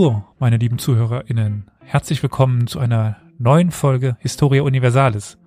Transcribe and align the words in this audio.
Bonjour, 0.00 0.32
meine 0.38 0.58
lieben 0.58 0.78
ZuhörerInnen. 0.78 1.72
Herzlich 1.80 2.22
willkommen 2.22 2.68
zu 2.68 2.78
einer 2.78 3.16
neuen 3.36 3.72
Folge 3.72 4.16
Historia 4.20 4.62
Universalis. 4.62 5.38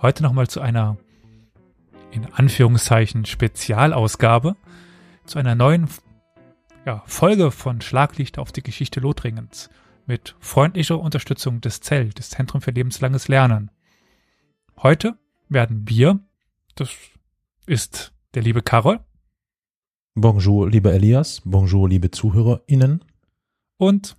Heute 0.00 0.22
nochmal 0.22 0.46
zu 0.46 0.60
einer, 0.60 0.98
in 2.12 2.32
Anführungszeichen, 2.32 3.24
Spezialausgabe, 3.24 4.54
zu 5.26 5.40
einer 5.40 5.56
neuen 5.56 5.88
ja, 6.86 7.02
Folge 7.06 7.50
von 7.50 7.80
Schlaglicht 7.80 8.38
auf 8.38 8.52
die 8.52 8.62
Geschichte 8.62 9.00
Lothringens 9.00 9.68
mit 10.06 10.36
freundlicher 10.38 11.00
Unterstützung 11.00 11.60
des 11.60 11.80
ZEL, 11.80 12.10
des 12.10 12.30
Zentrum 12.30 12.60
für 12.60 12.70
lebenslanges 12.70 13.26
Lernen. 13.26 13.72
Heute 14.80 15.18
werden 15.48 15.88
wir, 15.88 16.20
das 16.76 16.90
ist 17.66 18.12
der 18.34 18.42
liebe 18.42 18.62
Karol. 18.62 19.00
Bonjour, 20.14 20.70
lieber 20.70 20.92
Elias. 20.92 21.42
Bonjour, 21.44 21.88
liebe 21.88 22.12
ZuhörerInnen. 22.12 23.02
Und 23.82 24.16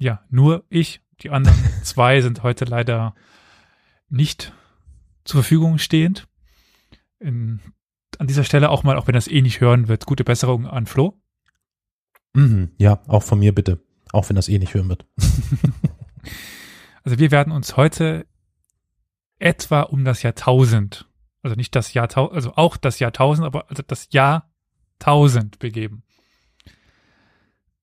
ja, 0.00 0.24
nur 0.28 0.64
ich. 0.70 1.02
Die 1.22 1.30
anderen 1.30 1.56
zwei 1.84 2.20
sind 2.20 2.42
heute 2.42 2.64
leider 2.64 3.14
nicht 4.08 4.52
zur 5.22 5.42
Verfügung 5.42 5.78
stehend. 5.78 6.26
In, 7.20 7.60
an 8.18 8.26
dieser 8.26 8.42
Stelle 8.42 8.70
auch 8.70 8.82
mal, 8.82 8.96
auch 8.96 9.06
wenn 9.06 9.14
das 9.14 9.28
eh 9.28 9.40
nicht 9.40 9.60
hören 9.60 9.86
wird, 9.86 10.04
gute 10.04 10.24
Besserung 10.24 10.66
an 10.66 10.86
Flo. 10.86 11.16
Mhm, 12.34 12.72
ja, 12.76 13.00
auch 13.06 13.22
von 13.22 13.38
mir 13.38 13.54
bitte. 13.54 13.80
Auch 14.10 14.28
wenn 14.30 14.34
das 14.34 14.48
eh 14.48 14.58
nicht 14.58 14.74
hören 14.74 14.88
wird. 14.88 15.06
also 17.04 17.20
wir 17.20 17.30
werden 17.30 17.52
uns 17.52 17.76
heute 17.76 18.26
etwa 19.38 19.82
um 19.82 20.04
das 20.04 20.24
Jahrtausend, 20.24 21.08
also 21.44 21.54
nicht 21.54 21.76
das 21.76 21.94
Jahrtausend, 21.94 22.34
also 22.34 22.56
auch 22.56 22.76
das 22.76 22.98
Jahrtausend, 22.98 23.46
aber 23.46 23.70
also 23.70 23.84
das 23.86 24.08
Jahr 24.10 24.50
1000 24.98 25.60
begeben. 25.60 26.02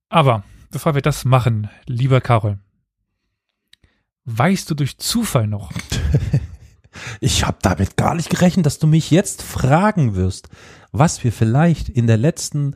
Aber 0.09 0.43
bevor 0.71 0.95
wir 0.95 1.01
das 1.01 1.25
machen, 1.25 1.69
lieber 1.85 2.21
Karol, 2.21 2.59
weißt 4.25 4.69
du 4.69 4.75
durch 4.75 4.97
Zufall 4.97 5.47
noch? 5.47 5.71
ich 7.19 7.45
habe 7.45 7.57
damit 7.61 7.97
gar 7.97 8.15
nicht 8.15 8.29
gerechnet, 8.29 8.65
dass 8.65 8.79
du 8.79 8.87
mich 8.87 9.11
jetzt 9.11 9.41
fragen 9.41 10.15
wirst, 10.15 10.49
was 10.91 11.23
wir 11.23 11.31
vielleicht 11.31 11.89
in 11.89 12.07
der 12.07 12.17
letzten 12.17 12.75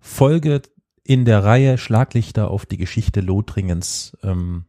Folge 0.00 0.62
in 1.02 1.24
der 1.24 1.44
Reihe 1.44 1.78
Schlaglichter 1.78 2.50
auf 2.50 2.66
die 2.66 2.78
Geschichte 2.78 3.20
Lothringens, 3.20 4.16
ähm, 4.22 4.64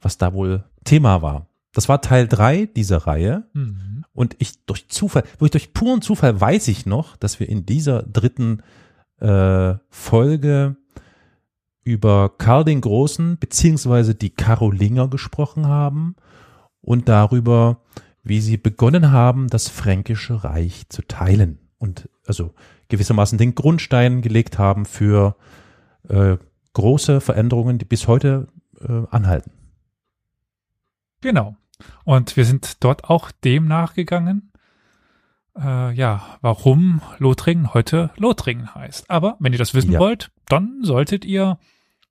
was 0.00 0.18
da 0.18 0.32
wohl 0.32 0.64
Thema 0.84 1.22
war. 1.22 1.48
Das 1.72 1.88
war 1.88 2.00
Teil 2.00 2.26
drei 2.26 2.66
dieser 2.66 2.98
Reihe. 2.98 3.44
Mhm. 3.52 4.04
Und 4.12 4.36
ich 4.38 4.64
durch 4.64 4.88
Zufall, 4.88 5.24
durch, 5.38 5.50
durch 5.50 5.74
puren 5.74 6.00
Zufall 6.00 6.40
weiß 6.40 6.68
ich 6.68 6.86
noch, 6.86 7.16
dass 7.16 7.38
wir 7.38 7.48
in 7.48 7.66
dieser 7.66 8.02
dritten 8.02 8.62
äh, 9.20 9.74
Folge 9.90 10.76
über 11.86 12.32
Karl 12.36 12.64
den 12.64 12.80
Großen 12.80 13.38
beziehungsweise 13.38 14.16
die 14.16 14.30
Karolinger 14.30 15.06
gesprochen 15.06 15.68
haben 15.68 16.16
und 16.80 17.08
darüber, 17.08 17.80
wie 18.24 18.40
sie 18.40 18.56
begonnen 18.56 19.12
haben, 19.12 19.46
das 19.46 19.68
fränkische 19.68 20.42
Reich 20.42 20.88
zu 20.88 21.02
teilen 21.02 21.60
und 21.78 22.08
also 22.26 22.52
gewissermaßen 22.88 23.38
den 23.38 23.54
Grundstein 23.54 24.20
gelegt 24.20 24.58
haben 24.58 24.84
für 24.84 25.36
äh, 26.08 26.38
große 26.72 27.20
Veränderungen, 27.20 27.78
die 27.78 27.84
bis 27.84 28.08
heute 28.08 28.48
äh, 28.80 29.02
anhalten. 29.12 29.52
Genau. 31.20 31.54
Und 32.02 32.36
wir 32.36 32.44
sind 32.44 32.82
dort 32.82 33.04
auch 33.04 33.30
dem 33.30 33.68
nachgegangen, 33.68 34.50
äh, 35.56 35.92
ja, 35.92 36.38
warum 36.40 37.00
Lothringen 37.18 37.74
heute 37.74 38.10
Lothringen 38.16 38.74
heißt. 38.74 39.08
Aber 39.08 39.36
wenn 39.38 39.52
ihr 39.52 39.58
das 39.58 39.72
wissen 39.72 39.92
ja. 39.92 40.00
wollt, 40.00 40.32
dann 40.48 40.80
solltet 40.82 41.24
ihr 41.24 41.58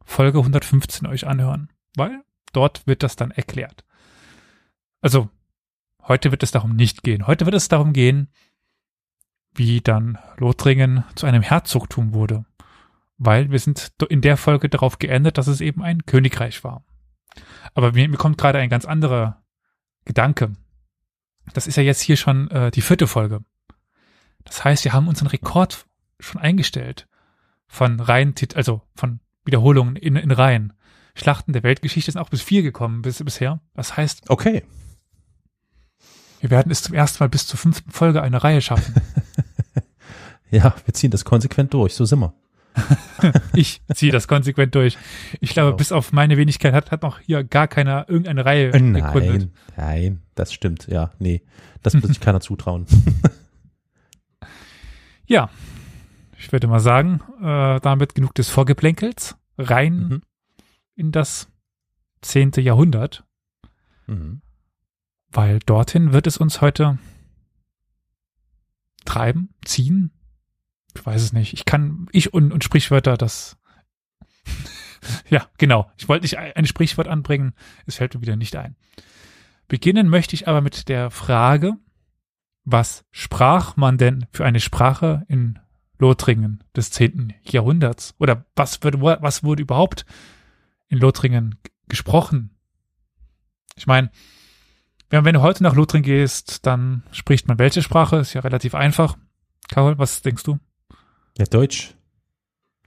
Folge 0.05 0.39
115 0.39 1.07
euch 1.07 1.27
anhören, 1.27 1.69
weil 1.95 2.23
dort 2.53 2.87
wird 2.87 3.03
das 3.03 3.15
dann 3.15 3.31
erklärt. 3.31 3.83
Also, 5.01 5.29
heute 6.03 6.31
wird 6.31 6.43
es 6.43 6.51
darum 6.51 6.75
nicht 6.75 7.03
gehen. 7.03 7.27
Heute 7.27 7.45
wird 7.45 7.55
es 7.55 7.67
darum 7.67 7.91
gehen, 7.91 8.29
wie 9.53 9.81
dann 9.81 10.17
Lothringen 10.37 11.03
zu 11.15 11.25
einem 11.25 11.41
Herzogtum 11.41 12.13
wurde 12.13 12.45
weil 13.17 13.51
wir 13.51 13.59
sind 13.59 13.93
in 14.09 14.21
der 14.21 14.37
Folge 14.37 14.69
darauf 14.69 14.99
geändert, 14.99 15.37
dass 15.37 15.47
es 15.47 15.61
eben 15.61 15.81
ein 15.81 16.05
Königreich 16.05 16.63
war. 16.63 16.83
Aber 17.73 17.93
mir, 17.93 18.07
mir 18.09 18.17
kommt 18.17 18.37
gerade 18.37 18.59
ein 18.59 18.69
ganz 18.69 18.85
anderer 18.85 19.43
Gedanke. 20.05 20.53
Das 21.53 21.67
ist 21.67 21.77
ja 21.77 21.83
jetzt 21.83 22.01
hier 22.01 22.17
schon 22.17 22.49
äh, 22.51 22.71
die 22.71 22.81
vierte 22.81 23.07
Folge. 23.07 23.41
Das 24.43 24.63
heißt, 24.63 24.83
wir 24.83 24.93
haben 24.93 25.07
unseren 25.07 25.27
Rekord 25.27 25.85
schon 26.19 26.41
eingestellt 26.41 27.07
von 27.67 27.99
Reihen, 27.99 28.35
also 28.55 28.81
von 28.95 29.19
Wiederholungen 29.45 29.95
in, 29.95 30.15
in 30.15 30.31
Reihen. 30.31 30.73
Schlachten 31.15 31.53
der 31.53 31.63
Weltgeschichte 31.63 32.11
sind 32.11 32.21
auch 32.21 32.29
bis 32.29 32.41
vier 32.41 32.61
gekommen 32.61 33.01
bis, 33.01 33.23
bisher. 33.23 33.61
Das 33.73 33.95
heißt, 33.95 34.29
okay. 34.29 34.63
Wir 36.41 36.49
werden 36.49 36.71
es 36.71 36.83
zum 36.83 36.93
ersten 36.93 37.23
Mal 37.23 37.29
bis 37.29 37.47
zur 37.47 37.57
fünften 37.57 37.89
Folge 37.91 38.21
eine 38.21 38.43
Reihe 38.43 38.61
schaffen. 38.61 38.95
ja, 40.51 40.75
wir 40.85 40.93
ziehen 40.93 41.11
das 41.11 41.25
konsequent 41.25 41.73
durch, 41.73 41.93
so 41.93 42.05
sind 42.05 42.19
wir. 42.19 42.33
ich 43.53 43.81
ziehe 43.93 44.11
das 44.11 44.27
konsequent 44.27 44.75
durch. 44.75 44.97
Ich 45.39 45.51
glaube, 45.51 45.69
genau. 45.69 45.77
bis 45.77 45.91
auf 45.91 46.11
meine 46.11 46.37
Wenigkeit 46.37 46.73
hat, 46.73 46.91
hat 46.91 47.03
noch 47.03 47.19
hier 47.19 47.43
gar 47.43 47.67
keiner 47.67 48.05
irgendeine 48.09 48.45
Reihe 48.45 48.73
äh, 48.73 48.79
nein, 48.79 49.01
gegründet. 49.01 49.51
Nein, 49.77 50.21
das 50.35 50.53
stimmt. 50.53 50.87
Ja, 50.87 51.11
nee, 51.19 51.41
das 51.83 51.93
wird 51.93 52.07
sich 52.07 52.19
keiner 52.19 52.41
zutrauen. 52.41 52.85
ja, 55.25 55.49
ich 56.45 56.51
würde 56.51 56.67
mal 56.67 56.79
sagen, 56.79 57.21
äh, 57.41 57.79
damit 57.79 58.13
genug 58.13 58.35
des 58.35 58.51
Vorgeplänkels. 58.51 59.35
Rein 59.57 59.97
mhm. 59.97 60.21
in 60.95 61.11
das 61.11 61.51
zehnte 62.21 62.61
Jahrhundert. 62.61 63.23
Mhm. 64.05 64.41
Weil 65.31 65.57
dorthin 65.59 66.13
wird 66.13 66.27
es 66.27 66.37
uns 66.37 66.61
heute 66.61 66.99
treiben, 69.05 69.49
ziehen, 69.63 70.11
ich 70.95 71.03
weiß 71.05 71.21
es 71.21 71.33
nicht. 71.33 71.53
Ich 71.53 71.65
kann, 71.65 72.07
ich 72.11 72.31
und, 72.33 72.53
und 72.53 72.63
Sprichwörter, 72.63 73.17
das. 73.17 73.57
ja, 75.29 75.49
genau. 75.57 75.91
Ich 75.97 76.07
wollte 76.07 76.23
nicht 76.23 76.37
ein 76.37 76.67
Sprichwort 76.67 77.07
anbringen. 77.07 77.53
Es 77.87 77.95
fällt 77.95 78.13
mir 78.13 78.21
wieder 78.21 78.35
nicht 78.35 78.55
ein. 78.55 78.75
Beginnen 79.67 80.09
möchte 80.09 80.35
ich 80.35 80.47
aber 80.47 80.61
mit 80.61 80.89
der 80.89 81.09
Frage, 81.09 81.73
was 82.65 83.03
sprach 83.11 83.77
man 83.77 83.97
denn 83.97 84.27
für 84.31 84.45
eine 84.45 84.59
Sprache 84.59 85.25
in 85.27 85.59
Lothringen 85.97 86.63
des 86.75 86.91
zehnten 86.91 87.33
Jahrhunderts? 87.43 88.15
Oder 88.19 88.45
was 88.55 88.83
wurde, 88.83 88.99
was 89.01 89.43
wurde 89.43 89.61
überhaupt 89.61 90.05
in 90.87 90.97
Lothringen 90.97 91.55
gesprochen? 91.87 92.51
Ich 93.75 93.87
meine, 93.87 94.09
wenn, 95.09 95.25
wenn 95.25 95.33
du 95.33 95.41
heute 95.41 95.63
nach 95.63 95.75
Lothringen 95.75 96.05
gehst, 96.05 96.65
dann 96.65 97.03
spricht 97.11 97.47
man 97.47 97.59
welche 97.59 97.81
Sprache? 97.81 98.17
Ist 98.17 98.33
ja 98.33 98.41
relativ 98.41 98.75
einfach. 98.75 99.17
Carol, 99.69 99.97
was 99.97 100.21
denkst 100.21 100.43
du? 100.43 100.59
Ja, 101.37 101.45
Deutsch. 101.45 101.95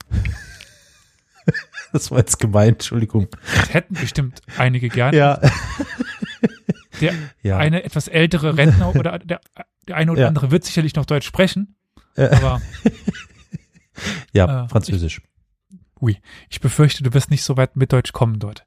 das 1.93 2.11
war 2.11 2.19
jetzt 2.19 2.39
gemeint, 2.39 2.77
Entschuldigung. 2.77 3.27
Das 3.55 3.73
hätten 3.73 3.93
bestimmt 3.95 4.41
einige 4.57 4.89
gerne. 4.89 5.17
Ja. 5.17 5.39
Der 7.01 7.13
ja. 7.41 7.57
eine 7.57 7.83
etwas 7.83 8.07
ältere 8.07 8.57
Rentner 8.57 8.95
oder 8.95 9.19
der, 9.19 9.39
der 9.87 9.95
eine 9.95 10.11
oder 10.11 10.21
ja. 10.21 10.27
andere 10.27 10.51
wird 10.51 10.65
sicherlich 10.65 10.95
noch 10.95 11.05
Deutsch 11.05 11.25
sprechen. 11.25 11.75
Aber 12.15 12.61
ja, 14.33 14.65
äh, 14.65 14.69
Französisch. 14.69 15.21
Ich, 15.69 16.01
ui, 16.01 16.17
ich 16.49 16.59
befürchte, 16.61 17.03
du 17.03 17.13
wirst 17.13 17.31
nicht 17.31 17.43
so 17.43 17.57
weit 17.57 17.75
mit 17.75 17.91
Deutsch 17.93 18.13
kommen 18.13 18.39
dort. 18.39 18.65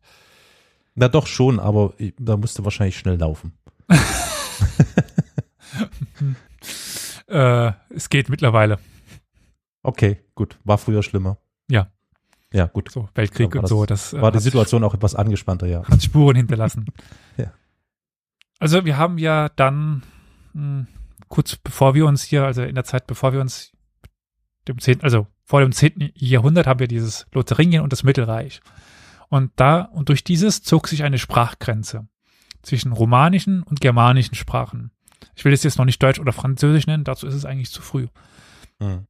Na 0.95 1.09
doch 1.09 1.27
schon, 1.27 1.59
aber 1.59 1.95
da 2.19 2.37
musst 2.37 2.59
du 2.59 2.65
wahrscheinlich 2.65 2.99
schnell 2.99 3.17
laufen. 3.17 3.53
äh, 7.29 7.73
es 7.91 8.09
geht 8.09 8.29
mittlerweile. 8.29 8.79
Okay, 9.83 10.19
gut. 10.35 10.59
War 10.65 10.79
früher 10.79 11.03
schlimmer. 11.03 11.39
Ja. 11.69 11.91
Ja, 12.53 12.67
gut. 12.67 12.91
So, 12.91 13.09
Weltkrieg 13.15 13.55
und 13.55 13.67
so. 13.67 13.87
Das 13.87 14.13
war 14.13 14.31
die 14.31 14.39
Situation 14.39 14.85
auch 14.85 14.95
etwas 14.95 15.15
angespannter, 15.15 15.67
ja. 15.67 15.83
Hat 15.85 16.03
Spuren 16.03 16.37
hinterlassen. 16.37 16.87
ja. 17.37 17.53
Also 18.59 18.85
wir 18.85 18.97
haben 18.97 19.19
ja 19.19 19.49
dann 19.49 20.05
hm, 20.53 20.87
kurz 21.33 21.57
bevor 21.57 21.95
wir 21.95 22.05
uns 22.05 22.23
hier, 22.23 22.45
also 22.45 22.63
in 22.63 22.75
der 22.75 22.85
Zeit, 22.85 23.07
bevor 23.07 23.33
wir 23.33 23.41
uns 23.41 23.73
dem 24.69 24.79
zehnten, 24.79 25.03
also 25.03 25.27
vor 25.45 25.63
dem 25.63 25.73
zehnten 25.73 26.11
Jahrhundert 26.15 26.67
haben 26.67 26.79
wir 26.79 26.89
dieses 26.89 27.27
Lotharingien 27.33 27.83
und 27.83 27.91
das 27.91 28.03
Mittelreich. 28.03 28.61
Und 29.31 29.51
da, 29.57 29.81
und 29.81 30.11
durch 30.11 30.25
dieses 30.25 30.63
zog 30.63 30.89
sich 30.89 31.05
eine 31.05 31.17
Sprachgrenze 31.17 32.07
zwischen 32.61 32.93
romanischen 32.93 33.63
und 33.63 33.81
germanischen 33.81 34.35
Sprachen. 34.35 34.91
Ich 35.35 35.47
will 35.47 35.55
es 35.55 35.63
jetzt 35.63 35.79
noch 35.79 35.87
nicht 35.87 36.03
Deutsch 36.03 36.21
oder 36.21 36.35
Französisch 36.35 36.87
nennen, 36.87 37.03
dazu 37.03 37.27
ist 37.27 37.35
es 37.35 37.47
eigentlich 37.47 37.71
zu 37.71 37.81
früh. 37.81 38.09
Mhm. 38.79 39.07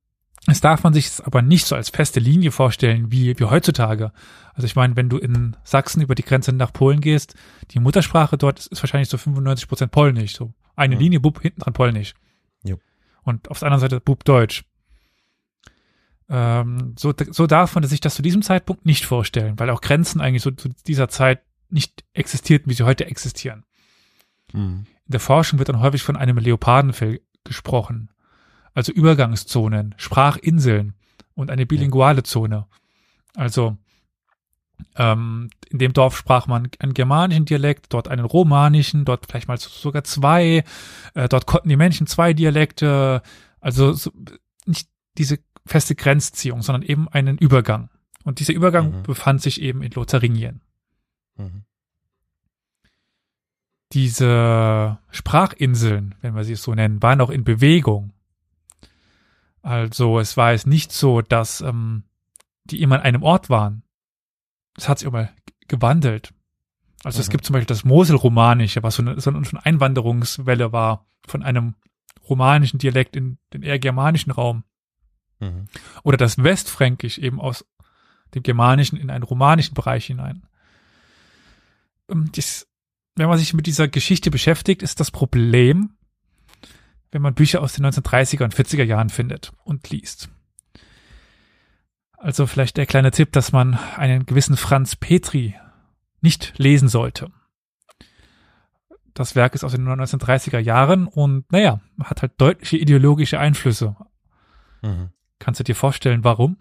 Es 0.47 0.61
darf 0.61 0.85
man 0.85 0.95
sich 0.95 1.07
es 1.07 1.21
aber 1.21 1.43
nicht 1.43 1.67
so 1.67 1.75
als 1.75 1.91
feste 1.91 2.21
Linie 2.21 2.53
vorstellen 2.53 3.11
wie, 3.11 3.37
wie 3.37 3.45
heutzutage. 3.45 4.13
Also 4.55 4.67
ich 4.67 4.77
meine, 4.77 4.95
wenn 4.95 5.09
du 5.09 5.19
in 5.19 5.57
Sachsen 5.65 6.01
über 6.01 6.15
die 6.15 6.23
Grenze 6.23 6.53
nach 6.53 6.73
Polen 6.73 7.01
gehst, 7.01 7.35
die 7.73 7.81
Muttersprache 7.81 8.39
dort 8.39 8.61
ist, 8.61 8.69
ist 8.69 8.81
wahrscheinlich 8.81 9.09
so 9.09 9.19
95 9.19 9.67
Prozent 9.67 9.91
Polnisch. 9.91 10.37
So 10.37 10.55
eine 10.77 10.95
ja. 10.95 11.01
Linie, 11.01 11.21
Bub, 11.21 11.41
hinten 11.41 11.61
dran 11.61 11.75
Polnisch. 11.75 12.15
Jo. 12.63 12.79
Und 13.23 13.51
auf 13.51 13.59
der 13.59 13.67
anderen 13.67 13.81
Seite 13.81 14.01
Bub 14.01 14.25
Deutsch. 14.25 14.65
Ähm, 16.29 16.95
so, 16.99 17.13
so 17.31 17.47
darf 17.47 17.75
man 17.75 17.85
sich 17.85 18.01
das 18.01 18.15
zu 18.15 18.23
diesem 18.23 18.43
Zeitpunkt 18.43 18.87
nicht 18.87 19.05
vorstellen, 19.05 19.59
weil 19.59 19.71
auch 19.71 19.81
Grenzen 19.81 20.21
eigentlich 20.21 20.43
so 20.43 20.51
zu 20.51 20.71
dieser 20.87 21.09
Zeit 21.09 21.43
nicht 21.69 22.05
existierten, 22.13 22.71
wie 22.71 22.75
sie 22.75 22.85
heute 22.85 23.07
existieren. 23.07 23.65
Mhm. 24.53 24.87
In 25.07 25.13
der 25.13 25.21
Forschung 25.21 25.59
wird 25.59 25.69
dann 25.69 25.81
häufig 25.81 26.03
von 26.03 26.17
einem 26.17 26.39
Leopardenfell 26.39 27.21
gesprochen. 27.45 28.11
Also 28.75 28.93
Übergangszonen, 28.93 29.95
Sprachinseln 29.99 30.95
und 31.35 31.51
eine 31.51 31.67
bilinguale 31.67 32.23
Zone. 32.23 32.67
Also 33.35 33.77
ähm, 34.97 35.51
in 35.69 35.79
dem 35.79 35.93
Dorf 35.93 36.17
sprach 36.17 36.47
man 36.47 36.69
einen 36.79 36.95
germanischen 36.95 37.45
Dialekt, 37.45 37.93
dort 37.93 38.09
einen 38.09 38.25
romanischen, 38.25 39.05
dort 39.05 39.27
vielleicht 39.27 39.49
mal 39.49 39.59
sogar 39.59 40.05
zwei. 40.05 40.65
Äh, 41.15 41.29
dort 41.29 41.47
konnten 41.47 41.69
die 41.69 41.77
Menschen 41.77 42.07
zwei 42.07 42.33
Dialekte. 42.33 43.23
Also 43.61 43.93
so, 43.93 44.11
nicht 44.67 44.89
diese 45.19 45.39
feste 45.67 45.95
Grenzziehung, 45.95 46.63
sondern 46.63 46.83
eben 46.83 47.09
einen 47.09 47.39
Übergang. 47.39 47.91
Und 48.25 48.41
dieser 48.41 48.53
Übergang 48.55 48.99
mhm. 48.99 49.03
befand 49.03 49.43
sich 49.43 49.61
eben 49.61 49.83
in 49.83 49.93
Lotharingien. 49.93 50.61
Mhm. 51.37 51.65
Diese 53.93 54.99
Sprachinseln, 55.11 56.15
wenn 56.21 56.35
wir 56.35 56.45
sie 56.45 56.55
so 56.55 56.75
nennen, 56.75 57.03
waren 57.03 57.21
auch 57.21 57.31
in 57.31 57.45
Bewegung. 57.45 58.13
Also 59.63 60.19
es 60.19 60.37
war 60.37 60.53
es 60.53 60.67
nicht 60.67 60.93
so, 60.93 61.21
dass 61.21 61.61
ähm, 61.61 62.05
die 62.65 62.83
immer 62.83 62.97
an 62.97 63.03
einem 63.03 63.23
Ort 63.23 63.51
waren. 63.51 63.82
Es 64.77 64.89
hat 64.89 64.99
sich 64.99 65.09
immer 65.09 65.31
gewandelt. 65.69 66.33
Also 67.05 67.19
mhm. 67.19 67.23
es 67.23 67.31
gibt 67.31 67.45
zum 67.45 67.55
Beispiel 67.55 67.67
das 67.67 67.85
Moselromanische, 67.85 68.83
was 68.83 68.97
so 68.97 69.03
eine, 69.03 69.21
so 69.21 69.31
eine 69.31 69.65
Einwanderungswelle 69.65 70.73
war 70.73 71.07
von 71.27 71.43
einem 71.43 71.75
romanischen 72.29 72.79
Dialekt 72.79 73.17
in 73.17 73.39
den 73.53 73.63
eher 73.63 73.79
germanischen 73.79 74.33
Raum. 74.33 74.65
Mhm. 75.41 75.67
Oder 76.03 76.17
das 76.17 76.39
Westfränkisch 76.39 77.19
eben 77.19 77.41
aus 77.41 77.65
dem 78.35 78.43
Germanischen 78.43 78.99
in 78.99 79.11
einen 79.11 79.25
romanischen 79.25 79.75
Bereich 79.75 80.07
hinein. 80.07 80.47
Ähm, 82.09 82.31
das, 82.35 82.69
wenn 83.17 83.29
man 83.29 83.39
sich 83.39 83.53
mit 83.55 83.67
dieser 83.67 83.89
Geschichte 83.89 84.31
beschäftigt, 84.31 84.83
ist 84.83 85.01
das 85.01 85.11
Problem, 85.11 85.95
wenn 87.11 87.23
man 87.23 87.35
Bücher 87.35 87.61
aus 87.61 87.75
den 87.75 87.85
1930er 87.85 88.45
und 88.45 88.55
40er 88.55 88.85
Jahren 88.85 89.11
findet 89.11 89.53
und 89.65 89.91
liest. 89.91 90.31
Also 92.23 92.47
vielleicht 92.47 92.77
der 92.77 92.87
kleine 92.87 93.11
Tipp, 93.11 93.33
dass 93.33 93.51
man 93.51 93.75
einen 93.97 94.27
gewissen 94.27 94.57
Franz 94.57 94.95
Petri 94.95 95.57
nicht 96.21 96.55
lesen 96.57 96.87
sollte. 96.87 97.33
Das 99.13 99.35
Werk 99.35 99.57
ist 99.57 99.65
aus 99.65 99.73
den 99.73 99.89
1930er 99.89 100.61
Jahren 100.61 101.09
und 101.09 101.51
naja, 101.51 101.81
hat 102.01 102.23
halt 102.23 102.35
deutliche 102.39 102.77
ideologische 102.77 103.41
Einflüsse. 103.41 103.97
Mhm. 104.83 105.11
Kannst 105.41 105.59
du 105.59 105.65
dir 105.65 105.75
vorstellen, 105.75 106.23
warum? 106.25 106.59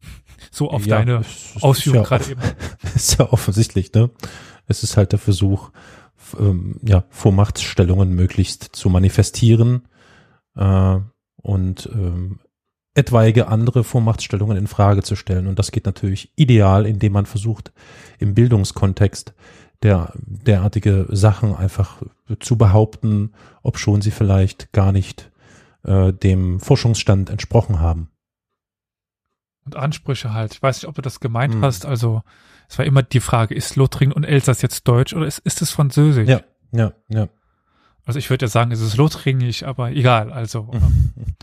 So 0.50 0.70
auf 0.70 0.86
ja, 0.86 0.98
deine 0.98 1.22
Ausführung 1.60 2.02
ja 2.02 2.04
gerade 2.04 2.24
eben. 2.30 2.40
Ist 2.94 3.18
ja 3.18 3.32
offensichtlich, 3.32 3.92
ne? 3.92 4.10
Es 4.66 4.82
ist 4.82 4.96
halt 4.96 5.12
der 5.12 5.20
Versuch, 5.20 5.70
ähm, 6.38 6.78
ja, 6.82 7.04
Vormachtstellungen 7.10 8.10
möglichst 8.10 8.64
zu 8.64 8.90
manifestieren 8.90 9.88
äh, 10.56 10.98
und 11.36 11.88
ähm, 11.92 12.40
etwaige 12.94 13.48
andere 13.48 13.84
Vormachtstellungen 13.84 14.56
in 14.56 14.66
Frage 14.66 15.02
zu 15.02 15.16
stellen. 15.16 15.46
Und 15.46 15.58
das 15.58 15.72
geht 15.72 15.86
natürlich 15.86 16.32
ideal, 16.36 16.86
indem 16.86 17.12
man 17.12 17.26
versucht, 17.26 17.72
im 18.18 18.34
Bildungskontext 18.34 19.34
der, 19.82 20.12
derartige 20.14 21.06
Sachen 21.10 21.56
einfach 21.56 22.02
zu 22.38 22.56
behaupten, 22.56 23.32
ob 23.62 23.78
schon 23.78 24.02
sie 24.02 24.10
vielleicht 24.10 24.72
gar 24.72 24.92
nicht 24.92 25.30
äh, 25.84 26.12
dem 26.12 26.60
Forschungsstand 26.60 27.30
entsprochen 27.30 27.80
haben. 27.80 28.08
Und 29.64 29.76
Ansprüche 29.76 30.32
halt. 30.32 30.54
Ich 30.54 30.62
weiß 30.62 30.82
nicht, 30.82 30.88
ob 30.88 30.94
du 30.94 31.02
das 31.02 31.20
gemeint 31.20 31.54
hm. 31.54 31.62
hast. 31.62 31.86
Also 31.86 32.22
es 32.68 32.78
war 32.78 32.84
immer 32.84 33.02
die 33.02 33.20
Frage, 33.20 33.54
ist 33.54 33.76
Lothringen 33.76 34.12
und 34.12 34.24
Elsass 34.24 34.62
jetzt 34.62 34.86
Deutsch 34.88 35.14
oder 35.14 35.26
ist, 35.26 35.38
ist 35.40 35.62
es 35.62 35.70
Französisch? 35.70 36.28
Ja, 36.28 36.40
ja, 36.72 36.92
ja. 37.08 37.28
Also 38.04 38.18
ich 38.18 38.28
würde 38.30 38.46
ja 38.46 38.48
sagen, 38.48 38.72
es 38.72 38.80
ist 38.80 38.96
Lothringisch, 38.96 39.62
aber 39.62 39.92
egal. 39.92 40.32
Also 40.32 40.70
ähm, 40.72 41.12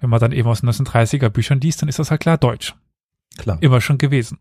wenn 0.00 0.10
man 0.10 0.20
dann 0.20 0.32
eben 0.32 0.48
aus 0.48 0.60
den 0.60 0.70
1930er 0.70 1.28
Büchern 1.28 1.60
liest, 1.60 1.82
dann 1.82 1.88
ist 1.88 1.98
das 1.98 2.10
halt 2.10 2.20
klar 2.20 2.38
Deutsch. 2.38 2.74
Klar. 3.38 3.58
Immer 3.60 3.80
schon 3.80 3.98
gewesen. 3.98 4.38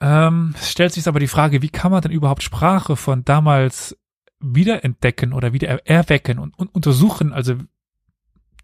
Ähm, 0.00 0.54
es 0.58 0.70
stellt 0.70 0.92
sich 0.92 1.06
aber 1.06 1.20
die 1.20 1.28
Frage, 1.28 1.62
wie 1.62 1.68
kann 1.68 1.92
man 1.92 2.02
denn 2.02 2.12
überhaupt 2.12 2.42
Sprache 2.42 2.96
von 2.96 3.24
damals 3.24 3.96
wiederentdecken 4.40 5.32
oder 5.32 5.52
wieder 5.52 5.86
erwecken 5.86 6.38
und, 6.38 6.58
und 6.58 6.74
untersuchen. 6.74 7.32
Also 7.32 7.54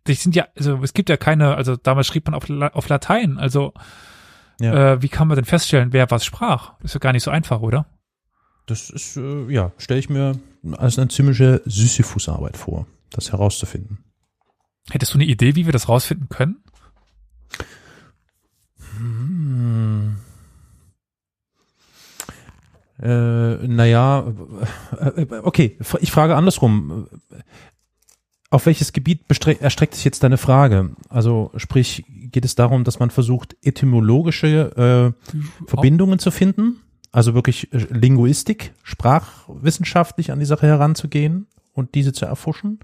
die 0.06 0.14
sind 0.14 0.34
ja, 0.34 0.48
also 0.56 0.82
es 0.82 0.92
gibt 0.92 1.08
ja 1.08 1.16
keine, 1.16 1.54
also 1.54 1.76
damals 1.76 2.06
schrieb 2.06 2.26
man 2.26 2.34
auf, 2.34 2.50
auf 2.75 2.88
Latein, 2.88 3.38
also 3.38 3.72
ja. 4.60 4.92
äh, 4.92 5.02
wie 5.02 5.08
kann 5.08 5.28
man 5.28 5.37
denn 5.37 5.44
feststellen, 5.44 5.92
wer 5.92 6.10
was 6.10 6.25
sprach? 6.25 6.75
Ist 6.82 6.94
ja 6.94 7.00
gar 7.00 7.12
nicht 7.12 7.22
so 7.22 7.31
einfach, 7.31 7.60
oder? 7.60 7.87
Das 8.66 8.90
ist, 8.90 9.16
äh, 9.16 9.50
ja, 9.50 9.72
stelle 9.78 10.00
ich 10.00 10.10
mir 10.10 10.38
als 10.76 10.98
eine 10.98 11.08
ziemliche 11.08 11.62
Sisyphus-Arbeit 11.64 12.56
vor, 12.56 12.87
das 13.10 13.32
herauszufinden. 13.32 14.04
Hättest 14.88 15.12
du 15.12 15.18
eine 15.18 15.26
Idee, 15.26 15.54
wie 15.54 15.66
wir 15.66 15.72
das 15.72 15.88
rausfinden 15.88 16.28
können? 16.28 16.62
Hm. 18.96 20.16
Äh, 23.02 23.66
naja, 23.66 24.32
äh, 24.98 25.26
okay, 25.42 25.78
ich 26.00 26.10
frage 26.10 26.36
andersrum. 26.36 27.08
Auf 28.50 28.66
welches 28.66 28.92
Gebiet 28.92 29.22
erstreckt 29.60 29.94
sich 29.94 30.04
jetzt 30.04 30.24
deine 30.24 30.36
Frage? 30.36 30.90
Also 31.08 31.52
sprich, 31.56 32.04
geht 32.08 32.44
es 32.44 32.56
darum, 32.56 32.82
dass 32.82 32.98
man 32.98 33.10
versucht, 33.10 33.56
etymologische 33.62 35.14
äh, 35.14 35.36
Verbindungen 35.66 36.18
zu 36.18 36.30
finden? 36.30 36.80
Also 37.12 37.34
wirklich 37.34 37.72
äh, 37.72 37.87
Linguistik, 37.90 38.72
sprachwissenschaftlich 38.82 40.32
an 40.32 40.40
die 40.40 40.46
Sache 40.46 40.66
heranzugehen 40.66 41.46
und 41.75 41.94
diese 41.94 42.12
zu 42.12 42.26
erforschen? 42.26 42.80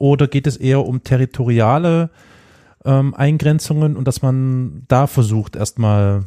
Oder 0.00 0.26
geht 0.26 0.48
es 0.48 0.56
eher 0.56 0.84
um 0.84 1.04
territoriale 1.04 2.10
ähm, 2.84 3.14
Eingrenzungen 3.14 3.96
und 3.96 4.08
dass 4.08 4.22
man 4.22 4.82
da 4.88 5.06
versucht, 5.06 5.54
erstmal 5.54 6.24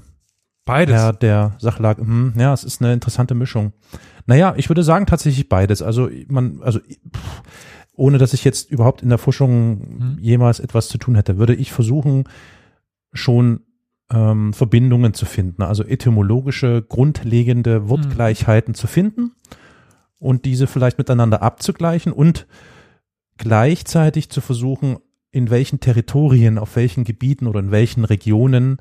Beides. 0.65 0.95
Ja, 0.95 1.11
der 1.11 1.55
Sachlage. 1.59 2.01
Hm, 2.01 2.33
ja, 2.37 2.53
es 2.53 2.63
ist 2.63 2.81
eine 2.81 2.93
interessante 2.93 3.35
Mischung. 3.35 3.73
Naja, 4.25 4.53
ich 4.55 4.69
würde 4.69 4.83
sagen 4.83 5.05
tatsächlich 5.05 5.49
beides. 5.49 5.81
Also 5.81 6.09
man, 6.29 6.61
also 6.61 6.79
pff, 6.79 7.43
ohne 7.95 8.17
dass 8.17 8.33
ich 8.33 8.45
jetzt 8.45 8.71
überhaupt 8.71 9.01
in 9.01 9.09
der 9.09 9.17
Forschung 9.17 9.81
hm. 9.99 10.17
jemals 10.21 10.61
etwas 10.61 10.87
zu 10.87 10.97
tun 10.97 11.15
hätte, 11.15 11.37
würde 11.37 11.53
ich 11.53 11.73
versuchen, 11.73 12.23
schon 13.11 13.61
ähm, 14.09 14.53
Verbindungen 14.53 15.13
zu 15.13 15.25
finden, 15.25 15.63
also 15.63 15.83
etymologische, 15.83 16.81
grundlegende 16.81 17.89
Wortgleichheiten 17.89 18.73
hm. 18.73 18.75
zu 18.75 18.87
finden 18.87 19.31
und 20.17 20.45
diese 20.45 20.67
vielleicht 20.67 20.97
miteinander 20.97 21.41
abzugleichen 21.41 22.13
und 22.13 22.47
gleichzeitig 23.37 24.29
zu 24.29 24.41
versuchen, 24.41 24.97
in 25.31 25.49
welchen 25.49 25.79
Territorien, 25.79 26.57
auf 26.57 26.75
welchen 26.75 27.03
Gebieten 27.03 27.47
oder 27.47 27.59
in 27.59 27.71
welchen 27.71 28.05
Regionen 28.05 28.77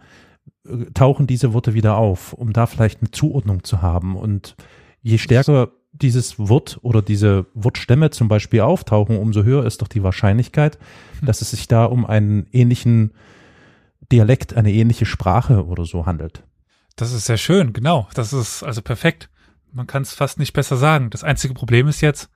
tauchen 0.94 1.26
diese 1.26 1.52
Worte 1.52 1.74
wieder 1.74 1.96
auf, 1.96 2.32
um 2.32 2.52
da 2.52 2.66
vielleicht 2.66 3.00
eine 3.00 3.10
Zuordnung 3.10 3.64
zu 3.64 3.82
haben. 3.82 4.16
Und 4.16 4.56
je 5.00 5.18
stärker 5.18 5.72
dieses 5.92 6.38
Wort 6.38 6.78
oder 6.82 7.02
diese 7.02 7.46
Wortstämme 7.54 8.10
zum 8.10 8.28
Beispiel 8.28 8.60
auftauchen, 8.60 9.18
umso 9.18 9.42
höher 9.42 9.66
ist 9.66 9.82
doch 9.82 9.88
die 9.88 10.02
Wahrscheinlichkeit, 10.02 10.78
hm. 11.18 11.26
dass 11.26 11.42
es 11.42 11.50
sich 11.50 11.68
da 11.68 11.84
um 11.84 12.06
einen 12.06 12.46
ähnlichen 12.52 13.12
Dialekt, 14.10 14.54
eine 14.54 14.72
ähnliche 14.72 15.06
Sprache 15.06 15.66
oder 15.66 15.84
so 15.84 16.06
handelt. 16.06 16.44
Das 16.96 17.12
ist 17.12 17.26
sehr 17.26 17.38
schön, 17.38 17.72
genau. 17.72 18.08
Das 18.14 18.32
ist 18.32 18.62
also 18.62 18.82
perfekt. 18.82 19.30
Man 19.72 19.86
kann 19.86 20.02
es 20.02 20.12
fast 20.12 20.38
nicht 20.38 20.52
besser 20.52 20.76
sagen. 20.76 21.10
Das 21.10 21.24
einzige 21.24 21.54
Problem 21.54 21.88
ist 21.88 22.02
jetzt, 22.02 22.28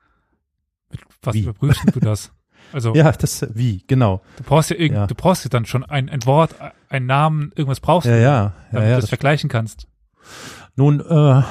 was 1.21 1.35
Wie? 1.35 1.41
überprüfst 1.41 1.83
du 1.93 1.99
das? 1.99 2.31
Also 2.73 2.93
ja, 2.95 3.11
das 3.11 3.45
wie 3.53 3.83
genau. 3.87 4.21
Du 4.37 4.43
brauchst 4.43 4.69
ja, 4.69 4.75
irgend, 4.77 4.97
ja. 4.97 5.07
du 5.07 5.15
brauchst 5.15 5.43
ja 5.43 5.49
dann 5.49 5.65
schon 5.65 5.83
ein, 5.83 6.09
ein 6.09 6.25
Wort, 6.25 6.55
einen 6.89 7.05
Namen, 7.05 7.51
irgendwas 7.55 7.79
brauchst 7.79 8.07
ja, 8.07 8.15
du, 8.15 8.21
ja, 8.21 8.27
ja, 8.27 8.53
damit 8.71 8.89
ja, 8.89 8.95
du 8.95 9.01
das 9.01 9.09
vergleichen 9.09 9.49
kannst. 9.49 9.87
Nun, 10.75 10.99
äh, 10.99 11.41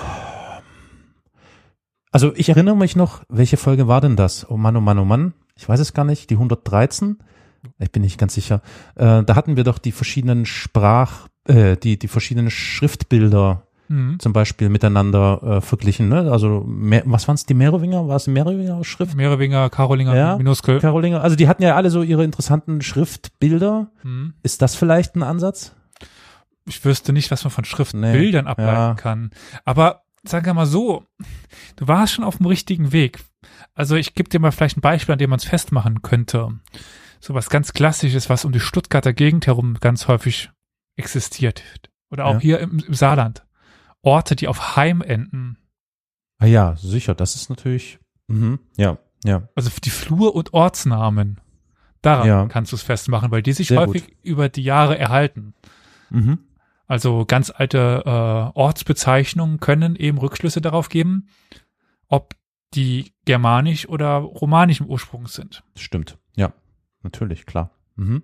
also 2.12 2.32
ich 2.34 2.48
erinnere 2.48 2.76
mich 2.76 2.96
noch, 2.96 3.24
welche 3.28 3.56
Folge 3.56 3.88
war 3.88 4.00
denn 4.00 4.16
das? 4.16 4.48
Oh 4.48 4.56
Mann, 4.56 4.76
oh 4.76 4.80
Mann, 4.80 4.98
oh 4.98 5.04
Mann. 5.04 5.34
Ich 5.56 5.68
weiß 5.68 5.80
es 5.80 5.92
gar 5.92 6.04
nicht. 6.04 6.30
Die 6.30 6.34
113. 6.34 7.18
Ich 7.78 7.90
bin 7.90 8.02
nicht 8.02 8.18
ganz 8.18 8.34
sicher. 8.34 8.62
Äh, 8.94 9.24
da 9.24 9.34
hatten 9.34 9.56
wir 9.56 9.64
doch 9.64 9.78
die 9.78 9.92
verschiedenen 9.92 10.46
Sprach, 10.46 11.28
äh, 11.44 11.76
die 11.76 11.98
die 11.98 12.08
verschiedenen 12.08 12.50
Schriftbilder 12.50 13.65
mhm. 13.88 14.18
zum 14.18 14.32
Beispiel 14.32 14.68
miteinander 14.68 15.40
äh, 15.42 15.60
verglichen. 15.60 16.08
Ne? 16.08 16.30
Also 16.30 16.64
mehr, 16.66 17.02
was 17.06 17.26
waren 17.28 17.34
es, 17.34 17.46
die 17.46 17.54
Merowinger? 17.54 18.08
War 18.08 18.16
es 18.16 18.26
Merowinger 18.26 18.84
Schrift? 18.84 19.14
Merowinger, 19.14 19.70
Karolinger, 19.70 20.16
ja, 20.16 20.36
Minuskel. 20.36 20.80
Karolinger, 20.80 21.22
also 21.22 21.36
die 21.36 21.48
hatten 21.48 21.62
ja 21.62 21.76
alle 21.76 21.90
so 21.90 22.02
ihre 22.02 22.24
interessanten 22.24 22.82
Schriftbilder. 22.82 23.88
Mhm. 24.02 24.34
Ist 24.42 24.62
das 24.62 24.74
vielleicht 24.74 25.16
ein 25.16 25.22
Ansatz? 25.22 25.74
Ich 26.68 26.84
wüsste 26.84 27.12
nicht, 27.12 27.30
was 27.30 27.44
man 27.44 27.50
von 27.50 27.64
Schriftbildern 27.64 28.44
nee. 28.44 28.50
ableiten 28.50 28.70
ja. 28.72 28.94
kann. 28.94 29.30
Aber 29.64 30.02
sagen 30.24 30.46
wir 30.46 30.54
mal 30.54 30.66
so, 30.66 31.04
du 31.76 31.86
warst 31.86 32.14
schon 32.14 32.24
auf 32.24 32.38
dem 32.38 32.46
richtigen 32.46 32.92
Weg. 32.92 33.20
Also 33.74 33.94
ich 33.96 34.14
gebe 34.14 34.28
dir 34.28 34.40
mal 34.40 34.50
vielleicht 34.50 34.76
ein 34.76 34.80
Beispiel, 34.80 35.12
an 35.12 35.18
dem 35.18 35.30
man 35.30 35.38
es 35.38 35.44
festmachen 35.44 36.02
könnte. 36.02 36.48
so 37.20 37.34
was 37.34 37.50
ganz 37.50 37.72
Klassisches, 37.72 38.28
was 38.28 38.44
um 38.44 38.52
die 38.52 38.60
Stuttgarter 38.60 39.12
Gegend 39.12 39.46
herum 39.46 39.78
ganz 39.80 40.08
häufig 40.08 40.50
existiert. 40.96 41.62
Oder 42.10 42.26
auch 42.26 42.34
Ja. 42.34 42.40
hier 42.40 42.60
im, 42.60 42.78
im 42.86 42.94
Saarland. 42.94 43.45
Orte, 44.06 44.36
die 44.36 44.48
auf 44.48 44.76
Heim 44.76 45.02
enden. 45.02 45.58
Ah 46.38 46.46
ja, 46.46 46.76
sicher, 46.76 47.14
das 47.14 47.34
ist 47.34 47.50
natürlich, 47.50 47.98
mhm, 48.28 48.58
ja, 48.76 48.98
ja, 49.24 49.48
Also 49.54 49.70
die 49.82 49.90
Flur- 49.90 50.34
und 50.34 50.52
Ortsnamen. 50.54 51.40
Daran 52.02 52.28
Ja. 52.28 52.46
kannst 52.46 52.70
du 52.72 52.76
es 52.76 52.82
festmachen, 52.82 53.30
weil 53.30 53.42
die 53.42 53.52
sich 53.52 53.68
Sehr 53.68 53.80
häufig 53.80 54.16
über 54.22 54.48
die 54.48 54.62
Jahre 54.62 54.96
erhalten. 54.98 55.54
mhm. 56.10 56.38
Also 56.88 57.24
ganz 57.26 57.50
alte 57.50 58.02
äh, 58.06 58.56
Ortsbezeichnungen 58.56 59.58
können 59.58 59.96
eben 59.96 60.18
Rückschlüsse 60.18 60.60
darauf 60.60 60.88
geben, 60.88 61.26
ob 62.06 62.36
die 62.74 63.12
germanisch 63.24 63.88
oder 63.88 64.18
romanischen 64.18 64.86
Ursprungs 64.86 65.34
sind. 65.34 65.64
stimmt, 65.76 66.16
ja, 66.36 66.52
natürlich, 67.02 67.44
klar. 67.44 67.72
Mhm. 67.96 68.22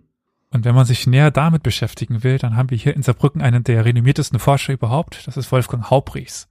Und 0.52 0.66
wenn 0.66 0.74
man 0.74 0.84
sich 0.84 1.06
näher 1.06 1.30
damit 1.30 1.62
beschäftigen 1.62 2.22
will, 2.22 2.36
dann 2.36 2.56
haben 2.56 2.68
wir 2.68 2.76
hier 2.76 2.94
in 2.94 3.02
Saarbrücken 3.02 3.40
einen 3.40 3.64
der 3.64 3.86
renommiertesten 3.86 4.38
Forscher 4.38 4.74
überhaupt. 4.74 5.26
Das 5.26 5.38
ist 5.38 5.50
Wolfgang 5.50 5.88
Haubrichs. 5.88 6.46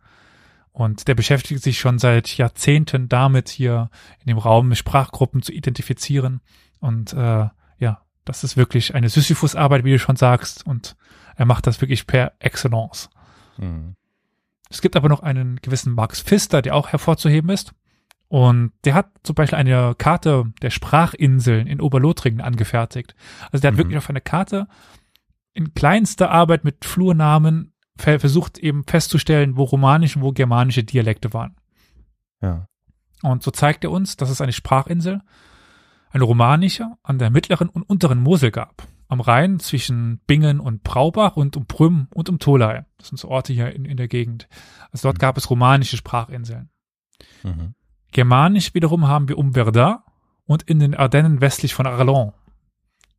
Und 0.72 1.08
der 1.08 1.13
beschäftigt 1.13 1.62
sich 1.62 1.79
schon 1.79 2.00
seit 2.00 2.36
Jahrzehnten 2.36 3.10
damit, 3.10 3.50
hier 3.50 3.91
in 4.20 4.27
dem 4.27 4.39
Raum 4.39 4.74
Sprachgruppen 4.74 5.43
zu 5.43 5.51
identifizieren. 5.51 6.41
Und 6.79 7.13
äh, 7.13 7.48
ja, 7.77 8.01
das 8.25 8.43
ist 8.43 8.58
wirklich 8.58 8.96
eine 8.96 9.08
Sisyphus-Arbeit, 9.08 9.84
wie 9.84 9.91
du 9.91 10.00
schon 10.00 10.15
sagst. 10.15 10.65
Und 10.65 10.96
er 11.36 11.46
macht 11.46 11.67
das 11.67 11.79
wirklich 11.79 12.08
per 12.08 12.34
Excellence. 12.39 13.12
Mhm. 13.58 13.96
Es 14.72 14.81
gibt 14.81 14.96
aber 14.96 15.10
noch 15.10 15.22
einen 15.22 15.58
gewissen 15.58 15.93
Max 15.93 16.22
Pfister, 16.22 16.63
der 16.63 16.75
auch 16.75 16.88
hervorzuheben 16.88 17.51
ist. 17.51 17.74
Und 18.31 18.71
der 18.85 18.93
hat 18.93 19.09
zum 19.23 19.35
Beispiel 19.35 19.57
eine 19.57 19.93
Karte 19.97 20.45
der 20.61 20.69
Sprachinseln 20.69 21.67
in 21.67 21.81
Oberlothringen 21.81 22.39
angefertigt. 22.39 23.13
Also 23.51 23.61
der 23.61 23.67
hat 23.71 23.73
Mhm. 23.75 23.79
wirklich 23.79 23.97
auf 23.97 24.09
einer 24.09 24.21
Karte 24.21 24.67
in 25.53 25.73
kleinster 25.73 26.31
Arbeit 26.31 26.63
mit 26.63 26.85
Flurnamen 26.85 27.73
ver 27.97 28.21
versucht 28.21 28.57
eben 28.57 28.85
festzustellen, 28.85 29.57
wo 29.57 29.63
romanische 29.63 30.17
und 30.19 30.23
wo 30.23 30.31
germanische 30.31 30.85
Dialekte 30.85 31.33
waren. 31.33 31.57
Ja, 32.41 32.67
Und 33.21 33.43
so 33.43 33.51
zeigt 33.51 33.83
er 33.83 33.91
uns, 33.91 34.15
dass 34.15 34.29
es 34.29 34.39
eine 34.39 34.53
Sprachinsel, 34.53 35.19
eine 36.11 36.23
romanische, 36.23 36.88
an 37.03 37.19
der 37.19 37.31
mittleren 37.31 37.67
und 37.67 37.83
unteren 37.83 38.19
Mosel 38.21 38.50
gab. 38.51 38.88
Am 39.09 39.19
Rhein 39.19 39.59
zwischen 39.59 40.21
Bingen 40.25 40.61
und 40.61 40.83
Braubach 40.83 41.35
und 41.35 41.57
um 41.57 41.65
Prüm 41.65 42.07
und 42.13 42.29
um 42.29 42.39
Tholey. 42.39 42.83
Das 42.97 43.09
sind 43.09 43.17
so 43.17 43.27
Orte 43.27 43.51
hier 43.51 43.75
in, 43.75 43.83
in 43.83 43.97
der 43.97 44.07
Gegend. 44.07 44.47
Also 44.91 45.09
dort 45.09 45.17
Mhm. 45.17 45.19
gab 45.19 45.35
es 45.38 45.50
romanische 45.50 45.97
Sprachinseln. 45.97 46.69
mhm. 47.43 47.75
Germanisch 48.11 48.73
wiederum 48.73 49.07
haben 49.07 49.29
wir 49.29 49.37
um 49.37 49.53
Verdun 49.53 49.97
und 50.45 50.63
in 50.63 50.79
den 50.79 50.95
Ardennen 50.95 51.41
westlich 51.41 51.73
von 51.73 51.85
Arlon, 51.87 52.33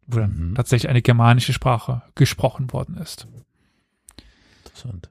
wo 0.06 0.18
dann 0.18 0.50
Mhm. 0.50 0.54
tatsächlich 0.54 0.90
eine 0.90 1.02
germanische 1.02 1.52
Sprache 1.52 2.02
gesprochen 2.14 2.72
worden 2.72 2.96
ist. 2.96 3.26
interessant. 4.64 5.10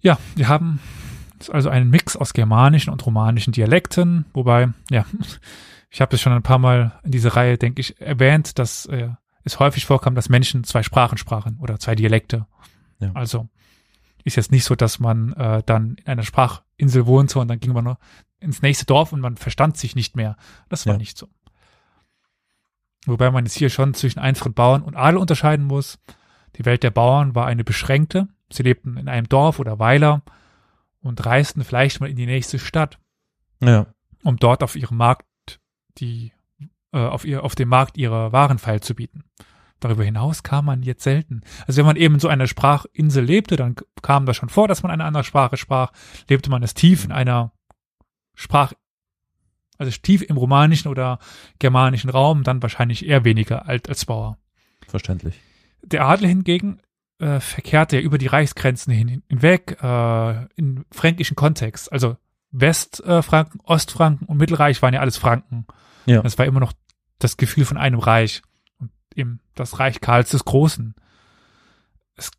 Ja, 0.00 0.18
wir 0.36 0.48
haben 0.48 0.80
also 1.50 1.68
einen 1.68 1.90
Mix 1.90 2.16
aus 2.16 2.32
germanischen 2.32 2.92
und 2.92 3.04
romanischen 3.06 3.52
Dialekten, 3.52 4.24
wobei, 4.32 4.70
ja, 4.90 5.04
ich 5.90 6.00
habe 6.00 6.14
es 6.16 6.20
schon 6.20 6.32
ein 6.32 6.42
paar 6.42 6.58
Mal 6.58 6.98
in 7.04 7.10
dieser 7.12 7.36
Reihe, 7.36 7.58
denke 7.58 7.80
ich, 7.80 8.00
erwähnt, 8.00 8.58
dass 8.58 8.86
äh, 8.86 9.10
es 9.44 9.58
häufig 9.60 9.86
vorkam, 9.86 10.14
dass 10.14 10.28
Menschen 10.28 10.64
zwei 10.64 10.82
Sprachen 10.82 11.18
sprachen 11.18 11.58
oder 11.60 11.78
zwei 11.78 11.94
Dialekte. 11.94 12.46
Ja. 13.00 13.12
Also 13.14 13.48
ist 14.24 14.36
jetzt 14.36 14.50
nicht 14.52 14.64
so, 14.64 14.74
dass 14.74 14.98
man 14.98 15.32
äh, 15.34 15.62
dann 15.64 15.96
in 15.96 16.06
einer 16.06 16.22
Sprachinsel 16.24 17.06
wohnte 17.06 17.38
und 17.38 17.48
dann 17.48 17.60
ging 17.60 17.72
man 17.72 17.84
nur 17.84 17.98
ins 18.40 18.62
nächste 18.62 18.86
Dorf 18.86 19.12
und 19.12 19.20
man 19.20 19.36
verstand 19.36 19.76
sich 19.76 19.94
nicht 19.96 20.16
mehr. 20.16 20.36
Das 20.68 20.86
war 20.86 20.94
Ja. 20.94 20.98
nicht 20.98 21.16
so. 21.18 21.28
Wobei 23.06 23.30
man 23.30 23.44
jetzt 23.46 23.56
hier 23.56 23.70
schon 23.70 23.94
zwischen 23.94 24.18
einfachen 24.18 24.54
Bauern 24.54 24.82
und 24.82 24.96
Adel 24.96 25.18
unterscheiden 25.18 25.64
muss. 25.64 25.98
Die 26.56 26.64
Welt 26.64 26.82
der 26.82 26.90
Bauern 26.90 27.34
war 27.34 27.46
eine 27.46 27.64
beschränkte. 27.64 28.28
Sie 28.50 28.62
lebten 28.62 28.96
in 28.96 29.08
einem 29.08 29.28
Dorf 29.28 29.58
oder 29.58 29.78
Weiler 29.78 30.22
und 31.00 31.24
reisten 31.24 31.64
vielleicht 31.64 32.00
mal 32.00 32.10
in 32.10 32.16
die 32.16 32.26
nächste 32.26 32.58
Stadt, 32.58 32.98
Ja, 33.62 33.86
um 34.24 34.36
dort 34.36 34.62
auf 34.62 34.74
ihrem 34.76 34.96
Markt 34.96 35.26
die 35.98 36.32
äh, 36.92 36.98
auf 36.98 37.24
ihr 37.24 37.44
auf 37.44 37.54
dem 37.54 37.68
Markt 37.68 37.96
ihre 37.98 38.32
Waren 38.32 38.58
feilzubieten. 38.58 39.24
Darüber 39.80 40.04
hinaus 40.04 40.42
kam 40.42 40.64
man 40.64 40.82
jetzt 40.82 41.04
selten. 41.04 41.42
Also 41.66 41.78
wenn 41.78 41.86
man 41.86 41.96
eben 41.96 42.14
in 42.14 42.20
so 42.20 42.28
einer 42.28 42.46
Sprachinsel 42.46 43.24
lebte, 43.24 43.56
dann 43.56 43.76
kam 44.02 44.26
das 44.26 44.36
schon 44.36 44.48
vor, 44.48 44.66
dass 44.66 44.82
man 44.82 44.90
eine 44.90 45.04
andere 45.04 45.24
Sprache 45.24 45.56
sprach. 45.56 45.92
Lebte 46.28 46.50
man 46.50 46.62
es 46.62 46.74
tief 46.74 47.04
in 47.04 47.12
einer 47.12 47.52
Sprach, 48.34 48.72
also 49.78 49.90
tief 50.00 50.22
im 50.22 50.36
romanischen 50.36 50.88
oder 50.88 51.18
germanischen 51.58 52.10
Raum, 52.10 52.44
dann 52.44 52.62
wahrscheinlich 52.62 53.04
eher 53.04 53.24
weniger 53.24 53.66
alt 53.66 53.88
als 53.88 54.04
Bauer. 54.04 54.38
verständlich. 54.86 55.40
Der 55.82 56.06
Adel 56.06 56.28
hingegen 56.28 56.80
äh, 57.18 57.40
verkehrte 57.40 57.96
ja 57.96 58.02
über 58.02 58.18
die 58.18 58.26
Reichsgrenzen 58.26 58.92
hin, 58.92 59.22
hinweg 59.28 59.76
äh, 59.82 60.44
in 60.54 60.84
fränkischen 60.92 61.36
Kontext. 61.36 61.92
Also 61.92 62.16
Westfranken, 62.50 63.60
Ostfranken 63.64 64.26
und 64.26 64.38
Mittelreich 64.38 64.80
waren 64.82 64.94
ja 64.94 65.00
alles 65.00 65.16
Franken. 65.16 65.66
Ja. 66.06 66.22
Das 66.22 66.38
war 66.38 66.46
immer 66.46 66.60
noch 66.60 66.72
das 67.18 67.36
Gefühl 67.36 67.64
von 67.64 67.76
einem 67.76 67.98
Reich 67.98 68.42
und 68.78 68.90
eben 69.14 69.40
das 69.58 69.78
Reich 69.78 70.00
Karls 70.00 70.30
des 70.30 70.44
Großen. 70.44 70.94
Es 72.16 72.30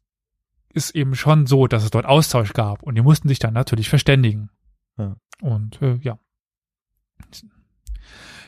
ist 0.74 0.96
eben 0.96 1.16
schon 1.16 1.48
so, 1.48 1.68
dass 1.68 1.84
es 1.84 1.92
dort 1.92 2.06
Austausch 2.06 2.54
gab 2.54 2.84
und 2.84 2.96
die 2.96 3.02
mussten 3.02 3.28
sich 3.28 3.40
dann 3.40 3.54
natürlich 3.54 3.90
verständigen. 3.90 4.50
Ja. 4.98 5.16
Und 5.42 5.82
äh, 5.82 5.96
ja. 6.02 6.20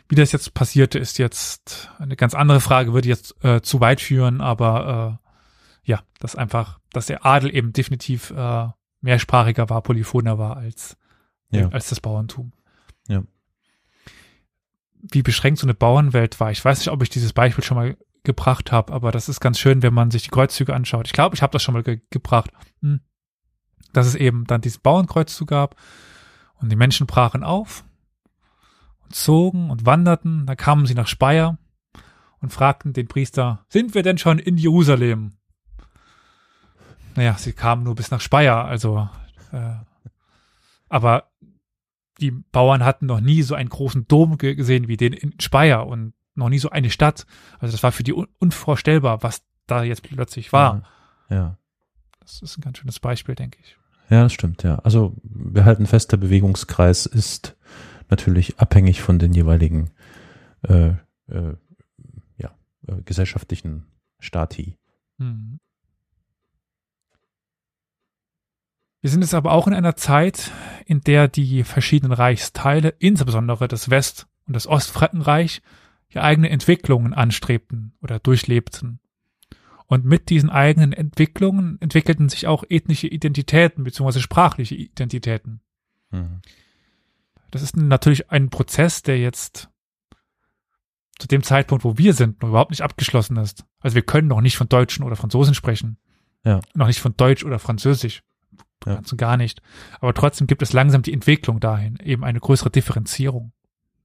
Wie 0.07 0.15
das 0.15 0.31
jetzt 0.33 0.53
passierte, 0.53 0.99
ist 0.99 1.17
jetzt 1.19 1.89
eine 1.97 2.15
ganz 2.15 2.33
andere 2.33 2.59
Frage, 2.59 2.93
würde 2.93 3.07
jetzt 3.07 3.41
äh, 3.45 3.61
zu 3.61 3.79
weit 3.79 4.01
führen, 4.01 4.41
aber 4.41 5.19
äh, 5.23 5.89
ja, 5.89 6.03
dass 6.19 6.35
einfach, 6.35 6.79
dass 6.91 7.05
der 7.05 7.25
Adel 7.25 7.55
eben 7.55 7.71
definitiv 7.71 8.31
äh, 8.31 8.67
mehrsprachiger 8.99 9.69
war, 9.69 9.81
polyphoner 9.81 10.37
war 10.37 10.57
als, 10.57 10.97
Ja. 11.49 11.69
als 11.69 11.89
das 11.89 12.01
Bauerntum. 12.01 12.51
Ja. 13.07 13.23
Wie 15.01 15.23
beschränkt 15.23 15.59
so 15.59 15.65
eine 15.65 15.73
Bauernwelt 15.73 16.39
war. 16.39 16.51
Ich 16.51 16.63
weiß 16.63 16.79
nicht, 16.79 16.89
ob 16.89 17.01
ich 17.01 17.09
dieses 17.09 17.33
Beispiel 17.33 17.63
schon 17.63 17.77
mal 17.77 17.97
gebracht 18.23 18.71
habe, 18.71 18.93
aber 18.93 19.11
das 19.11 19.29
ist 19.29 19.39
ganz 19.39 19.59
schön, 19.59 19.81
wenn 19.81 19.93
man 19.93 20.11
sich 20.11 20.23
die 20.23 20.29
Kreuzzüge 20.29 20.73
anschaut. 20.73 21.07
Ich 21.07 21.13
glaube, 21.13 21.35
ich 21.35 21.41
habe 21.41 21.53
das 21.53 21.63
schon 21.63 21.73
mal 21.73 21.83
ge 21.83 22.01
gebracht. 22.09 22.51
Hm. 22.81 23.01
Dass 23.93 24.07
es 24.07 24.15
eben 24.15 24.45
dann 24.45 24.61
diesen 24.61 24.81
Bauernkreuzzug 24.81 25.47
gab 25.47 25.75
und 26.61 26.69
die 26.69 26.75
Menschen 26.75 27.07
brachen 27.07 27.43
auf 27.43 27.83
und 29.03 29.15
zogen 29.15 29.69
und 29.69 29.85
wanderten. 29.85 30.45
Dann 30.45 30.57
kamen 30.57 30.85
sie 30.85 30.93
nach 30.93 31.07
Speyer 31.07 31.57
und 32.39 32.53
fragten 32.53 32.93
den 32.93 33.07
Priester, 33.07 33.65
sind 33.69 33.93
wir 33.93 34.03
denn 34.03 34.17
schon 34.17 34.39
in 34.39 34.57
Jerusalem? 34.57 35.33
Naja, 37.15 37.35
sie 37.37 37.53
kamen 37.53 37.83
nur 37.83 37.95
bis 37.95 38.11
nach 38.11 38.21
Speyer, 38.21 38.65
also 38.65 39.09
äh, 39.51 39.75
aber 40.87 41.31
die 42.19 42.31
Bauern 42.31 42.85
hatten 42.85 43.07
noch 43.07 43.19
nie 43.19 43.41
so 43.41 43.55
einen 43.55 43.69
großen 43.69 44.07
Dom 44.07 44.37
ge 44.37 44.55
gesehen 44.55 44.87
wie 44.87 44.97
den 44.97 45.13
in 45.13 45.39
Speyer 45.39 45.87
und 45.87 46.13
noch 46.35 46.49
nie 46.49 46.59
so 46.59 46.69
eine 46.69 46.89
Stadt. 46.89 47.25
Also 47.59 47.71
das 47.73 47.83
war 47.83 47.91
für 47.91 48.03
die 48.03 48.13
un 48.13 48.27
unvorstellbar, 48.39 49.23
was 49.23 49.43
da 49.67 49.83
jetzt 49.83 50.03
plötzlich 50.03 50.53
war. 50.53 50.83
Ja. 51.29 51.35
ja. 51.35 51.57
Das 52.19 52.41
ist 52.41 52.57
ein 52.57 52.61
ganz 52.61 52.77
schönes 52.77 52.99
Beispiel, 52.99 53.35
denke 53.35 53.57
ich. 53.61 53.77
Ja, 54.09 54.23
das 54.23 54.33
stimmt, 54.33 54.63
ja. 54.63 54.75
Also 54.79 55.15
wir 55.23 55.65
halten 55.65 55.87
fest, 55.87 56.11
der 56.11 56.17
Bewegungskreis 56.17 57.05
ist 57.05 57.55
natürlich 58.09 58.59
abhängig 58.59 59.01
von 59.01 59.19
den 59.19 59.33
jeweiligen 59.33 59.91
äh, 60.63 60.89
äh, 61.27 61.55
ja, 62.37 62.51
äh, 62.87 63.01
gesellschaftlichen 63.03 63.85
Stati. 64.19 64.77
Mhm. 65.17 65.59
Wir 69.01 69.09
sind 69.09 69.21
jetzt 69.21 69.33
aber 69.33 69.51
auch 69.53 69.65
in 69.65 69.73
einer 69.73 69.95
Zeit, 69.95 70.51
in 70.85 71.01
der 71.01 71.27
die 71.27 71.63
verschiedenen 71.63 72.13
Reichsteile, 72.13 72.93
insbesondere 72.99 73.67
das 73.67 73.89
West- 73.89 74.27
und 74.45 74.55
das 74.55 74.67
Ostfrankenreich, 74.67 75.63
ihre 76.11 76.23
eigenen 76.23 76.51
Entwicklungen 76.51 77.13
anstrebten 77.13 77.93
oder 78.01 78.19
durchlebten. 78.19 78.99
Und 79.87 80.05
mit 80.05 80.29
diesen 80.29 80.49
eigenen 80.49 80.93
Entwicklungen 80.93 81.77
entwickelten 81.81 82.29
sich 82.29 82.47
auch 82.47 82.63
ethnische 82.69 83.07
Identitäten 83.07 83.83
bzw. 83.83 84.19
sprachliche 84.19 84.75
Identitäten. 84.75 85.61
Mhm. 86.11 86.41
Das 87.51 87.61
ist 87.61 87.75
natürlich 87.75 88.31
ein 88.31 88.49
Prozess, 88.49 89.03
der 89.03 89.19
jetzt 89.19 89.69
zu 91.19 91.27
dem 91.27 91.43
Zeitpunkt, 91.43 91.83
wo 91.83 91.97
wir 91.97 92.13
sind, 92.13 92.41
noch 92.41 92.49
überhaupt 92.49 92.71
nicht 92.71 92.81
abgeschlossen 92.81 93.37
ist. 93.37 93.65
Also 93.79 93.95
wir 93.95 94.01
können 94.01 94.27
noch 94.27 94.41
nicht 94.41 94.57
von 94.57 94.69
Deutschen 94.69 95.03
oder 95.03 95.15
Franzosen 95.15 95.53
sprechen. 95.53 95.97
Ja. 96.43 96.61
Noch 96.73 96.87
nicht 96.87 97.01
von 97.01 97.15
Deutsch 97.15 97.43
oder 97.43 97.59
Französisch. 97.59 98.23
Ja. 98.85 98.95
Ganz 98.95 99.11
und 99.11 99.17
gar 99.17 99.37
nicht. 99.37 99.61
Aber 99.99 100.13
trotzdem 100.13 100.47
gibt 100.47 100.61
es 100.61 100.73
langsam 100.73 101.03
die 101.03 101.13
Entwicklung 101.13 101.59
dahin, 101.59 101.97
eben 101.97 102.23
eine 102.23 102.39
größere 102.39 102.71
Differenzierung. 102.71 103.51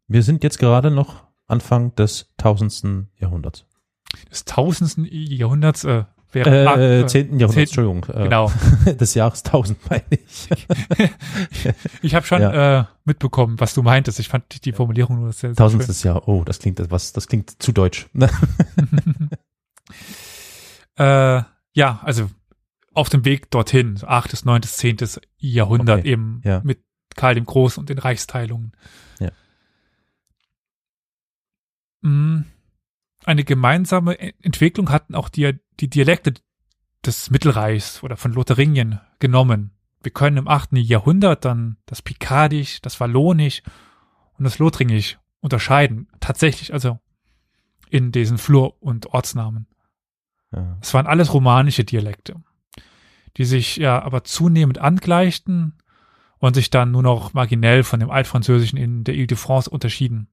Wir 0.09 0.23
sind 0.23 0.45
jetzt 0.45 0.59
gerade 0.59 0.91
noch 0.91 1.26
Anfang 1.49 1.95
des 1.95 2.33
tausendsten 2.37 3.11
Jahrhunderts. 3.19 3.67
Des 4.31 4.45
tausendsten 4.45 5.07
Jahrhunderts, 5.11 5.85
äh, 5.85 6.05
während 6.33 6.55
Äh, 6.57 7.03
ah, 7.03 7.07
10. 7.07 7.39
Jahrhundert, 7.39 7.51
10. 7.53 7.61
Entschuldigung. 7.63 8.07
Äh, 8.13 8.25
Genau. 8.25 8.53
Des 8.87 9.15
Jahres 9.15 9.45
1000 9.45 9.91
meine 9.91 10.05
ich. 10.11 10.49
Ich 12.03 12.15
habe 12.15 12.27
schon 12.27 12.43
äh, 12.43 12.85
mitbekommen, 13.05 13.59
was 13.59 13.75
du 13.75 13.83
meintest. 13.83 14.21
Ich 14.21 14.29
fand 14.29 14.65
die 14.65 14.73
Formulierung 14.73 15.21
nur 15.21 15.33
sehr, 15.33 15.35
sehr 15.35 15.49
schön. 15.51 15.57
Tausendstes 15.57 16.03
Jahr. 16.03 16.29
Oh, 16.29 16.45
das 16.45 16.59
klingt 16.59 16.79
etwas, 16.81 17.13
das 17.13 17.27
klingt 17.29 17.63
zu 17.63 17.73
deutsch. 17.73 18.09
Äh, 20.99 21.43
ja, 21.75 22.01
also 22.03 22.31
auf 22.95 23.09
dem 23.11 23.25
Weg 23.25 23.51
dorthin, 23.51 23.99
8., 24.05 24.45
9., 24.47 24.63
10. 24.63 24.97
Jahrhundert 25.39 26.01
Okay, 26.01 26.09
eben 26.13 26.41
ja. 26.43 26.61
mit 26.65 26.81
Karl 27.15 27.35
dem 27.35 27.45
Großen 27.45 27.81
und 27.81 27.91
den 27.91 27.99
Reichsteilungen. 27.99 28.73
Eine 33.25 33.45
gemeinsame 33.45 34.15
E- 34.21 34.33
Entwicklung 34.43 34.91
hatten 34.91 35.15
auch 35.15 35.29
die, 35.29 35.59
die 35.81 35.89
Dialekte 35.91 36.35
des 37.05 37.31
Mittelreichs 37.31 38.03
oder 38.03 38.17
von 38.17 38.33
Lotharingien 38.33 39.01
genommen. 39.19 39.73
Wir 40.03 40.13
können 40.13 40.37
im 40.37 40.49
8. 40.49 40.73
Jahrhundert 40.75 41.45
dann 41.45 41.79
das 41.87 42.03
Pikardisch, 42.03 42.81
das 42.81 43.01
Wallonisch 43.01 43.63
und 44.39 44.45
das 44.45 44.59
Lothringisch 44.59 45.19
unterscheiden. 45.41 46.09
Tatsächlich, 46.21 46.73
also 46.73 46.99
in 47.91 48.13
diesen 48.13 48.39
Flur- 48.39 48.81
und 48.83 49.07
Ortsnamen. 49.07 49.67
ja. 50.53 50.77
Es 50.81 50.93
waren 50.95 51.07
alles 51.07 51.33
romanische 51.33 51.85
Dialekte, 51.85 52.37
die 53.37 53.45
sich 53.45 53.77
ja 53.77 54.03
aber 54.03 54.25
zunehmend 54.25 54.79
angleichten 54.79 55.75
und 56.39 56.55
sich 56.55 56.71
dann 56.71 56.91
nur 56.91 57.03
noch 57.03 57.33
marginell 57.35 57.83
von 57.83 58.01
dem 58.01 58.11
Altfranzösischen 58.11 58.79
in 58.79 59.05
der 59.05 59.15
Ile-de-France 59.15 59.71
unterschieden. 59.71 60.29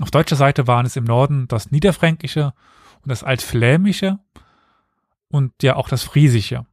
Auf 0.00 0.10
deutscher 0.10 0.36
Seite 0.36 0.66
waren 0.66 0.86
es 0.86 0.96
im 0.96 1.04
Norden 1.04 1.46
das 1.48 1.70
Niederfränkische 1.70 2.52
und 3.02 3.10
das 3.10 3.22
Altflämische 3.22 4.18
und 5.28 5.62
ja 5.62 5.76
auch 5.76 5.88
das 5.88 6.02
Friesische. 6.02 6.66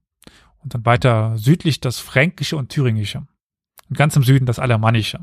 Und 0.59 0.73
dann 0.73 0.85
weiter 0.85 1.37
südlich 1.37 1.79
das 1.79 1.99
Fränkische 1.99 2.57
und 2.57 2.69
Thüringische. 2.69 3.25
Und 3.89 3.97
ganz 3.97 4.15
im 4.15 4.23
Süden 4.23 4.45
das 4.45 4.59
Alemannische. 4.59 5.19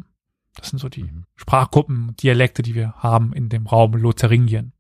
Das 0.56 0.70
sind 0.70 0.78
so 0.78 0.88
die 0.88 1.04
Mhm. 1.04 1.24
Sprachgruppen, 1.36 2.14
Dialekte, 2.16 2.62
die 2.62 2.74
wir 2.74 2.94
haben 2.96 3.32
in 3.32 3.48
dem 3.48 3.66
Raum 3.66 3.94
Lotharingien. 3.94 4.72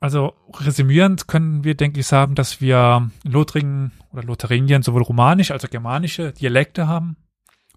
Also 0.00 0.34
resümierend 0.54 1.26
können 1.26 1.64
wir, 1.64 1.74
denke 1.74 2.00
ich, 2.00 2.06
sagen, 2.06 2.34
dass 2.34 2.60
wir 2.60 3.10
in 3.24 3.32
Lothringen 3.32 3.92
oder 4.12 4.22
Lotharingien 4.22 4.82
sowohl 4.82 5.02
romanische 5.02 5.52
als 5.52 5.64
auch 5.64 5.70
germanische 5.70 6.32
Dialekte 6.32 6.86
haben. 6.86 7.16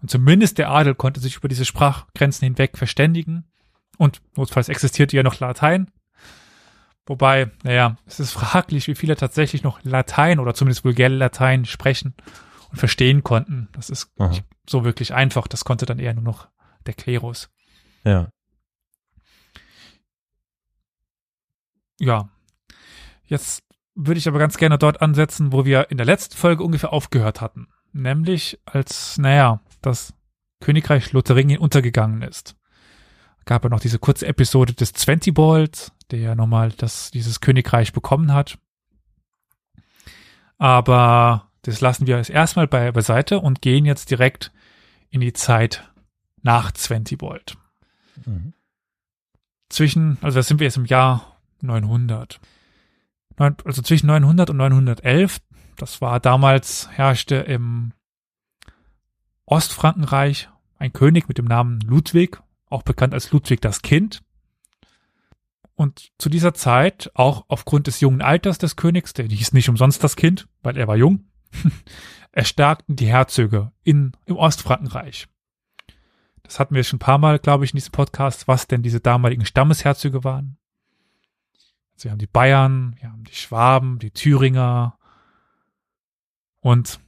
Und 0.02 0.10
zumindest 0.10 0.58
der 0.58 0.70
Adel 0.70 0.94
konnte 0.96 1.20
sich 1.20 1.36
über 1.36 1.48
diese 1.48 1.64
Sprachgrenzen 1.64 2.44
hinweg 2.44 2.76
verständigen. 2.76 3.44
Und 3.98 4.20
notfalls 4.36 4.68
existierte 4.68 5.16
ja 5.16 5.22
noch 5.22 5.38
Latein. 5.38 5.90
Wobei, 7.06 7.50
naja, 7.62 7.96
es 8.06 8.20
ist 8.20 8.32
fraglich, 8.32 8.88
wie 8.88 8.96
viele 8.96 9.16
tatsächlich 9.16 9.62
noch 9.62 9.82
Latein 9.84 10.40
oder 10.40 10.54
zumindest 10.54 10.84
vulgäre 10.84 11.14
Latein 11.14 11.64
sprechen 11.64 12.14
und 12.70 12.78
verstehen 12.78 13.22
konnten. 13.22 13.68
Das 13.72 13.90
ist 13.90 14.10
Aha. 14.18 14.28
nicht 14.28 14.44
so 14.68 14.84
wirklich 14.84 15.14
einfach. 15.14 15.46
Das 15.46 15.64
konnte 15.64 15.86
dann 15.86 16.00
eher 16.00 16.14
nur 16.14 16.24
noch 16.24 16.48
der 16.86 16.94
Klerus. 16.94 17.48
Ja. 18.04 18.28
Ja. 22.00 22.28
Jetzt 23.24 23.62
würde 23.94 24.18
ich 24.18 24.26
aber 24.26 24.40
ganz 24.40 24.56
gerne 24.56 24.78
dort 24.78 25.00
ansetzen, 25.00 25.52
wo 25.52 25.64
wir 25.64 25.90
in 25.90 25.96
der 25.96 26.06
letzten 26.06 26.36
Folge 26.36 26.64
ungefähr 26.64 26.92
aufgehört 26.92 27.40
hatten. 27.40 27.68
Nämlich 27.92 28.58
als, 28.64 29.18
naja, 29.18 29.60
das 29.82 30.14
Königreich 30.60 31.12
Lotharingien 31.12 31.58
untergegangen 31.58 32.22
ist. 32.22 32.56
Gab 33.44 33.64
ja 33.64 33.70
noch 33.70 33.80
diese 33.80 33.98
kurze 33.98 34.26
Episode 34.26 34.72
des 34.72 34.92
Zwentibold, 34.92 35.92
der 36.10 36.20
ja 36.20 36.34
nochmal 36.34 36.70
das, 36.72 37.10
dieses 37.10 37.40
Königreich 37.40 37.92
bekommen 37.92 38.32
hat. 38.32 38.58
Aber 40.58 41.50
das 41.62 41.80
lassen 41.80 42.06
wir 42.06 42.16
jetzt 42.16 42.30
erstmal 42.30 42.68
bei, 42.68 42.92
beiseite 42.92 43.40
und 43.40 43.62
gehen 43.62 43.84
jetzt 43.84 44.10
direkt 44.10 44.52
in 45.10 45.20
die 45.20 45.32
Zeit 45.32 45.90
nach 46.42 46.72
Zwentibold. 46.72 47.56
Mhm. 48.24 48.52
Zwischen, 49.68 50.18
also 50.20 50.38
da 50.38 50.42
sind 50.42 50.60
wir 50.60 50.66
jetzt 50.66 50.76
im 50.76 50.84
Jahr 50.84 51.40
900. 51.62 52.40
Neun, 53.38 53.56
also 53.64 53.82
zwischen 53.82 54.06
900 54.06 54.50
und 54.50 54.56
911, 54.56 55.40
das 55.76 56.00
war 56.00 56.20
damals, 56.20 56.88
herrschte 56.92 57.36
im 57.36 57.92
Ostfrankenreich 59.52 60.48
ein 60.78 60.94
König 60.94 61.28
mit 61.28 61.36
dem 61.36 61.44
Namen 61.44 61.78
Ludwig, 61.80 62.42
auch 62.70 62.82
bekannt 62.82 63.12
als 63.12 63.32
Ludwig 63.32 63.60
das 63.60 63.82
Kind. 63.82 64.22
Und 65.74 66.10
zu 66.16 66.30
dieser 66.30 66.54
Zeit, 66.54 67.10
auch 67.12 67.44
aufgrund 67.48 67.86
des 67.86 68.00
jungen 68.00 68.22
Alters 68.22 68.56
des 68.56 68.76
Königs, 68.76 69.12
der 69.12 69.26
hieß 69.26 69.52
nicht 69.52 69.68
umsonst 69.68 70.02
das 70.02 70.16
Kind, 70.16 70.48
weil 70.62 70.78
er 70.78 70.88
war 70.88 70.96
jung, 70.96 71.26
erstarkten 72.32 72.96
die 72.96 73.08
Herzöge 73.08 73.72
in, 73.82 74.12
im 74.24 74.36
Ostfrankenreich. 74.36 75.28
Das 76.44 76.58
hatten 76.58 76.74
wir 76.74 76.82
schon 76.82 76.96
ein 76.96 77.00
paar 77.00 77.18
Mal, 77.18 77.38
glaube 77.38 77.66
ich, 77.66 77.72
in 77.72 77.76
diesem 77.76 77.92
Podcast, 77.92 78.48
was 78.48 78.68
denn 78.68 78.82
diese 78.82 79.00
damaligen 79.00 79.44
Stammesherzöge 79.44 80.24
waren. 80.24 80.56
Also 81.92 82.04
wir 82.04 82.12
haben 82.12 82.18
die 82.18 82.26
Bayern, 82.26 82.96
wir 82.98 83.12
haben 83.12 83.24
die 83.24 83.34
Schwaben, 83.34 83.98
die 83.98 84.12
Thüringer 84.12 84.96
und 86.60 87.00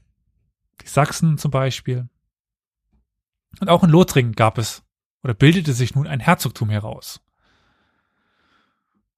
die 0.83 0.89
Sachsen 0.89 1.39
zum 1.39 1.51
Beispiel. 1.51 2.11
Und 3.61 3.69
auch 3.69 3.85
in 3.85 3.91
Lothringen 3.91 4.33
gab 4.33 4.59
es 4.59 4.83
oder 5.23 5.35
bildete 5.35 5.73
sich 5.73 5.95
nun 5.95 6.07
ein 6.07 6.21
Herzogtum 6.21 6.71
heraus. 6.71 7.21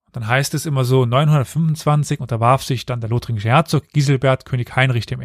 Und 0.06 0.16
dann 0.16 0.26
heißt 0.26 0.54
es 0.54 0.66
immer 0.66 0.84
so, 0.84 1.04
925 1.04 2.20
unterwarf 2.20 2.62
sich 2.62 2.86
dann 2.86 3.00
der 3.00 3.10
lothringische 3.10 3.48
Herzog 3.48 3.88
Giselbert 3.88 4.44
König 4.44 4.74
Heinrich 4.76 5.10
I. 5.10 5.16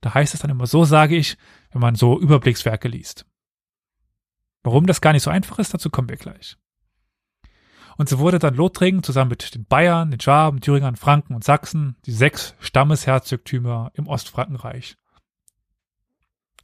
Da 0.00 0.14
heißt 0.14 0.34
es 0.34 0.40
dann 0.40 0.50
immer 0.50 0.66
so, 0.66 0.84
sage 0.84 1.16
ich, 1.16 1.38
wenn 1.70 1.80
man 1.80 1.94
so 1.94 2.18
Überblickswerke 2.20 2.88
liest. 2.88 3.24
Warum 4.62 4.86
das 4.86 5.00
gar 5.00 5.12
nicht 5.12 5.22
so 5.22 5.30
einfach 5.30 5.58
ist, 5.58 5.74
dazu 5.74 5.90
kommen 5.90 6.08
wir 6.08 6.16
gleich. 6.16 6.56
Und 7.96 8.08
so 8.08 8.18
wurde 8.18 8.38
dann 8.38 8.54
Lothringen 8.54 9.02
zusammen 9.02 9.30
mit 9.30 9.54
den 9.54 9.64
Bayern, 9.64 10.10
den 10.10 10.20
Schwaben, 10.20 10.60
Thüringern, 10.60 10.96
Franken 10.96 11.34
und 11.34 11.44
Sachsen 11.44 11.96
die 12.06 12.12
sechs 12.12 12.54
Stammesherzogtümer 12.60 13.90
im 13.94 14.06
Ostfrankenreich. 14.06 14.96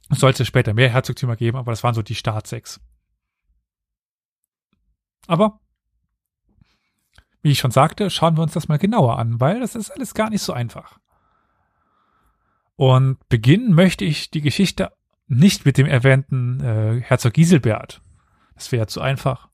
Es 0.09 0.19
sollte 0.19 0.45
später 0.45 0.73
mehr 0.73 0.89
Herzogtümer 0.89 1.35
geben, 1.35 1.57
aber 1.57 1.71
das 1.71 1.83
waren 1.83 1.93
so 1.93 2.01
die 2.01 2.15
Staatssechs. 2.15 2.81
Aber, 5.27 5.59
wie 7.41 7.51
ich 7.51 7.59
schon 7.59 7.71
sagte, 7.71 8.09
schauen 8.09 8.35
wir 8.35 8.41
uns 8.41 8.53
das 8.53 8.67
mal 8.67 8.79
genauer 8.79 9.19
an, 9.19 9.39
weil 9.39 9.59
das 9.59 9.75
ist 9.75 9.91
alles 9.91 10.13
gar 10.13 10.29
nicht 10.29 10.41
so 10.41 10.53
einfach. 10.53 10.97
Und 12.75 13.17
beginnen 13.29 13.73
möchte 13.73 14.05
ich 14.05 14.31
die 14.31 14.41
Geschichte 14.41 14.91
nicht 15.27 15.65
mit 15.65 15.77
dem 15.77 15.85
erwähnten 15.85 16.59
äh, 16.61 17.01
Herzog 17.01 17.33
Giselbert. 17.33 18.01
Das 18.55 18.71
wäre 18.71 18.87
zu 18.87 19.01
einfach. 19.01 19.49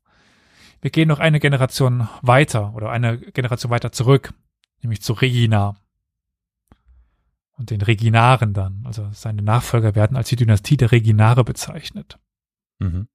Wir 0.81 0.91
gehen 0.91 1.07
noch 1.07 1.19
eine 1.19 1.39
Generation 1.39 2.07
weiter 2.21 2.73
oder 2.75 2.91
eine 2.91 3.17
Generation 3.17 3.71
weiter 3.71 3.91
zurück, 3.91 4.33
nämlich 4.81 5.01
zu 5.01 5.13
Regina. 5.13 5.75
Und 7.57 7.69
den 7.69 7.81
Reginaren 7.81 8.53
dann. 8.53 8.83
Also 8.85 9.09
seine 9.13 9.41
Nachfolger 9.41 9.95
werden 9.95 10.17
als 10.17 10.29
die 10.29 10.35
Dynastie 10.35 10.77
der 10.77 10.91
Reginare 10.91 11.43
bezeichnet. 11.43 12.19
Mhm. 12.79 13.07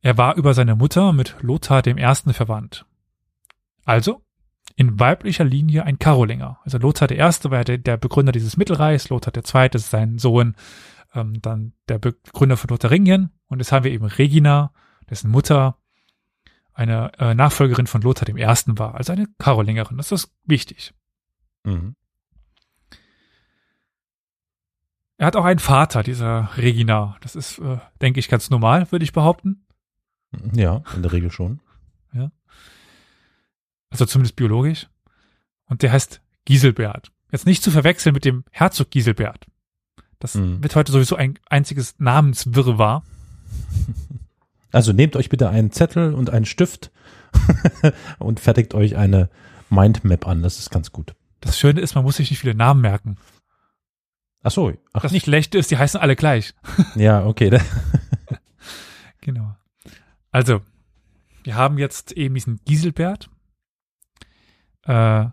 Er 0.00 0.18
war 0.18 0.36
über 0.36 0.54
seine 0.54 0.74
Mutter 0.74 1.12
mit 1.12 1.36
Lothar 1.40 1.82
dem 1.82 1.96
Ersten 1.96 2.34
verwandt. 2.34 2.84
Also 3.84 4.22
in 4.74 4.98
weiblicher 4.98 5.44
Linie 5.44 5.84
ein 5.84 5.98
Karolinger. 5.98 6.58
Also 6.64 6.78
Lothar 6.78 7.06
der 7.06 7.18
Erste 7.18 7.50
war 7.50 7.64
der, 7.64 7.78
der 7.78 7.96
Begründer 7.96 8.32
dieses 8.32 8.56
Mittelreichs, 8.56 9.08
Lothar 9.10 9.32
der 9.32 9.44
Zweite 9.44 9.78
ist 9.78 9.90
sein 9.90 10.18
Sohn, 10.18 10.56
ähm, 11.14 11.40
dann 11.40 11.74
der 11.88 11.98
Begründer 11.98 12.56
von 12.56 12.68
Lotharingien. 12.68 13.30
Und 13.46 13.60
jetzt 13.60 13.70
haben 13.70 13.84
wir 13.84 13.92
eben 13.92 14.06
Regina, 14.06 14.72
dessen 15.08 15.30
Mutter 15.30 15.78
eine 16.74 17.12
äh, 17.18 17.34
Nachfolgerin 17.34 17.86
von 17.86 18.02
Lothar 18.02 18.24
dem 18.24 18.36
Ersten 18.38 18.78
war, 18.78 18.94
also 18.94 19.12
eine 19.12 19.26
Karolingerin. 19.38 19.98
Das 19.98 20.10
ist 20.10 20.32
wichtig. 20.44 20.94
Mhm. 21.64 21.94
Er 25.18 25.26
hat 25.26 25.36
auch 25.36 25.44
einen 25.44 25.60
Vater, 25.60 26.02
dieser 26.02 26.50
Regina. 26.56 27.16
Das 27.20 27.36
ist, 27.36 27.58
äh, 27.60 27.78
denke 28.00 28.18
ich, 28.18 28.28
ganz 28.28 28.50
normal, 28.50 28.90
würde 28.90 29.04
ich 29.04 29.12
behaupten. 29.12 29.64
Ja, 30.52 30.82
in 30.96 31.02
der 31.02 31.12
Regel 31.12 31.30
schon. 31.30 31.60
Also 33.90 34.06
zumindest 34.06 34.36
biologisch. 34.36 34.88
Und 35.66 35.82
der 35.82 35.92
heißt 35.92 36.22
Giselbert. 36.46 37.12
Jetzt 37.30 37.44
nicht 37.44 37.62
zu 37.62 37.70
verwechseln 37.70 38.14
mit 38.14 38.24
dem 38.24 38.42
Herzog 38.50 38.90
Giselbert. 38.90 39.44
Das 40.18 40.34
Mhm. 40.34 40.62
wird 40.62 40.74
heute 40.76 40.92
sowieso 40.92 41.14
ein 41.16 41.38
einziges 41.50 41.98
Namenswirrwarr. 41.98 43.02
Also 44.72 44.94
nehmt 44.94 45.14
euch 45.16 45.28
bitte 45.28 45.50
einen 45.50 45.70
Zettel 45.72 46.14
und 46.14 46.30
einen 46.30 46.46
Stift 46.46 46.90
und 48.18 48.40
fertigt 48.40 48.72
euch 48.72 48.96
eine 48.96 49.28
Mindmap 49.68 50.26
an. 50.26 50.42
Das 50.42 50.58
ist 50.58 50.70
ganz 50.70 50.90
gut. 50.92 51.14
Das 51.42 51.58
Schöne 51.58 51.80
ist, 51.80 51.94
man 51.94 52.04
muss 52.04 52.16
sich 52.16 52.30
nicht 52.30 52.38
viele 52.40 52.54
Namen 52.54 52.80
merken. 52.80 53.18
Ach 54.42 54.50
so. 54.50 54.72
Ach, 54.92 55.02
Das 55.02 55.16
Schlechte 55.16 55.58
ist, 55.58 55.70
die 55.70 55.76
heißen 55.76 56.00
alle 56.00 56.16
gleich. 56.16 56.54
ja, 56.94 57.24
okay. 57.26 57.60
Genau. 59.24 59.54
Also, 60.32 60.62
wir 61.44 61.54
haben 61.54 61.78
jetzt 61.78 62.10
eben 62.10 62.34
diesen 62.34 62.60
Giselbert, 62.64 63.30
äh, 64.82 65.26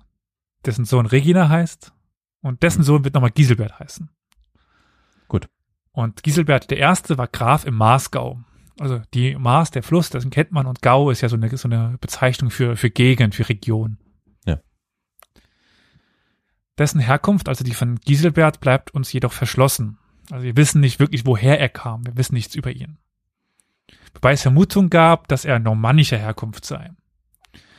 dessen 0.63 0.85
Sohn 0.85 1.07
Regina 1.07 1.49
heißt 1.49 1.91
und 2.41 2.61
dessen 2.61 2.83
Sohn 2.83 3.03
wird 3.03 3.15
nochmal 3.15 3.31
Giselbert 3.31 3.79
heißen. 3.79 4.09
Gut. 5.27 5.49
Und 5.91 6.21
Giselbert 6.21 6.69
der 6.69 6.77
Erste 6.77 7.17
war 7.17 7.27
Graf 7.27 7.65
im 7.65 7.73
Marsgau. 7.73 8.39
Also 8.79 9.01
die 9.15 9.35
Maas, 9.35 9.71
der 9.71 9.81
Fluss, 9.81 10.11
das 10.11 10.29
kennt 10.29 10.51
man 10.51 10.67
und 10.67 10.83
Gau 10.83 11.09
ist 11.09 11.21
ja 11.21 11.29
so 11.29 11.35
eine, 11.35 11.57
so 11.57 11.67
eine 11.67 11.97
Bezeichnung 11.99 12.51
für, 12.51 12.77
für 12.77 12.91
Gegend, 12.91 13.33
für 13.33 13.49
Region. 13.49 13.97
Dessen 16.79 17.01
Herkunft, 17.01 17.49
also 17.49 17.63
die 17.63 17.73
von 17.73 17.97
Giselbert, 17.97 18.61
bleibt 18.61 18.91
uns 18.91 19.11
jedoch 19.11 19.33
verschlossen. 19.33 19.97
Also 20.31 20.45
wir 20.45 20.55
wissen 20.55 20.79
nicht 20.79 20.99
wirklich, 20.99 21.25
woher 21.25 21.59
er 21.59 21.69
kam. 21.69 22.05
Wir 22.05 22.15
wissen 22.17 22.35
nichts 22.35 22.55
über 22.55 22.71
ihn. 22.71 22.97
Wobei 24.13 24.31
es 24.31 24.41
Vermutung 24.41 24.89
gab, 24.89 25.27
dass 25.27 25.45
er 25.45 25.59
normannischer 25.59 26.17
Herkunft 26.17 26.65
sei. 26.65 26.91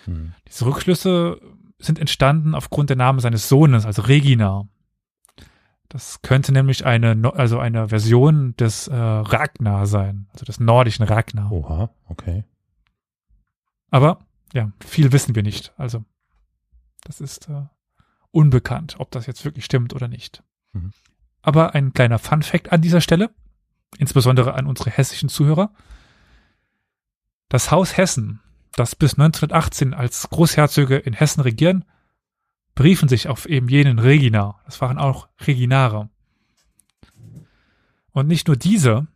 Hm. 0.05 0.35
Diese 0.47 0.67
Rückschlüsse 0.67 1.41
sind 1.79 1.99
entstanden 1.99 2.55
aufgrund 2.55 2.91
der 2.91 2.97
Namen 2.97 3.21
seines 3.21 3.49
Sohnes, 3.49 3.87
also 3.87 4.03
Regina. 4.03 4.69
Das 5.89 6.23
könnte 6.23 6.53
nämlich 6.53 6.87
eine, 6.87 7.33
also 7.35 7.59
eine 7.59 7.89
Version 7.89 8.55
des 8.57 8.87
äh, 8.87 8.95
Ragnar 8.95 9.87
sein, 9.87 10.29
also 10.33 10.45
des 10.45 10.61
nordischen 10.61 11.05
Ragnar. 11.05 11.51
Oha, 11.51 11.91
okay. 12.07 12.45
Aber 13.91 14.21
ja, 14.53 14.71
viel 14.85 15.11
wissen 15.11 15.35
wir 15.35 15.43
nicht. 15.43 15.73
Also 15.77 16.05
das 17.03 17.21
ist 17.21 17.49
äh, 17.49 17.63
unbekannt, 18.33 18.97
ob 18.99 19.11
das 19.11 19.27
jetzt 19.27 19.45
wirklich 19.45 19.65
stimmt 19.65 19.95
oder 19.95 20.09
nicht. 20.09 20.43
Mhm. 20.73 20.93
Aber 21.43 21.75
ein 21.75 21.93
kleiner 21.93 22.19
Fun 22.19 22.43
fact 22.43 22.73
an 22.73 22.83
dieser 22.83 23.01
Stelle, 23.01 23.31
insbesondere 23.99 24.55
an 24.55 24.67
unsere 24.67 24.91
hessischen 24.91 25.29
Zuhörer. 25.29 25.73
Das 27.49 27.71
Haus 27.71 27.97
Hessen, 27.97 28.41
das 28.73 28.95
bis 28.95 29.15
1918 29.15 29.95
als 29.95 30.29
Großherzöge 30.31 30.97
in 30.97 31.13
Hessen 31.13 31.41
regieren, 31.41 31.85
beriefen 32.75 33.09
sich 33.09 33.29
auf 33.29 33.47
eben 33.47 33.69
jenen 33.69 33.99
Regina. 33.99 34.61
Das 34.65 34.81
waren 34.81 34.99
auch 34.99 35.29
Reginare. 35.41 36.09
Und 38.13 38.27
nicht 38.27 38.47
nur 38.47 38.57
diese, 38.57 39.07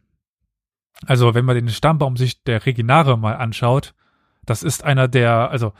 also 1.06 1.34
wenn 1.34 1.44
man 1.44 1.56
den 1.56 1.68
Stammbaum 1.68 2.16
sich 2.16 2.42
der 2.42 2.64
Reginare 2.66 3.18
mal 3.18 3.36
anschaut, 3.36 3.94
das 4.44 4.62
ist 4.62 4.84
einer 4.84 5.08
der, 5.08 5.50
also 5.50 5.72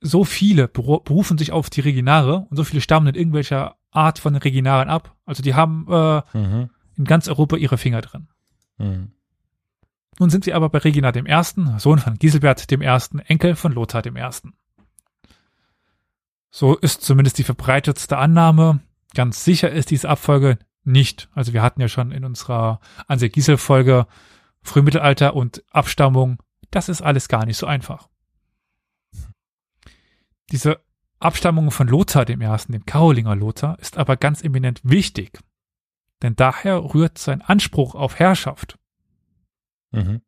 so 0.00 0.24
viele 0.24 0.66
beru- 0.66 1.02
berufen 1.02 1.38
sich 1.38 1.52
auf 1.52 1.70
die 1.70 1.80
Reginare 1.80 2.46
und 2.50 2.56
so 2.56 2.64
viele 2.64 2.80
stammen 2.80 3.06
in 3.08 3.14
irgendwelcher 3.14 3.76
Art 3.90 4.18
von 4.18 4.36
Reginaren 4.36 4.88
ab. 4.88 5.14
Also 5.24 5.42
die 5.42 5.54
haben 5.54 5.86
äh, 5.90 6.22
Mhm. 6.34 6.70
in 6.96 7.04
ganz 7.04 7.28
Europa 7.28 7.56
ihre 7.56 7.78
Finger 7.78 8.00
drin. 8.02 8.28
Mhm. 8.78 9.12
Nun 10.18 10.30
sind 10.30 10.44
sie 10.44 10.54
aber 10.54 10.68
bei 10.70 10.78
Regina 10.78 11.12
dem 11.12 11.26
Ersten, 11.26 11.78
Sohn 11.78 11.98
von 11.98 12.14
Giselbert 12.14 12.70
dem 12.70 12.80
Ersten, 12.82 13.18
Enkel 13.18 13.54
von 13.56 13.72
Lothar 13.72 14.02
dem 14.02 14.16
Ersten. 14.16 14.54
So 16.50 16.74
ist 16.76 17.02
zumindest 17.02 17.38
die 17.38 17.44
verbreitetste 17.44 18.16
Annahme. 18.16 18.80
Ganz 19.14 19.44
sicher 19.44 19.70
ist 19.70 19.90
diese 19.90 20.08
Abfolge 20.08 20.58
nicht. 20.84 21.28
Also 21.34 21.52
wir 21.52 21.62
hatten 21.62 21.80
ja 21.80 21.88
schon 21.88 22.12
in 22.12 22.24
unserer 22.24 22.80
Ansel 23.08 23.28
Gisel 23.28 23.56
Folge 23.58 24.06
Frühmittelalter 24.62 25.34
und 25.34 25.62
Abstammung. 25.70 26.38
Das 26.70 26.88
ist 26.88 27.02
alles 27.02 27.28
gar 27.28 27.44
nicht 27.46 27.56
so 27.58 27.66
einfach. 27.66 28.08
Diese 30.52 30.80
Abstammung 31.18 31.70
von 31.70 31.88
Lothar 31.88 32.24
dem 32.24 32.40
Ersten, 32.40 32.72
dem 32.72 32.84
Karolinger 32.84 33.36
Lothar, 33.36 33.78
ist 33.78 33.96
aber 33.96 34.16
ganz 34.16 34.42
eminent 34.42 34.80
wichtig. 34.84 35.38
Denn 36.22 36.36
daher 36.36 36.94
rührt 36.94 37.18
sein 37.18 37.42
Anspruch 37.42 37.94
auf 37.94 38.18
Herrschaft. 38.18 38.78
Mhm. 39.92 40.20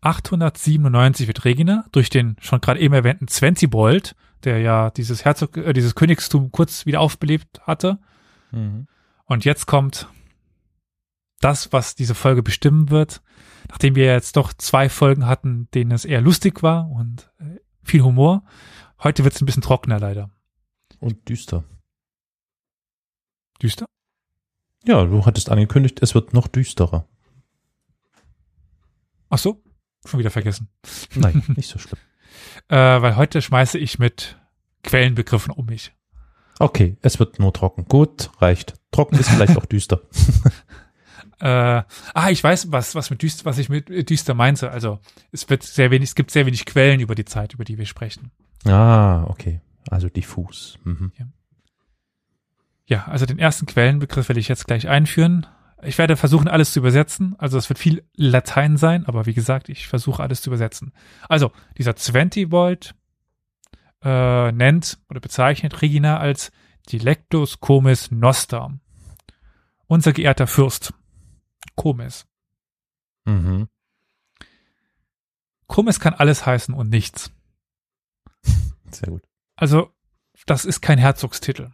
897 0.00 1.26
wird 1.26 1.44
Regina 1.44 1.84
durch 1.90 2.08
den 2.08 2.36
schon 2.40 2.60
gerade 2.60 2.80
eben 2.80 2.94
erwähnten 2.94 3.28
Zwentibold, 3.28 4.14
der 4.44 4.60
ja 4.60 4.90
dieses 4.90 5.24
Herzog, 5.24 5.56
äh, 5.56 5.72
dieses 5.72 5.94
Königstum 5.94 6.52
kurz 6.52 6.86
wieder 6.86 7.00
aufbelebt 7.00 7.60
hatte. 7.66 7.98
Mhm. 8.52 8.86
Und 9.24 9.44
jetzt 9.44 9.66
kommt 9.66 10.08
das, 11.40 11.72
was 11.72 11.94
diese 11.94 12.14
Folge 12.14 12.42
bestimmen 12.42 12.90
wird. 12.90 13.22
Nachdem 13.68 13.96
wir 13.96 14.06
jetzt 14.06 14.36
doch 14.36 14.52
zwei 14.52 14.88
Folgen 14.88 15.26
hatten, 15.26 15.68
denen 15.74 15.90
es 15.90 16.04
eher 16.04 16.20
lustig 16.20 16.62
war 16.62 16.88
und 16.88 17.30
äh, 17.38 17.58
viel 17.88 18.02
Humor. 18.02 18.44
Heute 19.02 19.24
wird 19.24 19.34
es 19.34 19.42
ein 19.42 19.46
bisschen 19.46 19.62
trockener 19.62 19.98
leider. 19.98 20.30
Und 21.00 21.28
düster. 21.28 21.64
Düster? 23.62 23.86
Ja, 24.84 25.04
du 25.04 25.26
hattest 25.26 25.50
angekündigt, 25.50 26.00
es 26.02 26.14
wird 26.14 26.32
noch 26.32 26.48
düsterer. 26.48 27.08
Ach 29.28 29.38
so, 29.38 29.62
schon 30.04 30.20
wieder 30.20 30.30
vergessen. 30.30 30.68
Nein, 31.14 31.42
nicht 31.56 31.68
so 31.68 31.78
schlimm. 31.78 31.98
Äh, 32.68 32.76
weil 32.76 33.16
heute 33.16 33.42
schmeiße 33.42 33.78
ich 33.78 33.98
mit 33.98 34.38
Quellenbegriffen 34.82 35.52
um 35.52 35.66
mich. 35.66 35.92
Okay, 36.58 36.96
es 37.02 37.18
wird 37.18 37.38
nur 37.38 37.52
trocken. 37.52 37.84
Gut, 37.84 38.30
reicht. 38.40 38.74
Trocken 38.90 39.18
ist 39.18 39.28
vielleicht 39.28 39.56
auch 39.56 39.66
düster. 39.66 40.02
Äh, 41.40 41.82
ah, 42.14 42.30
ich 42.30 42.42
weiß, 42.42 42.72
was, 42.72 42.94
was 42.94 43.10
mit 43.10 43.22
düster, 43.22 43.44
was 43.44 43.58
ich 43.58 43.68
mit 43.68 43.90
äh, 43.90 44.04
düster 44.04 44.34
meinte. 44.34 44.70
Also, 44.70 44.98
es 45.30 45.48
wird 45.48 45.62
sehr 45.62 45.90
wenig, 45.90 46.10
es 46.10 46.14
gibt 46.14 46.30
sehr 46.30 46.46
wenig 46.46 46.66
Quellen 46.66 47.00
über 47.00 47.14
die 47.14 47.24
Zeit, 47.24 47.54
über 47.54 47.64
die 47.64 47.78
wir 47.78 47.86
sprechen. 47.86 48.30
Ah, 48.64 49.24
okay. 49.24 49.60
Also 49.90 50.08
diffus. 50.08 50.78
Mhm. 50.84 51.12
Ja, 52.86 53.04
also 53.04 53.26
den 53.26 53.38
ersten 53.38 53.66
Quellenbegriff 53.66 54.28
werde 54.28 54.40
ich 54.40 54.48
jetzt 54.48 54.66
gleich 54.66 54.88
einführen. 54.88 55.46
Ich 55.82 55.98
werde 55.98 56.16
versuchen, 56.16 56.48
alles 56.48 56.72
zu 56.72 56.80
übersetzen. 56.80 57.36
Also, 57.38 57.56
es 57.56 57.68
wird 57.68 57.78
viel 57.78 58.02
Latein 58.14 58.76
sein, 58.76 59.06
aber 59.06 59.26
wie 59.26 59.34
gesagt, 59.34 59.68
ich 59.68 59.86
versuche 59.86 60.22
alles 60.22 60.42
zu 60.42 60.50
übersetzen. 60.50 60.92
Also, 61.28 61.52
dieser 61.76 61.94
Zwentivold 61.94 62.94
äh, 64.02 64.50
nennt 64.50 64.98
oder 65.08 65.20
bezeichnet 65.20 65.80
Regina 65.82 66.18
als 66.18 66.50
Dilectus 66.90 67.60
comis 67.60 68.10
noster. 68.10 68.72
Unser 69.86 70.12
geehrter 70.12 70.46
Fürst. 70.46 70.94
Comis. 71.76 72.26
Mhm. 73.24 73.68
Comis 75.66 76.00
kann 76.00 76.14
alles 76.14 76.46
heißen 76.46 76.74
und 76.74 76.88
nichts. 76.88 77.30
Sehr 78.90 79.08
gut. 79.08 79.22
Also, 79.56 79.92
das 80.46 80.64
ist 80.64 80.80
kein 80.80 80.98
Herzogstitel. 80.98 81.72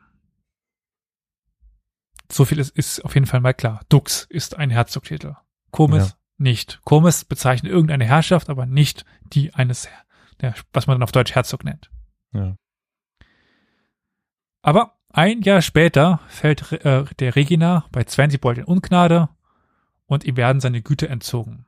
So 2.33 2.45
viel 2.45 2.59
ist, 2.59 2.71
ist 2.77 3.05
auf 3.05 3.15
jeden 3.15 3.27
Fall 3.27 3.41
mal 3.41 3.53
klar. 3.55 3.83
Dux 3.89 4.27
ist 4.31 4.57
ein 4.57 4.71
Herzogstitel. 4.71 5.37
Comis 5.71 6.09
Ja. 6.11 6.17
nicht. 6.39 6.81
Comis 6.85 7.25
bezeichnet 7.25 7.71
irgendeine 7.71 8.07
Herrschaft, 8.07 8.49
aber 8.49 8.67
nicht 8.67 9.05
die 9.33 9.55
eines, 9.55 9.89
der, 10.41 10.55
was 10.73 10.87
man 10.87 10.95
dann 10.97 11.03
auf 11.03 11.13
Deutsch 11.13 11.35
Herzog 11.35 11.65
nennt. 11.65 11.91
Ja. 12.33 12.57
Aber 14.63 14.99
ein 15.13 15.43
Jahr 15.43 15.63
später 15.63 16.21
fällt 16.29 16.73
äh, 16.73 17.05
der 17.19 17.37
Regina 17.37 17.87
bei 17.93 18.05
Zwentibold 18.05 18.59
in 18.59 18.65
Ungnade 18.65 19.29
und 20.15 20.25
ihm 20.25 20.37
werden 20.37 20.61
seine 20.61 20.83
Güter 20.83 21.11
entzogen. 21.11 21.67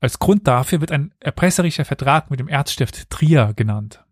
Als 0.00 0.18
Grund 0.18 0.46
dafür 0.46 0.80
wird 0.80 0.92
ein 0.92 1.12
erpresserischer 1.20 1.84
Vertrag 1.84 2.30
mit 2.30 2.40
dem 2.40 2.48
Erzstift 2.48 3.10
Trier 3.10 3.52
genannt. 3.54 4.04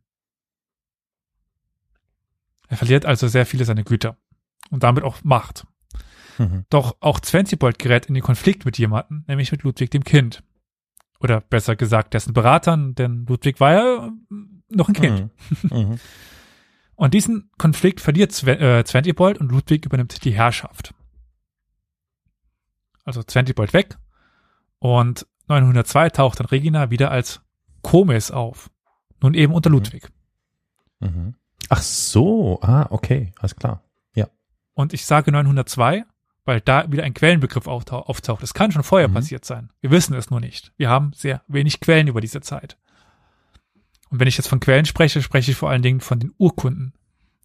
Er 2.69 2.77
verliert 2.77 3.07
also 3.07 3.29
sehr 3.29 3.47
viele 3.47 3.65
seiner 3.65 3.85
Güter 3.85 4.19
und 4.71 4.83
damit 4.83 5.03
auch 5.03 5.25
Macht. 5.25 5.67
Mhm. 6.37 6.67
Doch 6.69 6.97
auch 7.01 7.21
Zwentibold 7.21 7.79
gerät 7.79 8.07
in 8.07 8.15
den 8.15 8.23
Konflikt 8.23 8.65
mit 8.65 8.79
jemandem, 8.79 9.25
nämlich 9.27 9.51
mit 9.51 9.63
Ludwig 9.63 9.91
dem 9.91 10.05
Kind. 10.05 10.43
Oder 11.21 11.41
besser 11.41 11.75
gesagt 11.75 12.15
dessen 12.15 12.33
Beratern, 12.33 12.95
denn 12.95 13.25
Ludwig 13.27 13.59
war 13.59 13.73
ja 13.73 14.07
äh, 14.07 14.11
noch 14.69 14.89
ein 14.89 14.95
Kind. 14.95 15.31
Mhm. 15.63 15.79
Mhm. 15.79 16.01
Und 16.95 17.15
diesen 17.15 17.51
Konflikt 17.59 18.01
verliert 18.01 18.33
Sven, 18.33 18.61
äh, 18.61 18.85
Zwentibold 18.85 19.39
und 19.39 19.51
Ludwig 19.51 19.87
übernimmt 19.87 20.25
die 20.25 20.33
Herrschaft. 20.33 20.95
Also 23.09 23.23
Zwentibold 23.23 23.73
weg 23.73 23.97
und 24.79 25.27
902 25.49 26.11
taucht 26.11 26.41
dann 26.41 26.47
Regina 26.47 26.91
wieder 26.91 27.11
als 27.11 27.41
Komis 27.83 28.31
auf. 28.31 28.71
Nun 29.23 29.33
eben 29.35 29.55
unter 29.55 29.71
Ludwig. 29.71 30.11
Mhm. 31.01 31.35
Ach 31.71 31.81
so, 31.83 32.61
ah, 32.63 32.87
okay, 32.91 33.33
alles 33.39 33.57
klar. 33.57 33.83
Und 34.75 34.93
ich 34.93 35.07
sage 35.07 35.33
902, 35.33 36.05
weil 36.45 36.61
da 36.61 36.93
wieder 36.93 37.03
ein 37.03 37.13
Quellenbegriff 37.13 37.67
auftau 37.67 37.99
auftaucht. 38.03 38.45
Es 38.45 38.55
kann 38.55 38.71
schon 38.71 38.85
vorher 38.85 39.09
Mhm. 39.09 39.15
passiert 39.15 39.45
sein. 39.45 39.71
Wir 39.81 39.91
wissen 39.91 40.15
es 40.15 40.31
nur 40.31 40.39
nicht. 40.39 40.73
Wir 40.77 40.89
haben 40.89 41.13
sehr 41.15 41.43
wenig 41.49 41.81
Quellen 41.81 42.07
über 42.07 42.21
diese 42.21 42.41
Zeit. 42.43 42.79
Und 44.09 44.21
wenn 44.21 44.29
ich 44.29 44.37
jetzt 44.37 44.47
von 44.47 44.61
Quellen 44.61 44.85
spreche, 44.85 45.21
spreche 45.21 45.51
ich 45.51 45.57
vor 45.57 45.69
allen 45.69 45.83
Dingen 45.83 46.01
von 46.01 46.21
den 46.21 46.33
Urkunden. 46.39 46.93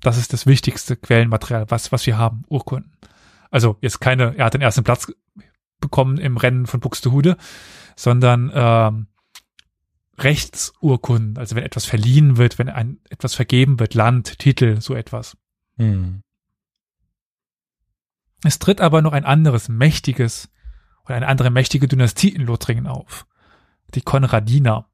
Das 0.01 0.17
ist 0.19 0.31
das 0.31 0.45
wichtigste 0.45 0.95
Quellenmaterial, 0.95 1.71
was, 1.71 1.91
was 1.91 2.05
wir 2.05 2.19
haben, 2.19 2.43
Urkunden. 2.49 2.91
Also 3.49 3.77
jetzt 3.81 3.99
keine, 3.99 4.35
er 4.37 4.45
hat 4.45 4.53
den 4.53 4.61
ersten 4.61 4.83
Platz 4.83 5.11
bekommen 5.83 6.17
im 6.17 6.37
Rennen 6.37 6.65
von 6.65 6.79
Buxtehude, 6.79 7.37
sondern 7.95 8.51
ähm, 8.53 9.07
Rechtsurkunden, 10.17 11.37
also 11.37 11.55
wenn 11.55 11.63
etwas 11.63 11.85
verliehen 11.85 12.37
wird, 12.37 12.57
wenn 12.57 12.69
ein 12.69 12.99
etwas 13.09 13.35
vergeben 13.35 13.79
wird, 13.79 13.93
Land, 13.93 14.39
Titel, 14.39 14.79
so 14.79 14.95
etwas. 14.95 15.37
Mhm. 15.77 16.23
Es 18.43 18.59
tritt 18.59 18.81
aber 18.81 19.01
noch 19.01 19.13
ein 19.13 19.25
anderes 19.25 19.69
mächtiges 19.69 20.49
oder 21.05 21.15
eine 21.15 21.27
andere 21.27 21.49
mächtige 21.49 21.87
Dynastie 21.87 22.29
in 22.29 22.43
Lothringen 22.43 22.87
auf. 22.87 23.25
die 23.95 24.01
Konradiner. 24.01 24.87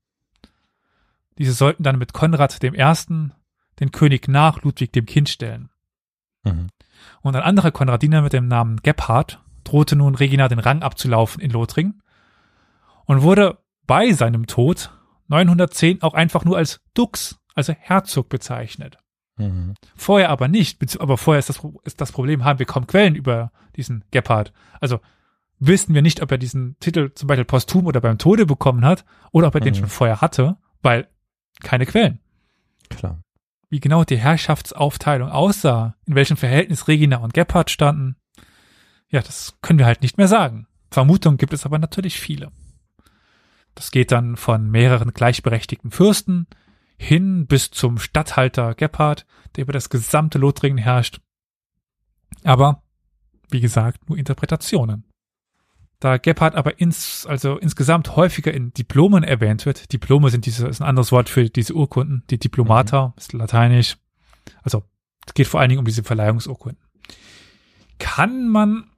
Diese 1.38 1.54
sollten 1.54 1.84
dann 1.84 1.98
mit 1.98 2.12
Konrad 2.12 2.62
dem 2.62 2.74
Ersten 2.74 3.32
den 3.80 3.92
König 3.94 4.28
nach 4.28 4.62
Ludwig 4.62 4.92
dem 4.92 5.06
Kind 5.06 5.30
stellen. 5.30 5.70
Mhm. 6.44 6.68
Und 7.22 7.36
ein 7.36 7.44
anderer 7.44 7.72
Konradiner 7.72 8.22
mit 8.22 8.34
dem 8.34 8.50
Namen 8.50 8.82
Gebhard 8.82 9.42
drohte 9.64 9.96
nun 9.96 10.16
Regina 10.16 10.48
den 10.48 10.60
Rang 10.60 10.82
abzulaufen 10.82 11.42
in 11.42 11.52
Lothringen 11.52 12.02
und 13.06 13.22
wurde 13.22 13.58
bei 13.88 14.12
seinem 14.14 14.48
Tod 14.48 14.92
910 15.28 16.02
auch 16.02 16.14
einfach 16.14 16.46
nur 16.46 16.58
als 16.58 16.82
Dux, 16.94 17.40
also 17.56 17.74
Herzog 17.74 18.30
bezeichnet. 18.30 18.98
Mhm. 19.38 19.74
Vorher 19.96 20.30
aber 20.30 20.48
nicht, 20.48 21.00
aber 21.00 21.18
vorher 21.18 21.40
ist 21.40 21.50
das, 21.50 21.62
ist 21.84 22.02
das 22.02 22.12
Problem, 22.12 22.44
haben 22.44 22.60
wir 22.60 22.66
kaum 22.66 22.88
Quellen 22.88 23.16
über 23.16 23.52
diesen 23.76 24.04
Gebhard. 24.12 24.52
Also 24.80 25.00
wissen 25.60 25.94
wir 25.94 26.02
nicht, 26.02 26.22
ob 26.22 26.32
er 26.32 26.38
diesen 26.38 26.78
Titel 26.80 27.12
zum 27.14 27.28
Beispiel 27.28 27.46
posthum 27.46 27.86
oder 27.86 28.02
beim 28.02 28.18
Tode 28.18 28.46
bekommen 28.46 28.86
hat 28.86 29.06
oder 29.32 29.48
ob 29.48 29.56
er 29.56 29.62
mhm. 29.62 29.66
den 29.66 29.76
schon 29.76 29.90
vorher 29.90 30.22
hatte, 30.22 30.58
weil 30.82 31.08
keine 31.62 31.86
Quellen. 31.86 32.20
Klar. 32.90 33.22
Wie 33.70 33.80
genau 33.80 34.04
die 34.04 34.18
Herrschaftsaufteilung 34.18 35.30
aussah, 35.30 35.96
in 36.06 36.16
welchem 36.16 36.38
Verhältnis 36.38 36.88
Regina 36.88 37.18
und 37.18 37.34
Gebhard 37.34 37.70
standen, 37.70 38.16
ja, 39.10 39.22
das 39.22 39.58
können 39.62 39.80
wir 39.80 39.86
halt 39.86 40.02
nicht 40.02 40.18
mehr 40.18 40.28
sagen. 40.28 40.68
Vermutungen 40.92 41.38
gibt 41.38 41.54
es 41.54 41.66
aber 41.66 41.80
natürlich 41.80 42.20
viele. 42.20 42.52
Das 43.76 43.92
geht 43.92 44.12
dann 44.12 44.36
von 44.36 44.70
mehreren 44.70 45.14
gleichberechtigten 45.14 45.92
Fürsten 45.92 46.48
hin 46.98 47.48
bis 47.48 47.72
zum 47.72 47.98
Statthalter 47.98 48.76
Gebhard, 48.76 49.26
der 49.56 49.64
über 49.64 49.74
das 49.74 49.90
gesamte 49.90 50.38
Lothringen 50.38 50.78
herrscht. 50.78 51.22
Aber, 52.44 52.84
wie 53.50 53.62
gesagt, 53.62 54.10
nur 54.10 54.18
Interpretationen. 54.18 55.06
Da 56.00 56.18
Gebhard 56.18 56.56
aber 56.56 56.80
ins, 56.80 57.26
also 57.26 57.58
insgesamt 57.58 58.16
häufiger 58.16 58.54
in 58.54 58.74
Diplomen 58.74 59.24
erwähnt 59.24 59.66
wird, 59.66 59.92
Diplome 59.92 60.30
sind 60.30 60.46
diese, 60.46 60.68
ist 60.68 60.82
ein 60.82 60.88
anderes 60.88 61.12
Wort 61.12 61.30
für 61.30 61.50
diese 61.50 61.74
Urkunden, 61.74 62.24
die 62.30 62.38
Diplomata, 62.38 63.08
mhm. 63.08 63.14
ist 63.18 63.34
lateinisch. 63.34 63.98
Also, 64.64 64.84
es 65.26 65.34
geht 65.34 65.48
vor 65.48 65.60
allen 65.60 65.70
Dingen 65.70 65.80
um 65.80 65.86
diese 65.86 66.04
Verleihungsurkunden. 66.04 66.82
Kann 67.98 68.48
man 68.48 68.90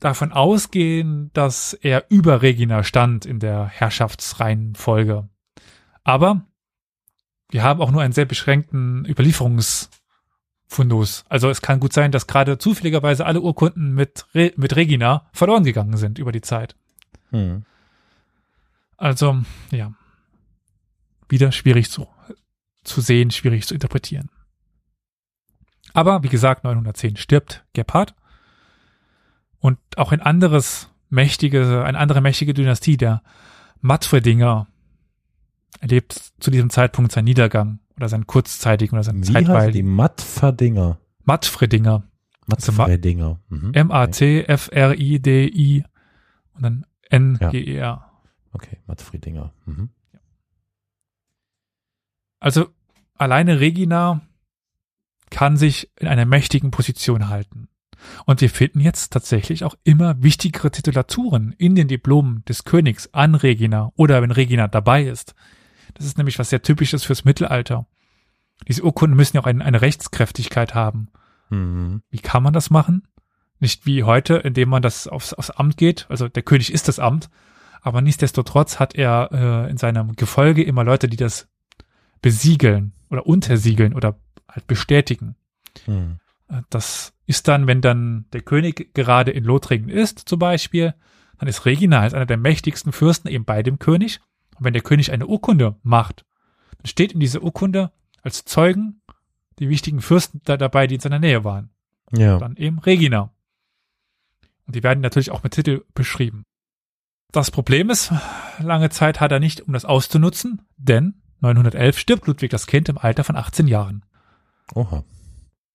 davon 0.00 0.32
ausgehen, 0.32 1.30
dass 1.32 1.74
er 1.74 2.06
über 2.08 2.42
Regina 2.42 2.84
stand 2.84 3.26
in 3.26 3.40
der 3.40 3.66
Herrschaftsreihenfolge. 3.66 5.28
Aber 6.04 6.46
wir 7.50 7.62
haben 7.62 7.80
auch 7.80 7.90
nur 7.90 8.02
einen 8.02 8.12
sehr 8.12 8.26
beschränkten 8.26 9.06
Überlieferungsfundus. 9.06 11.24
Also 11.28 11.50
es 11.50 11.62
kann 11.62 11.80
gut 11.80 11.92
sein, 11.92 12.12
dass 12.12 12.26
gerade 12.26 12.58
zufälligerweise 12.58 13.26
alle 13.26 13.40
Urkunden 13.40 13.94
mit, 13.94 14.26
Re 14.34 14.52
mit 14.56 14.76
Regina 14.76 15.28
verloren 15.32 15.64
gegangen 15.64 15.96
sind 15.96 16.18
über 16.18 16.32
die 16.32 16.42
Zeit. 16.42 16.76
Hm. 17.30 17.64
Also, 18.96 19.38
ja. 19.70 19.92
Wieder 21.28 21.52
schwierig 21.52 21.90
zu, 21.90 22.08
zu 22.84 23.00
sehen, 23.00 23.30
schwierig 23.30 23.66
zu 23.66 23.74
interpretieren. 23.74 24.30
Aber 25.92 26.22
wie 26.22 26.28
gesagt, 26.28 26.64
910 26.64 27.16
stirbt 27.16 27.64
Gebhard. 27.72 28.14
Und 29.60 29.78
auch 29.96 30.12
ein 30.12 30.20
anderes 30.20 30.90
mächtige, 31.10 31.84
eine 31.84 31.98
andere 31.98 32.20
mächtige 32.20 32.54
Dynastie, 32.54 32.96
der 32.96 33.22
Matfredinger, 33.80 34.66
erlebt 35.80 36.32
zu 36.40 36.50
diesem 36.50 36.70
Zeitpunkt 36.70 37.12
seinen 37.12 37.24
Niedergang 37.24 37.78
oder 37.96 38.08
seinen 38.08 38.26
kurzzeitigen 38.26 38.94
oder 38.94 39.04
seinen 39.04 39.22
Wie 39.26 39.32
zeitweiligen. 39.32 39.72
die 39.72 39.82
Matfredinger? 39.82 40.98
Matfredinger. 41.24 42.04
Matfredinger. 42.46 43.40
Mhm. 43.48 43.72
M-A-T-F-R-I-D-I 43.74 44.64
und 46.54 46.62
dann 46.62 46.86
N-G-E-R. 47.10 48.10
Okay, 48.52 48.78
Matfredinger. 48.86 49.52
Mhm. 49.66 49.90
Also 52.40 52.68
alleine 53.14 53.60
Regina 53.60 54.22
kann 55.30 55.56
sich 55.56 55.90
in 55.96 56.08
einer 56.08 56.24
mächtigen 56.24 56.70
Position 56.70 57.28
halten. 57.28 57.68
Und 58.26 58.40
wir 58.40 58.50
finden 58.50 58.80
jetzt 58.80 59.12
tatsächlich 59.12 59.64
auch 59.64 59.74
immer 59.84 60.22
wichtigere 60.22 60.70
Titulaturen 60.70 61.54
in 61.58 61.74
den 61.74 61.88
Diplomen 61.88 62.44
des 62.46 62.64
Königs 62.64 63.12
an 63.12 63.34
Regina 63.34 63.92
oder 63.96 64.22
wenn 64.22 64.30
Regina 64.30 64.68
dabei 64.68 65.04
ist. 65.04 65.34
Das 65.94 66.06
ist 66.06 66.18
nämlich 66.18 66.38
was 66.38 66.50
sehr 66.50 66.62
typisches 66.62 67.04
fürs 67.04 67.24
Mittelalter. 67.24 67.86
Diese 68.66 68.82
Urkunden 68.82 69.16
müssen 69.16 69.36
ja 69.36 69.42
auch 69.42 69.46
eine, 69.46 69.64
eine 69.64 69.80
Rechtskräftigkeit 69.80 70.74
haben. 70.74 71.08
Mhm. 71.50 72.02
Wie 72.10 72.18
kann 72.18 72.42
man 72.42 72.52
das 72.52 72.70
machen? 72.70 73.06
Nicht 73.60 73.86
wie 73.86 74.04
heute, 74.04 74.36
indem 74.36 74.68
man 74.68 74.82
das 74.82 75.08
aufs, 75.08 75.32
aufs 75.32 75.50
Amt 75.50 75.76
geht. 75.76 76.06
Also 76.08 76.28
der 76.28 76.42
König 76.42 76.72
ist 76.72 76.88
das 76.88 76.98
Amt. 76.98 77.30
Aber 77.80 78.00
nichtsdestotrotz 78.00 78.78
hat 78.78 78.94
er 78.94 79.30
äh, 79.32 79.70
in 79.70 79.76
seinem 79.76 80.14
Gefolge 80.16 80.62
immer 80.62 80.84
Leute, 80.84 81.08
die 81.08 81.16
das 81.16 81.48
besiegeln 82.20 82.92
oder 83.08 83.26
untersiegeln 83.26 83.94
oder 83.94 84.18
halt 84.48 84.66
bestätigen. 84.66 85.36
Mhm. 85.86 86.18
Äh, 86.48 86.62
das 86.70 87.14
ist 87.26 87.48
dann, 87.48 87.66
wenn 87.66 87.80
dann 87.80 88.26
der 88.32 88.42
König 88.42 88.94
gerade 88.94 89.30
in 89.30 89.44
Lothringen 89.44 89.88
ist, 89.88 90.20
zum 90.20 90.38
Beispiel, 90.38 90.94
dann 91.38 91.48
ist 91.48 91.64
Regina 91.64 92.00
als 92.00 92.14
einer 92.14 92.26
der 92.26 92.36
mächtigsten 92.36 92.92
Fürsten 92.92 93.28
eben 93.28 93.44
bei 93.44 93.62
dem 93.62 93.78
König. 93.78 94.20
Und 94.56 94.64
wenn 94.64 94.72
der 94.72 94.82
König 94.82 95.12
eine 95.12 95.26
Urkunde 95.26 95.76
macht, 95.82 96.24
dann 96.78 96.86
steht 96.86 97.12
in 97.12 97.20
dieser 97.20 97.42
Urkunde 97.42 97.92
als 98.22 98.44
Zeugen 98.44 99.02
die 99.58 99.68
wichtigen 99.68 100.00
Fürsten 100.00 100.40
da 100.44 100.56
dabei, 100.56 100.86
die 100.86 100.96
in 100.96 101.00
seiner 101.00 101.18
Nähe 101.18 101.44
waren. 101.44 101.70
Ja. 102.12 102.38
Dann 102.38 102.56
eben 102.56 102.78
Regina. 102.78 103.32
Und 104.66 104.74
die 104.74 104.82
werden 104.82 105.00
natürlich 105.00 105.30
auch 105.30 105.42
mit 105.42 105.54
Titel 105.54 105.84
beschrieben. 105.94 106.44
Das 107.30 107.50
Problem 107.50 107.90
ist, 107.90 108.12
lange 108.58 108.90
Zeit 108.90 109.20
hat 109.20 109.32
er 109.32 109.40
nicht, 109.40 109.60
um 109.62 109.74
das 109.74 109.84
auszunutzen, 109.84 110.62
denn 110.76 111.20
911 111.40 111.98
stirbt 111.98 112.26
Ludwig 112.26 112.50
das 112.50 112.66
Kind 112.66 112.88
im 112.88 112.98
Alter 112.98 113.22
von 113.22 113.36
18 113.36 113.66
Jahren. 113.66 114.04
Oha. 114.74 115.04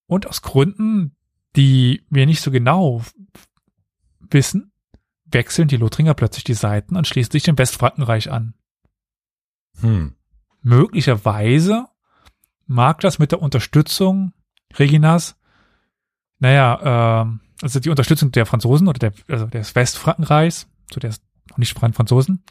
Und 0.06 0.28
aus 0.28 0.42
Gründen, 0.42 1.16
die 1.56 2.06
wir 2.10 2.26
nicht 2.26 2.42
so 2.42 2.52
genau 2.52 3.04
wissen, 4.20 4.72
wechseln 5.26 5.68
die 5.68 5.78
Lothringer 5.78 6.14
plötzlich 6.14 6.44
die 6.44 6.54
Seiten 6.54 6.96
und 6.96 7.08
schließen 7.08 7.32
sich 7.32 7.44
dem 7.44 7.58
Westfrankenreich 7.58 8.32
an. 8.32 8.54
Hm. 9.80 10.16
Möglicherweise 10.62 11.88
mag 12.66 13.00
das 13.02 13.20
mit 13.20 13.32
der 13.32 13.42
Unterstützung 13.42 14.34
Reginas, 14.76 15.36
naja, 16.40 17.24
äh, 17.24 17.38
also 17.62 17.80
die 17.80 17.90
Unterstützung 17.90 18.32
der 18.32 18.46
Franzosen 18.46 18.88
oder 18.88 19.00
der, 19.00 19.14
also 19.28 19.46
des 19.46 19.76
Westfrankenreichs, 19.76 20.68
so 20.92 21.00
der 21.00 21.14
noch 21.50 21.58
nicht 21.58 21.78
Franzosen, 21.78 22.44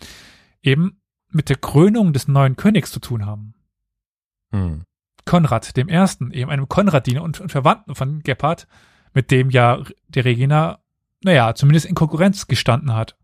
eben 0.63 1.01
mit 1.29 1.49
der 1.49 1.57
Krönung 1.57 2.13
des 2.13 2.29
neuen 2.29 2.57
Königs 2.57 2.93
zu 2.93 3.01
tun 3.01 3.27
haben. 3.27 3.55
Hm. 4.51 4.85
Konrad 5.25 5.77
dem 5.77 5.89
Ersten, 5.89 6.33
eben 6.33 6.51
einem 6.51 6.69
Konradiner 6.69 7.23
und, 7.23 7.41
und 7.41 7.51
Verwandten 7.51 7.95
von 7.95 8.21
Gebhard, 8.21 8.67
mit 9.15 9.31
dem 9.31 9.51
ja 9.51 9.83
der 10.09 10.25
Regina, 10.25 10.81
naja, 11.23 11.55
zumindest 11.55 11.87
in 11.87 11.95
Konkurrenz 11.95 12.47
gestanden 12.47 12.95
hat. 12.95 13.17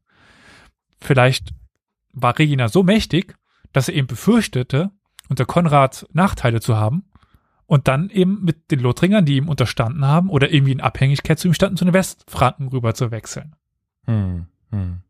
Vielleicht 1.00 1.54
war 2.12 2.38
Regina 2.38 2.68
so 2.68 2.82
mächtig, 2.82 3.36
dass 3.72 3.88
er 3.88 3.94
eben 3.94 4.06
befürchtete, 4.06 4.90
unter 5.28 5.44
Konrad 5.44 6.06
Nachteile 6.12 6.60
zu 6.60 6.76
haben 6.76 7.04
und 7.66 7.86
dann 7.86 8.10
eben 8.10 8.42
mit 8.42 8.70
den 8.70 8.80
Lothringern, 8.80 9.26
die 9.26 9.36
ihm 9.36 9.48
unterstanden 9.48 10.04
haben 10.06 10.30
oder 10.30 10.50
irgendwie 10.52 10.72
in 10.72 10.80
Abhängigkeit 10.80 11.38
zu 11.38 11.48
ihm 11.48 11.54
standen, 11.54 11.76
zu 11.76 11.84
den 11.84 11.94
Westfranken 11.94 12.68
rüber 12.68 12.94
zu 12.94 13.10
wechseln. 13.10 13.54
Hm, 14.06 14.46
hm. 14.70 15.02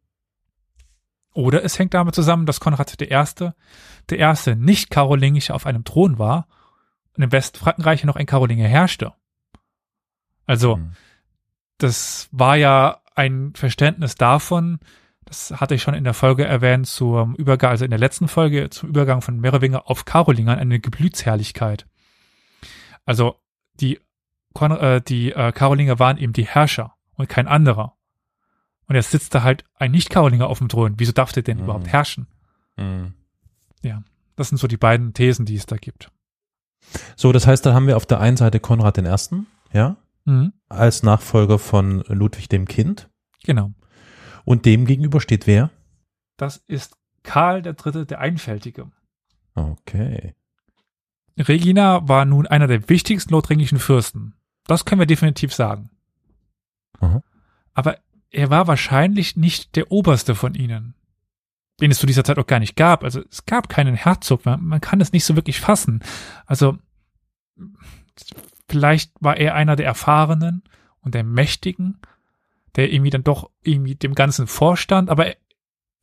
Oder 1.34 1.62
es 1.62 1.78
hängt 1.78 1.94
damit 1.94 2.16
zusammen, 2.16 2.46
dass 2.46 2.58
Konrad 2.58 2.98
der 2.98 3.12
Erste, 3.12 3.54
der 4.10 4.18
erste 4.18 4.56
nicht 4.56 4.90
karolingische 4.90 5.54
auf 5.54 5.66
einem 5.66 5.84
Thron 5.84 6.18
war 6.18 6.48
im 7.22 7.32
Westfrankenreich 7.32 8.04
noch 8.04 8.16
ein 8.16 8.26
Karolinger 8.26 8.66
herrschte. 8.66 9.12
Also, 10.46 10.76
mhm. 10.76 10.92
das 11.78 12.28
war 12.32 12.56
ja 12.56 13.00
ein 13.14 13.52
Verständnis 13.54 14.14
davon, 14.14 14.80
das 15.28 15.50
hatte 15.60 15.74
ich 15.74 15.82
schon 15.82 15.92
in 15.92 16.04
der 16.04 16.14
Folge 16.14 16.46
erwähnt, 16.46 16.86
zum 16.86 17.34
Übergang, 17.34 17.70
also 17.70 17.84
in 17.84 17.90
der 17.90 17.98
letzten 17.98 18.28
Folge, 18.28 18.70
zum 18.70 18.88
Übergang 18.88 19.20
von 19.20 19.38
Merowinger 19.38 19.90
auf 19.90 20.06
Karolingern, 20.06 20.58
eine 20.58 20.80
Geblütsherrlichkeit. 20.80 21.86
Also, 23.04 23.36
die, 23.74 24.00
äh, 24.58 25.00
die 25.02 25.32
äh, 25.32 25.52
Karolinger 25.52 25.98
waren 25.98 26.16
eben 26.16 26.32
die 26.32 26.46
Herrscher 26.46 26.94
und 27.12 27.28
kein 27.28 27.46
anderer. 27.46 27.98
Und 28.86 28.94
jetzt 28.94 29.10
sitzt 29.10 29.34
da 29.34 29.42
halt 29.42 29.64
ein 29.74 29.90
Nicht-Karolinger 29.90 30.46
auf 30.46 30.58
dem 30.58 30.70
Thron. 30.70 30.94
Wieso 30.96 31.12
darf 31.12 31.32
der 31.32 31.42
denn 31.42 31.58
mhm. 31.58 31.64
überhaupt 31.64 31.88
herrschen? 31.88 32.26
Mhm. 32.78 33.12
Ja, 33.82 34.02
das 34.36 34.48
sind 34.48 34.56
so 34.56 34.66
die 34.66 34.78
beiden 34.78 35.12
Thesen, 35.12 35.44
die 35.44 35.56
es 35.56 35.66
da 35.66 35.76
gibt. 35.76 36.10
So, 37.16 37.32
das 37.32 37.46
heißt, 37.46 37.64
da 37.66 37.74
haben 37.74 37.86
wir 37.86 37.96
auf 37.96 38.06
der 38.06 38.20
einen 38.20 38.36
Seite 38.36 38.60
Konrad 38.60 38.96
den 38.96 39.04
Ersten, 39.04 39.46
ja, 39.72 39.96
mhm. 40.24 40.52
als 40.68 41.02
Nachfolger 41.02 41.58
von 41.58 42.04
Ludwig 42.08 42.48
dem 42.48 42.66
Kind. 42.66 43.08
Genau. 43.44 43.72
Und 44.44 44.64
dem 44.64 44.86
gegenüber 44.86 45.20
steht 45.20 45.46
wer? 45.46 45.70
Das 46.36 46.56
ist 46.66 46.96
Karl 47.22 47.62
der 47.62 47.74
Dritte, 47.74 48.06
der 48.06 48.20
Einfältige. 48.20 48.90
Okay. 49.54 50.34
Regina 51.36 52.08
war 52.08 52.24
nun 52.24 52.46
einer 52.46 52.66
der 52.66 52.88
wichtigsten 52.88 53.32
lothringischen 53.32 53.78
Fürsten. 53.78 54.34
Das 54.66 54.84
können 54.84 55.00
wir 55.00 55.06
definitiv 55.06 55.54
sagen. 55.54 55.90
Aha. 57.00 57.22
Aber 57.74 57.98
er 58.30 58.50
war 58.50 58.66
wahrscheinlich 58.66 59.36
nicht 59.36 59.76
der 59.76 59.90
oberste 59.92 60.34
von 60.34 60.54
ihnen. 60.54 60.94
Den 61.80 61.90
es 61.90 61.98
zu 61.98 62.06
dieser 62.06 62.24
Zeit 62.24 62.38
auch 62.38 62.46
gar 62.46 62.58
nicht 62.58 62.76
gab. 62.76 63.04
Also 63.04 63.22
es 63.30 63.46
gab 63.46 63.68
keinen 63.68 63.94
Herzog, 63.94 64.44
man, 64.44 64.64
man 64.64 64.80
kann 64.80 65.00
es 65.00 65.12
nicht 65.12 65.24
so 65.24 65.36
wirklich 65.36 65.60
fassen. 65.60 66.00
Also 66.46 66.78
vielleicht 68.68 69.12
war 69.20 69.36
er 69.36 69.54
einer 69.54 69.76
der 69.76 69.86
Erfahrenen 69.86 70.62
und 71.00 71.14
der 71.14 71.24
Mächtigen, 71.24 72.00
der 72.76 72.92
irgendwie 72.92 73.10
dann 73.10 73.24
doch 73.24 73.50
irgendwie 73.62 73.94
dem 73.94 74.14
Ganzen 74.14 74.46
vorstand, 74.46 75.08
aber 75.08 75.34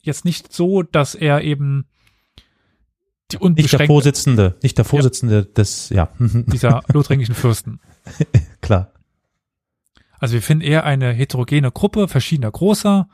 jetzt 0.02 0.26
nicht 0.26 0.54
so, 0.54 0.84
dass 0.84 1.16
er 1.16 1.42
eben 1.42 1.88
die 3.32 3.38
nicht 3.38 3.74
der 3.74 3.88
Vorsitzende, 3.88 4.56
nicht 4.62 4.78
der 4.78 4.86
Vorsitzende 4.86 5.36
ja. 5.36 5.54
des, 5.54 5.90
ja. 5.90 6.10
dieser 6.20 6.84
lothringischen 6.94 7.36
Fürsten. 7.36 7.80
Klar. 8.62 8.92
Also 10.20 10.36
wir 10.36 10.42
finden 10.42 10.64
eher 10.64 10.86
eine 10.86 11.12
heterogene 11.12 11.72
Gruppe 11.72 12.08
verschiedener 12.08 12.52
Großer 12.52 13.08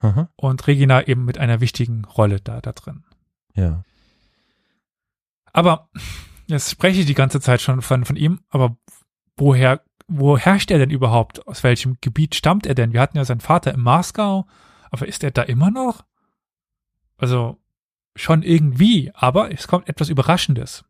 Aha. 0.00 0.28
und 0.36 0.66
Regina 0.66 1.06
eben 1.06 1.24
mit 1.24 1.38
einer 1.38 1.60
wichtigen 1.60 2.04
Rolle 2.04 2.40
da, 2.40 2.60
da 2.60 2.72
drin. 2.72 3.04
Ja. 3.54 3.82
Aber 5.52 5.88
jetzt 6.46 6.70
spreche 6.70 7.00
ich 7.00 7.06
die 7.06 7.14
ganze 7.14 7.40
Zeit 7.40 7.60
schon 7.60 7.82
von, 7.82 8.04
von 8.04 8.16
ihm, 8.16 8.40
aber 8.48 8.76
woher, 9.36 9.82
wo 10.06 10.38
herrscht 10.38 10.70
er 10.70 10.78
denn 10.78 10.90
überhaupt? 10.90 11.46
Aus 11.48 11.64
welchem 11.64 11.96
Gebiet 12.00 12.34
stammt 12.34 12.66
er 12.66 12.74
denn? 12.74 12.92
Wir 12.92 13.00
hatten 13.00 13.16
ja 13.16 13.24
seinen 13.24 13.40
Vater 13.40 13.74
im 13.74 13.82
Marsgau, 13.82 14.46
aber 14.90 15.08
ist 15.08 15.24
er 15.24 15.32
da 15.32 15.42
immer 15.42 15.70
noch? 15.70 16.04
Also, 17.16 17.58
schon 18.14 18.42
irgendwie, 18.42 19.10
aber 19.14 19.52
es 19.52 19.66
kommt 19.66 19.88
etwas 19.88 20.08
Überraschendes. 20.08 20.84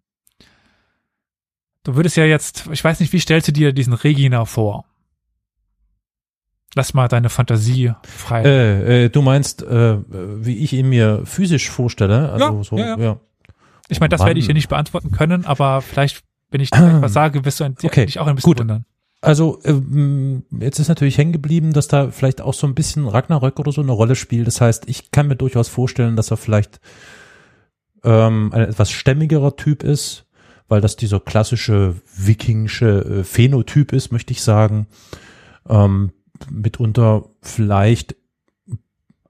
Du 1.85 1.97
würdest 1.97 2.17
ja 2.17 2.25
jetzt, 2.25 2.67
ich 2.71 2.85
weiß 2.85 3.01
nicht, 3.01 3.13
wie 3.13 3.21
stellst 3.21 3.49
du 3.49 3.53
dir 3.53 3.73
diesen 3.73 3.95
Regina 3.95 4.45
vor? 4.45 4.85
Lass 6.75 6.95
mal 6.95 7.09
deine 7.09 7.31
Fantasie 7.31 7.93
frei. 8.03 8.43
Äh, 8.43 9.05
äh, 9.05 9.09
du 9.09 9.23
meinst, 9.23 9.63
äh, 9.63 9.97
wie 10.09 10.59
ich 10.59 10.73
ihn 10.75 10.89
mir 10.89 11.23
physisch 11.25 11.71
vorstelle? 11.71 12.31
Also 12.31 12.45
ja, 12.45 12.65
so, 12.65 12.79
ja. 12.79 12.99
ja. 12.99 13.21
Ich 13.89 14.01
meine, 14.01 14.11
das 14.11 14.25
werde 14.25 14.39
ich 14.39 14.45
hier 14.45 14.55
nicht 14.55 14.69
beantworten 14.69 15.11
können, 15.11 15.47
aber 15.47 15.81
vielleicht, 15.81 16.23
wenn 16.51 16.61
ich 16.61 16.71
dir 16.71 16.97
etwas 16.97 17.13
sage, 17.13 17.45
wirst 17.45 17.61
du 17.61 17.65
okay. 17.83 18.05
dich 18.05 18.19
auch 18.19 18.27
ein 18.27 18.35
bisschen 18.35 18.51
Gut. 18.51 18.61
wundern. 18.61 18.85
Also 19.21 19.59
ähm, 19.65 20.45
jetzt 20.61 20.79
ist 20.79 20.89
natürlich 20.89 21.19
hängen 21.19 21.33
geblieben, 21.33 21.73
dass 21.73 21.89
da 21.89 22.11
vielleicht 22.11 22.41
auch 22.41 22.55
so 22.55 22.67
ein 22.67 22.75
bisschen 22.75 23.09
Ragnarök 23.09 23.59
oder 23.59 23.73
so 23.73 23.81
eine 23.81 23.91
Rolle 23.91 24.15
spielt. 24.15 24.47
Das 24.47 24.61
heißt, 24.61 24.89
ich 24.89 25.11
kann 25.11 25.27
mir 25.27 25.37
durchaus 25.37 25.69
vorstellen, 25.69 26.15
dass 26.15 26.31
er 26.31 26.37
vielleicht 26.37 26.81
ähm, 28.05 28.53
ein 28.53 28.61
etwas 28.63 28.93
stämmigerer 28.93 29.57
Typ 29.57 29.83
ist, 29.83 30.27
weil 30.69 30.81
das 30.81 30.97
dieser 30.97 31.19
klassische 31.19 31.97
wikingische 32.15 33.21
äh, 33.21 33.25
Phänotyp 33.25 33.93
ist, 33.93 34.13
möchte 34.13 34.33
ich 34.33 34.43
sagen. 34.43 34.87
Ähm, 35.69 36.13
mitunter 36.51 37.25
vielleicht 37.41 38.17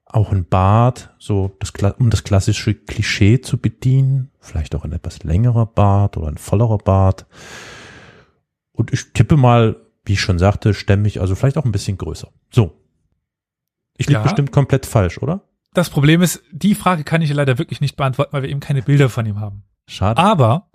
auch 0.05 0.31
ein 0.31 0.45
Bart, 0.45 1.13
so 1.19 1.55
das, 1.59 1.71
um 1.99 2.09
das 2.09 2.23
klassische 2.23 2.73
Klischee 2.73 3.41
zu 3.41 3.57
bedienen, 3.57 4.31
vielleicht 4.39 4.73
auch 4.75 4.83
ein 4.83 4.91
etwas 4.91 5.23
längerer 5.23 5.67
Bart 5.67 6.17
oder 6.17 6.27
ein 6.27 6.37
vollerer 6.37 6.79
Bart. 6.79 7.27
Und 8.71 8.91
ich 8.91 9.13
tippe 9.13 9.37
mal, 9.37 9.75
wie 10.05 10.13
ich 10.13 10.21
schon 10.21 10.39
sagte, 10.39 10.73
stämmig, 10.73 11.21
also 11.21 11.35
vielleicht 11.35 11.57
auch 11.57 11.65
ein 11.65 11.71
bisschen 11.71 11.97
größer. 11.97 12.29
So. 12.49 12.81
Ich 13.97 14.07
liege 14.07 14.19
ja. 14.19 14.23
bestimmt 14.23 14.51
komplett 14.51 14.85
falsch, 14.85 15.19
oder? 15.19 15.41
Das 15.73 15.89
Problem 15.91 16.23
ist, 16.23 16.41
die 16.51 16.73
Frage 16.73 17.03
kann 17.03 17.21
ich 17.21 17.31
leider 17.31 17.59
wirklich 17.59 17.81
nicht 17.81 17.95
beantworten, 17.95 18.33
weil 18.33 18.41
wir 18.41 18.49
eben 18.49 18.61
keine 18.61 18.81
Bilder 18.81 19.09
von 19.09 19.25
ihm 19.25 19.39
haben. 19.39 19.63
Schade. 19.85 20.19
Aber, 20.19 20.69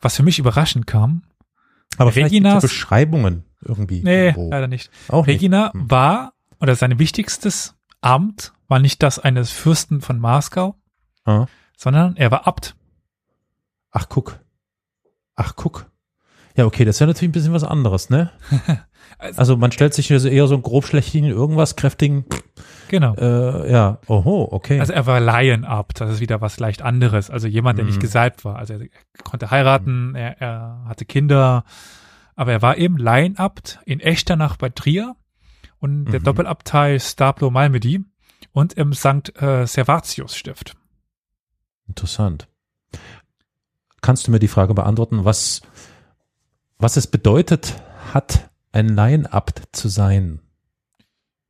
was 0.00 0.16
für 0.16 0.22
mich 0.22 0.38
überraschend 0.38 0.86
kam, 0.86 1.22
aber 1.96 2.14
Reginas 2.14 2.62
Beschreibungen 2.62 3.44
irgendwie. 3.64 4.02
Nee, 4.02 4.28
irgendwo. 4.28 4.50
leider 4.50 4.68
nicht. 4.68 4.90
Auch 5.08 5.26
Regina 5.26 5.66
nicht. 5.66 5.74
Hm. 5.74 5.90
war, 5.90 6.32
oder 6.60 6.74
sein 6.74 6.98
wichtigstes 6.98 7.76
Amt 8.00 8.52
war 8.68 8.78
nicht 8.78 9.02
das 9.02 9.18
eines 9.18 9.50
Fürsten 9.50 10.00
von 10.00 10.18
Marsgau, 10.18 10.76
ah. 11.24 11.46
sondern 11.76 12.16
er 12.16 12.30
war 12.30 12.46
Abt. 12.46 12.76
Ach, 13.90 14.08
guck. 14.08 14.40
Ach, 15.34 15.54
guck. 15.56 15.90
Ja, 16.56 16.66
okay, 16.66 16.84
das 16.84 16.96
ist 16.96 17.00
ja 17.00 17.06
natürlich 17.06 17.30
ein 17.30 17.32
bisschen 17.32 17.52
was 17.52 17.64
anderes, 17.64 18.10
ne? 18.10 18.30
also, 19.18 19.38
also, 19.38 19.56
man 19.56 19.72
stellt 19.72 19.94
sich 19.94 20.12
also 20.12 20.28
eher 20.28 20.46
so 20.46 20.54
ein 20.54 20.62
grob 20.62 20.84
schlechten 20.86 21.24
irgendwas 21.24 21.76
kräftigen. 21.76 22.24
Genau. 22.88 23.14
Äh, 23.14 23.70
ja, 23.70 23.98
oho, 24.08 24.48
okay. 24.50 24.80
Also 24.80 24.92
er 24.92 25.06
war 25.06 25.20
Laienabt, 25.20 26.00
das 26.00 26.10
ist 26.10 26.20
wieder 26.20 26.40
was 26.40 26.58
leicht 26.58 26.82
anderes. 26.82 27.30
Also 27.30 27.46
jemand, 27.46 27.78
der 27.78 27.84
mm. 27.84 27.88
nicht 27.88 27.96
mhm. 27.98 28.02
gesalbt 28.02 28.44
war. 28.44 28.56
Also 28.56 28.74
er 28.74 28.80
konnte 29.22 29.50
heiraten, 29.50 30.12
mm. 30.12 30.16
er, 30.16 30.40
er 30.40 30.84
hatte 30.86 31.04
Kinder, 31.04 31.64
aber 32.40 32.52
er 32.52 32.62
war 32.62 32.78
eben 32.78 32.96
Laienabt 32.96 33.80
in 33.84 34.00
Echternach 34.00 34.56
bei 34.56 34.70
Trier 34.70 35.14
und 35.78 36.06
der 36.06 36.20
mhm. 36.20 36.24
Doppelabtei 36.24 36.98
Stablo 36.98 37.50
Malmedy 37.50 38.02
und 38.52 38.72
im 38.72 38.94
St. 38.94 39.36
Äh, 39.42 39.66
Servatius 39.66 40.34
Stift. 40.34 40.74
Interessant. 41.86 42.48
Kannst 44.00 44.26
du 44.26 44.30
mir 44.30 44.38
die 44.38 44.48
Frage 44.48 44.72
beantworten, 44.72 45.26
was 45.26 45.60
was 46.78 46.96
es 46.96 47.08
bedeutet 47.08 47.74
hat, 48.14 48.48
ein 48.72 48.88
Laienabt 48.88 49.68
zu 49.72 49.88
sein. 49.88 50.40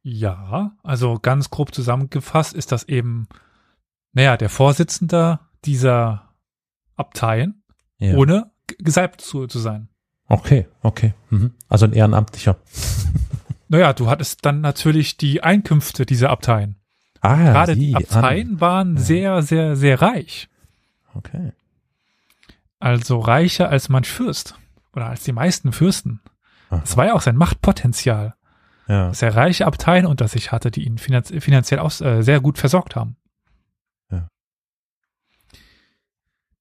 Ja, 0.03 0.77
also 0.83 1.21
ganz 1.21 1.51
grob 1.51 1.73
zusammengefasst 1.73 2.53
ist 2.53 2.73
das 2.73 2.83
eben, 2.89 3.29
naja, 4.13 4.37
der 4.37 4.49
Vorsitzende 4.49 5.39
dieser 5.65 6.33
Abteien, 6.97 7.63
ja. 7.99 8.17
ohne 8.17 8.51
gesalbt 8.79 9.21
zu, 9.21 9.47
zu 9.47 9.61
sein. 9.61 9.89
Okay, 10.31 10.69
okay. 10.83 11.13
Mhm. 11.31 11.55
Also 11.69 11.87
ein 11.87 11.93
Ehrenamtlicher. 11.93 12.57
naja, 13.69 13.93
du 13.93 14.09
hattest 14.09 14.47
dann 14.47 14.61
natürlich 14.61 15.17
die 15.17 15.43
Einkünfte 15.43 16.07
dieser 16.07 16.31
Abteien. 16.31 16.77
Ah, 17.21 17.35
Gerade 17.35 17.75
die 17.75 17.97
Abteien 17.97 18.51
an. 18.51 18.61
waren 18.61 18.95
ja. 18.95 19.03
sehr, 19.03 19.43
sehr, 19.43 19.77
sehr 19.77 20.01
reich. 20.01 20.49
Okay. 21.15 21.53
Also 22.79 23.19
reicher 23.19 23.71
als 23.71 23.89
manch 23.89 24.09
Fürst 24.09 24.55
oder 24.95 25.07
als 25.07 25.25
die 25.25 25.33
meisten 25.33 25.73
Fürsten. 25.73 26.21
Aha. 26.71 26.79
Das 26.79 26.97
war 26.97 27.07
ja 27.07 27.15
auch 27.15 27.23
sein 27.23 27.37
Machtpotenzial. 27.37 28.35
Ja. 28.87 29.09
Dass 29.09 29.23
er 29.23 29.35
reiche 29.35 29.67
Abteien 29.67 30.07
unter 30.07 30.29
sich 30.29 30.53
hatte, 30.53 30.71
die 30.71 30.85
ihn 30.85 30.99
finanz 30.99 31.33
finanziell 31.41 31.81
auch 31.81 32.01
äh, 32.01 32.23
sehr 32.23 32.41
gut 32.41 32.57
versorgt 32.57 32.95
haben. 32.95 33.17
Ja. 34.13 34.29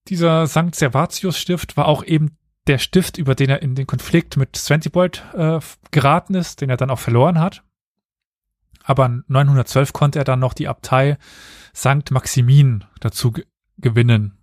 Dieser 0.07 0.47
St. 0.47 0.73
Servatius 0.73 1.37
Stift 1.37 1.77
war 1.77 1.87
auch 1.87 2.03
eben 2.03 2.38
der 2.69 2.77
Stift, 2.77 3.17
über 3.17 3.35
den 3.35 3.49
er 3.49 3.61
in 3.61 3.75
den 3.75 3.87
Konflikt 3.87 4.37
mit 4.37 4.55
Sventibold 4.55 5.23
äh, 5.33 5.59
geraten 5.91 6.35
ist, 6.35 6.61
den 6.61 6.69
er 6.69 6.77
dann 6.77 6.89
auch 6.89 6.99
verloren 6.99 7.39
hat. 7.39 7.63
Aber 8.83 9.21
912 9.27 9.91
konnte 9.93 10.19
er 10.19 10.25
dann 10.25 10.39
noch 10.39 10.53
die 10.53 10.67
Abtei 10.67 11.17
St. 11.75 12.11
Maximin 12.11 12.85
dazu 12.99 13.33
gewinnen, 13.77 14.39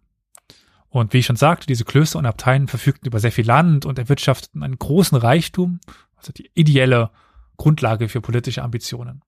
und 0.97 1.13
wie 1.13 1.19
ich 1.19 1.27
schon 1.27 1.37
sagte, 1.37 1.67
diese 1.67 1.85
Klöster 1.85 2.19
und 2.19 2.25
Abteien 2.25 2.69
verfügten 2.69 3.07
über 3.07 3.21
sehr 3.21 3.33
viel 3.33 3.47
Land 3.47 3.85
und 3.85 3.99
erwirtschafteten 3.99 4.63
einen 4.63 4.79
großen 4.79 5.19
Reichtum, 5.19 5.79
also 6.17 6.33
die 6.33 6.51
ideelle 6.55 7.11
Grundlage 7.59 8.09
für 8.09 8.23
politische 8.23 8.63
Ambitionen. 8.63 9.23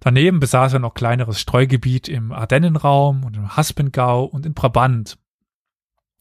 Daneben 0.00 0.38
besaß 0.38 0.74
er 0.74 0.78
noch 0.78 0.92
kleineres 0.92 1.40
Streugebiet 1.40 2.08
im 2.08 2.32
Ardennenraum 2.32 3.24
und 3.24 3.34
im 3.34 3.56
Haspengau 3.56 4.24
und 4.24 4.44
in 4.44 4.52
Brabant. 4.52 5.16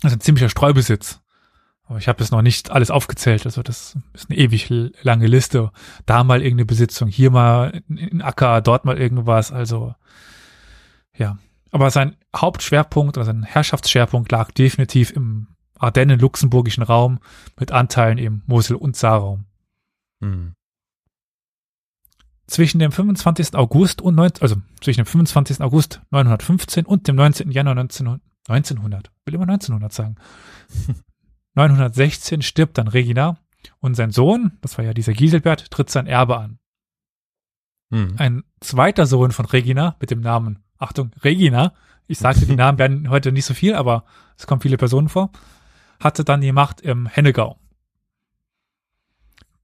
Ist 0.01 0.13
ein 0.13 0.21
ziemlicher 0.21 0.49
Streubesitz. 0.49 1.21
Aber 1.87 1.99
ich 1.99 2.07
habe 2.07 2.23
es 2.23 2.31
noch 2.31 2.41
nicht 2.41 2.71
alles 2.71 2.89
aufgezählt, 2.89 3.45
also 3.45 3.61
das 3.61 3.95
ist 4.13 4.29
eine 4.29 4.39
ewig 4.39 4.69
lange 5.03 5.27
Liste. 5.27 5.71
Da 6.05 6.23
mal 6.23 6.41
irgendeine 6.41 6.65
Besitzung, 6.65 7.09
hier 7.09 7.29
mal 7.29 7.81
ein 7.89 8.21
Acker, 8.21 8.61
dort 8.61 8.85
mal 8.85 8.97
irgendwas, 8.97 9.51
also 9.51 9.93
ja, 11.15 11.37
aber 11.71 11.91
sein 11.91 12.15
Hauptschwerpunkt 12.35 13.17
oder 13.17 13.25
sein 13.25 13.43
Herrschaftsschwerpunkt 13.43 14.31
lag 14.31 14.51
definitiv 14.51 15.11
im 15.11 15.47
Ardennen-Luxemburgischen 15.77 16.83
Raum 16.83 17.19
mit 17.59 17.71
Anteilen 17.71 18.17
im 18.17 18.43
Mosel- 18.47 18.77
und 18.77 18.95
Saarraum. 18.95 19.45
Mhm. 20.21 20.53
Zwischen 22.47 22.79
dem 22.79 22.91
25. 22.91 23.55
August 23.55 24.01
und 24.01 24.15
19, 24.15 24.41
also 24.41 24.55
zwischen 24.81 25.01
dem 25.01 25.05
25. 25.05 25.61
August 25.61 26.01
915 26.11 26.85
und 26.85 27.07
dem 27.07 27.15
19. 27.15 27.51
Januar 27.51 27.77
1900, 27.77 28.21
1900 28.47 29.11
will 29.25 29.33
immer 29.33 29.43
1900 29.43 29.93
sagen. 29.93 30.15
916 31.55 32.41
stirbt 32.41 32.77
dann 32.77 32.87
Regina 32.87 33.37
und 33.79 33.95
sein 33.95 34.11
Sohn, 34.11 34.57
das 34.61 34.77
war 34.77 34.85
ja 34.85 34.93
dieser 34.93 35.13
Giselbert, 35.13 35.71
tritt 35.71 35.89
sein 35.89 36.07
Erbe 36.07 36.37
an. 36.37 36.59
Mhm. 37.89 38.15
Ein 38.17 38.43
zweiter 38.59 39.05
Sohn 39.05 39.31
von 39.31 39.45
Regina 39.45 39.95
mit 39.99 40.11
dem 40.11 40.21
Namen 40.21 40.63
Achtung, 40.77 41.11
Regina, 41.23 41.73
ich 42.07 42.19
sagte, 42.19 42.45
die 42.45 42.55
Namen 42.57 42.77
werden 42.77 43.09
heute 43.09 43.31
nicht 43.31 43.45
so 43.45 43.53
viel, 43.53 43.75
aber 43.75 44.05
es 44.37 44.47
kommen 44.47 44.61
viele 44.61 44.77
Personen 44.77 45.09
vor, 45.09 45.31
hatte 45.99 46.23
dann 46.23 46.41
die 46.41 46.51
Macht 46.51 46.81
im 46.81 47.05
Hennegau. 47.07 47.57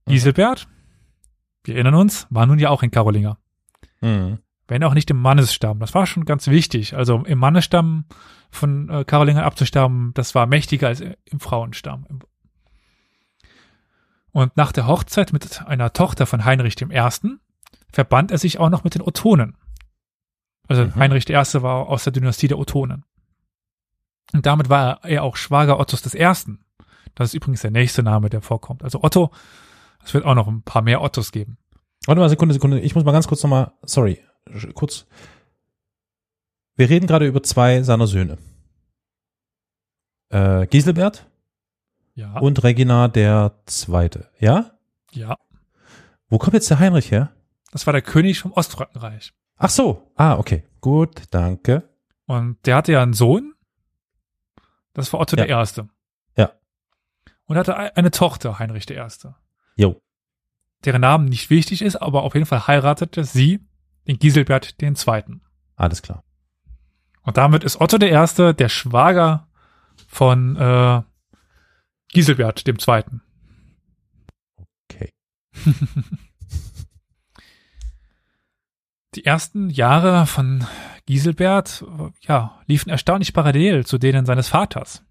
Mhm. 0.06 0.12
Giselbert, 0.12 0.68
wir 1.64 1.76
erinnern 1.76 1.96
uns, 1.96 2.28
war 2.30 2.46
nun 2.46 2.60
ja 2.60 2.70
auch 2.70 2.84
ein 2.84 2.92
Karolinger. 2.92 3.38
Mhm. 4.02 4.40
Wenn 4.72 4.86
auch 4.86 4.94
nicht 4.94 5.10
im 5.10 5.22
Mannesstamm. 5.22 5.80
Das 5.80 5.94
war 5.94 6.06
schon 6.06 6.24
ganz 6.24 6.48
wichtig. 6.48 6.96
Also 6.96 7.26
im 7.26 7.40
Mannesstamm 7.40 8.06
von 8.52 8.88
äh, 8.88 9.04
Karolingern 9.04 9.44
abzusterben, 9.44 10.14
das 10.14 10.34
war 10.34 10.46
mächtiger 10.46 10.88
als 10.88 11.02
im 11.02 11.42
Frauenstamm. 11.42 12.06
Und 14.32 14.56
nach 14.56 14.72
der 14.72 14.88
Hochzeit 14.88 15.34
mit 15.34 15.68
einer 15.68 15.92
Tochter 15.92 16.26
von 16.26 16.46
Heinrich 16.46 16.82
I. 16.82 17.38
verband 17.92 18.32
er 18.32 18.38
sich 18.38 18.60
auch 18.60 18.70
noch 18.70 18.86
mit 18.86 18.96
den 18.96 19.02
Ottonen 19.02 19.58
Also 20.70 20.86
mhm. 20.86 20.96
Heinrich 20.96 21.30
I. 21.30 21.34
war 21.34 21.90
aus 21.90 22.06
der 22.06 22.14
Dynastie 22.14 22.48
der 22.48 22.58
Ottonen. 22.58 23.04
Und 24.32 24.46
damit 24.46 24.70
war 24.70 25.04
er 25.04 25.24
auch 25.24 25.36
Schwager 25.36 25.82
Ottos 25.82 26.02
des 26.02 26.16
Ersten. 26.16 26.64
Das 27.14 27.28
ist 27.28 27.34
übrigens 27.34 27.60
der 27.60 27.72
nächste 27.72 28.04
Name, 28.04 28.30
der 28.30 28.42
vorkommt. 28.42 28.84
Also 28.86 29.04
Otto, 29.04 29.32
es 30.06 30.14
wird 30.14 30.24
auch 30.24 30.36
noch 30.36 30.48
ein 30.48 30.64
paar 30.64 30.82
mehr 30.82 31.02
Ottos 31.02 31.34
geben. 31.34 31.58
Warte 32.06 32.22
mal, 32.22 32.30
Sekunde, 32.30 32.54
Sekunde. 32.54 32.80
Ich 32.80 32.96
muss 32.96 33.04
mal 33.04 33.12
ganz 33.12 33.28
kurz 33.28 33.44
nochmal, 33.44 33.74
sorry, 33.84 34.22
kurz. 34.74 35.06
Wir 36.76 36.90
reden 36.90 37.08
gerade 37.08 37.28
über 37.28 37.44
zwei 37.44 37.82
seiner 37.84 38.08
Söhne. 38.08 38.38
Äh, 40.30 40.68
Giselbert 40.68 41.28
ja. 42.16 42.38
und 42.40 42.64
Regina 42.64 43.08
der 43.08 43.62
Zweite. 43.66 44.30
Ja? 44.40 44.72
Ja. 45.12 45.36
Wo 46.30 46.38
kommt 46.38 46.54
jetzt 46.54 46.70
der 46.70 46.80
Heinrich 46.80 47.12
her? 47.12 47.32
Das 47.72 47.86
war 47.86 47.94
der 47.94 48.02
König 48.02 48.40
vom 48.40 48.54
Ostfrankenreich. 48.54 49.34
Ach 49.58 49.70
so. 49.70 50.12
Ah, 50.16 50.38
okay. 50.38 50.64
Gut, 50.80 51.24
danke. 51.32 51.90
Und 52.26 52.66
der 52.66 52.78
hatte 52.78 52.94
ja 52.94 53.04
einen 53.04 53.14
Sohn. 53.14 53.54
Das 54.94 55.12
war 55.14 55.20
Otto 55.20 55.36
ja. 55.36 55.44
der 55.44 55.50
Erste. 55.50 55.90
Ja. 56.36 56.52
Und 57.46 57.58
hatte 57.58 57.78
eine 57.78 58.12
Tochter, 58.12 58.60
Heinrich 58.60 58.86
der 58.86 58.98
Erste. 58.98 59.36
Jo. 59.76 60.02
Deren 60.84 61.02
Namen 61.02 61.26
nicht 61.26 61.50
wichtig 61.50 61.82
ist, 61.82 61.98
aber 61.98 62.24
auf 62.24 62.34
jeden 62.34 62.46
Fall 62.46 62.68
heiratete 62.68 63.24
sie 63.24 63.60
den 64.08 64.20
Giselbert 64.20 64.82
den 64.82 64.96
Zweiten. 64.96 65.42
Alles 65.76 66.02
klar. 66.02 66.24
Und 67.24 67.38
damit 67.38 67.64
ist 67.64 67.80
Otto 67.80 67.98
der 67.98 68.10
Erste 68.10 68.54
der 68.54 68.70
Schwager 68.70 69.48
von 70.08 70.56
äh, 70.56 71.02
Giselbert 72.10 72.68
dem 72.68 72.80
Zweiten. 72.80 73.22
Okay. 74.90 75.14
Die 79.16 79.26
ersten 79.26 79.70
Jahre 79.70 80.26
von 80.26 80.66
Giselbert, 81.06 81.84
ja, 82.22 82.62
liefen 82.66 82.90
erstaunlich 82.90 83.34
parallel 83.34 83.86
zu 83.86 83.98
denen 83.98 84.26
seines 84.26 84.48
Vaters. 84.48 85.04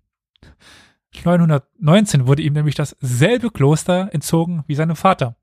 919 1.24 2.26
wurde 2.26 2.43
ihm 2.43 2.55
nämlich 2.55 2.76
dasselbe 2.76 3.51
Kloster 3.51 4.09
entzogen 4.12 4.64
wie 4.66 4.74
seinem 4.74 4.97
Vater. 4.97 5.36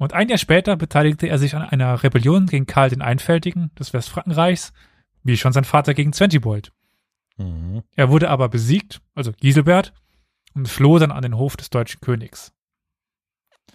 Und 0.00 0.14
ein 0.14 0.30
Jahr 0.30 0.38
später 0.38 0.76
beteiligte 0.76 1.26
er 1.26 1.36
sich 1.36 1.54
an 1.54 1.60
einer 1.60 2.02
Rebellion 2.02 2.46
gegen 2.46 2.64
Karl 2.64 2.88
den 2.88 3.02
Einfältigen 3.02 3.70
des 3.78 3.92
Westfrankenreichs, 3.92 4.72
wie 5.24 5.36
schon 5.36 5.52
sein 5.52 5.64
Vater 5.64 5.92
gegen 5.92 6.14
Zwentibold. 6.14 6.72
Mhm. 7.36 7.82
Er 7.96 8.08
wurde 8.08 8.30
aber 8.30 8.48
besiegt, 8.48 9.02
also 9.14 9.30
Giselbert, 9.32 9.92
und 10.54 10.68
floh 10.68 10.98
dann 10.98 11.10
an 11.12 11.20
den 11.20 11.36
Hof 11.36 11.54
des 11.54 11.68
deutschen 11.68 12.00
Königs. 12.00 12.54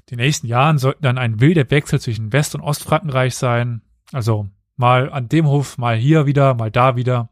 Die 0.09 0.15
nächsten 0.15 0.47
Jahren 0.47 0.79
sollten 0.79 1.03
dann 1.03 1.19
ein 1.19 1.41
wilder 1.41 1.69
Wechsel 1.69 2.01
zwischen 2.01 2.33
West- 2.33 2.55
und 2.55 2.61
Ostfrankenreich 2.61 3.35
sein, 3.35 3.83
also 4.11 4.49
mal 4.77 5.13
an 5.13 5.29
dem 5.29 5.45
Hof, 5.45 5.77
mal 5.77 5.95
hier 5.95 6.25
wieder, 6.25 6.55
mal 6.55 6.71
da 6.71 6.95
wieder. 6.95 7.29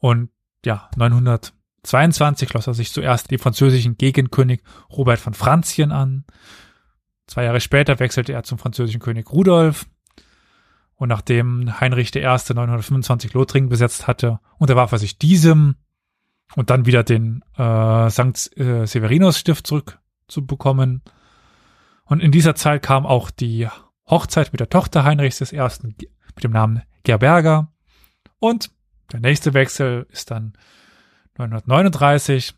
Und 0.00 0.28
ja, 0.66 0.90
922 0.98 2.50
schloss 2.50 2.66
er 2.66 2.74
sich 2.74 2.92
zuerst 2.92 3.30
dem 3.30 3.38
französischen 3.38 3.96
Gegenkönig 3.96 4.60
Robert 4.90 5.18
von 5.18 5.32
Franzien 5.32 5.92
an. 5.92 6.26
Zwei 7.26 7.44
Jahre 7.44 7.60
später 7.60 7.98
wechselte 7.98 8.32
er 8.32 8.44
zum 8.44 8.58
französischen 8.58 9.00
König 9.00 9.30
Rudolf. 9.32 9.86
Und 10.94 11.08
nachdem 11.08 11.78
Heinrich 11.80 12.14
I. 12.14 12.20
925 12.20 13.34
Lothringen 13.34 13.68
besetzt 13.68 14.06
hatte, 14.06 14.40
unterwarf 14.58 14.92
er 14.92 14.98
sich 14.98 15.18
diesem 15.18 15.76
und 16.54 16.70
dann 16.70 16.86
wieder 16.86 17.02
den 17.02 17.42
äh, 17.56 18.08
St. 18.08 18.56
Äh, 18.56 18.86
Severinus 18.86 19.38
Stift 19.38 19.66
zurückzubekommen. 19.66 21.02
Und 22.04 22.22
in 22.22 22.30
dieser 22.30 22.54
Zeit 22.54 22.82
kam 22.82 23.04
auch 23.04 23.30
die 23.30 23.68
Hochzeit 24.08 24.52
mit 24.52 24.60
der 24.60 24.70
Tochter 24.70 25.04
Heinrichs 25.04 25.40
I. 25.52 25.60
mit 25.82 26.44
dem 26.44 26.52
Namen 26.52 26.82
Gerberga. 27.02 27.72
Und 28.38 28.70
der 29.12 29.20
nächste 29.20 29.54
Wechsel 29.54 30.06
ist 30.10 30.30
dann 30.30 30.54
939. 31.36 32.54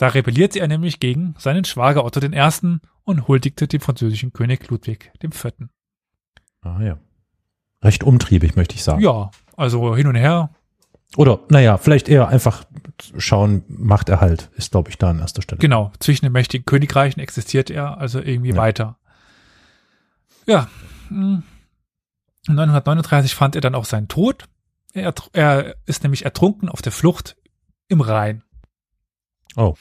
Da 0.00 0.08
rebellierte 0.08 0.58
er 0.60 0.66
nämlich 0.66 0.98
gegen 0.98 1.34
seinen 1.36 1.66
Schwager 1.66 2.06
Otto 2.06 2.22
I. 2.22 2.78
und 3.04 3.28
huldigte 3.28 3.68
dem 3.68 3.82
französischen 3.82 4.32
König 4.32 4.66
Ludwig 4.70 5.12
IV. 5.22 5.52
Ah 6.62 6.80
ja. 6.80 6.96
Recht 7.84 8.02
umtriebig, 8.02 8.56
möchte 8.56 8.76
ich 8.76 8.82
sagen. 8.82 9.02
Ja, 9.02 9.30
also 9.58 9.94
hin 9.94 10.06
und 10.06 10.14
her. 10.14 10.48
Oder, 11.18 11.40
naja, 11.50 11.76
vielleicht 11.76 12.08
eher 12.08 12.28
einfach 12.28 12.64
schauen, 13.18 13.62
macht 13.68 14.08
er 14.08 14.22
halt, 14.22 14.48
ist, 14.56 14.70
glaube 14.70 14.88
ich, 14.88 14.96
da 14.96 15.10
an 15.10 15.18
erster 15.18 15.42
Stelle. 15.42 15.58
Genau, 15.58 15.92
zwischen 15.98 16.24
den 16.24 16.32
mächtigen 16.32 16.64
Königreichen 16.64 17.20
existiert 17.20 17.68
er 17.68 17.98
also 17.98 18.20
irgendwie 18.20 18.52
ja. 18.52 18.56
weiter. 18.56 18.96
Ja, 20.46 20.68
939 21.10 23.32
hm. 23.32 23.36
fand 23.36 23.54
er 23.54 23.60
dann 23.60 23.74
auch 23.74 23.84
seinen 23.84 24.08
Tod. 24.08 24.48
Er, 24.94 25.12
er 25.34 25.76
ist 25.84 26.04
nämlich 26.04 26.24
ertrunken 26.24 26.70
auf 26.70 26.80
der 26.80 26.92
Flucht 26.92 27.36
im 27.88 28.00
Rhein. 28.00 28.44
Oh, 29.56 29.74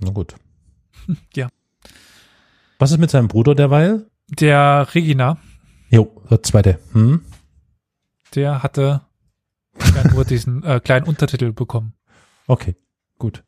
na 0.00 0.10
gut. 0.10 0.34
Ja. 1.34 1.48
Was 2.78 2.90
ist 2.92 2.98
mit 2.98 3.10
seinem 3.10 3.28
Bruder 3.28 3.54
derweil? 3.54 4.06
Der 4.28 4.88
Regina. 4.94 5.38
Jo, 5.90 6.22
der 6.30 6.42
zweite. 6.42 6.78
Hm? 6.92 7.24
Der 8.34 8.62
hatte 8.62 9.02
ja 9.94 10.08
nur 10.12 10.24
diesen 10.24 10.62
äh, 10.64 10.80
kleinen 10.80 11.06
Untertitel 11.06 11.52
bekommen. 11.52 11.94
Okay, 12.46 12.76
gut. 13.18 13.44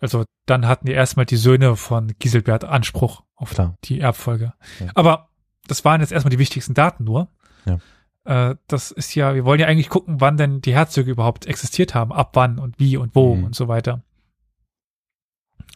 Also 0.00 0.24
dann 0.46 0.66
hatten 0.66 0.86
die 0.86 0.92
erstmal 0.92 1.26
die 1.26 1.36
Söhne 1.36 1.76
von 1.76 2.12
Giselbert 2.18 2.64
Anspruch 2.64 3.22
auf 3.36 3.50
Klar. 3.50 3.76
die 3.84 4.00
Erbfolge. 4.00 4.54
Ja. 4.78 4.86
Aber 4.94 5.28
das 5.66 5.84
waren 5.84 6.00
jetzt 6.00 6.12
erstmal 6.12 6.30
die 6.30 6.38
wichtigsten 6.38 6.74
Daten 6.74 7.04
nur. 7.04 7.28
Ja. 7.66 7.78
Äh, 8.24 8.56
das 8.66 8.90
ist 8.90 9.14
ja, 9.14 9.34
wir 9.34 9.44
wollen 9.44 9.60
ja 9.60 9.66
eigentlich 9.66 9.88
gucken, 9.88 10.20
wann 10.20 10.36
denn 10.36 10.60
die 10.60 10.74
Herzöge 10.74 11.10
überhaupt 11.10 11.46
existiert 11.46 11.94
haben, 11.94 12.12
ab 12.12 12.30
wann 12.34 12.58
und 12.58 12.78
wie 12.78 12.96
und 12.96 13.14
wo 13.14 13.34
mhm. 13.34 13.44
und 13.44 13.54
so 13.54 13.68
weiter. 13.68 14.02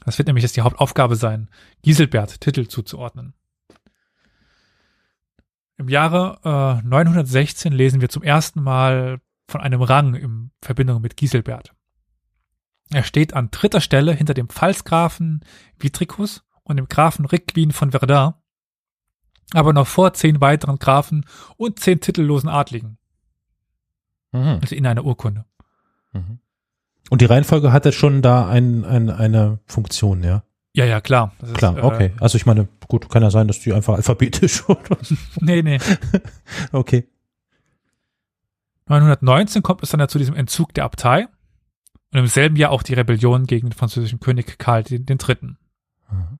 Das 0.04 0.18
wird 0.18 0.26
nämlich 0.26 0.42
jetzt 0.42 0.56
die 0.56 0.60
Hauptaufgabe 0.60 1.16
sein, 1.16 1.48
Giselbert 1.82 2.40
Titel 2.40 2.66
zuzuordnen. 2.66 3.34
Im 5.76 5.88
Jahre 5.88 6.80
äh, 6.84 6.86
916 6.86 7.72
lesen 7.72 8.00
wir 8.00 8.08
zum 8.08 8.22
ersten 8.22 8.62
Mal 8.62 9.20
von 9.48 9.60
einem 9.60 9.82
Rang 9.82 10.14
in 10.14 10.50
Verbindung 10.60 11.00
mit 11.00 11.16
Giselbert. 11.16 11.74
Er 12.90 13.02
steht 13.02 13.34
an 13.34 13.50
dritter 13.50 13.80
Stelle 13.80 14.12
hinter 14.12 14.34
dem 14.34 14.48
Pfalzgrafen 14.48 15.44
Vitricus 15.78 16.44
und 16.62 16.76
dem 16.76 16.88
Grafen 16.88 17.24
Rickwin 17.24 17.72
von 17.72 17.90
Verdun, 17.90 18.34
aber 19.52 19.72
noch 19.72 19.86
vor 19.86 20.14
zehn 20.14 20.40
weiteren 20.40 20.78
Grafen 20.78 21.26
und 21.56 21.78
zehn 21.78 22.00
titellosen 22.00 22.48
Adligen. 22.48 22.98
Mhm. 24.32 24.58
Also 24.60 24.74
in 24.74 24.86
einer 24.86 25.04
Urkunde. 25.04 25.44
Mhm. 26.12 26.38
Und 27.10 27.20
die 27.20 27.26
Reihenfolge 27.26 27.72
hat 27.72 27.84
jetzt 27.84 27.98
schon 27.98 28.22
da 28.22 28.48
ein, 28.48 28.84
ein, 28.84 29.10
eine 29.10 29.58
Funktion, 29.66 30.22
ja? 30.22 30.42
Ja, 30.76 30.84
ja, 30.84 31.00
klar. 31.00 31.32
klar, 31.54 31.76
ist, 31.76 31.84
okay. 31.84 32.06
Äh, 32.06 32.20
also 32.20 32.36
ich 32.36 32.46
meine, 32.46 32.66
gut, 32.88 33.08
kann 33.08 33.22
ja 33.22 33.30
sein, 33.30 33.46
dass 33.46 33.60
die 33.60 33.72
einfach 33.72 33.94
alphabetisch 33.94 34.68
oder 34.68 34.98
Nee, 35.40 35.62
nee. 35.62 35.78
okay. 36.72 37.08
919 38.86 39.62
kommt 39.62 39.82
es 39.82 39.90
dann 39.90 40.00
ja 40.00 40.08
zu 40.08 40.18
diesem 40.18 40.34
Entzug 40.34 40.74
der 40.74 40.84
Abtei 40.84 41.28
und 42.12 42.18
im 42.18 42.26
selben 42.26 42.56
Jahr 42.56 42.70
auch 42.70 42.82
die 42.82 42.94
Rebellion 42.94 43.46
gegen 43.46 43.68
den 43.68 43.72
französischen 43.72 44.20
König 44.20 44.58
Karl 44.58 44.82
den, 44.82 45.06
den 45.06 45.18
Dritten. 45.18 45.58
Mhm. 46.10 46.38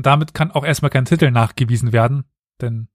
Und 0.00 0.06
damit 0.06 0.32
kann 0.32 0.50
auch 0.50 0.64
erstmal 0.64 0.88
kein 0.88 1.04
Titel 1.04 1.30
nachgewiesen 1.30 1.92
werden, 1.92 2.24
denn 2.62 2.88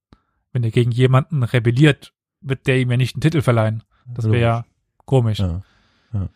wenn 0.54 0.64
er 0.64 0.72
gegen 0.72 0.90
jemanden 0.90 1.44
rebelliert, 1.44 2.14
wird 2.42 2.66
der 2.66 2.80
ihm 2.80 2.90
ja 2.90 2.98
nicht 2.98 3.14
einen 3.14 3.22
Titel 3.22 3.44
verleihen. 3.44 3.84
Das 4.08 4.26
wäre 4.26 4.42
ja 4.42 4.66
komisch. 5.06 5.38
Ja. 5.38 5.62
Ja. 6.14 6.30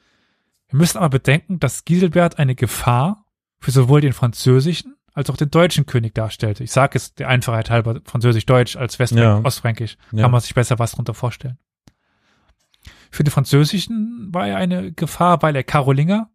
Wir 0.67 0.77
müssen 0.77 0.99
aber 0.99 1.09
bedenken, 1.09 1.59
dass 1.59 1.85
Giselbert 1.85 2.37
eine 2.37 2.53
Gefahr 2.53 3.25
für 3.57 3.71
sowohl 3.71 4.01
den 4.01 4.13
französischen 4.13 4.95
als 5.11 5.31
auch 5.31 5.37
den 5.37 5.49
deutschen 5.49 5.87
König 5.87 6.13
darstellte. 6.13 6.63
Ich 6.63 6.71
sage 6.71 6.99
es 6.99 7.15
der 7.15 7.29
Einfachheit 7.29 7.71
halber 7.71 8.01
Französisch-Deutsch 8.05 8.75
als 8.75 8.99
Westfränk 8.99 9.23
ja. 9.23 9.41
Ostfränkisch. 9.43 9.97
Kann 10.15 10.29
man 10.29 10.39
sich 10.39 10.53
besser 10.53 10.77
was 10.77 10.91
darunter 10.91 11.15
vorstellen. 11.15 11.57
Für 13.09 13.23
den 13.23 13.31
französischen 13.31 14.29
war 14.31 14.47
er 14.47 14.57
eine 14.57 14.91
Gefahr, 14.91 15.41
weil 15.41 15.55
er 15.55 15.63
Karolinger 15.63 16.29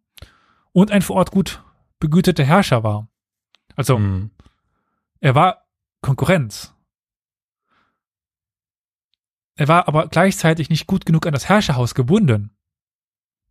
und 0.73 0.91
ein 0.91 1.03
vor 1.03 1.15
Ort 1.15 1.31
gut 1.31 1.63
begüterter 1.99 2.43
Herrscher 2.43 2.83
war. 2.83 3.07
Also 3.75 3.97
mhm. 3.97 4.31
er 5.19 5.35
war 5.35 5.65
Konkurrenz. 6.01 6.73
Er 9.55 9.67
war 9.67 9.87
aber 9.87 10.07
gleichzeitig 10.07 10.69
nicht 10.69 10.85
gut 10.85 11.05
genug 11.05 11.25
an 11.25 11.33
das 11.33 11.47
Herrscherhaus 11.47 11.95
gebunden, 11.95 12.51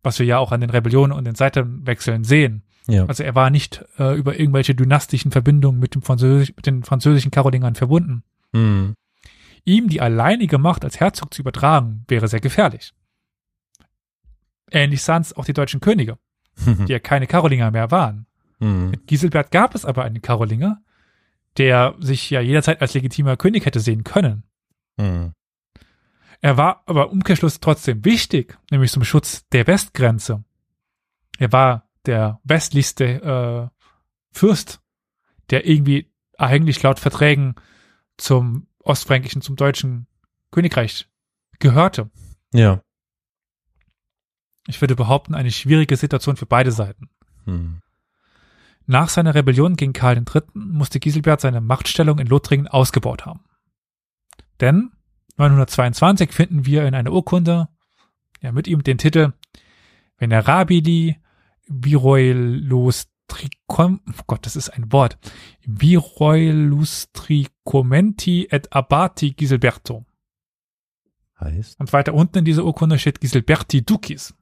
was 0.03 0.19
wir 0.19 0.25
ja 0.25 0.37
auch 0.37 0.51
an 0.51 0.61
den 0.61 0.69
Rebellionen 0.69 1.17
und 1.17 1.25
den 1.25 1.35
Seitenwechseln 1.35 2.23
sehen. 2.23 2.63
Ja. 2.87 3.05
Also 3.05 3.23
er 3.23 3.33
war 3.33 3.49
nicht 3.49 3.83
äh, 3.97 4.15
über 4.15 4.39
irgendwelche 4.39 4.75
dynastischen 4.75 5.31
Verbindungen 5.31 5.79
mit, 5.79 5.95
dem 5.95 6.03
Französisch, 6.03 6.53
mit 6.55 6.67
den 6.67 6.83
französischen 6.83 7.31
Karolingern 7.31 7.75
verbunden. 7.75 8.23
Mhm. 8.51 8.93
Ihm 9.65 9.89
die 9.89 10.01
alleinige 10.01 10.59
Macht 10.59 10.83
als 10.83 10.99
Herzog 10.99 11.33
zu 11.33 11.41
übertragen, 11.41 12.05
wäre 12.07 12.27
sehr 12.27 12.39
gefährlich. 12.39 12.93
Ähnlich 14.71 15.01
sahen 15.01 15.23
es 15.23 15.33
auch 15.33 15.45
die 15.45 15.53
deutschen 15.53 15.79
Könige, 15.79 16.19
die 16.65 16.91
ja 16.91 16.99
keine 16.99 17.25
Karolinger 17.25 17.71
mehr 17.71 17.89
waren. 17.89 18.27
Mhm. 18.65 18.89
Mit 18.89 19.07
Giselbert 19.07 19.51
gab 19.51 19.75
es 19.75 19.85
aber 19.85 20.03
einen 20.03 20.21
Karolinger, 20.21 20.81
der 21.57 21.95
sich 21.99 22.29
ja 22.29 22.41
jederzeit 22.41 22.81
als 22.81 22.93
legitimer 22.93 23.37
König 23.37 23.65
hätte 23.65 23.79
sehen 23.79 24.03
können. 24.03 24.43
Hm. 24.99 25.33
Er 26.41 26.57
war 26.57 26.83
aber 26.85 27.11
Umkehrschluss 27.11 27.59
trotzdem 27.59 28.03
wichtig, 28.03 28.57
nämlich 28.71 28.91
zum 28.91 29.03
Schutz 29.03 29.47
der 29.49 29.67
Westgrenze. 29.67 30.43
Er 31.37 31.51
war 31.51 31.89
der 32.05 32.39
westlichste 32.43 33.05
äh, 33.05 33.83
Fürst, 34.31 34.81
der 35.49 35.65
irgendwie 35.65 36.11
eigentlich 36.37 36.81
laut 36.83 36.99
Verträgen 36.99 37.55
zum 38.17 38.67
ostfränkischen, 38.79 39.41
zum 39.41 39.55
deutschen 39.55 40.07
Königreich 40.51 41.07
gehörte. 41.59 42.09
Ja. 42.53 42.81
Ich 44.67 44.81
würde 44.81 44.95
behaupten, 44.95 45.35
eine 45.35 45.51
schwierige 45.51 45.95
Situation 45.95 46.35
für 46.35 46.45
beide 46.45 46.71
Seiten. 46.71 47.09
Hm. 47.45 47.81
Nach 48.87 49.09
seiner 49.09 49.33
Rebellion 49.33 49.75
gegen 49.75 49.93
Karl 49.93 50.17
III. 50.17 50.43
musste 50.53 50.99
Giselbert 50.99 51.41
seine 51.41 51.61
Machtstellung 51.61 52.19
in 52.19 52.27
Lothringen 52.27 52.67
ausgebaut 52.67 53.25
haben. 53.25 53.43
Denn 54.61 54.91
922 55.37 56.31
finden 56.31 56.65
wir 56.65 56.85
in 56.85 56.95
einer 56.95 57.11
Urkunde 57.11 57.67
ja, 58.41 58.51
mit 58.51 58.67
ihm 58.67 58.83
den 58.83 58.97
Titel 58.97 59.31
Venerabili 60.17 61.19
Viroilustricom, 61.67 64.01
oh 64.07 64.23
Gott, 64.27 64.45
das 64.45 64.55
ist 64.55 64.69
ein 64.69 64.91
Wort, 64.91 65.17
Viroilustricomenti 65.65 68.47
et 68.51 68.71
Abati 68.71 69.31
Giselberto. 69.31 70.05
Heißt? 71.39 71.79
Und 71.79 71.91
weiter 71.91 72.13
unten 72.13 72.37
in 72.39 72.45
dieser 72.45 72.63
Urkunde 72.63 72.99
steht 72.99 73.19
Giselberti 73.19 73.83
Ducis. 73.83 74.35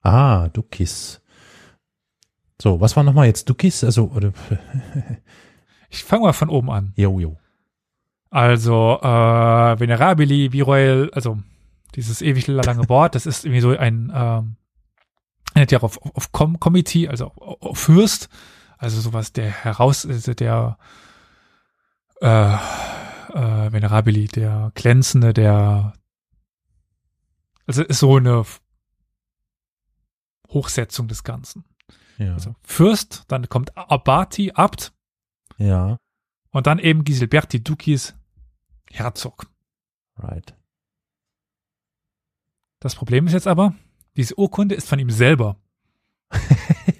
Ah, 0.00 0.48
Dukis. 0.48 1.20
So, 2.60 2.80
was 2.80 2.96
war 2.96 3.02
nochmal 3.02 3.26
jetzt 3.26 3.48
Dukis? 3.48 3.84
Also, 3.84 4.10
oder, 4.14 4.32
Ich 5.90 6.04
fange 6.04 6.22
mal 6.24 6.32
von 6.32 6.48
oben 6.48 6.70
an. 6.70 6.92
jo, 6.96 7.20
jo. 7.20 7.36
Also, 8.30 8.98
äh, 9.00 9.80
Venerabili, 9.80 10.52
Viroel, 10.52 11.10
also 11.14 11.38
dieses 11.94 12.20
ewig 12.22 12.46
lange 12.48 12.88
Wort, 12.88 13.14
das 13.14 13.24
ist 13.24 13.44
irgendwie 13.44 13.60
so 13.60 13.70
ein, 13.70 14.12
ähm, 14.14 14.56
nennt 15.54 15.70
ja 15.70 15.80
auf, 15.80 15.98
auf 16.14 16.32
Com 16.32 16.60
Committee, 16.60 17.08
also 17.08 17.32
auf, 17.36 17.62
auf 17.62 17.78
Fürst, 17.78 18.28
also 18.76 19.00
sowas, 19.00 19.32
der 19.32 19.48
heraus, 19.50 20.04
also 20.04 20.34
der 20.34 20.76
äh, 22.20 22.54
äh, 22.56 23.72
Venerabili, 23.72 24.26
der 24.26 24.72
glänzende, 24.74 25.32
der 25.32 25.94
also 27.66 27.82
ist 27.82 27.98
so 27.98 28.16
eine 28.16 28.44
Hochsetzung 30.48 31.08
des 31.08 31.24
Ganzen. 31.24 31.64
Ja. 32.18 32.34
Also 32.34 32.54
Fürst, 32.62 33.24
dann 33.28 33.48
kommt 33.48 33.76
Abati, 33.76 34.52
Abt, 34.52 34.92
ja. 35.58 35.98
und 36.50 36.66
dann 36.66 36.78
eben 36.78 37.04
Giselberti 37.04 37.62
Dukis, 37.62 38.14
Herzog. 38.90 39.46
Right. 40.16 40.54
Das 42.80 42.94
Problem 42.94 43.26
ist 43.26 43.32
jetzt 43.32 43.46
aber, 43.46 43.74
diese 44.16 44.38
Urkunde 44.38 44.74
ist 44.74 44.88
von 44.88 44.98
ihm 44.98 45.10
selber. 45.10 45.56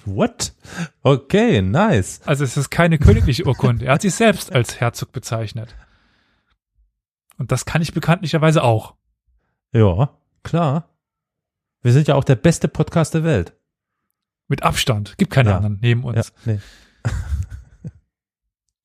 What? 0.05 0.55
Okay, 1.03 1.63
nice. 1.63 2.21
Also 2.25 2.45
es 2.45 2.57
ist 2.57 2.71
keine 2.71 2.99
königliche 2.99 3.45
Urkunde. 3.47 3.87
Er 3.87 3.95
hat 3.95 4.03
sich 4.03 4.15
selbst 4.15 4.53
als 4.53 4.81
Herzog 4.81 5.13
bezeichnet. 5.13 5.75
Und 7.39 7.53
das 7.53 7.65
kann 7.65 7.83
ich 7.83 7.93
bekanntlicherweise 7.93 8.63
auch. 8.63 8.95
Ja, 9.73 10.17
klar. 10.43 10.91
Wir 11.83 11.93
sind 11.93 12.09
ja 12.09 12.15
auch 12.15 12.25
der 12.25 12.37
beste 12.37 12.69
Podcast 12.69 13.15
der 13.15 13.25
Welt. 13.25 13.56
Mit 14.49 14.63
Abstand. 14.63 15.17
Gibt 15.19 15.33
keine 15.33 15.51
Ja. 15.51 15.57
anderen 15.57 15.79
neben 15.81 16.05
uns. 16.05 16.33
Ja, 16.45 16.53
nee. 16.53 16.61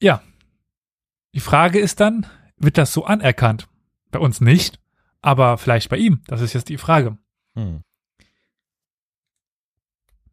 Ja. 0.02 0.24
Die 1.36 1.40
Frage 1.40 1.80
ist 1.80 2.00
dann, 2.00 2.26
wird 2.58 2.78
das 2.78 2.92
so 2.92 3.06
anerkannt? 3.06 3.68
Bei 4.10 4.20
uns 4.20 4.42
nicht, 4.42 4.80
aber 5.22 5.58
vielleicht 5.58 5.90
bei 5.90 5.98
ihm. 5.98 6.22
Das 6.28 6.42
ist 6.42 6.54
jetzt 6.54 6.70
die 6.70 6.78
Frage. 6.80 7.18
Hm. 7.56 7.84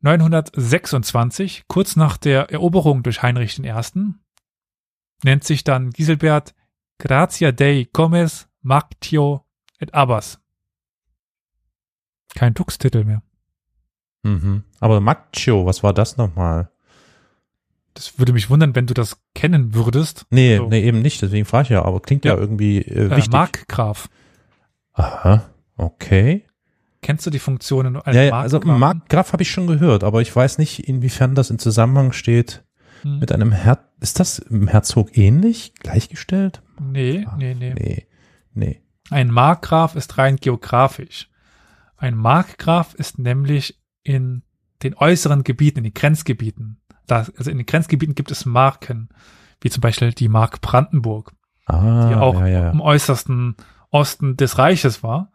926, 0.01 1.65
kurz 1.69 1.97
nach 1.97 2.17
der 2.17 2.51
Eroberung 2.51 3.03
durch 3.03 3.23
Heinrich 3.23 3.59
I., 3.59 3.73
nennt 5.25 5.45
sich 5.45 5.65
dann 5.65 5.91
Giselbert 5.91 6.55
Gratia 6.99 7.53
Dei 7.53 7.87
Comes 7.93 8.49
Mactio 8.63 9.45
et 9.79 9.95
Abbas. 9.95 10.41
Kein 12.35 12.55
Dux-Titel 12.55 13.05
mehr. 13.05 13.23
Mhm. 14.23 14.65
Aber 14.81 15.01
Macho, 15.01 15.65
was 15.67 15.83
war 15.83 15.93
das 15.95 16.17
nochmal? 16.17 16.71
Das 17.95 18.19
würde 18.19 18.33
mich 18.33 18.49
wundern, 18.51 18.75
wenn 18.77 18.87
du 18.87 18.95
das 18.95 19.19
kennen 19.35 19.75
würdest. 19.75 20.25
Nee, 20.31 20.57
So. 20.59 20.69
nee, 20.69 20.83
eben 20.83 21.03
nicht, 21.03 21.21
deswegen 21.23 21.45
frage 21.47 21.65
ich 21.65 21.71
ja, 21.71 21.85
aber 21.85 22.01
klingt 22.01 22.25
ja, 22.25 22.35
Ja. 22.35 22.41
irgendwie 22.41 22.79
äh, 22.79 23.07
Äh, 23.07 23.17
wichtig. 23.17 23.33
Markgraf. 23.33 24.09
Aha, 24.93 25.49
okay. 25.77 26.45
Kennst 27.03 27.25
du 27.27 27.31
die 27.31 27.39
Funktionen 27.39 27.97
eines 27.97 28.17
Ja, 28.17 28.23
ja, 28.25 28.39
also? 28.41 28.61
Markgraf 28.61 29.33
habe 29.33 29.43
ich 29.43 29.51
schon 29.51 29.67
gehört, 29.69 30.03
aber 30.05 30.21
ich 30.21 30.35
weiß 30.35 30.59
nicht, 30.59 30.89
inwiefern 30.89 31.35
das 31.35 31.51
in 31.51 31.59
Zusammenhang 31.59 32.13
steht 32.13 32.65
Hm. 33.03 33.21
mit 33.21 33.31
einem 33.33 33.53
Her 33.53 33.79
Ist 34.01 34.21
das 34.21 34.39
im 34.39 34.69
Herzog 34.69 35.17
ähnlich? 35.17 35.73
Gleichgestellt? 35.81 36.63
Nee, 36.81 37.27
nee, 37.37 37.55
nee. 37.55 37.75
Nee. 37.75 38.07
Nee. 38.55 38.81
Ein 39.11 39.31
Markgraf 39.31 39.97
ist 39.97 40.19
rein 40.19 40.37
geografisch. 40.37 41.29
Ein 41.97 42.17
Markgraf 42.17 42.95
ist 42.95 43.19
nämlich 43.19 43.77
in 44.09 44.43
den 44.83 44.95
äußeren 44.95 45.45
Gebieten, 45.45 45.79
in 45.79 45.85
den 45.85 45.95
Grenzgebieten. 45.95 46.81
Da, 47.07 47.27
also 47.37 47.51
in 47.51 47.59
den 47.59 47.67
Grenzgebieten 47.67 48.15
gibt 48.15 48.31
es 48.31 48.47
Marken, 48.47 49.09
wie 49.61 49.71
zum 49.71 49.81
Beispiel 49.81 50.13
die 50.13 50.29
Mark 50.29 50.61
Brandenburg, 50.61 51.33
Ah, 51.67 52.09
die 52.09 52.15
auch 52.15 52.41
ja, 52.41 52.47
ja. 52.47 52.71
im 52.71 52.81
äußersten 52.81 53.57
Osten 53.91 54.37
des 54.37 54.57
Reiches 54.57 55.03
war. 55.03 55.31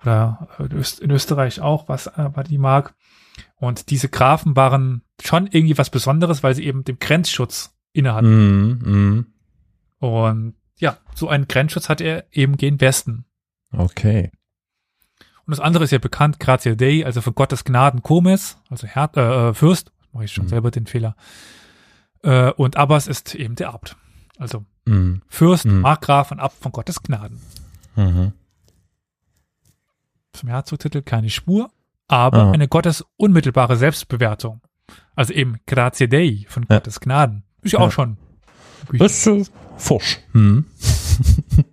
Oder 0.00 0.48
äh, 0.58 1.04
in 1.04 1.10
Österreich 1.10 1.60
auch, 1.60 1.88
was 1.88 2.06
äh, 2.06 2.30
war 2.34 2.44
die 2.44 2.58
Mark. 2.58 2.94
Und 3.56 3.90
diese 3.90 4.08
Grafen 4.08 4.56
waren 4.56 5.02
schon 5.22 5.46
irgendwie 5.46 5.76
was 5.76 5.90
Besonderes, 5.90 6.42
weil 6.42 6.54
sie 6.54 6.64
eben 6.64 6.84
den 6.84 6.98
Grenzschutz 6.98 7.74
innehatten. 7.92 8.78
Mhm, 8.78 8.92
mhm. 8.92 9.26
Und 9.98 10.54
ja, 10.78 10.98
so 11.14 11.28
einen 11.28 11.48
Grenzschutz 11.48 11.88
hat 11.88 12.00
er 12.00 12.24
eben 12.30 12.56
gen 12.56 12.80
Westen. 12.80 13.26
Okay. 13.72 14.30
Und 15.46 15.52
das 15.52 15.60
andere 15.60 15.84
ist 15.84 15.92
ja 15.92 15.98
bekannt, 15.98 16.40
Gratia 16.40 16.74
Dei, 16.74 17.04
also 17.06 17.20
von 17.20 17.34
Gottes 17.34 17.64
Gnaden 17.64 18.02
Comes, 18.02 18.58
also 18.68 18.86
Herr, 18.86 19.10
äh, 19.16 19.48
äh, 19.50 19.54
Fürst, 19.54 19.92
mache 20.12 20.24
ich 20.24 20.32
schon 20.32 20.44
Mhm. 20.46 20.48
selber 20.48 20.70
den 20.72 20.86
Fehler. 20.86 21.14
Äh, 22.22 22.50
und 22.52 22.76
Abbas 22.76 23.06
ist 23.06 23.34
eben 23.34 23.54
der 23.54 23.70
Abt. 23.72 23.96
Also 24.38 24.64
Mhm. 24.86 25.22
Fürst, 25.28 25.64
Mhm. 25.66 25.80
Markgraf 25.80 26.30
und 26.32 26.40
Abt 26.40 26.60
von 26.60 26.72
Gottes 26.72 27.02
Gnaden. 27.02 27.40
Mhm. 27.94 28.32
Zum 30.32 30.48
Herzogtitel 30.48 31.02
keine 31.02 31.30
Spur, 31.30 31.70
aber 32.08 32.44
Ah. 32.46 32.50
eine 32.52 32.68
Gottes 32.68 33.04
unmittelbare 33.16 33.76
Selbstbewertung. 33.76 34.60
Also 35.14 35.32
eben 35.32 35.58
Gratia 35.66 36.06
Dei 36.08 36.44
von 36.48 36.64
Ja. 36.68 36.76
Gottes 36.76 37.00
Gnaden. 37.00 37.44
Ist 37.62 37.72
ja, 37.72 37.78
auch 37.78 37.90
schon. 37.92 38.16
Das 38.92 39.12
ist 39.12 39.26
äh, 39.28 39.44
forsch. 39.76 40.18
Mhm. 40.32 40.66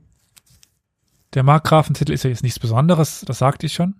Der 1.34 1.44
Markgrafentitel 1.44 2.12
ist 2.12 2.24
ja 2.24 2.30
jetzt 2.30 2.44
nichts 2.44 2.60
Besonderes, 2.60 3.22
das 3.26 3.40
sagte 3.40 3.66
ich 3.66 3.74
schon. 3.74 3.96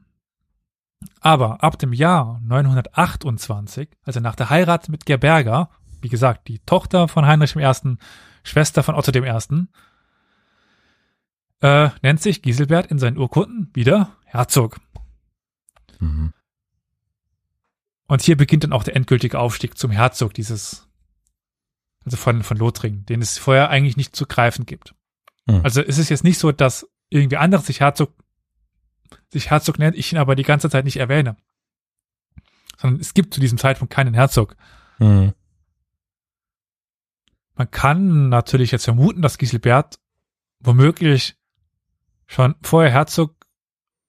Aber 1.20 1.64
ab 1.64 1.80
dem 1.80 1.94
Jahr 1.94 2.40
928, 2.44 3.90
also 4.04 4.20
nach 4.20 4.36
der 4.36 4.50
Heirat 4.50 4.90
mit 4.90 5.06
Gerberga, 5.06 5.70
wie 6.02 6.10
gesagt, 6.10 6.48
die 6.48 6.60
Tochter 6.60 7.08
von 7.08 7.26
Heinrich 7.26 7.56
I., 7.56 7.98
Schwester 8.44 8.84
von 8.84 8.96
Otto 8.96 9.12
I., 9.12 9.68
äh, 11.62 11.90
nennt 12.02 12.22
sich 12.22 12.42
Giselbert 12.42 12.88
in 12.88 13.00
seinen 13.00 13.18
Urkunden 13.18 13.72
wieder 13.74 14.16
Herzog. 14.26 14.80
Mhm. 16.00 16.34
Und 18.08 18.22
hier 18.22 18.38
beginnt 18.38 18.66
dann 18.66 18.74
auch 18.74 18.84
der 18.84 18.96
endgültige 18.96 19.40
Aufstieg 19.40 19.78
zum 19.78 19.90
Herzog 19.92 20.34
dieses, 20.34 20.88
also 22.04 22.18
von, 22.18 22.44
von 22.44 22.58
Lothringen, 22.58 23.06
den 23.06 23.22
es 23.22 23.38
vorher 23.38 23.70
eigentlich 23.70 23.98
nicht 23.98 24.16
zu 24.16 24.26
greifen 24.26 24.66
gibt. 24.66 24.94
Mhm. 25.46 25.62
Also 25.64 25.82
es 25.82 25.98
ist 25.98 26.10
jetzt 26.10 26.24
nicht 26.24 26.38
so, 26.38 26.52
dass 26.52 26.88
irgendwie 27.14 27.38
anderes 27.38 27.68
sich 27.68 27.80
Herzog, 27.80 28.14
sich 29.32 29.50
Herzog 29.50 29.80
nennt, 29.80 29.96
ich 29.96 30.12
ihn 30.12 30.18
aber 30.18 30.36
die 30.36 30.44
ganze 30.44 30.70
Zeit 30.70 30.86
nicht 30.86 30.98
erwähne. 30.98 31.38
Sondern 32.78 33.00
es 33.00 33.14
gibt 33.14 33.34
zu 33.34 33.40
diesem 33.40 33.58
Zeitpunkt 33.58 33.94
keinen 33.94 34.14
Herzog. 34.14 34.56
Mhm. 35.00 35.34
Man 37.56 37.70
kann 37.70 38.30
natürlich 38.30 38.72
jetzt 38.72 38.86
vermuten, 38.86 39.22
dass 39.22 39.38
Giselbert 39.38 40.00
womöglich 40.60 41.38
schon 42.26 42.56
vorher 42.64 42.92
Herzog 42.92 43.36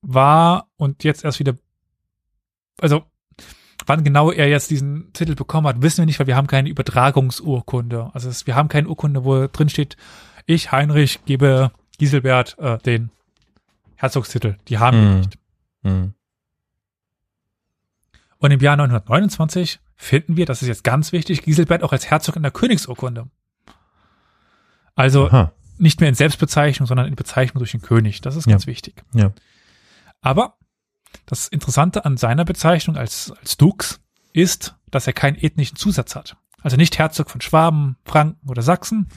war 0.00 0.68
und 0.76 1.04
jetzt 1.04 1.24
erst 1.24 1.40
wieder, 1.40 1.56
also 2.80 3.04
wann 3.86 4.04
genau 4.04 4.30
er 4.30 4.48
jetzt 4.48 4.70
diesen 4.70 5.12
Titel 5.12 5.34
bekommen 5.34 5.66
hat, 5.66 5.82
wissen 5.82 5.98
wir 5.98 6.06
nicht, 6.06 6.18
weil 6.20 6.26
wir 6.26 6.36
haben 6.36 6.46
keine 6.46 6.70
Übertragungsurkunde. 6.70 8.10
Also 8.14 8.30
es, 8.30 8.46
wir 8.46 8.54
haben 8.54 8.68
keine 8.68 8.88
Urkunde, 8.88 9.24
wo 9.24 9.46
drin 9.46 9.68
steht, 9.68 9.96
ich, 10.46 10.72
Heinrich, 10.72 11.24
gebe 11.24 11.70
Giselbert 11.98 12.58
äh, 12.58 12.78
den 12.78 13.10
Herzogstitel. 13.96 14.56
Die 14.68 14.78
haben 14.78 14.96
wir 15.00 15.08
Mhm. 15.10 15.16
nicht. 15.20 15.38
Mhm. 15.82 16.14
Und 18.38 18.50
im 18.50 18.60
Jahr 18.60 18.76
929 18.76 19.80
finden 19.96 20.36
wir, 20.36 20.44
das 20.46 20.60
ist 20.62 20.68
jetzt 20.68 20.84
ganz 20.84 21.12
wichtig, 21.12 21.42
Giselbert 21.42 21.82
auch 21.82 21.92
als 21.92 22.10
Herzog 22.10 22.36
in 22.36 22.42
der 22.42 22.50
Königsurkunde. 22.52 23.28
Also 24.94 25.28
Aha. 25.28 25.52
nicht 25.78 26.00
mehr 26.00 26.08
in 26.08 26.14
Selbstbezeichnung, 26.14 26.86
sondern 26.86 27.06
in 27.06 27.16
Bezeichnung 27.16 27.58
durch 27.60 27.72
den 27.72 27.82
König. 27.82 28.20
Das 28.20 28.36
ist 28.36 28.46
ganz 28.46 28.64
Ja. 28.64 28.66
wichtig. 28.68 29.02
Ja. 29.14 29.32
Aber 30.20 30.56
das 31.26 31.48
Interessante 31.48 32.04
an 32.04 32.16
seiner 32.16 32.44
Bezeichnung 32.44 32.96
als, 32.96 33.32
als 33.40 33.56
Dux 33.56 34.00
ist, 34.32 34.74
dass 34.90 35.06
er 35.06 35.12
keinen 35.12 35.36
ethnischen 35.36 35.76
Zusatz 35.76 36.14
hat. 36.16 36.36
Also 36.62 36.76
nicht 36.76 36.98
Herzog 36.98 37.30
von 37.30 37.40
Schwaben, 37.40 37.96
Franken 38.04 38.48
oder 38.48 38.62
Sachsen. 38.62 39.08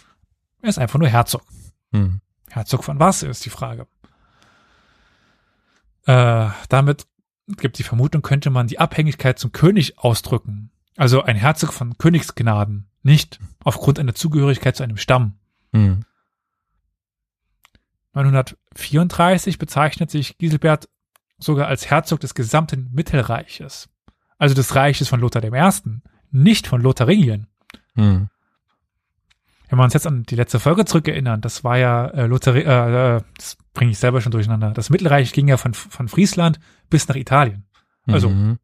Er 0.62 0.70
ist 0.70 0.80
einfach 0.80 1.00
nur 1.00 1.08
Herzog. 1.10 1.44
Hm. 1.92 2.22
Herzog 2.50 2.84
von 2.84 3.00
was 3.00 3.24
ist 3.24 3.46
die 3.46 3.50
Frage. 3.50 3.88
Äh, 6.06 6.50
damit 6.70 7.06
gibt 7.48 7.78
die 7.80 7.84
Vermutung, 7.84 8.22
könnte 8.22 8.50
man 8.50 8.68
die 8.68 8.80
Abhängigkeit 8.80 9.40
zum 9.40 9.52
König 9.52 10.00
ausdrücken. 10.00 10.72
Also 10.96 11.22
ein 11.22 11.36
Herzog 11.36 11.74
von 11.74 11.98
Königsgnaden, 11.98 12.88
nicht 13.04 13.40
aufgrund 13.64 14.00
einer 14.00 14.16
Zugehörigkeit 14.16 14.76
zu 14.76 14.84
einem 14.84 14.98
Stamm. 14.98 15.38
Hm. 15.74 16.04
934 18.14 19.60
bezeichnet 19.60 20.10
sich 20.10 20.38
Giselbert 20.38 20.90
sogar 21.38 21.68
als 21.68 21.90
Herzog 21.90 22.20
des 22.20 22.34
gesamten 22.34 22.90
Mittelreiches. 22.92 23.90
Also 24.40 24.56
des 24.56 24.76
Reiches 24.76 25.08
von 25.08 25.20
Lothar 25.20 25.44
I., 25.44 26.02
nicht 26.32 26.68
von 26.68 26.82
Lotharingien. 26.82 27.48
Hm. 27.96 28.30
Wenn 29.70 29.78
wir 29.80 29.84
uns 29.84 29.94
jetzt 29.94 30.08
an 30.08 30.24
die 30.24 30.36
letzte 30.36 30.60
Folge 30.60 30.86
zurückerinnern, 30.86 31.42
das 31.42 31.64
war 31.64 31.78
ja 31.78 32.08
äh, 32.08 32.26
Lothar, 32.28 32.56
äh, 32.56 33.18
äh, 33.18 33.22
das 33.36 33.58
bringe 33.74 33.92
ich 33.92 34.00
selber 34.00 34.22
schon 34.22 34.32
durcheinander. 34.32 34.72
Das 34.72 34.90
Mittelreich 34.90 35.34
ging 35.34 35.48
ja 35.50 35.58
von, 35.58 35.74
von 35.74 36.08
Friesland 36.08 36.60
bis 36.90 37.08
nach 37.08 37.16
Italien. 37.16 37.66
Also 38.08 38.30
Mhm. 38.30 38.60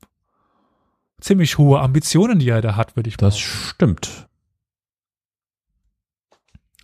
ziemlich 1.20 1.58
hohe 1.58 1.82
Ambitionen, 1.82 2.39
die 2.39 2.47
er 2.49 2.62
da 2.62 2.76
hat, 2.78 2.95
würde 2.95 3.10
ich 3.10 3.18
Das 3.18 3.36
behaupten. 3.38 3.68
stimmt. 3.68 4.30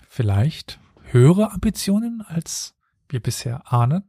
Vielleicht 0.08 0.80
höhere 1.12 1.52
Ambitionen, 1.52 2.22
als 2.28 2.76
wir 3.08 3.22
bisher 3.22 3.72
ahnen. 3.72 4.04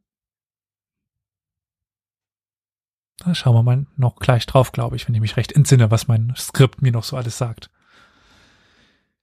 Da 3.19 3.35
schauen 3.35 3.55
wir 3.55 3.63
mal 3.63 3.87
noch 3.97 4.17
gleich 4.17 4.47
drauf, 4.47 4.73
glaube 4.73 4.97
ich, 4.97 5.07
wenn 5.07 5.15
ich 5.15 5.21
mich 5.21 5.37
recht 5.37 5.53
entsinne, 5.53 5.91
was 5.91 6.09
mein 6.09 6.33
Skript 6.37 6.83
mir 6.83 6.91
noch 6.91 7.05
so 7.05 7.17
alles 7.17 7.39
sagt. 7.39 7.71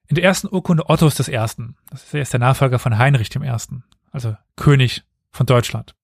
In 0.08 0.16
der 0.16 0.24
ersten 0.24 0.48
Urkunde 0.48 0.90
Ottos 0.90 1.16
des 1.16 1.28
Ersten, 1.28 1.76
das 1.90 2.14
ist 2.14 2.34
der 2.34 2.40
Nachfolger 2.40 2.80
von 2.80 2.98
Heinrich 2.98 3.30
dem 3.30 3.44
Ersten, 3.44 3.84
also 4.12 4.36
König 4.56 5.04
von 5.32 5.46
Deutschland. 5.46 5.96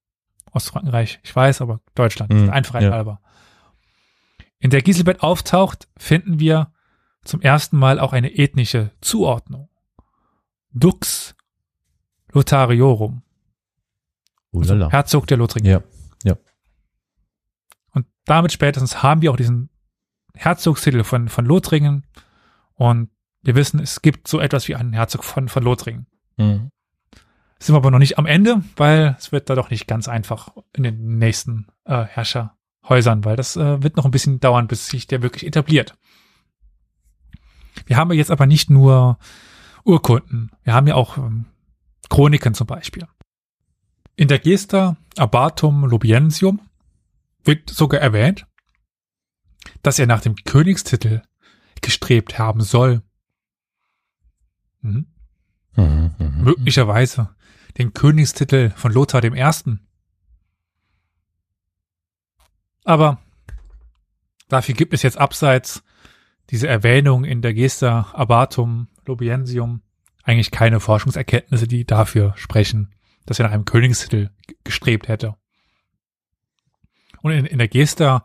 Ostfrankenreich, 0.51 1.19
ich 1.23 1.35
weiß, 1.35 1.61
aber 1.61 1.79
Deutschland, 1.95 2.31
Mhm, 2.31 2.45
der 2.45 2.53
Einfachheit 2.53 2.83
ja. 2.83 2.91
halber. 2.91 3.21
In 4.59 4.69
der 4.69 4.81
Giselbert 4.81 5.23
auftaucht, 5.23 5.87
finden 5.97 6.39
wir 6.39 6.71
zum 7.23 7.41
ersten 7.41 7.77
Mal 7.77 7.99
auch 7.99 8.13
eine 8.13 8.35
ethnische 8.35 8.91
Zuordnung. 9.01 9.69
Dux 10.71 11.35
Lothariorum, 12.31 13.23
also. 14.53 14.89
Herzog 14.89 15.27
der 15.27 15.37
Lothringen. 15.37 15.71
Ja. 15.71 15.81
Und 17.91 18.05
damit 18.25 18.51
spätestens 18.51 19.01
haben 19.03 19.21
wir 19.21 19.31
auch 19.31 19.37
diesen 19.37 19.69
Herzogstitel 20.35 21.03
von, 21.03 21.29
von 21.29 21.45
Lothringen. 21.45 22.05
Und 22.75 23.09
wir 23.43 23.55
wissen, 23.55 23.79
es 23.79 24.01
gibt 24.01 24.27
so 24.27 24.39
etwas 24.39 24.67
wie 24.67 24.75
einen 24.75 24.93
Herzog 24.93 25.23
von, 25.23 25.49
von 25.49 25.63
Lothringen. 25.63 26.07
Mhm. 26.37 26.69
Sind 27.59 27.75
wir 27.75 27.77
aber 27.77 27.91
noch 27.91 27.99
nicht 27.99 28.17
am 28.17 28.25
Ende, 28.25 28.63
weil 28.75 29.15
es 29.17 29.31
wird 29.31 29.49
da 29.49 29.55
doch 29.55 29.69
nicht 29.69 29.87
ganz 29.87 30.07
einfach 30.07 30.49
in 30.75 30.83
den 30.83 31.17
nächsten 31.17 31.67
äh, 31.85 32.03
Herrscherhäusern, 32.03 33.23
weil 33.23 33.35
das 33.35 33.55
äh, 33.55 33.81
wird 33.81 33.95
noch 33.95 34.05
ein 34.05 34.11
bisschen 34.11 34.39
dauern, 34.39 34.67
bis 34.67 34.87
sich 34.87 35.07
der 35.07 35.21
wirklich 35.21 35.45
etabliert. 35.45 35.95
Wir 37.85 37.97
haben 37.97 38.11
ja 38.11 38.17
jetzt 38.17 38.31
aber 38.31 38.45
nicht 38.45 38.69
nur 38.69 39.17
Urkunden, 39.83 40.51
wir 40.63 40.73
haben 40.73 40.87
ja 40.87 40.95
auch 40.95 41.17
ähm, 41.17 41.45
Chroniken 42.09 42.53
zum 42.53 42.67
Beispiel. 42.67 43.07
In 44.15 44.27
der 44.27 44.39
Gesta 44.39 44.97
Abbatum 45.17 45.85
Lobiensium 45.85 46.61
wird 47.43 47.69
sogar 47.69 47.99
erwähnt, 47.99 48.45
dass 49.81 49.99
er 49.99 50.07
nach 50.07 50.21
dem 50.21 50.35
Königstitel 50.35 51.21
gestrebt 51.81 52.37
haben 52.39 52.61
soll. 52.61 53.01
Mhm. 54.83 55.07
Mhm. 55.75 56.11
Mhm. 56.19 56.43
Möglicherweise 56.43 57.35
den 57.77 57.93
Königstitel 57.93 58.69
von 58.71 58.91
Lothar 58.91 59.21
dem 59.21 59.33
Ersten. 59.33 59.87
Aber 62.83 63.19
dafür 64.49 64.75
gibt 64.75 64.93
es 64.93 65.01
jetzt 65.01 65.17
abseits 65.17 65.83
diese 66.49 66.67
Erwähnung 66.67 67.23
in 67.23 67.41
der 67.41 67.53
Gesta 67.53 68.11
Abbatum 68.13 68.89
Lobiensium 69.05 69.81
eigentlich 70.23 70.51
keine 70.51 70.79
Forschungserkenntnisse, 70.79 71.67
die 71.67 71.85
dafür 71.85 72.33
sprechen, 72.37 72.93
dass 73.25 73.39
er 73.39 73.45
nach 73.45 73.53
einem 73.53 73.65
Königstitel 73.65 74.29
gestrebt 74.63 75.07
hätte. 75.07 75.35
Und 77.21 77.31
in, 77.31 77.45
in 77.45 77.57
der 77.57 77.67
Gesta 77.67 78.23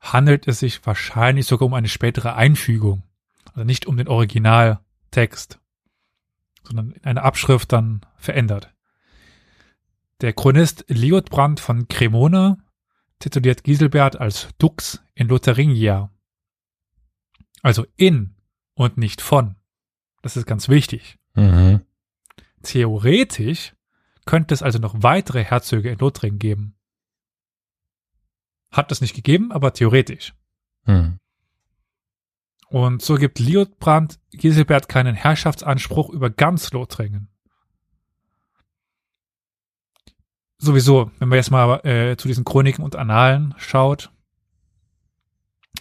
handelt 0.00 0.48
es 0.48 0.60
sich 0.60 0.84
wahrscheinlich 0.86 1.46
sogar 1.46 1.66
um 1.66 1.74
eine 1.74 1.88
spätere 1.88 2.34
Einfügung, 2.34 3.02
also 3.52 3.64
nicht 3.64 3.86
um 3.86 3.96
den 3.96 4.08
Originaltext 4.08 5.60
sondern 6.68 6.92
in 6.92 7.04
einer 7.04 7.24
Abschrift 7.24 7.72
dann 7.72 8.02
verändert. 8.16 8.72
Der 10.20 10.32
Chronist 10.32 10.84
Liutbrand 10.88 11.60
von 11.60 11.88
Cremona 11.88 12.58
tituliert 13.18 13.64
Giselbert 13.64 14.20
als 14.20 14.48
Dux 14.58 15.02
in 15.14 15.28
Lotharingia. 15.28 16.10
Also 17.62 17.86
in 17.96 18.36
und 18.74 18.98
nicht 18.98 19.20
von. 19.20 19.56
Das 20.22 20.36
ist 20.36 20.46
ganz 20.46 20.68
wichtig. 20.68 21.18
Mhm. 21.34 21.82
Theoretisch 22.62 23.74
könnte 24.26 24.54
es 24.54 24.62
also 24.62 24.78
noch 24.78 25.02
weitere 25.02 25.42
Herzöge 25.42 25.90
in 25.90 25.98
Lothringen 25.98 26.38
geben. 26.38 26.76
Hat 28.70 28.92
es 28.92 29.00
nicht 29.00 29.14
gegeben, 29.14 29.52
aber 29.52 29.72
theoretisch. 29.72 30.34
Mhm. 30.84 31.18
Und 32.70 33.00
so 33.00 33.14
gibt 33.14 33.38
Liutbrand 33.38 34.20
Giselbert 34.30 34.88
keinen 34.88 35.14
Herrschaftsanspruch 35.14 36.10
über 36.10 36.28
ganz 36.28 36.70
Lothringen. 36.72 37.28
Sowieso, 40.58 41.10
wenn 41.18 41.28
man 41.28 41.36
jetzt 41.36 41.50
mal 41.50 41.78
äh, 41.86 42.16
zu 42.16 42.28
diesen 42.28 42.44
Chroniken 42.44 42.84
und 42.84 42.96
Annalen 42.96 43.54
schaut, 43.58 44.10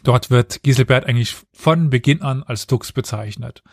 dort 0.04 0.30
wird 0.30 0.64
Giselbert 0.64 1.06
eigentlich 1.06 1.36
von 1.52 1.90
Beginn 1.90 2.22
an 2.22 2.44
als 2.44 2.68
Dux 2.68 2.92
bezeichnet. 2.92 3.64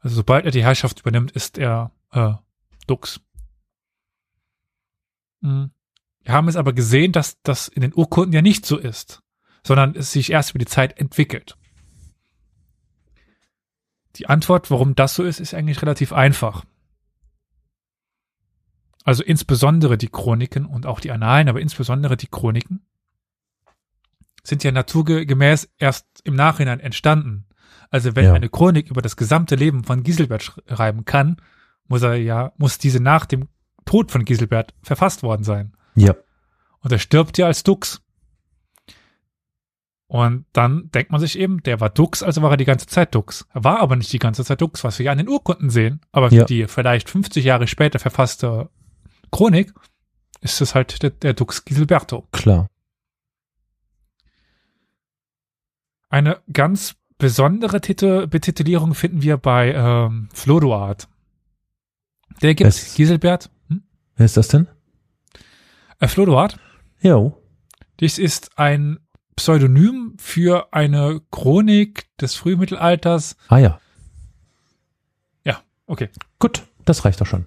Also 0.00 0.16
sobald 0.16 0.46
er 0.46 0.50
die 0.50 0.64
Herrschaft 0.64 1.00
übernimmt, 1.00 1.30
ist 1.32 1.58
er 1.58 1.92
äh, 2.10 2.32
Dux. 2.86 3.20
Mhm. 5.40 5.70
Wir 6.22 6.34
haben 6.34 6.48
es 6.48 6.56
aber 6.56 6.72
gesehen, 6.72 7.12
dass 7.12 7.40
das 7.42 7.68
in 7.68 7.82
den 7.82 7.94
Urkunden 7.94 8.32
ja 8.32 8.42
nicht 8.42 8.66
so 8.66 8.76
ist, 8.76 9.22
sondern 9.64 9.94
es 9.94 10.12
sich 10.12 10.32
erst 10.32 10.50
über 10.50 10.58
die 10.58 10.66
Zeit 10.66 10.98
entwickelt. 10.98 11.56
Die 14.16 14.26
Antwort, 14.28 14.70
warum 14.70 14.94
das 14.94 15.14
so 15.14 15.22
ist, 15.22 15.40
ist 15.40 15.54
eigentlich 15.54 15.82
relativ 15.82 16.12
einfach. 16.12 16.64
Also 19.04 19.22
insbesondere 19.22 19.96
die 19.96 20.08
Chroniken 20.08 20.66
und 20.66 20.86
auch 20.86 21.00
die 21.00 21.10
Annalen, 21.10 21.48
aber 21.48 21.60
insbesondere 21.60 22.16
die 22.16 22.26
Chroniken 22.26 22.82
sind 24.42 24.64
ja 24.64 24.72
naturgemäß 24.72 25.68
erst 25.78 26.06
im 26.24 26.34
Nachhinein 26.34 26.80
entstanden. 26.80 27.46
Also 27.90 28.14
wenn 28.16 28.24
Ja. 28.26 28.34
eine 28.34 28.48
Chronik 28.48 28.88
über 28.90 29.02
das 29.02 29.16
gesamte 29.16 29.54
Leben 29.54 29.84
von 29.84 30.02
Giselbert 30.02 30.42
schreiben 30.68 31.04
kann, 31.04 31.36
muss 31.88 32.02
er 32.02 32.14
ja, 32.14 32.52
muss 32.56 32.78
diese 32.78 33.00
nach 33.00 33.26
dem 33.26 33.48
Tod 33.84 34.12
von 34.12 34.24
Giselbert 34.24 34.74
verfasst 34.82 35.22
worden 35.22 35.44
sein. 35.44 35.72
Ja. 35.96 36.14
Und 36.80 36.92
er 36.92 36.98
stirbt 36.98 37.36
ja 37.38 37.46
als 37.46 37.62
Dux. 37.64 38.00
Und 40.12 40.44
dann 40.52 40.90
denkt 40.90 41.12
man 41.12 41.20
sich 41.20 41.38
eben, 41.38 41.62
der 41.62 41.78
war 41.78 41.88
Dux, 41.88 42.24
also 42.24 42.42
war 42.42 42.50
er 42.50 42.56
die 42.56 42.64
ganze 42.64 42.86
Zeit 42.88 43.14
Dux. 43.14 43.46
Er 43.54 43.62
war 43.62 43.78
aber 43.78 43.94
nicht 43.94 44.12
die 44.12 44.18
ganze 44.18 44.44
Zeit 44.44 44.60
Dux, 44.60 44.82
was 44.82 44.98
wir 44.98 45.06
ja 45.06 45.12
an 45.12 45.18
den 45.18 45.28
Urkunden 45.28 45.70
sehen. 45.70 46.00
Aber 46.10 46.30
für 46.30 46.34
Ja. 46.34 46.44
die 46.46 46.66
vielleicht 46.66 47.08
50 47.08 47.44
Jahre 47.44 47.68
später 47.68 48.00
verfasste 48.00 48.70
Chronik 49.30 49.72
ist 50.40 50.60
es 50.60 50.74
halt 50.74 51.00
der, 51.04 51.10
der 51.10 51.34
Dux 51.34 51.64
Giselberto. 51.64 52.26
Klar. 52.32 52.66
Eine 56.08 56.40
ganz 56.52 56.96
besondere 57.18 57.80
Titel, 57.80 58.26
Betitelierung 58.26 58.94
finden 58.94 59.22
wir 59.22 59.36
bei 59.36 59.72
ähm, 59.72 60.28
Flodoard. 60.32 61.08
Der 62.42 62.54
gibt 62.56 62.66
Es- 62.68 62.94
Giselbert. 62.94 63.50
Hm? 63.68 63.84
Wer 64.16 64.26
ist 64.26 64.36
das 64.36 64.48
denn? 64.48 64.66
Äh, 66.00 66.08
Flodoard, 66.08 66.58
Jo. 67.00 67.40
dies 68.00 68.18
ist 68.18 68.58
ein 68.58 68.98
Pseudonym 69.40 70.14
für 70.18 70.72
eine 70.72 71.20
Chronik 71.30 72.06
des 72.18 72.34
Frühmittelalters. 72.34 73.36
Ah 73.48 73.58
ja. 73.58 73.80
Okay. 75.90 76.08
Gut, 76.38 76.68
das 76.84 77.04
reicht 77.04 77.20
doch 77.20 77.26
schon. 77.26 77.46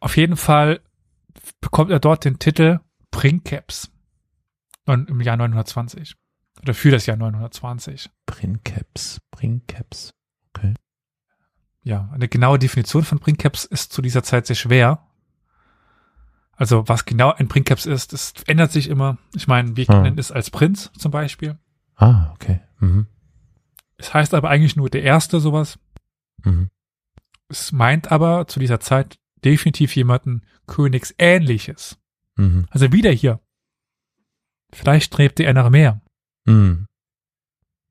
Auf 0.00 0.16
jeden 0.16 0.38
Fall 0.38 0.80
bekommt 1.60 1.90
er 1.90 2.00
dort 2.00 2.24
den 2.24 2.38
Titel 2.38 2.80
Princeps. 3.10 3.90
Und 4.86 5.10
Im 5.10 5.20
Jahr 5.20 5.36
920. 5.36 6.14
Oder 6.62 6.72
für 6.72 6.90
das 6.90 7.04
Jahr 7.04 7.18
920. 7.18 8.08
Princeps, 8.24 9.20
Princeps. 9.30 10.14
Okay. 10.54 10.72
ja, 11.82 12.08
eine 12.14 12.28
genaue 12.28 12.58
Definition 12.58 13.04
von 13.04 13.18
Princeps 13.18 13.66
ist 13.66 13.92
zu 13.92 14.00
dieser 14.00 14.22
Zeit 14.22 14.46
sehr 14.46 14.56
schwer. 14.56 15.06
Also 16.56 16.88
was 16.88 17.04
genau 17.04 17.32
ein 17.32 17.48
Princeps 17.48 17.86
ist, 17.86 18.12
das 18.12 18.32
ändert 18.46 18.72
sich 18.72 18.88
immer. 18.88 19.18
Ich 19.34 19.46
meine, 19.46 19.76
wir 19.76 19.86
kennen 19.86 20.18
es 20.18 20.30
als 20.30 20.50
Prinz 20.50 20.90
zum 20.96 21.10
Beispiel. 21.10 21.58
Ah, 21.96 22.30
okay. 22.32 22.60
Mhm. 22.78 23.06
Es 23.96 24.14
heißt 24.14 24.34
aber 24.34 24.50
eigentlich 24.50 24.76
nur 24.76 24.90
der 24.90 25.02
Erste 25.02 25.40
sowas. 25.40 25.78
Mhm. 26.44 26.70
Es 27.48 27.72
meint 27.72 28.10
aber 28.12 28.46
zu 28.46 28.60
dieser 28.60 28.80
Zeit 28.80 29.18
definitiv 29.44 29.94
jemanden 29.96 30.42
Königsähnliches. 30.66 31.98
Mhm. 32.36 32.66
Also 32.70 32.92
wieder 32.92 33.10
hier. 33.10 33.40
Vielleicht 34.72 35.06
strebte 35.06 35.44
er 35.44 35.54
nach 35.54 35.70
mehr. 35.70 36.00
Mhm. 36.44 36.86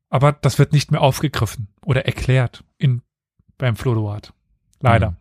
Aber 0.09 0.31
das 0.31 0.59
wird 0.59 0.73
nicht 0.73 0.91
mehr 0.91 1.01
aufgegriffen 1.01 1.69
oder 1.85 2.05
erklärt 2.05 2.63
in, 2.77 3.01
beim 3.57 3.75
Flodoard. 3.75 4.33
Leider. 4.79 5.11
Mhm. 5.11 5.17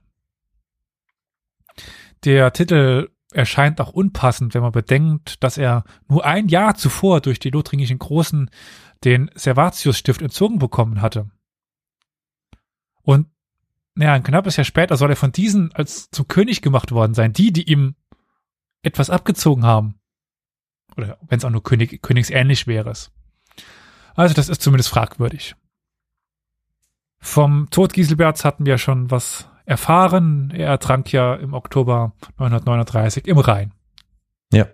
Der 2.24 2.52
Titel 2.52 3.10
erscheint 3.32 3.80
auch 3.80 3.90
unpassend, 3.90 4.54
wenn 4.54 4.62
man 4.62 4.72
bedenkt, 4.72 5.42
dass 5.42 5.58
er 5.58 5.84
nur 6.08 6.24
ein 6.24 6.48
Jahr 6.48 6.74
zuvor 6.76 7.20
durch 7.20 7.38
die 7.38 7.50
lothringischen 7.50 7.98
Großen 7.98 8.50
den 9.04 9.30
Servatius-Stift 9.34 10.22
entzogen 10.22 10.58
bekommen 10.58 11.00
hatte. 11.00 11.30
Und 13.02 13.26
naja, 13.94 14.14
ein 14.14 14.22
knappes 14.22 14.56
Jahr 14.56 14.64
später 14.64 14.96
soll 14.96 15.10
er 15.10 15.16
von 15.16 15.32
diesen 15.32 15.72
als 15.74 16.10
zum 16.10 16.28
König 16.28 16.62
gemacht 16.62 16.92
worden 16.92 17.14
sein. 17.14 17.32
Die, 17.32 17.52
die 17.52 17.70
ihm 17.70 17.94
etwas 18.82 19.10
abgezogen 19.10 19.64
haben. 19.64 19.98
Oder 20.96 21.18
wenn 21.22 21.38
es 21.38 21.44
auch 21.44 21.50
nur 21.50 21.62
König, 21.62 22.02
königsähnlich 22.02 22.66
wäre 22.66 22.90
es. 22.90 23.10
Also 24.14 24.34
das 24.34 24.48
ist 24.48 24.62
zumindest 24.62 24.90
fragwürdig. 24.90 25.56
Vom 27.18 27.68
Tod 27.70 27.92
Giselberts 27.92 28.44
hatten 28.44 28.66
wir 28.66 28.78
schon 28.78 29.10
was 29.10 29.48
erfahren. 29.64 30.52
Er 30.54 30.68
ertrank 30.68 31.12
ja 31.12 31.34
im 31.34 31.54
Oktober 31.54 32.12
939 32.38 33.26
im 33.26 33.38
Rhein. 33.38 33.72
Ja. 34.52 34.66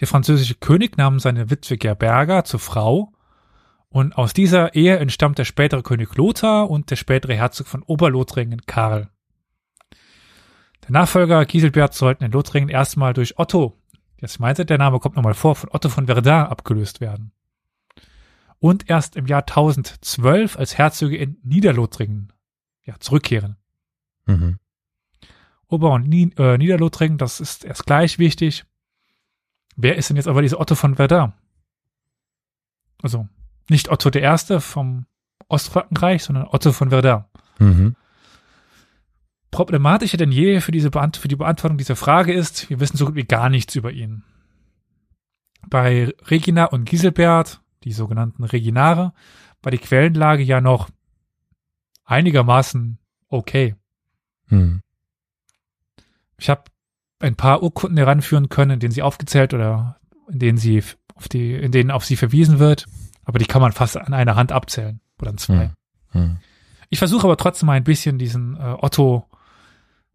Der 0.00 0.06
französische 0.06 0.56
König 0.56 0.96
nahm 0.96 1.20
seine 1.20 1.50
Witwe 1.50 1.76
Gerberga 1.76 2.44
zur 2.44 2.60
Frau 2.60 3.12
und 3.88 4.18
aus 4.18 4.32
dieser 4.32 4.74
Ehe 4.74 4.96
entstammt 4.96 5.38
der 5.38 5.44
spätere 5.44 5.82
König 5.82 6.16
Lothar 6.16 6.68
und 6.68 6.90
der 6.90 6.96
spätere 6.96 7.34
Herzog 7.34 7.68
von 7.68 7.82
Oberlothringen 7.82 8.62
Karl. 8.66 9.08
Der 10.82 10.90
Nachfolger 10.90 11.44
Giselbert 11.46 11.94
sollten 11.94 12.24
in 12.24 12.32
Lothringen 12.32 12.68
erstmal 12.68 13.14
durch 13.14 13.38
Otto, 13.38 13.78
jetzt 14.20 14.40
meinte 14.40 14.66
der 14.66 14.78
Name 14.78 14.98
kommt 14.98 15.16
nochmal 15.16 15.34
vor, 15.34 15.54
von 15.54 15.70
Otto 15.72 15.88
von 15.88 16.06
Verdun 16.06 16.32
abgelöst 16.32 17.00
werden. 17.00 17.30
Und 18.58 18.90
erst 18.90 19.14
im 19.14 19.26
Jahr 19.26 19.42
1012 19.42 20.58
als 20.58 20.76
Herzöge 20.76 21.16
in 21.16 21.38
Niederlothringen 21.44 22.32
ja, 22.82 22.98
zurückkehren. 22.98 23.58
Mhm. 24.26 24.58
Ober- 25.68 25.92
und 25.92 26.12
äh, 26.12 26.58
Niederlothringen, 26.58 27.18
das 27.18 27.40
ist 27.40 27.64
erst 27.64 27.86
gleich 27.86 28.18
wichtig. 28.18 28.64
Wer 29.76 29.96
ist 29.96 30.08
denn 30.08 30.16
jetzt 30.16 30.28
aber 30.28 30.42
dieser 30.42 30.60
Otto 30.60 30.74
von 30.74 30.96
Verdun? 30.96 31.32
Also 33.02 33.28
nicht 33.68 33.90
Otto 33.90 34.10
der 34.10 34.22
Erste 34.22 34.60
vom 34.60 35.06
Ostfrankenreich, 35.48 36.22
sondern 36.22 36.46
Otto 36.46 36.72
von 36.72 36.90
Verdun. 36.90 37.24
Mhm. 37.58 37.96
Problematischer 39.50 40.16
denn 40.16 40.32
je 40.32 40.60
für, 40.60 40.72
diese 40.72 40.90
Beant 40.90 41.16
für 41.16 41.28
die 41.28 41.36
Beantwortung 41.36 41.78
dieser 41.78 41.96
Frage 41.96 42.32
ist, 42.32 42.70
wir 42.70 42.80
wissen 42.80 42.96
so 42.96 43.06
gut 43.06 43.14
wie 43.14 43.24
gar 43.24 43.48
nichts 43.48 43.74
über 43.76 43.92
ihn. 43.92 44.24
Bei 45.68 46.12
Regina 46.28 46.66
und 46.66 46.84
Giselbert, 46.84 47.60
die 47.84 47.92
sogenannten 47.92 48.44
Reginare, 48.44 49.12
war 49.62 49.70
die 49.70 49.78
Quellenlage 49.78 50.42
ja 50.42 50.60
noch 50.60 50.90
einigermaßen 52.04 52.98
okay. 53.28 53.76
Mhm. 54.48 54.80
Ich 56.38 56.48
habe 56.48 56.64
ein 57.20 57.36
paar 57.36 57.62
Urkunden 57.62 57.96
heranführen 57.96 58.48
können, 58.48 58.72
in 58.72 58.80
denen 58.80 58.92
sie 58.92 59.02
aufgezählt 59.02 59.54
oder 59.54 59.98
in 60.28 60.38
denen 60.38 60.58
sie 60.58 60.82
auf 61.14 61.28
die, 61.28 61.54
in 61.54 61.72
denen 61.72 61.90
auf 61.90 62.04
sie 62.04 62.16
verwiesen 62.16 62.58
wird, 62.58 62.86
aber 63.24 63.38
die 63.38 63.46
kann 63.46 63.62
man 63.62 63.72
fast 63.72 63.96
an 63.96 64.12
einer 64.12 64.36
Hand 64.36 64.52
abzählen 64.52 65.00
oder 65.20 65.30
an 65.30 65.38
zwei. 65.38 65.72
Mhm. 66.12 66.20
Mhm. 66.20 66.38
Ich 66.90 66.98
versuche 66.98 67.24
aber 67.24 67.36
trotzdem 67.36 67.66
mal 67.66 67.74
ein 67.74 67.84
bisschen 67.84 68.18
diesen 68.18 68.56
äh, 68.56 68.76
Otto 68.78 69.28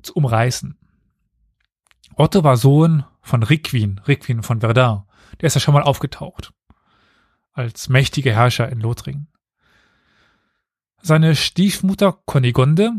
zu 0.02 0.14
umreißen. 0.14 0.78
Otto 2.16 2.44
war 2.44 2.58
Sohn 2.58 3.06
von 3.22 3.44
Rickwin, 3.44 4.00
Rickwin 4.08 4.44
von 4.44 4.60
Verdun. 4.60 5.04
Der 5.40 5.48
ist 5.48 5.56
ja 5.56 5.62
schon 5.62 5.74
mal 5.74 5.84
aufgetaucht. 5.84 6.54
Als 7.54 7.90
mächtiger 7.90 8.34
Herrscher 8.34 8.70
in 8.70 8.80
Lothringen. 8.80 9.28
Seine 11.02 11.36
Stiefmutter 11.36 12.14
Konigonde 12.26 12.92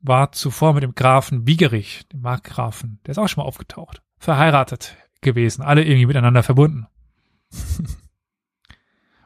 war 0.00 0.32
zuvor 0.32 0.74
mit 0.74 0.82
dem 0.82 0.94
Grafen 0.94 1.46
Wiegerich, 1.46 2.06
dem 2.12 2.20
Markgrafen, 2.20 3.00
der 3.04 3.12
ist 3.12 3.18
auch 3.18 3.28
schon 3.28 3.42
mal 3.42 3.48
aufgetaucht, 3.48 4.02
verheiratet 4.18 4.96
gewesen, 5.20 5.62
alle 5.62 5.84
irgendwie 5.84 6.06
miteinander 6.06 6.42
verbunden. 6.42 6.86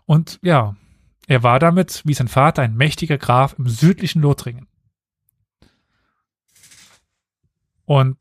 Und 0.07 0.39
ja, 0.43 0.77
er 1.27 1.43
war 1.43 1.59
damit, 1.59 2.03
wie 2.05 2.15
sein 2.15 2.29
Vater, 2.29 2.63
ein 2.63 2.77
mächtiger 2.77 3.19
Graf 3.19 3.55
im 3.59 3.69
südlichen 3.69 4.23
Lothringen. 4.23 4.67
Und 7.85 8.19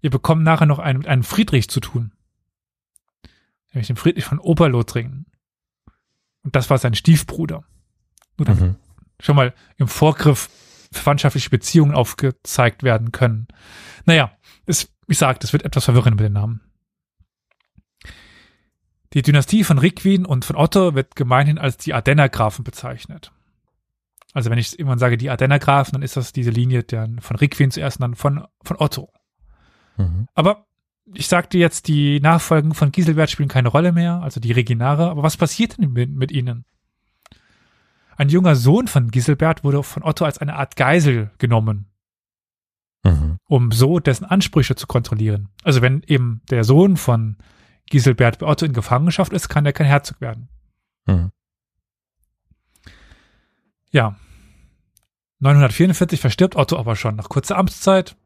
wir 0.00 0.10
bekommen 0.10 0.42
nachher 0.42 0.66
noch 0.66 0.78
einen, 0.78 0.98
mit 0.98 1.08
einem 1.08 1.24
Friedrich 1.24 1.68
zu 1.68 1.80
tun. 1.80 2.12
Nämlich 3.72 3.88
den 3.88 3.96
Friedrich 3.96 4.24
von 4.24 4.38
Oberlothringen. 4.38 5.26
Und 6.42 6.56
das 6.56 6.70
war 6.70 6.78
sein 6.78 6.94
Stiefbruder. 6.94 7.64
Mhm. 8.38 8.76
schon 9.20 9.34
mal 9.34 9.52
im 9.76 9.88
Vorgriff 9.88 10.48
verwandtschaftliche 10.92 11.50
Beziehungen 11.50 11.94
aufgezeigt 11.94 12.82
werden 12.82 13.12
können. 13.12 13.48
Naja, 14.04 14.32
es, 14.66 14.92
ich 15.06 15.18
sag, 15.18 15.40
das 15.40 15.52
wird 15.52 15.64
etwas 15.64 15.84
verwirrend 15.84 16.16
mit 16.16 16.24
den 16.24 16.32
Namen. 16.32 16.60
Die 19.14 19.22
Dynastie 19.22 19.64
von 19.64 19.78
Rickwin 19.78 20.26
und 20.26 20.44
von 20.44 20.56
Otto 20.56 20.94
wird 20.94 21.16
gemeinhin 21.16 21.58
als 21.58 21.78
die 21.78 21.94
Ardennergrafen 21.94 22.64
bezeichnet. 22.64 23.32
Also 24.34 24.50
wenn 24.50 24.58
ich 24.58 24.78
irgendwann 24.78 24.98
sage 24.98 25.16
die 25.16 25.30
Ardennergrafen, 25.30 25.92
dann 25.92 26.02
ist 26.02 26.16
das 26.16 26.32
diese 26.32 26.50
Linie 26.50 26.84
der, 26.84 27.08
von 27.20 27.36
Rickwin 27.36 27.70
zuerst 27.70 27.98
und 27.98 28.02
dann 28.02 28.14
von, 28.14 28.46
von 28.62 28.76
Otto. 28.78 29.10
Mhm. 29.96 30.28
Aber 30.34 30.66
ich 31.14 31.26
sagte 31.26 31.56
jetzt, 31.56 31.88
die 31.88 32.20
Nachfolgen 32.20 32.74
von 32.74 32.92
Giselbert 32.92 33.30
spielen 33.30 33.48
keine 33.48 33.68
Rolle 33.68 33.92
mehr, 33.92 34.20
also 34.22 34.40
die 34.40 34.52
Reginare. 34.52 35.10
Aber 35.10 35.22
was 35.22 35.38
passiert 35.38 35.78
denn 35.78 35.92
mit, 35.92 36.10
mit 36.10 36.30
ihnen? 36.30 36.66
Ein 38.18 38.28
junger 38.30 38.56
Sohn 38.56 38.88
von 38.88 39.12
Giselbert 39.12 39.62
wurde 39.62 39.80
von 39.84 40.02
Otto 40.02 40.24
als 40.24 40.38
eine 40.38 40.56
Art 40.56 40.74
Geisel 40.74 41.30
genommen, 41.38 41.86
Mhm. 43.04 43.38
um 43.44 43.70
so 43.70 44.00
dessen 44.00 44.24
Ansprüche 44.24 44.74
zu 44.74 44.88
kontrollieren. 44.88 45.50
Also 45.62 45.82
wenn 45.82 46.02
eben 46.02 46.42
der 46.50 46.64
Sohn 46.64 46.96
von 46.96 47.36
Giselbert 47.86 48.40
bei 48.40 48.46
Otto 48.46 48.66
in 48.66 48.72
Gefangenschaft 48.72 49.32
ist, 49.32 49.48
kann 49.48 49.64
er 49.64 49.72
kein 49.72 49.86
Herzog 49.86 50.20
werden. 50.20 50.48
Mhm. 51.06 51.30
Ja. 53.92 54.16
944 55.38 56.20
verstirbt 56.20 56.56
Otto 56.56 56.76
aber 56.76 56.96
schon 56.96 57.14
nach 57.14 57.28
kurzer 57.28 57.56
Amtszeit. 57.56 58.16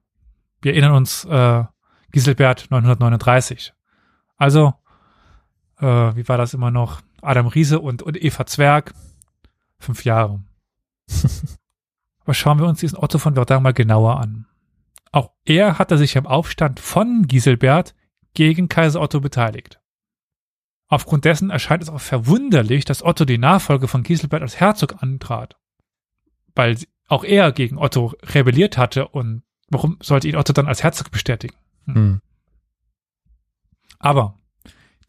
Wir 0.63 0.73
erinnern 0.73 0.93
uns, 0.95 1.27
äh, 1.27 1.65
Giselbert 2.13 2.71
939. 2.71 3.75
Also, 4.39 4.73
äh, 5.79 5.85
wie 5.85 6.27
war 6.29 6.39
das 6.39 6.55
immer 6.55 6.71
noch? 6.71 7.03
Adam 7.21 7.47
Riese 7.47 7.79
und, 7.79 8.03
und 8.03 8.23
Eva 8.23 8.47
Zwerg. 8.47 8.95
Fünf 9.83 10.05
Jahre. 10.05 10.41
aber 12.21 12.35
schauen 12.35 12.61
wir 12.61 12.69
uns 12.69 12.79
diesen 12.79 12.99
Otto 12.99 13.19
von 13.19 13.35
Verdun 13.35 13.65
mal 13.65 13.73
genauer 13.73 14.21
an. 14.21 14.47
Auch 15.11 15.33
er 15.45 15.79
hatte 15.81 15.99
sich 15.99 16.17
am 16.17 16.27
Aufstand 16.27 16.79
von 16.79 17.27
Giselbert 17.27 17.95
gegen 18.35 18.69
Kaiser 18.69 19.01
Otto 19.01 19.21
beteiligt. 19.21 19.81
Aufgrund 20.87 21.25
dessen 21.25 21.51
erscheint 21.51 21.83
es 21.83 21.89
auch 21.89 22.01
verwunderlich, 22.01 22.85
dass 22.85 23.03
Otto 23.03 23.25
die 23.25 23.39
Nachfolge 23.39 23.89
von 23.89 24.05
Giselbert 24.05 24.43
als 24.43 24.61
Herzog 24.61 25.03
antrat. 25.03 25.57
Weil 26.55 26.79
auch 27.09 27.25
er 27.25 27.51
gegen 27.51 27.77
Otto 27.77 28.15
rebelliert 28.23 28.79
hatte 28.79 29.09
und 29.09 29.43
warum 29.69 29.97
sollte 30.01 30.29
ihn 30.29 30.37
Otto 30.37 30.53
dann 30.53 30.69
als 30.69 30.85
Herzog 30.85 31.11
bestätigen? 31.11 31.57
Mhm. 31.87 32.21
Aber 33.99 34.39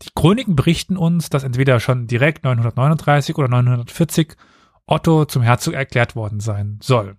die 0.01 0.09
Chroniken 0.15 0.55
berichten 0.55 0.97
uns, 0.97 1.29
dass 1.29 1.43
entweder 1.43 1.79
schon 1.79 2.07
direkt 2.07 2.43
939 2.43 3.37
oder 3.37 3.49
940 3.49 4.35
Otto 4.85 5.25
zum 5.25 5.41
Herzog 5.41 5.73
erklärt 5.73 6.15
worden 6.15 6.39
sein 6.39 6.79
soll. 6.81 7.15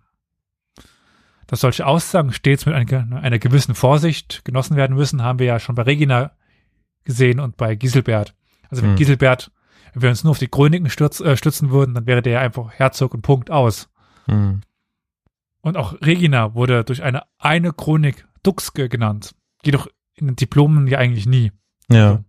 Dass 1.46 1.60
solche 1.60 1.86
Aussagen 1.86 2.32
stets 2.32 2.66
mit 2.66 2.74
einer, 2.74 3.38
gewissen 3.38 3.74
Vorsicht 3.74 4.44
genossen 4.44 4.76
werden 4.76 4.96
müssen, 4.96 5.22
haben 5.22 5.38
wir 5.38 5.46
ja 5.46 5.60
schon 5.60 5.74
bei 5.74 5.82
Regina 5.82 6.32
gesehen 7.04 7.40
und 7.40 7.56
bei 7.56 7.74
Giselbert. 7.74 8.34
Also 8.70 8.82
wenn 8.82 8.90
Hm. 8.90 8.96
Giselbert, 8.96 9.50
wenn 9.92 10.02
wir 10.02 10.08
uns 10.10 10.24
nur 10.24 10.32
auf 10.32 10.38
die 10.38 10.48
Chroniken 10.48 10.88
stürz, 10.90 11.20
äh, 11.20 11.36
stützen 11.36 11.70
würden, 11.70 11.94
dann 11.94 12.06
wäre 12.06 12.22
der 12.22 12.40
einfach 12.40 12.72
Herzog 12.72 13.14
und 13.14 13.22
Punkt 13.22 13.50
aus. 13.50 13.88
Mhm. 14.26 14.62
Und 15.60 15.76
auch 15.76 15.94
Regina 16.02 16.54
wurde 16.54 16.84
durch 16.84 17.02
eine 17.02 17.22
eine 17.38 17.72
Chronik 17.72 18.26
Duxke 18.42 18.88
genannt. 18.88 19.34
Jedoch 19.64 19.86
in 20.14 20.26
den 20.26 20.36
Diplomen 20.36 20.86
ja 20.86 20.98
eigentlich 20.98 21.26
nie. 21.26 21.52
Ja. 21.90 22.24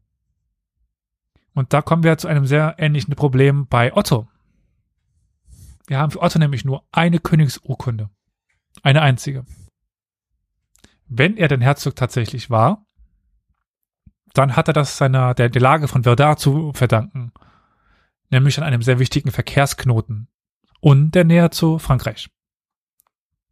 Und 1.54 1.74
da 1.74 1.82
kommen 1.82 2.04
wir 2.04 2.18
zu 2.18 2.28
einem 2.28 2.46
sehr 2.46 2.76
ähnlichen 2.78 3.16
Problem 3.16 3.68
bei 3.68 3.96
Otto. 3.96 4.28
Wir 5.88 6.00
haben 6.00 6.12
für 6.12 6.22
Otto 6.22 6.40
nämlich 6.40 6.66
nur 6.66 6.88
eine 6.92 7.20
Königsurkunde. 7.20 8.10
Eine 8.82 9.02
einzige. 9.02 9.46
Wenn 11.08 11.38
er 11.38 11.48
denn 11.48 11.62
Herzog 11.62 11.96
tatsächlich 11.96 12.50
war, 12.50 12.86
dann 14.34 14.56
hat 14.56 14.68
er 14.68 14.74
das 14.74 14.98
seiner, 14.98 15.34
der, 15.34 15.50
der 15.50 15.62
Lage 15.62 15.88
von 15.88 16.04
Verdun 16.04 16.38
zu 16.38 16.74
verdanken. 16.74 17.32
Nämlich 18.32 18.58
an 18.58 18.64
einem 18.64 18.82
sehr 18.82 19.00
wichtigen 19.00 19.32
Verkehrsknoten 19.32 20.28
und 20.82 21.12
der 21.16 21.24
Nähe 21.24 21.52
zu 21.52 21.80
Frankreich. 21.80 22.30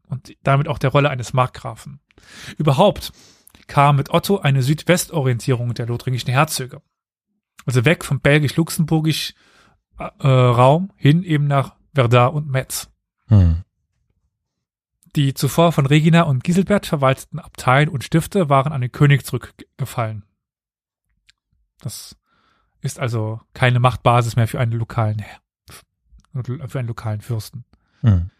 Und 0.07 0.35
damit 0.43 0.67
auch 0.67 0.79
der 0.79 0.89
Rolle 0.89 1.09
eines 1.09 1.33
Markgrafen. 1.33 2.01
Überhaupt 2.57 3.13
kam 3.67 3.95
mit 3.95 4.09
Otto 4.09 4.39
eine 4.39 4.61
Südwestorientierung 4.61 5.73
der 5.73 5.85
lothringischen 5.85 6.31
Herzöge. 6.31 6.81
Also 7.65 7.85
weg 7.85 8.03
vom 8.03 8.19
belgisch-luxemburgisch 8.19 9.35
äh, 9.97 10.27
Raum 10.27 10.91
hin 10.97 11.23
eben 11.23 11.47
nach 11.47 11.75
Verdun 11.93 12.35
und 12.35 12.49
Metz. 12.49 12.89
Hm. 13.27 13.63
Die 15.15 15.33
zuvor 15.33 15.71
von 15.71 15.85
Regina 15.85 16.23
und 16.23 16.43
Giselbert 16.43 16.87
verwalteten 16.87 17.39
Abteien 17.39 17.89
und 17.89 18.03
Stifte 18.03 18.49
waren 18.49 18.73
an 18.73 18.81
den 18.81 18.91
König 18.91 19.25
zurückgefallen. 19.25 20.23
Das 21.79 22.15
ist 22.81 22.99
also 22.99 23.39
keine 23.53 23.79
Machtbasis 23.79 24.35
mehr 24.35 24.47
für 24.47 24.59
einen 24.59 24.71
lokalen, 24.71 25.23
für 26.33 26.79
einen 26.79 26.87
lokalen 26.87 27.21
Fürsten. 27.21 27.63
Hm. 28.01 28.31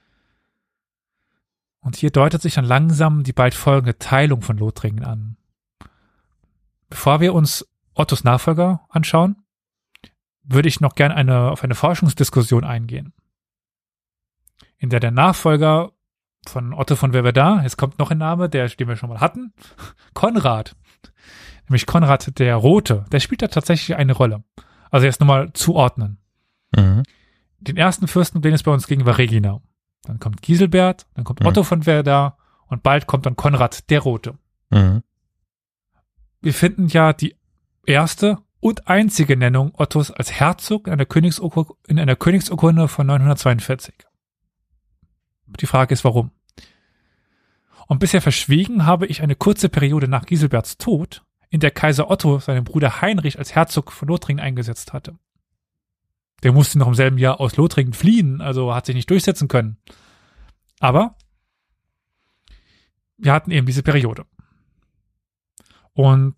Und 1.82 1.98
hier 1.98 2.12
deutet 2.12 2.42
sich 2.42 2.56
dann 2.56 2.66
langsam 2.66 3.24
die 3.24 3.34
bald 3.34 3.54
folgende 3.54 3.98
Teilung 4.00 4.42
von 4.42 4.58
Lothringen 4.58 5.04
an. 5.04 5.38
Bevor 6.90 7.20
wir 7.20 7.34
uns 7.34 7.68
Ottos 7.94 8.24
Nachfolger 8.24 8.86
anschauen, 8.90 9.36
würde 10.44 10.70
ich 10.70 10.80
noch 10.80 10.96
gerne 10.96 11.16
eine, 11.16 11.52
auf 11.52 11.64
eine 11.64 11.76
Forschungsdiskussion 11.76 12.64
eingehen, 12.64 13.14
in 14.84 14.90
der 14.90 15.00
der 15.00 15.12
Nachfolger 15.12 15.94
von 16.46 16.74
Otto 16.74 16.98
von 16.98 17.14
Werverdin, 17.14 17.64
jetzt 17.64 17.78
kommt 17.78 18.00
noch 18.00 18.12
ein 18.12 18.18
Name, 18.18 18.50
der, 18.50 18.68
den 18.68 18.90
wir 18.90 18.98
schon 18.98 19.08
mal 19.08 19.22
hatten, 19.22 19.54
Konrad, 20.14 20.76
nämlich 21.70 21.86
Konrad 21.86 22.38
der 22.38 22.58
Rote, 22.58 23.06
der 23.10 23.22
spielt 23.22 23.42
da 23.42 23.48
tatsächlich 23.48 23.96
eine 23.96 24.12
Rolle. 24.12 24.44
Also 24.92 25.06
jetzt 25.06 25.22
nochmal 25.22 25.54
zuordnen. 25.54 26.18
Mhm. 26.76 27.04
Den 27.60 27.78
ersten 27.78 28.10
Fürsten, 28.10 28.42
den 28.42 28.54
es 28.54 28.64
bei 28.64 28.74
uns 28.74 28.86
ging, 28.88 29.06
war 29.06 29.18
Regina. 29.18 29.62
Dann 30.04 30.20
kommt 30.20 30.42
Giselbert, 30.42 31.08
dann 31.14 31.24
kommt 31.24 31.40
mhm. 31.40 31.46
Otto 31.46 31.64
von 31.64 31.86
Werder 31.86 32.36
und 32.68 32.84
bald 32.84 33.08
kommt 33.08 33.26
dann 33.26 33.38
Konrad 33.38 33.90
der 33.90 34.02
Rote. 34.02 34.38
Mhm. 34.70 35.02
Wir 36.42 36.54
finden 36.54 36.88
ja 36.90 37.14
die 37.14 37.38
erste 37.86 38.38
und 38.60 38.90
einzige 38.90 39.38
Nennung 39.38 39.72
Ottos 39.78 40.12
als 40.12 40.34
Herzog 40.34 40.88
in 40.88 40.94
einer, 40.94 41.06
Königsurkunde, 41.06 41.74
in 41.88 42.00
einer 42.00 42.18
Königsurkunde 42.18 42.90
von 42.90 43.08
942. 43.08 43.96
Die 45.60 45.68
Frage 45.68 45.94
ist, 45.94 46.04
warum? 46.04 46.32
Und 47.88 48.00
bisher 48.00 48.22
verschwiegen 48.22 48.86
habe 48.86 49.08
ich 49.08 49.22
eine 49.22 49.36
kurze 49.36 49.70
Periode 49.70 50.08
nach 50.08 50.26
Giselberts 50.26 50.78
Tod, 50.78 51.24
in 51.50 51.60
der 51.60 51.72
Kaiser 51.72 52.10
Otto 52.10 52.40
seinen 52.40 52.64
Bruder 52.64 53.02
Heinrich 53.02 53.38
als 53.38 53.54
Herzog 53.54 53.92
von 53.92 54.08
Lothringen 54.08 54.44
eingesetzt 54.44 54.94
hatte. 54.94 55.18
Der 56.42 56.52
musste 56.52 56.80
noch 56.80 56.88
im 56.88 56.96
selben 56.96 57.18
Jahr 57.18 57.40
aus 57.40 57.56
Lothringen 57.56 57.94
fliehen, 57.94 58.42
also 58.42 58.74
hat 58.74 58.86
sich 58.86 58.96
nicht 58.96 59.10
durchsetzen 59.10 59.48
können. 59.48 59.78
Aber 60.80 61.16
wir 63.18 63.32
hatten 63.32 63.52
eben 63.52 63.68
diese 63.68 63.84
Periode. 63.84 64.26
Und 65.94 66.36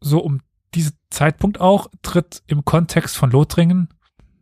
so 0.00 0.18
um 0.20 0.40
diesen 0.74 0.98
Zeitpunkt 1.10 1.60
auch 1.60 1.88
tritt 2.02 2.42
im 2.46 2.64
Kontext 2.64 3.16
von 3.16 3.30
Lothringen 3.30 3.88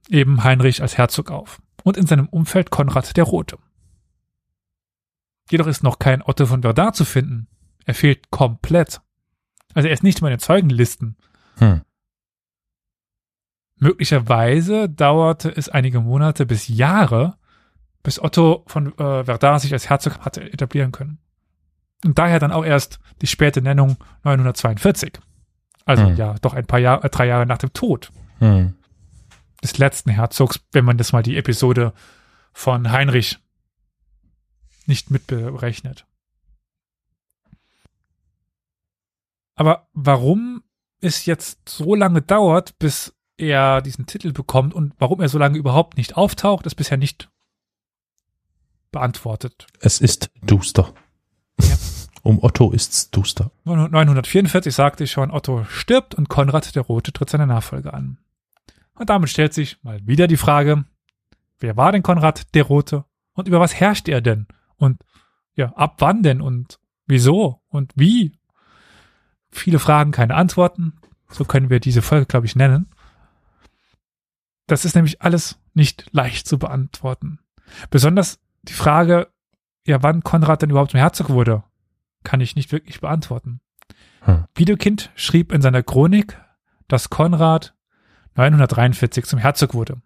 eben 0.08 0.42
Heinrich 0.42 0.82
als 0.82 0.98
Herzog 0.98 1.30
auf 1.30 1.60
und 1.84 1.96
in 1.96 2.06
seinem 2.06 2.28
Umfeld 2.28 2.70
Konrad 2.70 3.16
der 3.16 3.24
Rote. 3.24 3.58
Jedoch 5.50 5.66
ist 5.66 5.82
noch 5.82 5.98
kein 5.98 6.22
Otto 6.22 6.46
von 6.46 6.62
Verdun 6.62 6.92
zu 6.92 7.04
finden. 7.04 7.46
Er 7.84 7.94
fehlt 7.94 8.30
komplett. 8.30 9.00
Also 9.74 9.88
er 9.88 9.94
ist 9.94 10.02
nicht 10.02 10.20
in 10.20 10.26
den 10.26 10.38
Zeugenlisten. 10.38 11.16
Hm. 11.58 11.82
Möglicherweise 13.78 14.88
dauerte 14.88 15.54
es 15.54 15.68
einige 15.68 16.00
Monate 16.00 16.46
bis 16.46 16.66
Jahre, 16.68 17.36
bis 18.02 18.20
Otto 18.20 18.64
von 18.66 18.96
äh, 18.98 19.24
Verdun 19.24 19.58
sich 19.58 19.72
als 19.72 19.88
Herzog 19.88 20.18
hatte 20.20 20.42
etablieren 20.52 20.92
können. 20.92 21.18
Und 22.04 22.18
daher 22.18 22.38
dann 22.38 22.52
auch 22.52 22.64
erst 22.64 22.98
die 23.20 23.26
späte 23.26 23.62
Nennung 23.62 23.96
942. 24.24 25.18
Also 25.84 26.04
hm. 26.04 26.16
ja, 26.16 26.34
doch 26.40 26.54
ein 26.54 26.66
paar 26.66 26.80
Jahre, 26.80 27.04
äh, 27.04 27.10
drei 27.10 27.26
Jahre 27.26 27.46
nach 27.46 27.58
dem 27.58 27.72
Tod 27.72 28.10
hm. 28.38 28.74
des 29.62 29.78
letzten 29.78 30.10
Herzogs, 30.10 30.60
wenn 30.72 30.84
man 30.84 30.98
das 30.98 31.12
mal 31.12 31.22
die 31.22 31.36
Episode 31.36 31.92
von 32.52 32.90
Heinrich 32.90 33.38
nicht 34.88 35.10
mitberechnet. 35.10 36.06
Aber 39.54 39.88
warum 39.92 40.62
es 41.00 41.26
jetzt 41.26 41.68
so 41.68 41.94
lange 41.94 42.22
dauert, 42.22 42.78
bis 42.78 43.14
er 43.38 43.82
diesen 43.82 44.06
Titel 44.06 44.32
bekommt 44.32 44.74
und 44.74 44.94
warum 44.98 45.20
er 45.20 45.28
so 45.28 45.38
lange 45.38 45.58
überhaupt 45.58 45.96
nicht 45.96 46.16
auftaucht, 46.16 46.66
ist 46.66 46.74
bisher 46.74 46.96
nicht 46.96 47.30
beantwortet. 48.92 49.66
Es 49.80 50.00
ist 50.00 50.30
duster. 50.42 50.92
Ja. 51.60 51.76
Um 52.22 52.42
Otto 52.42 52.72
ist's 52.72 53.12
duster. 53.12 53.52
944 53.66 54.74
sagte 54.74 55.04
ich 55.04 55.12
schon, 55.12 55.30
Otto 55.30 55.62
stirbt 55.68 56.16
und 56.16 56.28
Konrad 56.28 56.74
der 56.74 56.82
Rote 56.82 57.12
tritt 57.12 57.30
seine 57.30 57.46
Nachfolge 57.46 57.94
an. 57.94 58.18
Und 58.94 59.10
damit 59.10 59.30
stellt 59.30 59.54
sich 59.54 59.80
mal 59.84 60.04
wieder 60.08 60.26
die 60.26 60.36
Frage, 60.36 60.86
wer 61.60 61.76
war 61.76 61.92
denn 61.92 62.02
Konrad 62.02 62.52
der 62.56 62.64
Rote 62.64 63.04
und 63.34 63.46
über 63.46 63.60
was 63.60 63.76
herrscht 63.76 64.08
er 64.08 64.20
denn? 64.22 64.48
Und 64.76 65.02
ja, 65.54 65.72
ab 65.74 65.96
wann 65.98 66.22
denn 66.22 66.40
und 66.40 66.78
wieso 67.06 67.62
und 67.68 67.92
wie? 67.96 68.32
Viele 69.50 69.78
Fragen, 69.78 70.10
keine 70.10 70.34
Antworten. 70.34 70.94
So 71.28 71.44
können 71.44 71.70
wir 71.70 71.80
diese 71.80 72.02
Folge, 72.02 72.26
glaube 72.26 72.46
ich, 72.46 72.56
nennen. 72.56 72.90
Das 74.66 74.84
ist 74.84 74.94
nämlich 74.94 75.22
alles 75.22 75.58
nicht 75.74 76.06
leicht 76.12 76.46
zu 76.46 76.58
beantworten. 76.58 77.38
Besonders 77.90 78.38
die 78.62 78.72
Frage, 78.72 79.28
ja, 79.86 80.02
wann 80.02 80.22
Konrad 80.22 80.62
denn 80.62 80.70
überhaupt 80.70 80.90
zum 80.90 81.00
Herzog 81.00 81.30
wurde, 81.30 81.62
kann 82.24 82.40
ich 82.40 82.56
nicht 82.56 82.72
wirklich 82.72 83.00
beantworten. 83.00 83.60
Hm. 84.22 84.44
Wiedekind 84.54 85.10
schrieb 85.14 85.52
in 85.52 85.62
seiner 85.62 85.82
Chronik, 85.82 86.40
dass 86.88 87.10
Konrad 87.10 87.74
943 88.34 89.24
zum 89.24 89.38
Herzog 89.38 89.74
wurde 89.74 90.02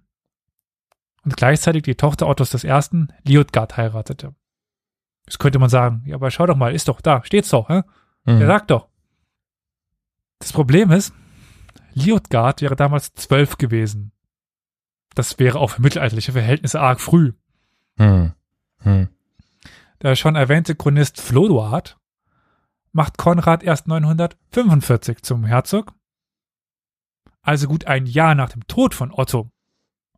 und 1.25 1.37
gleichzeitig 1.37 1.83
die 1.83 1.95
Tochter 1.95 2.29
Ottos 2.29 2.65
I. 2.65 3.07
Liutgard 3.25 3.77
heiratete. 3.77 4.35
Jetzt 5.27 5.39
könnte 5.39 5.59
man 5.59 5.69
sagen, 5.69 6.03
ja, 6.07 6.17
aber 6.17 6.31
schau 6.31 6.47
doch 6.47 6.57
mal, 6.57 6.75
ist 6.75 6.89
doch 6.89 7.01
da, 7.01 7.23
steht's 7.25 7.51
doch, 7.51 7.69
hä? 7.69 7.83
Mhm. 8.25 8.39
Der 8.39 8.47
sagt 8.47 8.71
doch. 8.71 8.89
Das 10.39 10.53
Problem 10.53 10.91
ist, 10.91 11.13
Liutgard 11.95 12.63
wäre 12.63 12.77
damals 12.77 13.15
zwölf 13.15 13.59
gewesen. 13.59 14.13
Das 15.15 15.39
wäre 15.39 15.59
auch 15.59 15.71
für 15.71 15.83
mittelalterliche 15.83 16.33
Verhältnisse 16.33 16.81
arg 16.81 17.01
früh. 17.01 17.33
Mhm. 17.97 18.33
Mhm. 18.83 19.09
Der 20.03 20.17
schon 20.17 20.37
erwähnte 20.37 20.75
Chronist 20.75 21.21
Flodoard 21.21 21.99
macht 22.93 23.19
Konrad 23.19 23.63
erst 23.63 23.87
945 23.87 25.23
zum 25.23 25.45
Herzog. 25.45 25.93
Also 27.43 27.69
gut 27.69 27.87
ein 27.87 28.07
Jahr 28.07 28.35
nach 28.35 28.51
dem 28.51 28.67
Tod 28.67 28.95
von 28.95 29.13
Otto. 29.13 29.51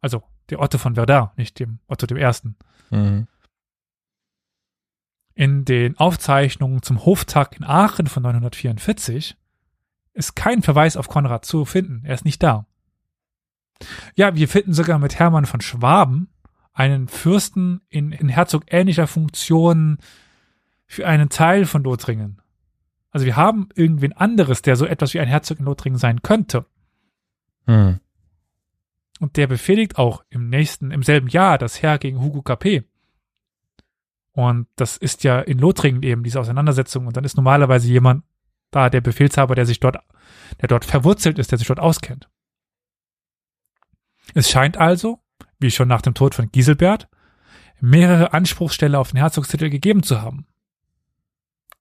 Also 0.00 0.22
der 0.50 0.61
Otto 0.61 0.78
von 0.78 0.94
Verdun, 0.94 1.30
nicht 1.36 1.59
dem 1.59 1.78
Otto 1.86 2.07
dem 2.07 2.16
Ersten. 2.16 2.57
Mhm. 2.90 3.26
In 5.43 5.64
den 5.64 5.99
Aufzeichnungen 5.99 6.82
zum 6.82 7.05
Hoftag 7.05 7.57
in 7.57 7.64
Aachen 7.64 8.07
von 8.07 8.22
944 8.22 9.36
ist 10.12 10.36
kein 10.36 10.62
Verweis 10.62 10.97
auf 10.97 11.09
Konrad 11.09 11.45
zu 11.45 11.64
finden. 11.64 12.03
Er 12.05 12.14
ist 12.14 12.24
nicht 12.24 12.45
da. 12.45 12.68
Ja, 14.14 14.36
wir 14.36 14.47
finden 14.47 14.72
sogar 14.72 15.01
mit 15.01 15.18
Hermann 15.18 15.47
von 15.47 15.61
Schwaben 15.61 16.28
einen 16.72 17.09
Fürsten 17.09 17.80
in, 17.88 18.12
in 18.12 18.28
Herzog 18.28 18.66
ähnlicher 18.68 19.09
Funktion 19.09 19.99
für 20.86 21.09
einen 21.09 21.28
Teil 21.28 21.66
von 21.66 21.82
Lothringen. 21.82 22.40
Also 23.11 23.26
wir 23.26 23.34
haben 23.34 23.68
irgendwen 23.74 24.12
anderes, 24.12 24.62
der 24.62 24.76
so 24.76 24.86
etwas 24.86 25.12
wie 25.12 25.18
ein 25.18 25.26
Herzog 25.26 25.59
in 25.59 25.64
Lothringen 25.64 25.99
sein 25.99 26.22
könnte. 26.22 26.66
Hm. 27.66 27.99
Und 29.18 29.36
der 29.36 29.49
befehligt 29.49 29.99
auch 29.99 30.22
im 30.28 30.51
nächsten, 30.51 30.93
im 30.93 31.03
selben 31.03 31.26
Jahr 31.26 31.59
das 31.59 31.82
Heer 31.82 31.99
gegen 31.99 32.20
Hugo 32.20 32.43
Capet. 32.43 32.84
Und 34.32 34.66
das 34.76 34.96
ist 34.96 35.24
ja 35.24 35.40
in 35.40 35.58
Lothringen 35.58 36.02
eben 36.02 36.22
diese 36.22 36.40
Auseinandersetzung. 36.40 37.06
Und 37.06 37.16
dann 37.16 37.24
ist 37.24 37.36
normalerweise 37.36 37.88
jemand 37.88 38.24
da, 38.70 38.88
der 38.88 39.02
Befehlshaber, 39.02 39.54
der 39.54 39.66
sich 39.66 39.80
dort, 39.80 39.98
der 40.60 40.68
dort 40.68 40.84
verwurzelt 40.84 41.38
ist, 41.38 41.50
der 41.50 41.58
sich 41.58 41.68
dort 41.68 41.80
auskennt. 41.80 42.28
Es 44.34 44.50
scheint 44.50 44.78
also, 44.78 45.20
wie 45.58 45.70
schon 45.70 45.88
nach 45.88 46.02
dem 46.02 46.14
Tod 46.14 46.34
von 46.34 46.50
Giselbert, 46.50 47.08
mehrere 47.80 48.32
Anspruchsstelle 48.32 48.98
auf 48.98 49.10
den 49.10 49.18
Herzogstitel 49.18 49.68
gegeben 49.68 50.02
zu 50.02 50.22
haben. 50.22 50.46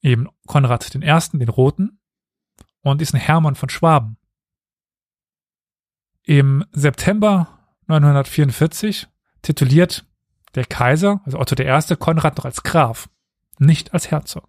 Eben 0.01 0.27
Konrad 0.47 0.93
I., 0.93 0.99
den 0.99 1.49
Roten, 1.49 1.99
und 2.81 2.99
diesen 2.99 3.19
Hermann 3.19 3.55
von 3.55 3.69
Schwaben. 3.69 4.17
Im 6.23 6.65
September 6.71 7.59
944 7.87 9.07
tituliert 9.41 10.05
der 10.55 10.65
Kaiser, 10.65 11.21
also 11.25 11.39
Otto 11.39 11.55
I., 11.61 11.95
Konrad 11.95 12.37
noch 12.37 12.45
als 12.45 12.63
Graf, 12.63 13.09
nicht 13.59 13.93
als 13.93 14.11
Herzog. 14.11 14.47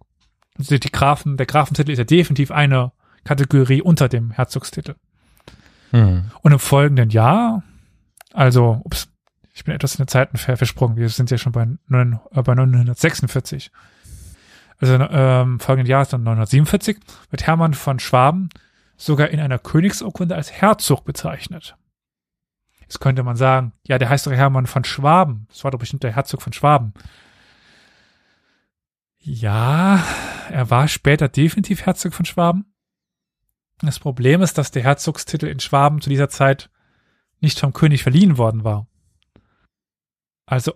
Also 0.57 0.77
die 0.77 0.91
Grafen, 0.91 1.37
der 1.37 1.45
Grafentitel 1.45 1.91
ist 1.91 1.97
ja 1.97 2.03
definitiv 2.03 2.51
eine 2.51 2.91
Kategorie 3.23 3.81
unter 3.81 4.09
dem 4.09 4.31
Herzogstitel. 4.31 4.95
Hm. 5.91 6.25
Und 6.41 6.51
im 6.51 6.59
folgenden 6.59 7.09
Jahr, 7.09 7.63
also, 8.33 8.81
ups, 8.83 9.09
ich 9.53 9.63
bin 9.63 9.75
etwas 9.75 9.95
in 9.95 10.03
den 10.03 10.07
Zeiten 10.07 10.37
ver 10.37 10.57
versprungen, 10.57 10.97
wir 10.97 11.09
sind 11.09 11.31
ja 11.31 11.37
schon 11.37 11.51
bei, 11.51 11.67
9, 11.87 12.19
äh, 12.31 12.41
bei 12.41 12.55
946. 12.55 13.71
Also 14.79 14.95
ähm, 14.95 15.59
folgenden 15.59 15.89
Jahr 15.89 16.01
ist 16.01 16.11
dann 16.11 16.23
947, 16.23 16.97
wird 17.29 17.47
Hermann 17.47 17.73
von 17.73 17.99
Schwaben 17.99 18.49
sogar 18.97 19.29
in 19.29 19.39
einer 19.39 19.59
Königsurkunde 19.59 20.35
als 20.35 20.51
Herzog 20.51 21.05
bezeichnet. 21.05 21.75
Jetzt 22.93 22.99
könnte 22.99 23.23
man 23.23 23.35
sagen, 23.35 23.73
ja, 23.87 23.97
der 23.97 24.07
heißt 24.07 24.27
doch 24.27 24.31
Hermann 24.31 24.67
von 24.67 24.83
Schwaben. 24.83 25.47
Das 25.49 25.63
war 25.63 25.71
doch 25.71 25.79
bestimmt 25.79 26.03
der 26.03 26.15
Herzog 26.15 26.43
von 26.43 26.53
Schwaben. 26.53 26.93
Ja, 29.17 30.05
er 30.51 30.69
war 30.69 30.87
später 30.87 31.27
definitiv 31.27 31.87
Herzog 31.87 32.13
von 32.13 32.27
Schwaben. 32.27 32.71
Das 33.81 33.97
Problem 33.97 34.43
ist, 34.43 34.59
dass 34.59 34.69
der 34.69 34.83
Herzogstitel 34.83 35.47
in 35.47 35.59
Schwaben 35.59 36.01
zu 36.01 36.09
dieser 36.11 36.29
Zeit 36.29 36.69
nicht 37.39 37.59
vom 37.59 37.73
König 37.73 38.03
verliehen 38.03 38.37
worden 38.37 38.63
war. 38.63 38.85
Also 40.45 40.73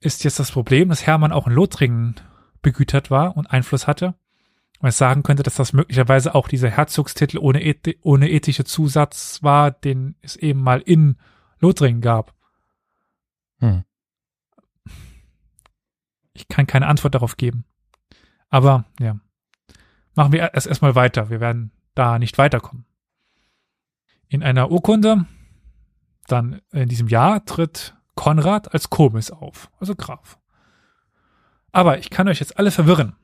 ist 0.00 0.24
jetzt 0.24 0.40
das 0.40 0.50
Problem, 0.50 0.88
dass 0.88 1.06
Hermann 1.06 1.30
auch 1.30 1.46
in 1.46 1.52
Lothringen 1.52 2.16
begütert 2.62 3.12
war 3.12 3.36
und 3.36 3.46
Einfluss 3.46 3.86
hatte. 3.86 4.16
Man 4.80 4.92
sagen 4.92 5.24
könnte, 5.24 5.42
dass 5.42 5.56
das 5.56 5.72
möglicherweise 5.72 6.34
auch 6.34 6.46
dieser 6.46 6.70
Herzogstitel 6.70 7.38
ohne, 7.38 7.64
Eth 7.64 7.96
ohne 8.02 8.30
ethische 8.30 8.64
Zusatz 8.64 9.42
war, 9.42 9.72
den 9.72 10.14
es 10.20 10.36
eben 10.36 10.62
mal 10.62 10.80
in 10.80 11.16
Lothringen 11.58 12.00
gab. 12.00 12.34
Hm. 13.58 13.84
Ich 16.32 16.46
kann 16.46 16.68
keine 16.68 16.86
Antwort 16.86 17.14
darauf 17.14 17.36
geben. 17.36 17.64
Aber 18.48 18.84
ja, 19.00 19.18
machen 20.14 20.32
wir 20.32 20.54
erst 20.54 20.68
erstmal 20.68 20.94
weiter. 20.94 21.28
Wir 21.30 21.40
werden 21.40 21.72
da 21.94 22.20
nicht 22.20 22.38
weiterkommen. 22.38 22.86
In 24.28 24.44
einer 24.44 24.70
Urkunde, 24.70 25.26
dann 26.28 26.60
in 26.70 26.88
diesem 26.88 27.08
Jahr, 27.08 27.44
tritt 27.44 27.96
Konrad 28.14 28.72
als 28.72 28.90
Komis 28.90 29.30
auf, 29.30 29.70
also 29.80 29.96
Graf. 29.96 30.38
Aber 31.72 31.98
ich 31.98 32.10
kann 32.10 32.28
euch 32.28 32.40
jetzt 32.40 32.58
alle 32.58 32.70
verwirren. 32.70 33.16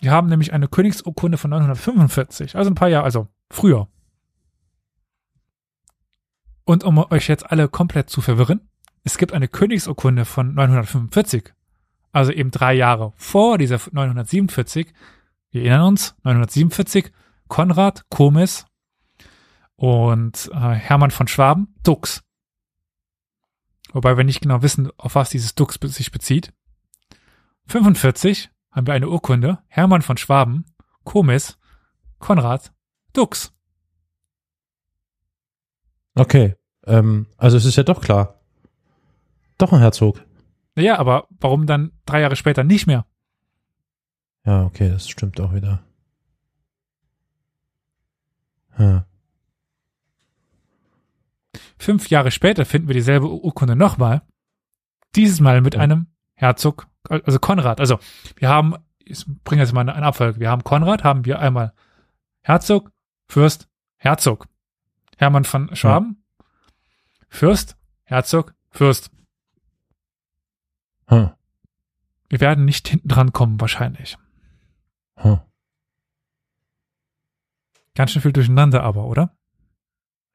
Wir 0.00 0.10
haben 0.10 0.28
nämlich 0.28 0.52
eine 0.52 0.68
Königsurkunde 0.68 1.38
von 1.38 1.50
945, 1.50 2.56
also 2.56 2.70
ein 2.70 2.74
paar 2.74 2.88
Jahre, 2.88 3.04
also 3.04 3.28
früher. 3.50 3.88
Und 6.64 6.84
um 6.84 6.98
euch 6.98 7.28
jetzt 7.28 7.50
alle 7.50 7.68
komplett 7.68 8.10
zu 8.10 8.20
verwirren, 8.20 8.68
es 9.04 9.18
gibt 9.18 9.32
eine 9.32 9.48
Königsurkunde 9.48 10.24
von 10.24 10.52
945, 10.54 11.54
also 12.12 12.32
eben 12.32 12.50
drei 12.50 12.74
Jahre 12.74 13.12
vor 13.16 13.56
dieser 13.56 13.80
947. 13.90 14.92
Wir 15.50 15.62
erinnern 15.62 15.88
uns, 15.88 16.16
947, 16.24 17.12
Konrad, 17.48 18.04
Komis 18.10 18.66
und 19.76 20.50
äh, 20.52 20.56
Hermann 20.56 21.12
von 21.12 21.28
Schwaben, 21.28 21.74
Dux. 21.84 22.22
Wobei 23.92 24.16
wir 24.16 24.24
nicht 24.24 24.40
genau 24.40 24.62
wissen, 24.62 24.90
auf 24.98 25.14
was 25.14 25.30
dieses 25.30 25.54
Dux 25.54 25.78
sich 25.80 26.10
bezieht. 26.10 26.52
45 27.68 28.50
haben 28.76 28.86
wir 28.86 28.94
eine 28.94 29.08
Urkunde, 29.08 29.58
Hermann 29.68 30.02
von 30.02 30.16
Schwaben, 30.18 30.66
Komis, 31.04 31.58
Konrad, 32.18 32.72
Dux. 33.14 33.52
Okay, 36.14 36.54
ähm, 36.86 37.26
also 37.38 37.56
es 37.56 37.64
ist 37.64 37.76
ja 37.76 37.82
doch 37.82 38.00
klar. 38.00 38.38
Doch 39.58 39.72
ein 39.72 39.80
Herzog. 39.80 40.22
Ja, 40.76 40.98
aber 40.98 41.26
warum 41.40 41.66
dann 41.66 41.92
drei 42.04 42.20
Jahre 42.20 42.36
später 42.36 42.64
nicht 42.64 42.86
mehr? 42.86 43.06
Ja, 44.44 44.64
okay, 44.64 44.90
das 44.90 45.08
stimmt 45.08 45.40
auch 45.40 45.54
wieder. 45.54 45.82
Ja. 48.78 49.06
Fünf 51.78 52.10
Jahre 52.10 52.30
später 52.30 52.66
finden 52.66 52.88
wir 52.88 52.94
dieselbe 52.94 53.26
Urkunde 53.28 53.74
nochmal. 53.74 54.22
Dieses 55.14 55.40
Mal 55.40 55.62
mit 55.62 55.74
Ja. 55.74 55.80
einem 55.80 56.08
Herzog, 56.34 56.88
also 57.08 57.38
Konrad. 57.38 57.80
Also 57.80 57.98
wir 58.36 58.48
haben, 58.48 58.74
ich 59.04 59.24
bringe 59.44 59.62
jetzt 59.62 59.72
mal 59.72 59.80
eine, 59.80 59.94
eine 59.94 60.06
Abfolge. 60.06 60.40
Wir 60.40 60.50
haben 60.50 60.64
Konrad, 60.64 61.04
haben 61.04 61.24
wir 61.24 61.38
einmal 61.38 61.72
Herzog, 62.42 62.90
Fürst, 63.28 63.68
Herzog. 63.96 64.48
Hermann 65.16 65.44
von 65.44 65.74
Schwaben, 65.74 66.22
Fürst, 67.28 67.76
Herzog, 68.04 68.54
Fürst. 68.70 69.10
Hm. 71.08 71.30
Wir 72.28 72.40
werden 72.40 72.64
nicht 72.64 72.88
hinten 72.88 73.08
dran 73.08 73.32
kommen, 73.32 73.60
wahrscheinlich. 73.60 74.18
Hm. 75.16 75.40
Ganz 77.94 78.10
schön 78.10 78.22
viel 78.22 78.32
durcheinander 78.32 78.82
aber, 78.82 79.04
oder? 79.06 79.34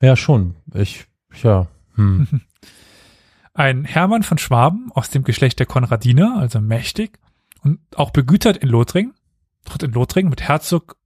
Ja, 0.02 0.16
schon. 0.16 0.56
Ich, 0.74 1.06
ja. 1.44 1.68
Hm. 1.96 2.42
Ein 3.54 3.86
Hermann 3.86 4.24
von 4.24 4.38
Schwaben 4.38 4.92
aus 4.94 5.10
dem 5.10 5.24
Geschlecht 5.24 5.60
der 5.60 5.66
Konradiner, 5.66 6.38
also 6.38 6.62
mächtig 6.62 7.20
und 7.64 7.80
auch 7.96 8.12
begütert 8.12 8.58
in 8.58 8.70
Lothringen, 8.70 9.14
tritt 9.66 9.84
in 9.84 9.92
Lothringen 9.92 10.30
mit 10.30 10.42
Herzog, 10.42 10.98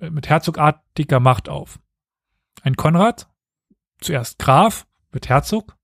mit 0.00 0.28
herzogartiger 0.28 1.20
Macht 1.20 1.48
auf. 1.48 1.78
Ein 2.62 2.76
Konrad, 2.76 3.28
zuerst 4.00 4.38
Graf, 4.38 4.86
wird 5.12 5.28
Herzog 5.28 5.76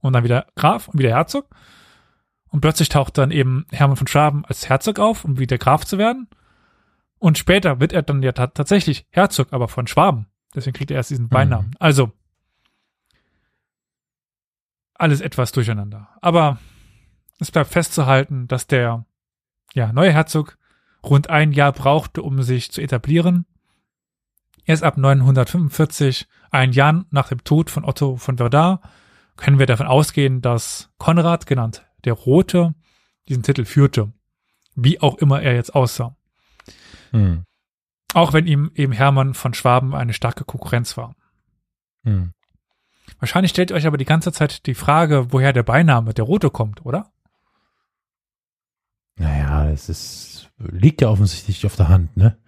und 0.00 0.12
dann 0.12 0.24
wieder 0.24 0.46
Graf 0.56 0.88
und 0.88 0.98
wieder 0.98 1.10
Herzog. 1.10 1.48
Und 2.48 2.60
plötzlich 2.60 2.88
taucht 2.88 3.16
dann 3.16 3.30
eben 3.30 3.66
Hermann 3.70 3.96
von 3.96 4.08
Schwaben 4.08 4.44
als 4.44 4.68
Herzog 4.68 4.98
auf, 4.98 5.24
um 5.24 5.38
wieder 5.38 5.56
Graf 5.56 5.84
zu 5.84 5.98
werden. 5.98 6.28
Und 7.18 7.38
später 7.38 7.80
wird 7.80 7.92
er 7.92 8.02
dann 8.02 8.22
ja 8.22 8.32
tatsächlich 8.32 9.06
Herzog, 9.10 9.52
aber 9.52 9.68
von 9.68 9.86
Schwaben. 9.86 10.26
Deswegen 10.54 10.74
kriegt 10.74 10.90
er 10.90 10.96
erst 10.96 11.10
diesen 11.10 11.28
Beinamen. 11.28 11.76
Also, 11.78 12.12
alles 15.00 15.20
etwas 15.20 15.52
durcheinander. 15.52 16.08
Aber 16.20 16.58
es 17.38 17.50
bleibt 17.50 17.70
festzuhalten, 17.70 18.46
dass 18.48 18.66
der 18.66 19.06
ja, 19.74 19.92
neue 19.92 20.12
Herzog 20.12 20.58
rund 21.02 21.30
ein 21.30 21.52
Jahr 21.52 21.72
brauchte, 21.72 22.22
um 22.22 22.42
sich 22.42 22.70
zu 22.70 22.80
etablieren. 22.80 23.46
Erst 24.64 24.82
ab 24.82 24.98
945, 24.98 26.28
ein 26.50 26.72
Jahr 26.72 27.06
nach 27.10 27.28
dem 27.28 27.42
Tod 27.44 27.70
von 27.70 27.84
Otto 27.84 28.16
von 28.16 28.36
Verdun, 28.36 28.78
können 29.36 29.58
wir 29.58 29.66
davon 29.66 29.86
ausgehen, 29.86 30.42
dass 30.42 30.90
Konrad, 30.98 31.46
genannt 31.46 31.86
der 32.04 32.12
Rote, 32.12 32.74
diesen 33.28 33.42
Titel 33.42 33.64
führte. 33.64 34.12
Wie 34.74 35.00
auch 35.00 35.16
immer 35.16 35.40
er 35.40 35.54
jetzt 35.54 35.74
aussah. 35.74 36.16
Hm. 37.10 37.44
Auch 38.12 38.32
wenn 38.32 38.46
ihm 38.46 38.70
eben 38.74 38.92
Hermann 38.92 39.34
von 39.34 39.54
Schwaben 39.54 39.94
eine 39.94 40.12
starke 40.12 40.44
Konkurrenz 40.44 40.96
war. 40.96 41.14
Hm. 42.04 42.32
Wahrscheinlich 43.18 43.50
stellt 43.50 43.70
ihr 43.70 43.76
euch 43.76 43.86
aber 43.86 43.98
die 43.98 44.04
ganze 44.04 44.32
Zeit 44.32 44.66
die 44.66 44.74
Frage, 44.74 45.32
woher 45.32 45.52
der 45.52 45.62
Beiname 45.62 46.14
der 46.14 46.24
Rote 46.24 46.50
kommt, 46.50 46.84
oder? 46.86 47.12
Naja, 49.16 49.68
es 49.70 49.88
ist, 49.88 50.50
liegt 50.58 51.02
ja 51.02 51.08
offensichtlich 51.08 51.66
auf 51.66 51.76
der 51.76 51.88
Hand, 51.88 52.16
ne? 52.16 52.38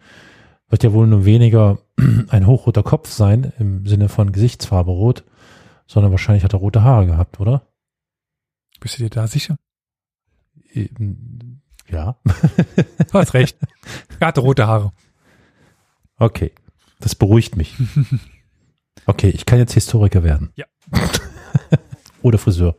Wird 0.69 0.85
ja 0.85 0.93
wohl 0.93 1.07
nur 1.07 1.27
weniger 1.27 1.79
ein 2.29 2.47
hochroter 2.47 2.83
Kopf 2.83 3.11
sein, 3.11 3.53
im 3.59 3.87
Sinne 3.87 4.09
von 4.09 4.33
Gesichtsfarbe 4.33 4.91
rot, 4.91 5.25
sondern 5.87 6.13
wahrscheinlich 6.13 6.45
hat 6.45 6.55
er 6.55 6.61
rote 6.61 6.83
Haare 6.83 7.07
gehabt, 7.07 7.41
oder? 7.41 7.67
Bist 8.81 8.99
du 8.99 9.03
dir 9.03 9.11
da 9.11 9.27
sicher? 9.27 9.57
Ja. 11.89 12.17
Du 12.25 13.19
hast 13.19 13.35
recht. 13.35 13.59
Er 14.19 14.29
hatte 14.29 14.41
rote 14.41 14.67
Haare. 14.67 14.93
Okay. 16.17 16.53
Das 17.01 17.15
beruhigt 17.15 17.57
mich. 17.57 17.77
Okay, 19.07 19.31
ich 19.31 19.47
kann 19.47 19.59
jetzt 19.59 19.75
Historiker 19.75 20.23
werden. 20.23 20.53
Ja. 20.55 20.67
Oder 22.23 22.39
Friseur. 22.39 22.77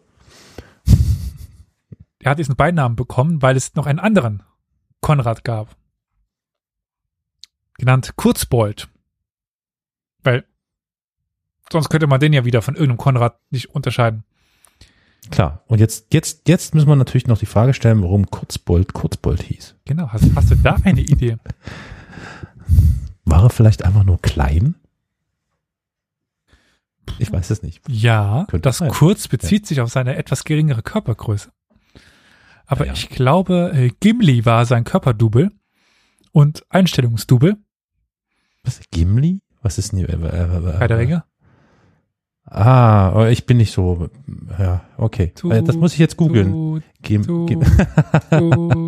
Er 2.19 2.31
hat 2.31 2.39
diesen 2.39 2.55
Beinamen 2.55 2.95
bekommen, 2.95 3.41
weil 3.41 3.57
es 3.57 3.75
noch 3.75 3.85
einen 3.85 3.99
anderen 3.99 4.43
Konrad 5.01 5.43
gab. 5.43 5.75
Genannt 7.77 8.13
Kurzbold. 8.15 8.87
Weil 10.23 10.45
sonst 11.71 11.89
könnte 11.89 12.07
man 12.07 12.21
den 12.21 12.31
ja 12.31 12.45
wieder 12.45 12.61
von 12.61 12.75
irgendeinem 12.75 12.97
Konrad 12.97 13.39
nicht 13.49 13.71
unterscheiden. 13.71 14.23
Klar. 15.31 15.63
Und 15.67 15.79
jetzt, 15.79 16.13
jetzt, 16.13 16.47
jetzt 16.47 16.73
müssen 16.73 16.87
wir 16.87 16.95
natürlich 16.95 17.27
noch 17.27 17.37
die 17.37 17.45
Frage 17.45 17.73
stellen, 17.73 18.01
warum 18.01 18.29
Kurzbold 18.29 18.93
Kurzbold 18.93 19.41
hieß. 19.43 19.75
Genau. 19.85 20.09
Hast, 20.09 20.25
hast 20.35 20.51
du 20.51 20.55
da 20.55 20.77
eine 20.83 21.01
Idee? 21.01 21.37
War 23.25 23.43
er 23.43 23.49
vielleicht 23.49 23.83
einfach 23.83 24.03
nur 24.03 24.21
klein? 24.21 24.75
Ich 27.19 27.31
weiß 27.31 27.49
es 27.49 27.61
nicht. 27.61 27.81
Ja, 27.87 28.45
Könnte 28.49 28.63
das 28.69 28.77
sein. 28.77 28.89
Kurz 28.89 29.27
bezieht 29.27 29.67
sich 29.67 29.81
auf 29.81 29.89
seine 29.91 30.15
etwas 30.15 30.43
geringere 30.43 30.81
Körpergröße. 30.81 31.51
Aber 32.65 32.85
Ja, 32.85 32.93
ja. 32.93 32.93
ich 32.93 33.09
glaube, 33.09 33.71
äh, 33.73 33.91
Gimli 33.99 34.45
war 34.45 34.65
sein 34.65 34.83
Körperdouble 34.83 35.51
und 36.31 36.65
Einstellungsdouble 36.69 37.57
Was? 38.63 38.81
Gimli? 38.91 39.41
Was 39.61 39.77
ist 39.77 39.91
denn 39.91 39.99
hier? 39.99 40.09
Äh, 40.09 40.13
äh, 40.13 40.57
äh, 40.57 40.79
bei 40.79 40.87
der 40.87 40.97
Ringe. 40.97 41.23
Ah, 42.45 43.13
oh, 43.13 43.25
ich 43.25 43.45
bin 43.45 43.57
nicht 43.57 43.71
so. 43.71 44.09
Ja, 44.59 44.81
okay. 44.97 45.31
Tut, 45.35 45.67
das 45.67 45.77
muss 45.77 45.93
ich 45.93 45.99
jetzt 45.99 46.17
googeln. 46.17 46.83
Geh, 47.01 47.17
geh. 47.19 47.57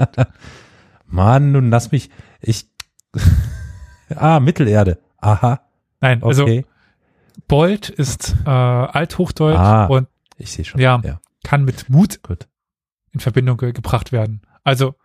Mann, 1.08 1.52
nun 1.54 1.70
lass 1.70 1.92
mich. 1.92 2.10
Ich. 2.42 2.70
ah, 4.16 4.42
Mittelerde. 4.42 5.00
Aha. 5.18 5.62
Nein, 6.02 6.22
also 6.22 6.44
okay. 6.44 6.58
also 6.58 6.75
Bold 7.48 7.90
ist 7.90 8.36
äh, 8.46 8.50
Althochdeutsch 8.50 9.58
ah, 9.58 9.86
und 9.86 10.08
ich 10.38 10.52
sehe 10.52 10.66
schon. 10.66 10.82
Ja, 10.82 11.02
ja, 11.04 11.20
kann 11.44 11.64
mit 11.64 11.90
Mut 11.90 12.22
Gut. 12.24 12.48
in 13.12 13.20
Verbindung 13.20 13.58
ge 13.58 13.72
gebracht 13.72 14.12
werden. 14.12 14.42
Also 14.64 14.96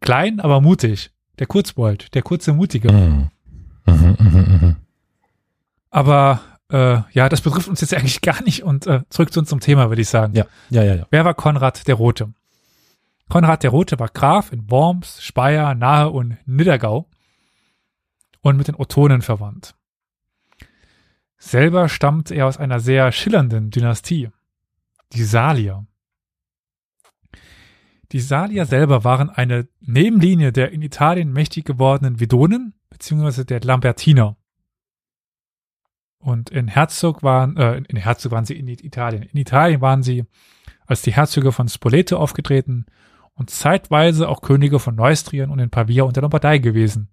klein, 0.00 0.40
aber 0.40 0.60
mutig. 0.60 1.10
Der 1.38 1.46
Kurzbold, 1.46 2.14
der 2.14 2.22
kurze 2.22 2.52
Mutige. 2.52 2.92
Mhm. 2.92 3.30
Mhm, 3.86 4.16
mh, 4.18 4.40
mh. 4.40 4.76
Aber 5.90 6.40
äh, 6.70 6.98
ja, 7.12 7.28
das 7.28 7.40
betrifft 7.40 7.68
uns 7.68 7.80
jetzt 7.80 7.94
eigentlich 7.98 8.20
gar 8.20 8.42
nicht 8.42 8.62
und 8.62 8.86
äh, 8.86 9.02
zurück 9.08 9.32
zu 9.32 9.40
unserem 9.40 9.60
Thema, 9.60 9.88
würde 9.88 10.02
ich 10.02 10.08
sagen. 10.08 10.34
Ja, 10.34 10.46
ja, 10.70 10.82
ja, 10.82 10.94
ja. 10.94 11.06
Wer 11.10 11.24
war 11.24 11.34
Konrad 11.34 11.86
der 11.86 11.94
Rote? 11.96 12.32
Konrad 13.28 13.62
der 13.62 13.70
Rote 13.70 13.98
war 13.98 14.08
Graf 14.08 14.52
in 14.52 14.70
Worms, 14.70 15.22
Speyer, 15.22 15.74
Nahe 15.74 16.10
und 16.10 16.36
Niddergau 16.46 17.08
und 18.42 18.56
mit 18.56 18.68
den 18.68 18.74
Ottonen 18.76 19.22
verwandt. 19.22 19.74
Selber 21.38 21.88
stammt 21.88 22.30
er 22.30 22.46
aus 22.46 22.58
einer 22.58 22.80
sehr 22.80 23.12
schillernden 23.12 23.70
Dynastie, 23.70 24.30
die 25.12 25.24
Salier. 25.24 25.86
Die 28.12 28.20
Salier 28.20 28.64
selber 28.64 29.04
waren 29.04 29.28
eine 29.28 29.66
Nebenlinie 29.80 30.52
der 30.52 30.70
in 30.72 30.82
Italien 30.82 31.32
mächtig 31.32 31.64
gewordenen 31.64 32.20
Vedonen 32.20 32.74
bzw. 32.90 33.44
der 33.44 33.60
Lambertiner. 33.60 34.36
Und 36.18 36.48
in 36.50 36.68
Herzog 36.68 37.22
waren, 37.22 37.56
äh, 37.56 37.82
in 37.88 37.96
Herzog 37.96 38.32
waren 38.32 38.44
sie 38.44 38.58
in 38.58 38.68
Italien. 38.68 39.24
In 39.24 39.36
Italien 39.38 39.80
waren 39.80 40.02
sie 40.02 40.24
als 40.86 41.02
die 41.02 41.12
Herzöge 41.12 41.52
von 41.52 41.68
Spoleto 41.68 42.16
aufgetreten 42.16 42.86
und 43.34 43.50
zeitweise 43.50 44.28
auch 44.28 44.40
Könige 44.40 44.78
von 44.78 44.94
Neustrien 44.94 45.50
und 45.50 45.58
in 45.58 45.70
Pavia 45.70 46.04
und 46.04 46.16
der 46.16 46.22
Lombardei 46.22 46.58
gewesen. 46.58 47.08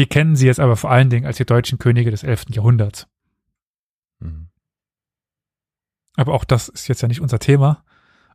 Wir 0.00 0.08
kennen 0.08 0.34
sie 0.34 0.46
jetzt 0.46 0.60
aber 0.60 0.78
vor 0.78 0.90
allen 0.90 1.10
Dingen 1.10 1.26
als 1.26 1.36
die 1.36 1.44
deutschen 1.44 1.78
Könige 1.78 2.10
des 2.10 2.22
11. 2.22 2.46
Jahrhunderts. 2.54 3.06
Mhm. 4.18 4.48
Aber 6.16 6.32
auch 6.32 6.44
das 6.44 6.70
ist 6.70 6.88
jetzt 6.88 7.02
ja 7.02 7.08
nicht 7.08 7.20
unser 7.20 7.38
Thema, 7.38 7.84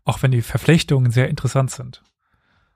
auch 0.04 0.22
wenn 0.22 0.30
die 0.30 0.44
Verflechtungen 0.44 1.10
sehr 1.10 1.28
interessant 1.28 1.72
sind. 1.72 2.04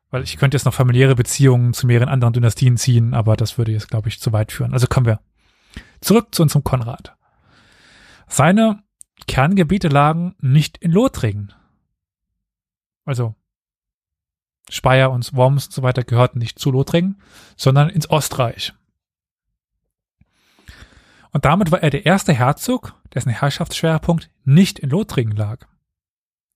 Weil 0.09 0.23
ich 0.23 0.37
könnte 0.37 0.57
jetzt 0.57 0.65
noch 0.65 0.73
familiäre 0.73 1.13
Beziehungen 1.13 1.73
zu 1.73 1.85
mehreren 1.85 2.09
anderen 2.09 2.33
Dynastien 2.33 2.77
ziehen, 2.77 3.13
aber 3.13 3.37
das 3.37 3.59
würde 3.59 3.73
jetzt, 3.73 3.89
glaube 3.89 4.09
ich, 4.09 4.19
zu 4.19 4.33
weit 4.33 4.51
führen. 4.51 4.73
Also 4.73 4.87
kommen 4.87 5.05
wir 5.05 5.19
zurück 6.01 6.33
zu 6.33 6.41
unserem 6.41 6.63
Konrad. 6.63 7.15
Seine 8.25 8.81
Kerngebiete 9.27 9.89
lagen 9.89 10.33
nicht 10.39 10.79
in 10.79 10.89
Lothringen. 10.89 11.53
Also 13.05 13.35
Speyer 14.67 15.11
und 15.11 15.31
Worms 15.35 15.67
und 15.67 15.73
so 15.73 15.83
weiter 15.83 16.03
gehörten 16.03 16.39
nicht 16.39 16.57
zu 16.57 16.71
Lothringen, 16.71 17.21
sondern 17.55 17.89
ins 17.89 18.09
Ostreich. 18.09 18.73
Und 21.31 21.45
damit 21.45 21.71
war 21.71 21.83
er 21.83 21.89
der 21.89 22.05
erste 22.05 22.33
Herzog, 22.33 22.95
dessen 23.13 23.29
Herrschaftsschwerpunkt 23.29 24.29
nicht 24.45 24.79
in 24.79 24.89
Lothringen 24.89 25.35
lag. 25.35 25.67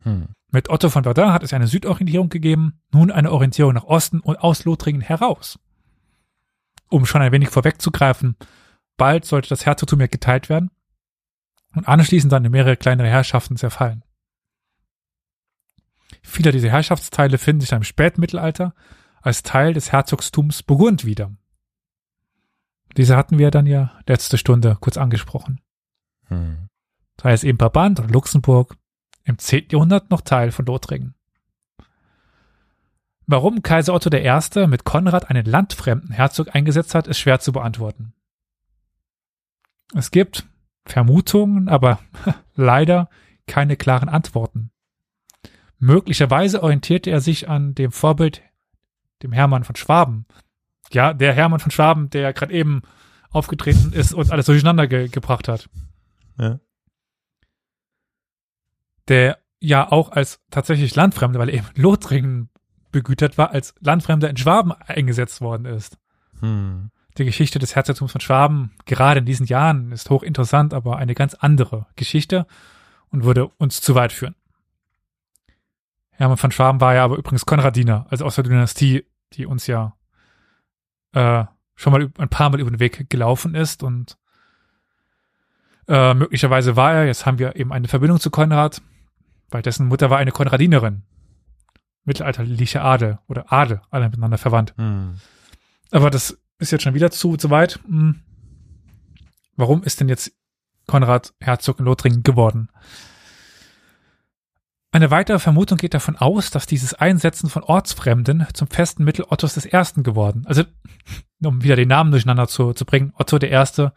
Hm. 0.01 0.29
Mit 0.51 0.69
Otto 0.69 0.89
von 0.89 1.03
Verdun 1.03 1.33
hat 1.33 1.43
es 1.43 1.53
eine 1.53 1.67
Südorientierung 1.67 2.29
gegeben, 2.29 2.79
nun 2.91 3.11
eine 3.11 3.31
Orientierung 3.31 3.73
nach 3.73 3.85
Osten 3.85 4.19
und 4.19 4.37
aus 4.37 4.65
Lothringen 4.65 5.01
heraus. 5.01 5.59
Um 6.89 7.05
schon 7.05 7.21
ein 7.21 7.31
wenig 7.31 7.49
vorwegzugreifen, 7.49 8.35
bald 8.97 9.25
sollte 9.25 9.49
das 9.49 9.65
Herzogtum 9.65 9.99
ja 9.99 10.07
geteilt 10.07 10.49
werden 10.49 10.69
und 11.75 11.87
anschließend 11.87 12.31
dann 12.31 12.45
in 12.45 12.51
mehrere 12.51 12.77
kleinere 12.77 13.07
Herrschaften 13.07 13.57
zerfallen. 13.57 14.03
Viele 16.21 16.51
dieser 16.51 16.69
Herrschaftsteile 16.69 17.37
finden 17.37 17.61
sich 17.61 17.69
dann 17.69 17.79
im 17.79 17.83
Spätmittelalter 17.83 18.75
als 19.21 19.43
Teil 19.43 19.73
des 19.73 19.91
Herzogtums 19.91 20.63
Burgund 20.63 21.05
wieder. 21.05 21.31
Diese 22.97 23.17
hatten 23.17 23.39
wir 23.39 23.51
dann 23.51 23.65
ja 23.65 23.91
letzte 24.07 24.37
Stunde 24.37 24.77
kurz 24.79 24.97
angesprochen. 24.97 25.61
Hm. 26.25 26.69
Sei 27.21 27.33
es 27.33 27.43
eben 27.43 27.57
Brabant 27.57 27.99
oder 27.99 28.09
Luxemburg, 28.09 28.77
im 29.23 29.37
10. 29.37 29.69
Jahrhundert 29.71 30.11
noch 30.11 30.21
Teil 30.21 30.51
von 30.51 30.65
Lothringen. 30.65 31.15
Warum 33.25 33.61
Kaiser 33.61 33.93
Otto 33.93 34.09
I. 34.13 34.67
mit 34.67 34.83
Konrad 34.83 35.29
einen 35.29 35.45
landfremden 35.45 36.11
Herzog 36.11 36.53
eingesetzt 36.53 36.93
hat, 36.93 37.07
ist 37.07 37.19
schwer 37.19 37.39
zu 37.39 37.53
beantworten. 37.53 38.13
Es 39.95 40.11
gibt 40.11 40.45
Vermutungen, 40.85 41.69
aber 41.69 41.99
leider 42.55 43.09
keine 43.47 43.77
klaren 43.77 44.09
Antworten. 44.09 44.71
Möglicherweise 45.79 46.63
orientierte 46.63 47.09
er 47.09 47.21
sich 47.21 47.49
an 47.49 47.75
dem 47.75 47.91
Vorbild, 47.91 48.41
dem 49.21 49.31
Hermann 49.31 49.63
von 49.63 49.75
Schwaben. 49.75 50.25
Ja, 50.93 51.13
der 51.13 51.33
Hermann 51.33 51.59
von 51.59 51.71
Schwaben, 51.71 52.09
der 52.09 52.33
gerade 52.33 52.53
eben 52.53 52.81
aufgetreten 53.29 53.93
ist 53.93 54.13
und 54.13 54.31
alles 54.31 54.45
durcheinander 54.45 54.87
ge 54.87 55.07
gebracht 55.07 55.47
hat. 55.47 55.69
Ja. 56.37 56.59
Der 59.07 59.39
ja 59.59 59.91
auch 59.91 60.11
als 60.11 60.41
tatsächlich 60.51 60.95
Landfremder, 60.95 61.39
weil 61.39 61.49
er 61.49 61.55
eben 61.55 61.67
Lothringen 61.75 62.49
begütert 62.91 63.37
war, 63.37 63.51
als 63.51 63.73
Landfremder 63.79 64.29
in 64.29 64.37
Schwaben 64.37 64.71
eingesetzt 64.71 65.41
worden 65.41 65.65
ist. 65.65 65.97
Hm. 66.39 66.91
Die 67.17 67.25
Geschichte 67.25 67.59
des 67.59 67.75
Herzogtums 67.75 68.11
von 68.11 68.21
Schwaben, 68.21 68.71
gerade 68.85 69.19
in 69.19 69.25
diesen 69.25 69.45
Jahren, 69.45 69.91
ist 69.91 70.09
hochinteressant, 70.09 70.73
aber 70.73 70.97
eine 70.97 71.13
ganz 71.13 71.33
andere 71.33 71.87
Geschichte 71.95 72.47
und 73.09 73.23
würde 73.23 73.47
uns 73.47 73.81
zu 73.81 73.95
weit 73.95 74.11
führen. 74.11 74.35
Hermann 76.11 76.37
von 76.37 76.51
Schwaben 76.51 76.81
war 76.81 76.93
ja 76.95 77.03
aber 77.03 77.17
übrigens 77.17 77.45
Konradiner, 77.45 78.05
also 78.09 78.25
aus 78.25 78.35
der 78.35 78.43
Dynastie, 78.43 79.05
die 79.33 79.45
uns 79.45 79.67
ja 79.67 79.95
äh, 81.13 81.45
schon 81.75 81.93
mal 81.93 82.09
ein 82.17 82.29
paar 82.29 82.49
Mal 82.49 82.59
über 82.59 82.69
den 82.69 82.79
Weg 82.79 83.09
gelaufen 83.09 83.55
ist 83.55 83.83
und 83.83 84.17
äh, 85.87 86.13
möglicherweise 86.13 86.75
war 86.75 86.93
er, 86.93 87.05
jetzt 87.05 87.25
haben 87.25 87.39
wir 87.39 87.55
eben 87.55 87.73
eine 87.73 87.87
Verbindung 87.87 88.19
zu 88.19 88.29
Konrad, 88.29 88.81
weil 89.49 89.61
dessen 89.61 89.87
Mutter 89.87 90.09
war 90.09 90.17
eine 90.17 90.31
Konradinerin. 90.31 91.03
Mittelalterliche 92.05 92.81
Adel 92.81 93.19
oder 93.27 93.51
Adel, 93.51 93.81
alle 93.89 94.09
miteinander 94.09 94.37
verwandt. 94.37 94.73
Mhm. 94.77 95.19
Aber 95.91 96.09
das 96.09 96.37
ist 96.59 96.71
jetzt 96.71 96.83
schon 96.83 96.95
wieder 96.95 97.11
zu, 97.11 97.37
zu 97.37 97.49
weit. 97.49 97.79
Hm. 97.85 98.21
Warum 99.55 99.83
ist 99.83 99.99
denn 99.99 100.09
jetzt 100.09 100.31
Konrad 100.87 101.33
Herzog 101.39 101.79
in 101.79 101.85
Lothringen 101.85 102.23
geworden? 102.23 102.69
Eine 104.93 105.09
weitere 105.09 105.39
Vermutung 105.39 105.79
geht 105.79 105.95
davon 105.95 106.17
aus, 106.17 106.51
dass 106.51 106.67
dieses 106.67 106.93
Einsetzen 106.93 107.49
von 107.49 107.63
Ortsfremden 107.63 108.45
zum 108.53 108.67
festen 108.67 109.03
Mittel 109.03 109.25
Ottos 109.27 109.57
I. 109.65 110.03
geworden. 110.03 110.43
Also, 110.45 110.65
um 111.43 111.63
wieder 111.63 111.75
den 111.75 111.87
Namen 111.87 112.11
durcheinander 112.11 112.47
zu, 112.47 112.73
zu 112.73 112.85
bringen, 112.85 113.11
Otto 113.17 113.37
I., 113.37 113.89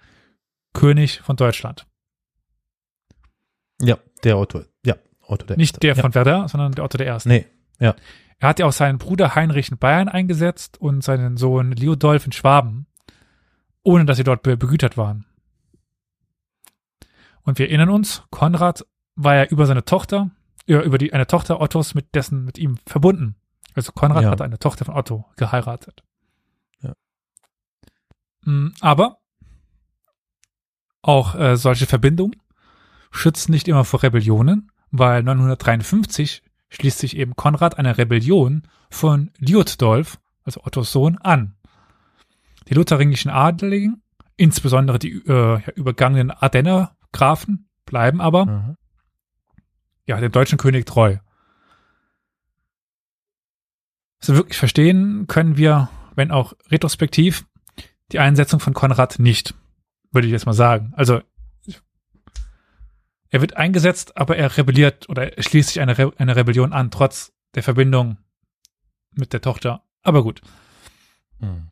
König 0.73 1.21
von 1.21 1.37
Deutschland. 1.37 1.87
Ja, 3.79 3.99
der 4.25 4.39
Otto, 4.39 4.63
ja, 4.87 4.95
Otto 5.21 5.45
der 5.45 5.59
Nicht 5.59 5.83
der 5.83 5.97
ja. 5.97 6.01
von 6.01 6.15
Werder, 6.15 6.49
sondern 6.49 6.73
der 6.73 6.83
Otto 6.83 6.99
I. 6.99 7.15
Nee, 7.27 7.47
ja. 7.79 7.95
Er 8.39 8.49
hat 8.49 8.59
ja 8.59 8.65
auch 8.65 8.73
seinen 8.73 8.97
Bruder 8.97 9.35
Heinrich 9.35 9.71
in 9.71 9.77
Bayern 9.77 10.09
eingesetzt 10.09 10.81
und 10.81 11.05
seinen 11.05 11.37
Sohn 11.37 11.73
Leodolf 11.73 12.25
in 12.25 12.33
Schwaben, 12.33 12.87
ohne 13.83 14.07
dass 14.07 14.17
sie 14.17 14.25
dort 14.25 14.43
be 14.43 14.57
begütert 14.57 14.97
waren. 14.97 15.27
Und 17.43 17.59
wir 17.59 17.67
erinnern 17.67 17.91
uns, 17.91 18.23
Konrad 18.31 18.87
war 19.15 19.35
ja 19.35 19.45
über 19.45 19.67
seine 19.67 19.85
Tochter, 19.85 20.31
ja, 20.67 20.83
über 20.83 20.99
die, 20.99 21.13
eine 21.13 21.27
Tochter 21.27 21.61
Ottos 21.61 21.95
mit 21.95 22.15
dessen, 22.15 22.45
mit 22.45 22.59
ihm 22.59 22.79
verbunden. 22.87 23.37
Also 23.75 23.93
Konrad 23.93 24.25
ja. 24.25 24.31
hatte 24.31 24.45
eine 24.45 24.59
Tochter 24.59 24.85
von 24.85 24.95
Otto 24.95 25.25
geheiratet. 25.37 26.03
Ja. 26.81 26.95
Mm, 28.43 28.73
aber 28.81 29.19
auch 31.03 31.35
äh, 31.37 31.57
solche 31.57 31.87
Verbindungen 31.87 32.37
schützen 33.11 33.53
nicht 33.53 33.69
immer 33.69 33.85
vor 33.85 34.03
Rebellionen, 34.03 34.73
weil 34.91 35.23
953 35.23 36.43
schließt 36.69 36.99
sich 36.99 37.17
eben 37.17 37.37
Konrad 37.37 37.79
einer 37.79 37.97
Rebellion 37.97 38.63
von 38.91 39.31
Liutdolf, 39.39 40.19
also 40.43 40.63
Ottos 40.65 40.91
Sohn, 40.91 41.19
an. 41.19 41.55
Die 42.69 42.75
lotharingischen 42.75 43.31
Adeligen, 43.31 44.03
insbesondere 44.37 44.99
die 44.99 45.13
äh, 45.13 45.61
übergangenen 45.75 46.33
Ardenner 46.33 46.97
Grafen, 47.13 47.69
bleiben 47.85 48.21
aber 48.21 48.47
mhm 48.47 48.77
ja, 50.07 50.21
dem 50.21 50.33
deutschen 50.33 50.59
König 50.59 50.87
treu. 50.87 51.17
So 54.19 54.35
wirklich 54.35 54.59
verstehen 54.59 55.27
können 55.27 55.57
wir, 55.57 55.91
wenn 56.15 56.31
auch 56.31 56.55
retrospektiv, 56.71 57.45
die 58.13 58.19
Einsetzung 58.19 58.61
von 58.61 58.73
Konrad 58.73 59.19
nicht, 59.19 59.55
würde 60.13 60.27
ich 60.27 60.33
jetzt 60.33 60.47
mal 60.47 60.53
sagen. 60.53 60.93
Also 60.97 61.21
er 63.29 63.41
wird 63.41 63.57
eingesetzt, 63.57 64.17
aber 64.17 64.37
er 64.37 64.57
rebelliert 64.57 65.09
oder 65.09 65.37
er 65.37 65.43
schließt 65.43 65.71
sich 65.71 65.81
eine, 65.81 65.99
Re 65.99 66.13
eine 66.17 66.37
Rebellion 66.37 66.73
an, 66.73 66.91
trotz 66.91 67.33
der 67.55 67.63
Verbindung 67.63 68.19
mit 69.13 69.33
der 69.33 69.41
Tochter. 69.41 69.83
Aber 70.03 70.23
gut. 70.23 70.41
Hm. 71.41 71.69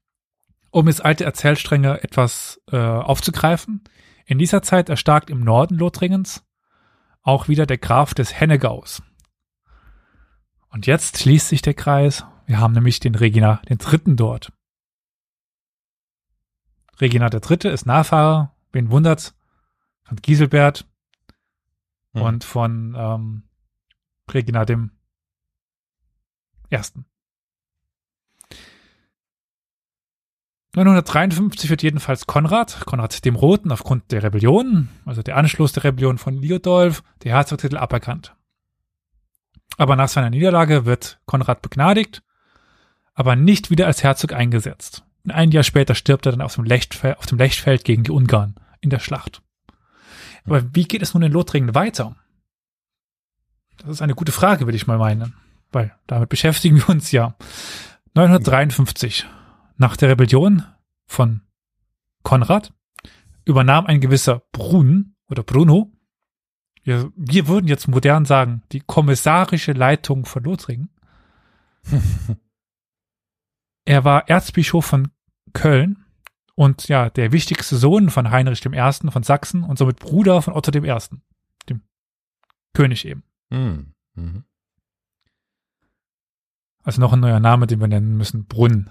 Um 0.71 0.89
jetzt 0.89 1.05
alte 1.05 1.25
Erzählstränge 1.25 2.03
etwas 2.03 2.61
äh, 2.73 2.77
aufzugreifen, 2.77 3.85
In 4.27 4.39
dieser 4.39 4.63
Zeit 4.63 4.89
erstarkt 4.89 5.31
im 5.31 5.41
Norden 5.41 5.77
Lothringens 5.77 6.45
auch 7.25 7.49
wieder 7.49 7.67
der 7.67 7.79
Graf 7.79 8.15
des 8.15 8.39
Hennegaus. 8.39 9.03
Und 10.69 10.87
jetzt 10.87 11.19
schließt 11.19 11.49
sich 11.49 11.63
der 11.63 11.75
Kreis. 11.75 12.25
Wir 12.47 12.59
haben 12.59 12.75
nämlich 12.75 13.01
den 13.01 13.15
Regina, 13.15 13.61
den 13.69 13.79
Dritten 13.79 14.17
dort. 14.17 14.53
Regina 17.01 17.31
der 17.31 17.41
Dritte 17.41 17.71
ist 17.71 17.87
Nachfahre, 17.87 18.53
wen 18.73 18.91
wundert's, 18.91 19.35
von 20.05 20.19
Giselbert 20.19 20.87
hm. 22.13 22.23
und 22.23 22.45
von 22.45 22.95
ähm, 22.97 23.43
Regina 24.33 24.65
dem 24.65 24.93
Ersten. 26.71 27.07
953 30.75 31.71
wird 31.71 31.83
jedenfalls 31.83 32.27
Konrad, 32.27 32.85
Konrad 32.85 33.25
dem 33.25 33.37
Roten, 33.37 33.71
aufgrund 33.71 34.11
der 34.11 34.25
Rebellion, 34.25 34.89
also 35.05 35.23
der 35.23 35.37
Anschluss 35.37 35.73
der 35.73 35.85
Rebellion 35.85 36.19
von 36.19 36.35
Liudolf, 36.35 37.05
der 37.23 37.33
Herzogtitel 37.33 37.77
aberkannt. 37.77 38.35
Aber 39.77 39.95
nach 39.95 40.09
seiner 40.09 40.31
Niederlage 40.31 40.85
wird 40.85 41.21
Konrad 41.27 41.63
begnadigt, 41.63 42.23
aber 43.15 43.37
nicht 43.37 43.71
wieder 43.71 43.87
als 43.87 44.03
Herzog 44.03 44.33
eingesetzt. 44.33 45.05
Ein 45.29 45.53
Jahr 45.53 45.63
später 45.63 45.95
stirbt 45.95 46.27
er 46.27 46.33
dann 46.33 46.43
auf 46.43 46.57
dem, 46.57 46.65
Lechtfeld, 46.65 47.19
auf 47.19 47.27
dem 47.27 47.39
Lechtfeld 47.39 47.85
gegen 47.85 48.03
die 48.03 48.11
Ungarn 48.11 48.57
in 48.81 48.91
der 48.91 48.99
Schlacht. 48.99 49.43
Aber 50.45 50.75
wie 50.75 50.85
geht 50.85 51.03
es 51.03 51.15
nun 51.15 51.23
in 51.23 51.33
Lothringen 51.33 51.75
weiter? 51.75 52.17
Das 53.79 53.91
ist 53.91 54.03
eine 54.03 54.15
gute 54.15 54.33
Frage, 54.33 54.67
würde 54.67 54.77
ich 54.77 54.87
mal 54.87 54.99
meinen, 54.99 55.35
weil 55.73 55.95
damit 56.07 56.29
beschäftigen 56.29 56.79
wir 56.79 56.89
uns 56.89 57.13
ja. 57.13 57.35
953 58.15 59.27
nach 59.77 59.97
der 59.97 60.11
Rebellion 60.11 60.65
von 61.07 61.43
Konrad 62.23 62.73
übernahm 63.45 63.87
ein 63.87 64.01
gewisser 64.01 64.43
Brun 64.53 65.15
oder 65.29 65.43
Bruno, 65.43 65.93
wir, 66.83 67.11
wir 67.17 67.49
würden 67.49 67.67
jetzt 67.67 67.89
modern 67.89 68.25
sagen, 68.25 68.63
die 68.73 68.81
kommissarische 68.81 69.73
Leitung 69.73 70.27
von 70.27 70.45
Lothringen. 70.45 70.91
er 73.85 74.05
war 74.05 74.29
Erzbischof 74.29 74.85
von 74.85 75.11
Köln 75.53 76.05
und 76.55 76.89
ja, 76.89 77.11
der 77.11 77.33
wichtigste 77.33 77.77
Sohn 77.77 78.11
von 78.11 78.31
Heinrich 78.31 78.65
I. 78.65 79.11
von 79.11 79.23
Sachsen 79.23 79.65
und 79.65 79.79
somit 79.79 79.99
Bruder 79.99 80.43
von 80.43 80.55
Otto 80.55 80.73
I., 80.79 81.01
dem 81.69 81.83
König 82.75 83.05
eben. 83.07 83.25
Hm, 83.51 83.95
mhm. 84.15 84.45
Also 86.83 87.01
noch 87.01 87.15
ein 87.15 87.21
neuer 87.21 87.41
Name, 87.41 87.67
den 87.67 87.81
wir 87.81 87.89
nennen 87.89 88.17
müssen, 88.17 88.47
Brunn. 88.47 88.91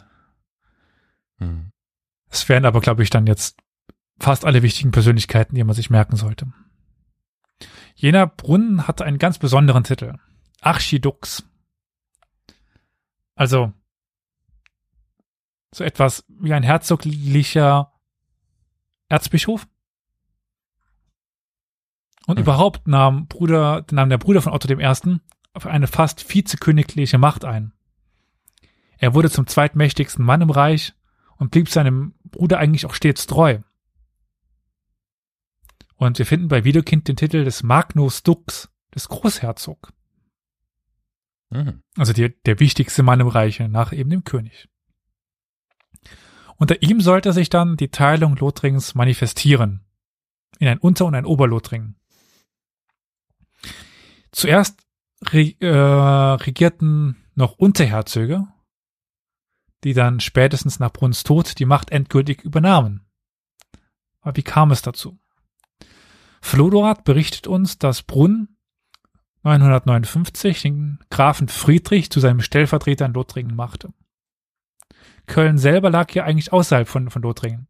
Mhm. 1.39 1.71
Es 2.29 2.47
wären 2.49 2.65
aber, 2.65 2.81
glaube 2.81 3.03
ich, 3.03 3.09
dann 3.09 3.27
jetzt 3.27 3.57
fast 4.19 4.45
alle 4.45 4.63
wichtigen 4.63 4.91
Persönlichkeiten, 4.91 5.55
die 5.55 5.63
man 5.63 5.75
sich 5.75 5.89
merken 5.89 6.15
sollte. 6.15 6.51
Jener 7.95 8.27
Brunnen 8.27 8.87
hatte 8.87 9.05
einen 9.05 9.19
ganz 9.19 9.37
besonderen 9.37 9.83
Titel. 9.83 10.15
Archidux. 10.61 11.43
Also 13.35 13.73
so 15.73 15.83
etwas 15.83 16.23
wie 16.27 16.53
ein 16.53 16.63
herzoglicher 16.63 17.91
Erzbischof. 19.09 19.67
Und 22.25 22.37
mhm. 22.37 22.43
überhaupt 22.43 22.87
nahm 22.87 23.27
Bruder, 23.27 23.85
nahm 23.91 24.09
der 24.09 24.17
Bruder 24.17 24.41
von 24.41 24.53
Otto 24.53 24.71
I. 24.73 25.19
auf 25.53 25.65
eine 25.65 25.87
fast 25.87 26.33
vizekönigliche 26.33 27.17
Macht 27.17 27.43
ein. 27.45 27.73
Er 28.97 29.13
wurde 29.13 29.29
zum 29.29 29.47
zweitmächtigsten 29.47 30.23
Mann 30.23 30.41
im 30.41 30.49
Reich 30.49 30.93
und 31.43 31.51
blieb 31.51 31.67
seinem 31.67 32.15
Bruder 32.23 32.57
eigentlich 32.57 32.85
auch 32.85 32.93
stets 32.93 33.27
treu. 33.27 33.59
Und 35.97 36.17
wir 36.17 36.25
finden 36.25 36.47
bei 36.47 36.63
Wiederkind 36.63 37.09
den 37.09 37.17
Titel 37.17 37.43
des 37.43 37.63
Magnus 37.63 38.23
Dux, 38.23 38.71
des 38.95 39.09
Großherzog. 39.09 39.91
Mhm. 41.49 41.83
Also 41.97 42.13
die, 42.13 42.33
der 42.43 42.61
wichtigste 42.61 43.03
Mann 43.03 43.19
im 43.19 43.27
Reiche, 43.27 43.67
nach 43.67 43.91
eben 43.91 44.09
dem 44.09 44.23
König. 44.23 44.69
Unter 46.55 46.81
ihm 46.81 47.01
sollte 47.01 47.33
sich 47.33 47.49
dann 47.49 47.75
die 47.75 47.89
Teilung 47.89 48.37
Lothringens 48.37 48.95
manifestieren. 48.95 49.81
In 50.59 50.69
ein 50.69 50.77
Unter- 50.77 51.07
und 51.07 51.15
ein 51.15 51.25
Oberlothringen. 51.25 51.97
Zuerst 54.31 54.79
re 55.25 55.55
äh, 55.59 55.67
regierten 55.67 57.17
noch 57.35 57.57
Unterherzöge, 57.57 58.47
die 59.83 59.93
dann 59.93 60.19
spätestens 60.19 60.79
nach 60.79 60.91
Brunns 60.91 61.23
Tod 61.23 61.59
die 61.59 61.65
Macht 61.65 61.91
endgültig 61.91 62.43
übernahmen. 62.43 63.05
Aber 64.21 64.35
wie 64.37 64.43
kam 64.43 64.71
es 64.71 64.81
dazu? 64.81 65.19
Flodorat 66.41 67.03
berichtet 67.03 67.47
uns, 67.47 67.77
dass 67.77 68.03
Brunn 68.03 68.49
959 69.43 70.61
den 70.61 70.99
Grafen 71.09 71.49
Friedrich 71.49 72.09
zu 72.09 72.19
seinem 72.19 72.41
Stellvertreter 72.41 73.05
in 73.05 73.13
Lothringen 73.13 73.55
machte. 73.55 73.93
Köln 75.25 75.57
selber 75.57 75.89
lag 75.89 76.11
ja 76.13 76.23
eigentlich 76.23 76.51
außerhalb 76.51 76.87
von, 76.87 77.09
von 77.09 77.21
Lothringen. 77.21 77.67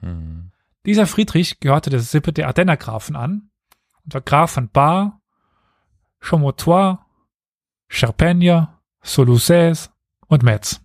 Hm. 0.00 0.50
Dieser 0.86 1.06
Friedrich 1.06 1.60
gehörte 1.60 1.90
der 1.90 2.00
Sippe 2.00 2.32
der 2.32 2.46
Ardenner 2.46 2.76
Grafen 2.76 3.16
an 3.16 3.50
und 4.04 4.14
war 4.14 4.20
Graf 4.20 4.52
von 4.52 4.68
Bar, 4.70 5.20
Chaumotois, 6.20 6.98
Charpeigne, 7.88 8.68
Solucès 9.02 9.90
und 10.26 10.42
Metz. 10.42 10.80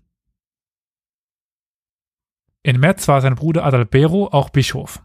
In 2.64 2.80
Metz 2.80 3.08
war 3.10 3.22
sein 3.22 3.36
Bruder 3.36 3.66
Adalbero 3.66 4.30
auch 4.32 4.50
Bischof. 4.50 5.04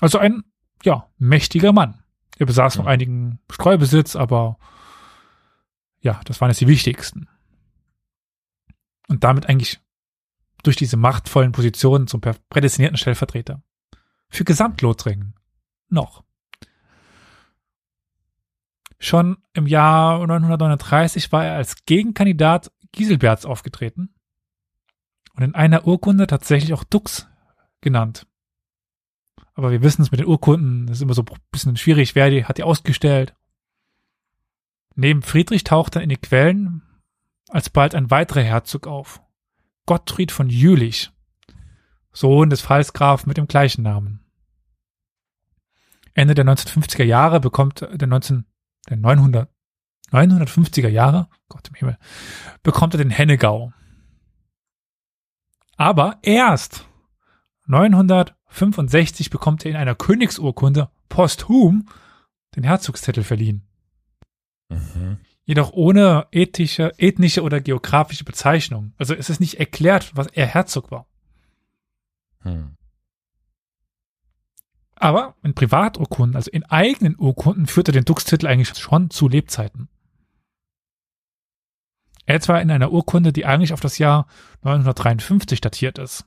Also 0.00 0.18
ein, 0.18 0.42
ja, 0.82 1.08
mächtiger 1.16 1.72
Mann. 1.72 2.02
Er 2.38 2.46
besaß 2.46 2.76
noch 2.76 2.86
einigen 2.86 3.38
Streubesitz, 3.50 4.16
aber 4.16 4.58
ja, 6.00 6.20
das 6.24 6.40
waren 6.40 6.50
jetzt 6.50 6.60
die 6.60 6.66
wichtigsten. 6.66 7.28
Und 9.08 9.24
damit 9.24 9.48
eigentlich 9.48 9.80
durch 10.64 10.76
diese 10.76 10.96
machtvollen 10.96 11.52
Positionen 11.52 12.08
zum 12.08 12.20
prädestinierten 12.20 12.98
Stellvertreter. 12.98 13.62
Für 14.28 14.44
Gesamtlothringen. 14.44 15.34
Noch. 15.88 16.24
Schon 18.98 19.38
im 19.52 19.66
Jahr 19.66 20.18
939 20.26 21.30
war 21.30 21.46
er 21.46 21.54
als 21.54 21.84
Gegenkandidat 21.86 22.72
Giselberts 22.90 23.46
aufgetreten 23.46 24.12
und 25.38 25.44
in 25.44 25.54
einer 25.54 25.86
Urkunde 25.86 26.26
tatsächlich 26.26 26.74
auch 26.74 26.82
Dux 26.82 27.28
genannt. 27.80 28.26
Aber 29.54 29.70
wir 29.70 29.82
wissen 29.82 30.02
es 30.02 30.10
mit 30.10 30.18
den 30.18 30.26
Urkunden, 30.26 30.88
das 30.88 30.96
ist 30.96 31.02
immer 31.02 31.14
so 31.14 31.22
ein 31.22 31.38
bisschen 31.52 31.76
schwierig, 31.76 32.16
wer 32.16 32.28
die 32.28 32.44
hat 32.44 32.58
die 32.58 32.64
ausgestellt. 32.64 33.36
Neben 34.96 35.22
Friedrich 35.22 35.62
taucht 35.62 35.94
dann 35.94 36.02
in 36.02 36.08
den 36.08 36.20
Quellen 36.20 36.82
alsbald 37.50 37.94
ein 37.94 38.10
weiterer 38.10 38.42
Herzog 38.42 38.88
auf. 38.88 39.22
Gottfried 39.86 40.32
von 40.32 40.50
Jülich, 40.50 41.12
Sohn 42.12 42.50
des 42.50 42.62
Pfalzgrafen 42.62 43.28
mit 43.28 43.36
dem 43.36 43.46
gleichen 43.46 43.82
Namen. 43.82 44.24
Ende 46.14 46.34
der 46.34 46.46
1950er 46.46 47.04
Jahre 47.04 47.38
bekommt 47.38 47.80
der 47.80 48.08
19, 48.08 48.44
der 48.88 48.96
900, 48.96 49.48
950er 50.10 50.88
Jahre, 50.88 51.28
Gott 51.48 51.68
im 51.68 51.74
Himmel, 51.76 51.96
bekommt 52.64 52.94
er 52.94 52.98
den 52.98 53.10
Hennegau. 53.10 53.72
Aber 55.78 56.18
erst 56.22 56.86
965 57.66 59.30
bekommt 59.30 59.64
er 59.64 59.70
in 59.70 59.76
einer 59.76 59.94
Königsurkunde 59.94 60.90
posthum 61.08 61.88
den 62.56 62.64
Herzogstitel 62.64 63.22
verliehen. 63.22 63.62
Mhm. 64.68 65.18
Jedoch 65.44 65.72
ohne 65.72 66.26
ethische, 66.32 66.92
ethnische 66.98 67.42
oder 67.42 67.60
geografische 67.60 68.24
Bezeichnung. 68.24 68.92
Also 68.98 69.14
es 69.14 69.30
ist 69.30 69.40
nicht 69.40 69.60
erklärt, 69.60 70.10
was 70.14 70.26
er 70.26 70.46
Herzog 70.46 70.90
war. 70.90 71.06
Mhm. 72.42 72.76
Aber 74.96 75.36
in 75.44 75.54
Privaturkunden, 75.54 76.34
also 76.34 76.50
in 76.50 76.64
eigenen 76.64 77.16
Urkunden, 77.16 77.68
führt 77.68 77.88
er 77.88 77.92
den 77.92 78.04
Dux-Titel 78.04 78.48
eigentlich 78.48 78.76
schon 78.76 79.10
zu 79.10 79.28
Lebzeiten. 79.28 79.88
Zwar 82.40 82.60
in 82.60 82.70
einer 82.70 82.92
Urkunde, 82.92 83.32
die 83.32 83.46
eigentlich 83.46 83.72
auf 83.72 83.80
das 83.80 83.98
Jahr 83.98 84.26
953 84.62 85.60
datiert 85.60 85.98
ist. 85.98 86.26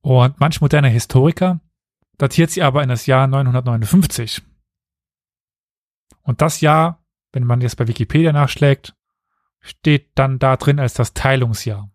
Und 0.00 0.40
manch 0.40 0.60
moderner 0.60 0.88
Historiker 0.88 1.60
datiert 2.16 2.50
sie 2.50 2.62
aber 2.62 2.82
in 2.82 2.88
das 2.88 3.06
Jahr 3.06 3.26
959. 3.26 4.42
Und 6.22 6.40
das 6.40 6.60
Jahr, 6.60 7.04
wenn 7.32 7.44
man 7.44 7.60
jetzt 7.60 7.76
bei 7.76 7.86
Wikipedia 7.86 8.32
nachschlägt, 8.32 8.94
steht 9.60 10.10
dann 10.14 10.38
da 10.38 10.56
drin 10.56 10.80
als 10.80 10.94
das 10.94 11.12
Teilungsjahr 11.12 11.90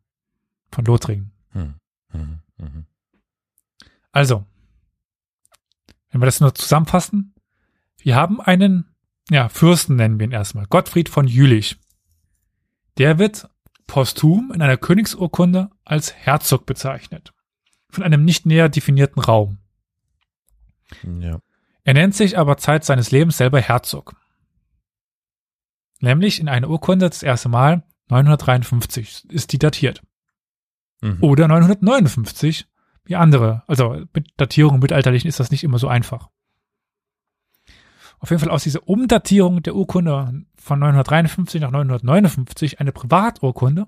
von 0.71 0.85
Lothringen. 0.85 1.31
Hm, 1.51 1.75
hm, 2.11 2.39
hm. 2.57 2.85
Also, 4.11 4.45
wenn 6.09 6.21
wir 6.21 6.25
das 6.25 6.41
nur 6.41 6.53
zusammenfassen, 6.53 7.33
wir 7.97 8.15
haben 8.15 8.41
einen, 8.41 8.93
ja, 9.29 9.49
Fürsten 9.49 9.95
nennen 9.95 10.19
wir 10.19 10.27
ihn 10.27 10.31
erstmal, 10.31 10.65
Gottfried 10.67 11.09
von 11.09 11.27
Jülich. 11.27 11.77
Der 12.97 13.19
wird 13.19 13.49
posthum 13.87 14.51
in 14.53 14.61
einer 14.61 14.77
Königsurkunde 14.77 15.69
als 15.83 16.13
Herzog 16.13 16.65
bezeichnet. 16.65 17.33
Von 17.89 18.03
einem 18.03 18.23
nicht 18.23 18.45
näher 18.45 18.69
definierten 18.69 19.21
Raum. 19.21 19.57
Ja. 21.19 21.39
Er 21.83 21.93
nennt 21.93 22.15
sich 22.15 22.37
aber 22.37 22.57
Zeit 22.57 22.85
seines 22.85 23.11
Lebens 23.11 23.37
selber 23.37 23.59
Herzog. 23.59 24.15
Nämlich 25.99 26.39
in 26.39 26.49
einer 26.49 26.69
Urkunde 26.69 27.09
das 27.09 27.23
erste 27.23 27.49
Mal 27.49 27.83
953 28.09 29.29
ist 29.29 29.51
die 29.53 29.59
datiert. 29.59 30.01
Mhm. 31.01 31.17
Oder 31.21 31.47
959, 31.47 32.67
wie 33.03 33.15
andere. 33.15 33.63
Also 33.67 34.05
mit 34.13 34.29
Datierung 34.37 34.79
mittelalterlichen 34.79 35.27
ist 35.27 35.39
das 35.39 35.51
nicht 35.51 35.63
immer 35.63 35.79
so 35.79 35.87
einfach. 35.87 36.29
Auf 38.21 38.29
jeden 38.29 38.39
Fall 38.39 38.51
aus 38.51 38.63
dieser 38.63 38.87
Umdatierung 38.87 39.63
der 39.63 39.75
Urkunde 39.75 40.43
von 40.55 40.79
953 40.79 41.59
nach 41.61 41.71
959 41.71 42.79
eine 42.79 42.91
Privaturkunde 42.91 43.87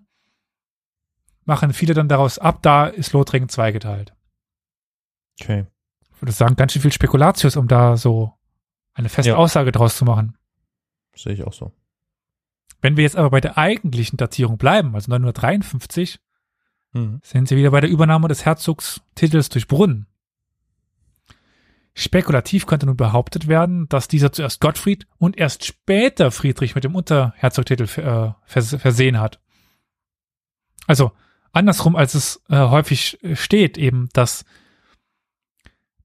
machen 1.45 1.71
viele 1.73 1.93
dann 1.93 2.07
daraus 2.07 2.39
ab, 2.39 2.59
da 2.61 2.87
ist 2.87 3.13
Lothringen 3.13 3.49
zweigeteilt. 3.49 4.13
Okay. 5.39 5.65
Ich 6.15 6.21
würde 6.21 6.31
sagen, 6.31 6.55
ganz 6.55 6.71
schön 6.73 6.81
viel 6.81 6.91
Spekulatius, 6.93 7.57
um 7.57 7.67
da 7.67 7.95
so 7.97 8.33
eine 8.93 9.09
feste 9.09 9.31
Ja. 9.31 9.35
Aussage 9.35 9.71
draus 9.71 9.97
zu 9.97 10.05
machen. 10.05 10.37
Sehe 11.15 11.33
ich 11.33 11.43
auch 11.43 11.53
so. 11.53 11.71
Wenn 12.81 12.97
wir 12.97 13.03
jetzt 13.03 13.15
aber 13.17 13.29
bei 13.29 13.41
der 13.41 13.57
eigentlichen 13.57 14.17
Datierung 14.17 14.57
bleiben, 14.57 14.95
also 14.95 15.11
953, 15.11 16.19
Mhm. 16.93 17.19
sind 17.23 17.47
sie 17.47 17.57
wieder 17.57 17.71
bei 17.71 17.81
der 17.81 17.89
Übernahme 17.89 18.27
des 18.27 18.45
Herzogstitels 18.45 19.49
durch 19.49 19.67
Brunn. 19.67 20.05
Spekulativ 21.95 22.65
könnte 22.65 22.87
nun 22.87 22.97
behauptet 22.97 23.47
werden, 23.47 23.87
dass 23.87 24.07
dieser 24.07 24.31
zuerst 24.31 24.59
Gottfried 24.59 25.05
und 25.19 25.37
erst 25.37 25.65
später 25.65 26.31
Friedrich 26.31 26.73
mit 26.73 26.83
dem 26.83 26.95
Unterherzogtitel 26.95 27.83
äh, 27.99 28.31
vers 28.45 28.75
versehen 28.79 29.19
hat. 29.19 29.39
Also 30.87 31.11
andersrum, 31.51 31.95
als 31.95 32.15
es 32.15 32.41
äh, 32.49 32.57
häufig 32.57 33.19
steht, 33.33 33.77
eben, 33.77 34.09
dass 34.13 34.43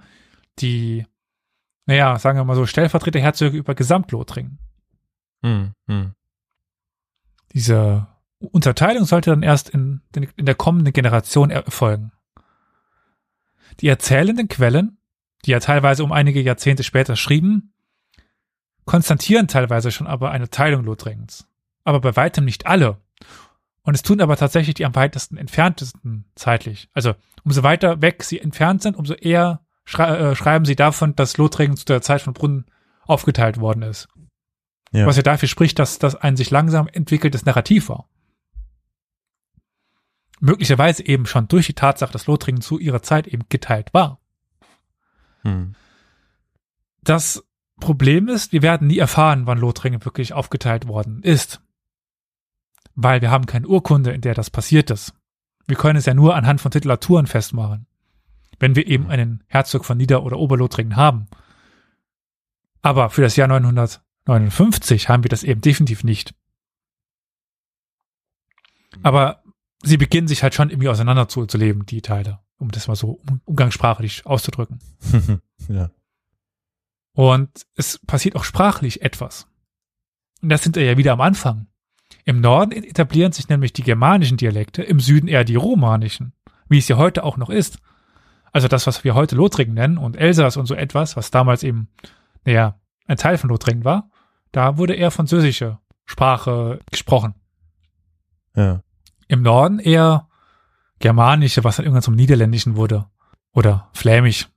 die, 0.58 1.04
naja, 1.84 2.18
sagen 2.18 2.38
wir 2.38 2.44
mal 2.44 2.56
so, 2.56 2.64
Stellvertreterherzöge 2.64 3.58
über 3.58 3.74
Gesamtlothringen. 3.74 4.58
Mhm. 5.42 5.74
Mhm. 5.86 6.14
Diese 7.52 8.06
Unterteilung 8.38 9.04
sollte 9.04 9.28
dann 9.28 9.42
erst 9.42 9.68
in, 9.68 10.00
in 10.14 10.46
der 10.46 10.54
kommenden 10.54 10.94
Generation 10.94 11.50
erfolgen. 11.50 12.12
Die 13.80 13.88
erzählenden 13.88 14.48
Quellen, 14.48 14.97
die 15.44 15.50
ja 15.50 15.60
teilweise 15.60 16.04
um 16.04 16.12
einige 16.12 16.40
Jahrzehnte 16.40 16.82
später 16.82 17.16
schrieben, 17.16 17.72
konstatieren 18.84 19.48
teilweise 19.48 19.90
schon 19.90 20.06
aber 20.06 20.30
eine 20.30 20.50
Teilung 20.50 20.84
Lothringens. 20.84 21.46
Aber 21.84 22.00
bei 22.00 22.16
weitem 22.16 22.44
nicht 22.44 22.66
alle. 22.66 22.98
Und 23.82 23.94
es 23.94 24.02
tun 24.02 24.20
aber 24.20 24.36
tatsächlich 24.36 24.74
die 24.74 24.84
am 24.84 24.94
weitesten 24.94 25.36
entferntesten 25.36 26.26
zeitlich. 26.34 26.90
Also 26.92 27.14
umso 27.44 27.62
weiter 27.62 28.02
weg 28.02 28.22
sie 28.22 28.38
entfernt 28.40 28.82
sind, 28.82 28.96
umso 28.96 29.14
eher 29.14 29.62
schrei 29.84 30.16
äh, 30.16 30.34
schreiben 30.36 30.64
sie 30.64 30.76
davon, 30.76 31.16
dass 31.16 31.38
Lothringen 31.38 31.76
zu 31.76 31.86
der 31.86 32.02
Zeit 32.02 32.20
von 32.20 32.34
Brunnen 32.34 32.66
aufgeteilt 33.06 33.58
worden 33.58 33.82
ist. 33.82 34.08
Ja. 34.92 35.06
Was 35.06 35.16
ja 35.16 35.22
dafür 35.22 35.48
spricht, 35.48 35.78
dass 35.78 35.98
das 35.98 36.14
ein 36.14 36.36
sich 36.36 36.50
langsam 36.50 36.88
entwickeltes 36.88 37.44
Narrativ 37.44 37.88
war. 37.88 38.08
Möglicherweise 40.40 41.04
eben 41.04 41.26
schon 41.26 41.48
durch 41.48 41.66
die 41.66 41.74
Tatsache, 41.74 42.12
dass 42.12 42.26
Lothringen 42.26 42.60
zu 42.60 42.78
ihrer 42.78 43.02
Zeit 43.02 43.26
eben 43.26 43.44
geteilt 43.48 43.92
war. 43.92 44.17
Mhm. 45.42 45.74
Das 47.02 47.44
Problem 47.80 48.28
ist, 48.28 48.52
wir 48.52 48.62
werden 48.62 48.88
nie 48.88 48.98
erfahren, 48.98 49.46
wann 49.46 49.58
Lothringen 49.58 50.04
wirklich 50.04 50.32
aufgeteilt 50.32 50.88
worden 50.88 51.22
ist. 51.22 51.60
Weil 52.94 53.20
wir 53.20 53.30
haben 53.30 53.46
keine 53.46 53.68
Urkunde, 53.68 54.10
in 54.10 54.20
der 54.20 54.34
das 54.34 54.50
passiert 54.50 54.90
ist. 54.90 55.14
Wir 55.66 55.76
können 55.76 55.98
es 55.98 56.06
ja 56.06 56.14
nur 56.14 56.34
anhand 56.34 56.60
von 56.60 56.70
Titulaturen 56.70 57.26
festmachen. 57.26 57.86
Wenn 58.58 58.74
wir 58.74 58.86
eben 58.86 59.08
einen 59.08 59.44
Herzog 59.46 59.84
von 59.84 59.96
Nieder- 59.96 60.24
oder 60.24 60.38
Oberlothringen 60.38 60.96
haben. 60.96 61.28
Aber 62.82 63.10
für 63.10 63.22
das 63.22 63.36
Jahr 63.36 63.46
959 63.46 65.08
haben 65.08 65.22
wir 65.22 65.28
das 65.28 65.44
eben 65.44 65.60
definitiv 65.60 66.02
nicht. 66.02 66.34
Aber 69.02 69.42
sie 69.82 69.96
beginnen 69.96 70.28
sich 70.28 70.42
halt 70.42 70.54
schon 70.54 70.70
irgendwie 70.70 70.88
auseinander 70.88 71.28
zu, 71.28 71.46
zu 71.46 71.58
leben, 71.58 71.86
die 71.86 72.02
Teile, 72.02 72.40
um 72.58 72.70
das 72.70 72.88
mal 72.88 72.96
so 72.96 73.20
um- 73.28 73.40
umgangssprachlich 73.44 74.26
auszudrücken. 74.26 74.80
ja. 75.68 75.90
Und 77.12 77.66
es 77.74 77.98
passiert 78.06 78.36
auch 78.36 78.44
sprachlich 78.44 79.02
etwas. 79.02 79.48
Und 80.42 80.50
das 80.50 80.62
sind 80.62 80.76
wir 80.76 80.84
ja 80.84 80.96
wieder 80.96 81.12
am 81.12 81.20
Anfang. 81.20 81.66
Im 82.24 82.40
Norden 82.40 82.72
etablieren 82.72 83.32
sich 83.32 83.48
nämlich 83.48 83.72
die 83.72 83.82
germanischen 83.82 84.36
Dialekte, 84.36 84.82
im 84.82 85.00
Süden 85.00 85.28
eher 85.28 85.44
die 85.44 85.56
romanischen, 85.56 86.32
wie 86.68 86.78
es 86.78 86.88
ja 86.88 86.96
heute 86.96 87.24
auch 87.24 87.36
noch 87.36 87.50
ist. 87.50 87.78
Also 88.52 88.68
das, 88.68 88.86
was 88.86 89.04
wir 89.04 89.14
heute 89.14 89.36
Lothringen 89.36 89.74
nennen 89.74 89.98
und 89.98 90.16
Elsass 90.16 90.56
und 90.56 90.66
so 90.66 90.74
etwas, 90.74 91.16
was 91.16 91.30
damals 91.30 91.62
eben, 91.62 91.88
naja, 92.44 92.78
ein 93.06 93.16
Teil 93.16 93.38
von 93.38 93.50
Lothringen 93.50 93.84
war, 93.84 94.10
da 94.52 94.78
wurde 94.78 94.94
eher 94.94 95.10
französische 95.10 95.78
Sprache 96.04 96.80
gesprochen. 96.90 97.34
Ja. 98.54 98.82
Im 99.26 99.42
Norden 99.42 99.78
eher 99.78 100.27
germanische, 100.98 101.64
was 101.64 101.76
dann 101.76 101.84
irgendwann 101.84 102.02
zum 102.02 102.14
Niederländischen 102.14 102.76
wurde. 102.76 103.06
Oder 103.52 103.90
flämisch. 103.92 104.48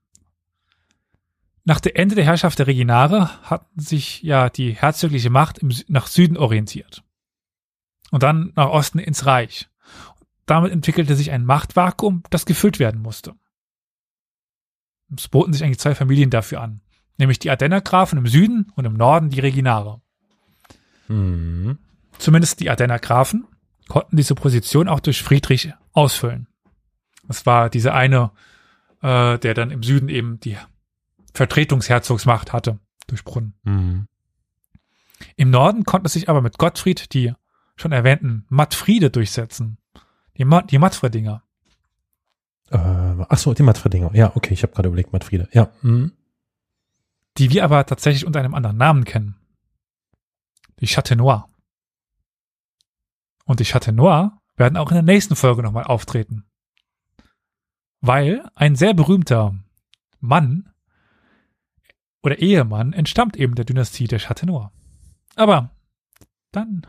Nach 1.64 1.80
dem 1.80 1.94
Ende 1.96 2.16
der 2.16 2.26
Herrschaft 2.26 2.60
der 2.60 2.68
Reginare 2.68 3.30
hatten 3.44 3.80
sich 3.80 4.22
ja 4.24 4.50
die 4.50 4.74
herzogliche 4.74 5.30
Macht 5.30 5.60
im, 5.60 5.72
nach 5.88 6.08
Süden 6.08 6.38
orientiert. 6.38 7.04
Und 8.10 8.24
dann 8.24 8.52
nach 8.56 8.70
Osten 8.70 9.00
ins 9.00 9.26
Reich. 9.26 9.70
Damit 10.46 10.72
entwickelte 10.72 11.16
sich 11.16 11.32
ein 11.32 11.46
Machtvakuum, 11.46 12.24
das 12.30 12.46
gefüllt 12.46 12.80
werden 12.80 13.02
musste. 13.02 13.36
Es 15.16 15.28
boten 15.28 15.54
sich 15.54 15.64
eigentlich 15.64 15.80
zwei 15.80 15.96
Familien 15.96 16.30
dafür 16.30 16.62
an. 16.62 16.82
Nämlich 17.18 17.40
die 17.40 17.52
Ardennergrafen 17.52 18.18
im 18.18 18.28
Süden 18.28 18.72
und 18.76 18.86
im 18.86 18.94
Norden 18.94 19.30
die 19.30 19.40
Reginare. 19.40 20.02
Mhm. 21.08 21.78
Zumindest 22.18 22.60
die 22.60 22.70
Ardenner 22.70 23.00
Grafen 23.00 23.48
konnten 23.88 24.18
diese 24.18 24.36
Position 24.36 24.88
auch 24.88 25.00
durch 25.00 25.22
Friedrich 25.22 25.74
ausfüllen. 25.94 26.48
Das 27.28 27.46
war 27.46 27.70
dieser 27.70 27.94
eine, 27.94 28.32
äh, 29.02 29.38
der 29.40 29.54
dann 29.54 29.72
im 29.72 29.84
Süden 29.84 30.10
eben 30.10 30.40
die 30.40 30.58
Vertretungsherzogsmacht 31.34 32.54
hatte 32.54 32.80
durch 33.08 33.24
Brunn. 33.24 33.54
Mhm. 33.64 34.08
Im 35.36 35.50
Norden 35.50 35.84
konnte 35.84 36.10
sich 36.10 36.30
aber 36.30 36.42
mit 36.42 36.58
Gottfried 36.58 37.14
die 37.14 37.34
schon 37.76 37.92
erwähnten 37.92 38.46
Mattfriede 38.50 39.10
durchsetzen. 39.10 39.78
Die, 40.38 40.46
Ma 40.46 40.62
die 40.62 40.78
Mattfriedinger. 40.78 41.44
Äh, 42.70 42.78
ach 42.78 43.38
so, 43.38 43.54
die 43.54 43.64
Mattfriedinger. 43.64 44.12
Ja, 44.14 44.32
okay, 44.36 44.54
ich 44.54 44.64
habe 44.64 44.74
gerade 44.74 44.88
überlegt, 44.88 45.14
Mattfriede. 45.14 45.48
Ja. 45.52 45.70
Mhm. 45.82 46.14
die 47.38 47.50
wir 47.50 47.64
aber 47.64 47.86
tatsächlich 47.86 48.26
unter 48.26 48.40
einem 48.40 48.54
anderen 48.54 48.78
Namen 48.78 49.06
kennen. 49.06 49.36
Die 50.80 50.88
Châtenois. 50.88 51.44
Und 53.46 53.60
die 53.60 53.66
Châtenois 53.66 54.32
werden 54.62 54.78
auch 54.78 54.92
in 54.92 54.96
der 54.96 55.04
nächsten 55.04 55.36
Folge 55.36 55.64
nochmal 55.64 55.86
auftreten. 55.86 56.46
Weil 58.00 58.48
ein 58.54 58.76
sehr 58.76 58.94
berühmter 58.94 59.56
Mann 60.20 60.72
oder 62.22 62.38
Ehemann 62.38 62.94
entstammt 62.94 63.36
eben 63.38 63.56
der 63.56 63.66
Dynastie 63.66 64.08
der 64.08 64.20
Châtenois. 64.20 64.70
Aber 65.36 65.72
dann 66.52 66.86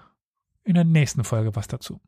in 0.64 0.74
der 0.74 0.84
nächsten 0.84 1.24
Folge 1.24 1.56
was 1.56 1.66
dazu. 1.66 1.98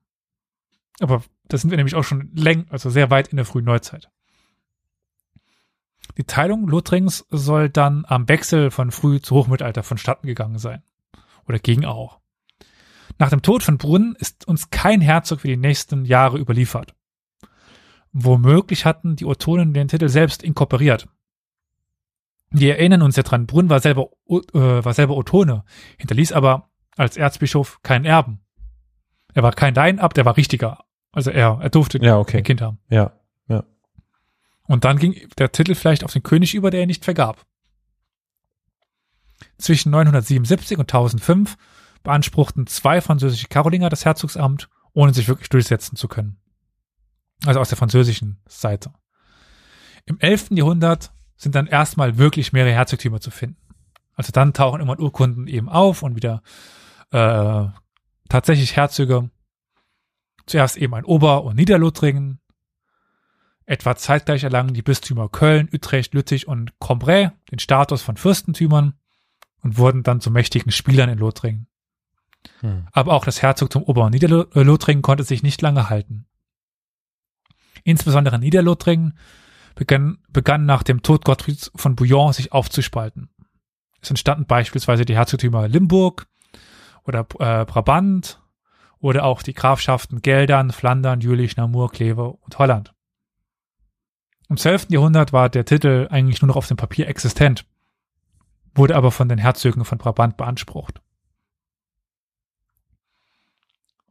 Aber 1.00 1.24
da 1.48 1.56
sind 1.56 1.70
wir 1.70 1.78
nämlich 1.78 1.94
auch 1.94 2.04
schon 2.04 2.30
läng, 2.34 2.66
also 2.68 2.90
sehr 2.90 3.10
weit 3.10 3.28
in 3.28 3.36
der 3.36 3.46
frühen 3.46 3.64
Neuzeit. 3.64 4.10
Die 6.18 6.24
Teilung 6.24 6.68
Lothrings 6.68 7.26
soll 7.30 7.70
dann 7.70 8.04
am 8.06 8.28
Wechsel 8.28 8.70
von 8.70 8.90
Früh- 8.90 9.20
zu 9.20 9.34
Hochmittelalter 9.34 9.82
vonstatten 9.82 10.26
gegangen 10.26 10.58
sein. 10.58 10.82
Oder 11.48 11.58
ging 11.58 11.86
auch. 11.86 12.20
Nach 13.18 13.30
dem 13.30 13.42
Tod 13.42 13.62
von 13.62 13.78
Brunn 13.78 14.16
ist 14.18 14.46
uns 14.46 14.70
kein 14.70 15.00
Herzog 15.00 15.40
für 15.40 15.48
die 15.48 15.56
nächsten 15.56 16.04
Jahre 16.04 16.38
überliefert. 16.38 16.94
Womöglich 18.12 18.84
hatten 18.84 19.16
die 19.16 19.24
Ottonen 19.24 19.72
den 19.72 19.88
Titel 19.88 20.08
selbst 20.08 20.42
inkorporiert. 20.42 21.08
Wir 22.50 22.76
erinnern 22.76 23.02
uns 23.02 23.16
ja 23.16 23.22
dran, 23.24 23.46
Brunn 23.46 23.68
war 23.68 23.80
selber, 23.80 24.10
äh, 24.28 24.84
war 24.84 24.94
selber 24.94 25.16
Ottone, 25.16 25.64
hinterließ 25.98 26.32
aber 26.32 26.70
als 26.96 27.16
Erzbischof 27.16 27.82
keinen 27.82 28.04
Erben. 28.04 28.40
Er 29.32 29.42
war 29.42 29.52
kein 29.52 29.74
Deinabt, 29.74 30.16
er 30.16 30.24
war 30.24 30.36
richtiger. 30.36 30.84
Also 31.10 31.30
er, 31.30 31.58
er 31.60 31.70
durfte 31.70 31.98
Ja, 31.98 32.18
okay. 32.18 32.38
ein 32.38 32.44
Kind 32.44 32.60
haben. 32.60 32.78
Ja. 32.88 33.12
Und 34.66 34.84
dann 34.84 34.98
ging 34.98 35.28
der 35.38 35.52
Titel 35.52 35.74
vielleicht 35.74 36.04
auf 36.04 36.12
den 36.12 36.22
König 36.22 36.54
über, 36.54 36.70
der 36.70 36.80
er 36.80 36.86
nicht 36.86 37.04
vergab. 37.04 37.44
Zwischen 39.58 39.90
977 39.90 40.78
und 40.78 40.92
1005 40.92 41.56
beanspruchten 42.04 42.68
zwei 42.68 43.00
französische 43.00 43.48
Karolinger 43.48 43.88
das 43.88 44.04
Herzogsamt, 44.04 44.68
ohne 44.92 45.12
sich 45.12 45.26
wirklich 45.26 45.48
durchsetzen 45.48 45.96
zu 45.96 46.06
können. 46.06 46.38
Also 47.44 47.58
aus 47.58 47.70
der 47.70 47.78
französischen 47.78 48.40
Seite. 48.46 48.92
Im 50.06 50.20
11. 50.20 50.50
Jahrhundert 50.50 51.12
sind 51.36 51.54
dann 51.54 51.66
erstmal 51.66 52.16
wirklich 52.16 52.52
mehrere 52.52 52.72
Herzogtümer 52.72 53.20
zu 53.20 53.30
finden. 53.30 53.56
Also 54.14 54.30
dann 54.30 54.52
tauchen 54.52 54.80
immer 54.80 55.00
Urkunden 55.00 55.48
eben 55.48 55.68
auf 55.68 56.02
und 56.02 56.14
wieder 56.14 56.42
äh, 57.10 57.66
tatsächlich 58.28 58.76
Herzöge. 58.76 59.30
Zuerst 60.46 60.76
eben 60.76 60.94
ein 60.94 61.04
Ober- 61.04 61.42
und 61.42 61.56
Niederlothringen. 61.56 62.38
Etwa 63.66 63.96
zeitgleich 63.96 64.44
erlangen 64.44 64.74
die 64.74 64.82
Bistümer 64.82 65.30
Köln, 65.30 65.70
Utrecht, 65.72 66.12
Lüttich 66.12 66.46
und 66.46 66.78
Cambrai 66.80 67.32
den 67.50 67.58
Status 67.58 68.02
von 68.02 68.18
Fürstentümern 68.18 68.92
und 69.62 69.78
wurden 69.78 70.02
dann 70.02 70.20
zu 70.20 70.30
mächtigen 70.30 70.70
Spielern 70.70 71.08
in 71.08 71.18
Lothringen. 71.18 71.66
Hm. 72.60 72.86
Aber 72.92 73.12
auch 73.12 73.24
das 73.24 73.42
Herzogtum 73.42 73.82
Ober- 73.82 74.04
und 74.04 74.12
Niederlothringen 74.12 75.02
konnte 75.02 75.24
sich 75.24 75.42
nicht 75.42 75.62
lange 75.62 75.88
halten. 75.88 76.26
Insbesondere 77.84 78.38
Niederlothringen 78.38 79.18
begann, 79.74 80.18
begann 80.28 80.66
nach 80.66 80.82
dem 80.82 81.02
Tod 81.02 81.24
Gottfrieds 81.24 81.70
von 81.74 81.96
Bouillon 81.96 82.32
sich 82.32 82.52
aufzuspalten. 82.52 83.28
Es 84.00 84.10
entstanden 84.10 84.46
beispielsweise 84.46 85.04
die 85.04 85.14
Herzogtümer 85.14 85.68
Limburg 85.68 86.26
oder 87.04 87.20
äh, 87.38 87.64
Brabant 87.64 88.40
oder 88.98 89.24
auch 89.24 89.42
die 89.42 89.54
Grafschaften 89.54 90.22
Geldern, 90.22 90.70
Flandern, 90.70 91.20
Jülich, 91.20 91.56
Namur, 91.56 91.90
Kleve 91.90 92.30
und 92.30 92.58
Holland. 92.58 92.94
Im 94.48 94.56
12. 94.56 94.88
Jahrhundert 94.90 95.32
war 95.32 95.48
der 95.48 95.64
Titel 95.64 96.08
eigentlich 96.10 96.42
nur 96.42 96.48
noch 96.48 96.56
auf 96.56 96.68
dem 96.68 96.76
Papier 96.76 97.08
existent, 97.08 97.64
wurde 98.74 98.96
aber 98.96 99.10
von 99.10 99.28
den 99.28 99.38
Herzögen 99.38 99.84
von 99.84 99.98
Brabant 99.98 100.36
beansprucht. 100.36 101.00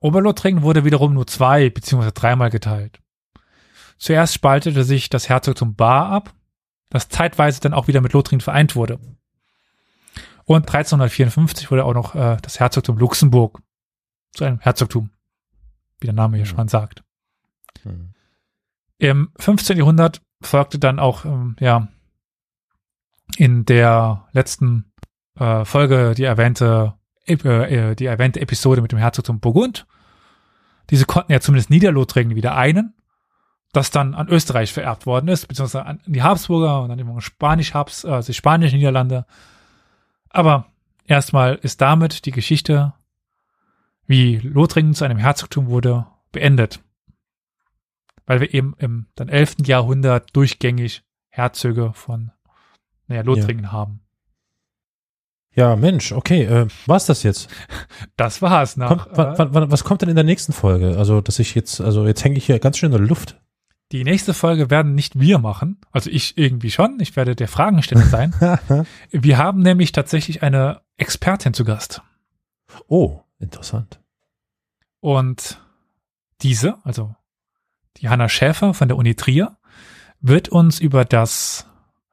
Oberlothringen 0.03 0.63
wurde 0.63 0.84
wiederum 0.84 1.13
nur 1.13 1.25
zwei 1.27 1.69
bzw. 1.69 2.11
dreimal 2.13 2.49
geteilt. 2.49 2.99
Zuerst 3.97 4.34
spaltete 4.34 4.84
sich 4.84 5.09
das 5.09 5.30
Herzogtum 5.30 5.75
Bar 5.75 6.09
ab, 6.09 6.34
das 6.89 7.07
zeitweise 7.07 7.61
dann 7.61 7.73
auch 7.73 7.88
wieder 7.88 8.01
mit 8.01 8.11
Lothringen 8.11 8.41
vereint 8.41 8.75
wurde. 8.75 8.99
Und 10.43 10.67
1354 10.67 11.71
wurde 11.71 11.85
auch 11.85 11.93
noch 11.93 12.15
äh, 12.15 12.35
das 12.41 12.59
Herzogtum 12.59 12.97
Luxemburg 12.97 13.61
zu 14.34 14.43
einem 14.43 14.59
Herzogtum, 14.59 15.09
wie 16.01 16.07
der 16.07 16.13
Name 16.13 16.35
hier 16.35 16.45
schon 16.45 16.67
sagt. 16.67 17.01
Mhm. 17.85 18.09
Im 18.97 19.31
15. 19.39 19.77
Jahrhundert 19.77 20.21
folgte 20.41 20.80
dann 20.80 20.99
auch, 20.99 21.23
ähm, 21.23 21.55
ja, 21.61 21.88
in 23.38 23.63
der 23.63 24.27
letzten 24.34 24.91
äh, 25.39 25.63
Folge 25.63 26.13
die 26.13 26.25
erwähnte, 26.25 26.95
äh, 27.25 27.35
äh, 27.35 27.95
die 27.95 28.05
erwähnte 28.05 28.41
Episode 28.41 28.81
mit 28.81 28.91
dem 28.91 28.99
Herzogtum 28.99 29.39
Burgund. 29.39 29.88
Diese 30.89 31.05
konnten 31.05 31.31
ja 31.31 31.39
zumindest 31.39 31.69
Niederlothringen 31.69 32.35
wieder 32.35 32.55
einen 32.55 32.93
das 33.73 33.89
dann 33.89 34.14
an 34.14 34.30
Österreich 34.30 34.72
vererbt 34.72 35.05
worden 35.05 35.27
ist, 35.27 35.47
beziehungsweise 35.47 35.85
an 35.85 35.99
die 36.05 36.22
Habsburger 36.22 36.84
und 36.84 36.89
dann 36.89 36.99
immer 36.99 37.19
Spanisch 37.22 37.73
Habs, 37.73 38.05
also 38.05 38.31
spanische 38.31 38.76
Niederlande. 38.76 39.26
Aber 40.30 40.68
erstmal 41.05 41.55
ist 41.55 41.81
damit 41.81 42.26
die 42.26 42.31
Geschichte, 42.31 42.93
wie 44.05 44.38
Lothringen 44.38 44.93
zu 44.93 45.05
einem 45.05 45.18
Herzogtum 45.18 45.68
wurde, 45.68 46.05
beendet. 46.31 46.84
Weil 48.26 48.41
wir 48.41 48.53
eben 48.53 48.76
im 48.77 49.07
dann 49.15 49.27
11. 49.27 49.65
Jahrhundert 49.65 50.35
durchgängig 50.35 51.03
Herzöge 51.30 51.93
von 51.93 52.31
naja, 53.07 53.23
Lothringen 53.23 53.65
ja. 53.65 53.72
haben. 53.72 54.01
Ja, 55.55 55.75
Mensch, 55.75 56.11
okay, 56.11 56.43
äh, 56.43 56.67
war's 56.85 57.05
das 57.05 57.23
jetzt? 57.23 57.49
Das 58.17 58.41
war's 58.41 58.77
nach. 58.77 59.09
Kommt, 59.09 59.55
äh, 59.55 59.71
was 59.71 59.84
kommt 59.84 60.01
denn 60.01 60.09
in 60.09 60.15
der 60.15 60.23
nächsten 60.23 60.53
Folge? 60.53 60.97
Also, 60.97 61.21
dass 61.21 61.39
ich 61.39 61.55
jetzt, 61.55 61.81
also 61.81 62.05
jetzt 62.05 62.23
hänge 62.23 62.38
ich 62.38 62.45
hier 62.45 62.59
ganz 62.59 62.77
schön 62.77 62.91
in 62.91 62.97
der 62.97 63.07
Luft. 63.07 63.39
Die 63.91 64.03
nächste 64.03 64.34
Folge 64.34 64.69
werden 64.69 64.95
nicht 64.95 65.19
wir 65.19 65.38
machen. 65.38 65.80
Also 65.91 66.09
ich 66.09 66.38
irgendwie 66.38 66.71
schon. 66.71 66.99
Ich 66.99 67.15
werde 67.15 67.35
der 67.35 67.47
Fragensteller 67.47 68.05
sein. 68.05 68.34
wir 69.11 69.38
haben 69.38 69.61
nämlich 69.61 69.91
tatsächlich 69.91 70.41
eine 70.41 70.81
Expertin 70.97 71.53
zu 71.53 71.63
Gast. 71.63 72.01
Oh, 72.88 73.19
interessant. 73.39 73.99
Und 74.99 75.61
diese, 76.41 76.77
also 76.84 77.15
die 77.97 78.09
Hanna 78.09 78.30
Schäfer 78.30 78.73
von 78.73 78.88
der 78.88 78.97
Uni 78.97 79.15
Trier, 79.15 79.57
wird 80.21 80.49
uns 80.49 80.80
über 80.80 81.05
das 81.05 81.67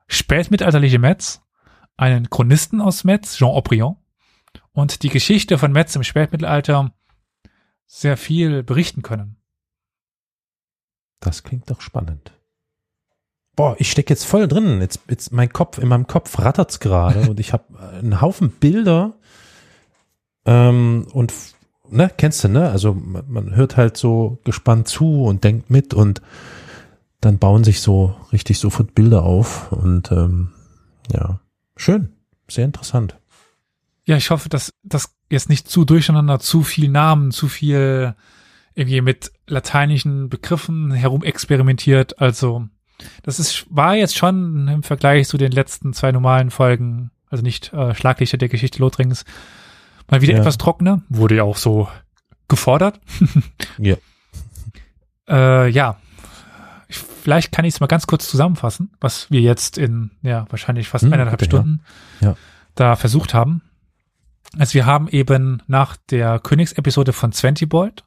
spätmittelalterliche 0.08 0.98
Metz, 0.98 1.40
einen 2.01 2.31
Chronisten 2.31 2.81
aus 2.81 3.05
Metz, 3.05 3.36
Jean 3.36 3.51
Aubryon, 3.51 3.97
und 4.72 5.02
die 5.02 5.10
Geschichte 5.10 5.59
von 5.59 5.70
Metz 5.70 5.94
im 5.94 6.02
Spätmittelalter 6.02 6.94
sehr 7.86 8.16
viel 8.16 8.62
berichten 8.62 9.02
können. 9.02 9.36
Das 11.20 11.43
klingt 11.43 11.70
doch 11.70 11.82
spannend. 11.82 12.32
Boah, 13.55 13.77
ich 13.78 13.90
stecke 13.90 14.14
jetzt 14.14 14.24
voll 14.24 14.48
drin. 14.48 14.81
Jetzt, 14.81 15.01
jetzt 15.10 15.32
mein 15.32 15.52
Kopf, 15.52 15.77
in 15.77 15.89
meinem 15.89 16.06
Kopf 16.06 16.39
rattert's 16.39 16.81
gerade 16.81 17.28
und 17.28 17.39
ich 17.39 17.52
habe 17.52 17.64
einen 17.98 18.22
Haufen 18.22 18.51
Bilder 18.51 19.18
ähm, 20.47 21.06
und 21.12 21.35
ne, 21.90 22.10
kennst 22.16 22.43
du, 22.44 22.48
ne? 22.48 22.70
Also 22.70 22.94
man, 22.94 23.24
man 23.28 23.55
hört 23.55 23.77
halt 23.77 23.98
so 23.98 24.39
gespannt 24.44 24.89
zu 24.89 25.24
und 25.24 25.44
denkt 25.44 25.68
mit 25.68 25.93
und 25.93 26.22
dann 27.20 27.39
bauen 27.39 27.62
sich 27.62 27.82
so 27.82 28.16
richtig 28.32 28.59
sofort 28.59 28.94
Bilder 28.94 29.24
auf 29.24 29.70
und 29.72 30.10
ähm, 30.10 30.52
ja, 31.12 31.40
schön, 31.81 32.12
sehr 32.48 32.65
interessant. 32.65 33.16
Ja, 34.05 34.16
ich 34.16 34.31
hoffe, 34.31 34.48
dass 34.48 34.73
das 34.82 35.15
jetzt 35.31 35.48
nicht 35.48 35.69
zu 35.69 35.85
durcheinander, 35.85 36.40
zu 36.40 36.62
viel 36.62 36.89
Namen, 36.89 37.31
zu 37.31 37.48
viel 37.48 38.15
irgendwie 38.74 39.01
mit 39.01 39.32
lateinischen 39.47 40.28
Begriffen 40.28 40.93
herumexperimentiert. 40.93 42.20
Also 42.20 42.66
das 43.23 43.39
ist, 43.39 43.66
war 43.70 43.94
jetzt 43.94 44.16
schon 44.16 44.69
im 44.69 44.82
Vergleich 44.82 45.28
zu 45.28 45.39
den 45.39 45.52
letzten 45.52 45.93
zwei 45.93 46.12
normalen 46.12 46.51
Folgen, 46.51 47.11
also 47.28 47.43
nicht 47.43 47.73
äh, 47.73 47.94
Schlaglichter 47.94 48.39
der 48.39 48.48
Geschichte 48.48 48.78
Lothrings, 48.81 49.24
mal 50.09 50.23
wieder 50.23 50.35
ja. 50.35 50.40
etwas 50.40 50.59
trockener. 50.59 51.02
Wurde 51.09 51.36
ja 51.36 51.44
auch 51.44 51.57
so 51.57 51.89
gefordert. 52.48 53.01
ja. 53.78 53.97
Äh, 55.28 55.70
ja. 55.70 55.98
Ich, 57.20 57.24
vielleicht 57.24 57.52
kann 57.52 57.64
ich 57.64 57.74
es 57.74 57.80
mal 57.80 57.86
ganz 57.86 58.06
kurz 58.06 58.28
zusammenfassen, 58.28 58.92
was 59.01 59.30
wir 59.30 59.40
jetzt 59.40 59.78
in, 59.78 60.10
ja, 60.22 60.47
wahrscheinlich 60.48 60.88
fast 60.88 61.05
hm, 61.05 61.12
eineinhalb 61.12 61.38
bitte, 61.38 61.56
Stunden 61.56 61.82
ja. 62.20 62.30
Ja. 62.30 62.36
da 62.74 62.97
versucht 62.97 63.34
haben. 63.34 63.62
Also 64.59 64.74
wir 64.74 64.86
haben 64.86 65.09
eben 65.09 65.62
nach 65.66 65.97
der 65.97 66.40
Königsepisode 66.40 67.12
von 67.12 67.32
Zwentibold 67.32 68.05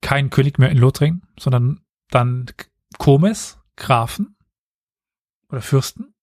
kein 0.00 0.30
König 0.30 0.58
mehr 0.58 0.70
in 0.70 0.78
Lothringen, 0.78 1.22
sondern 1.38 1.80
dann 2.10 2.46
Komes, 2.98 3.58
Grafen 3.76 4.36
oder 5.48 5.60
Fürsten. 5.60 6.14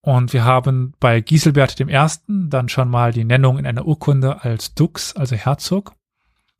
Und 0.00 0.32
wir 0.32 0.44
haben 0.44 0.94
bei 1.00 1.20
Giselbert 1.20 1.78
dem 1.78 1.88
Ersten 1.88 2.50
dann 2.50 2.68
schon 2.68 2.90
mal 2.90 3.12
die 3.12 3.24
Nennung 3.24 3.58
in 3.58 3.66
einer 3.66 3.86
Urkunde 3.86 4.44
als 4.44 4.74
Dux, 4.74 5.16
also 5.16 5.34
Herzog, 5.34 5.94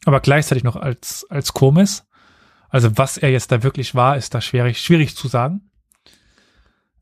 aber 0.06 0.20
gleichzeitig 0.20 0.64
noch 0.64 0.76
als, 0.76 1.26
als 1.28 1.52
Komes. 1.52 2.06
Also 2.74 2.98
was 2.98 3.18
er 3.18 3.30
jetzt 3.30 3.52
da 3.52 3.62
wirklich 3.62 3.94
war, 3.94 4.16
ist 4.16 4.34
da 4.34 4.40
schwierig, 4.40 4.80
schwierig 4.82 5.14
zu 5.14 5.28
sagen. 5.28 5.70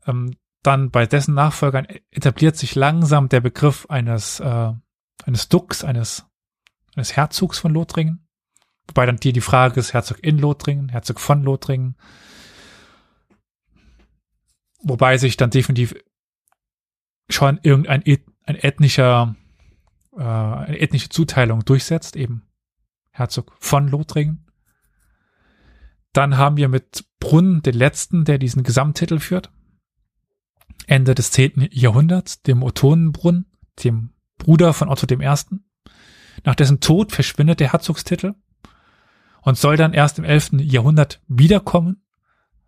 Ähm, 0.05 0.35
dann 0.61 0.91
bei 0.91 1.07
dessen 1.07 1.33
Nachfolgern 1.33 1.87
etabliert 2.11 2.57
sich 2.57 2.75
langsam 2.75 3.27
der 3.27 3.41
Begriff 3.41 3.87
eines, 3.89 4.39
äh, 4.39 4.71
eines 5.25 5.49
Dux, 5.49 5.83
eines, 5.83 6.27
eines 6.95 7.17
Herzogs 7.17 7.57
von 7.57 7.73
Lothringen. 7.73 8.27
Wobei 8.85 9.07
dann 9.07 9.17
dir 9.17 9.33
die 9.33 9.41
Frage 9.41 9.79
ist, 9.79 9.93
Herzog 9.93 10.23
in 10.23 10.37
Lothringen, 10.37 10.89
Herzog 10.89 11.19
von 11.19 11.41
Lothringen. 11.41 11.97
Wobei 14.83 15.17
sich 15.17 15.37
dann 15.37 15.49
definitiv 15.49 15.95
schon 17.29 17.59
irgendein 17.63 18.03
ein 18.43 18.55
ethnischer, 18.57 19.35
äh, 20.15 20.21
eine 20.21 20.79
ethnische 20.79 21.09
Zuteilung 21.09 21.65
durchsetzt, 21.65 22.15
eben 22.15 22.43
Herzog 23.09 23.55
von 23.59 23.87
Lothringen. 23.87 24.45
Dann 26.13 26.37
haben 26.37 26.57
wir 26.57 26.69
mit 26.69 27.05
Brunn 27.19 27.61
den 27.61 27.75
letzten, 27.75 28.23
der 28.23 28.37
diesen 28.37 28.63
Gesamttitel 28.63 29.19
führt. 29.19 29.51
Ende 30.87 31.15
des 31.15 31.31
zehnten 31.31 31.67
Jahrhunderts, 31.71 32.41
dem 32.43 32.61
Ottonenbrunn, 32.61 33.45
dem 33.83 34.11
Bruder 34.37 34.73
von 34.73 34.89
Otto 34.89 35.07
I. 35.09 35.35
Nach 36.43 36.55
dessen 36.55 36.79
Tod 36.79 37.11
verschwindet 37.11 37.59
der 37.59 37.71
Herzogstitel 37.71 38.35
und 39.41 39.57
soll 39.57 39.77
dann 39.77 39.93
erst 39.93 40.19
im 40.19 40.25
11. 40.25 40.51
Jahrhundert 40.59 41.21
wiederkommen, 41.27 42.03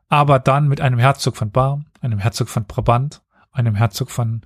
aber 0.07 0.39
dann 0.39 0.67
mit 0.67 0.81
einem 0.81 0.99
Herzog 0.99 1.35
von 1.35 1.51
Bar, 1.51 1.83
einem 2.01 2.19
Herzog 2.19 2.49
von 2.49 2.65
Brabant, 2.65 3.21
einem 3.51 3.75
Herzog 3.75 4.11
von 4.11 4.41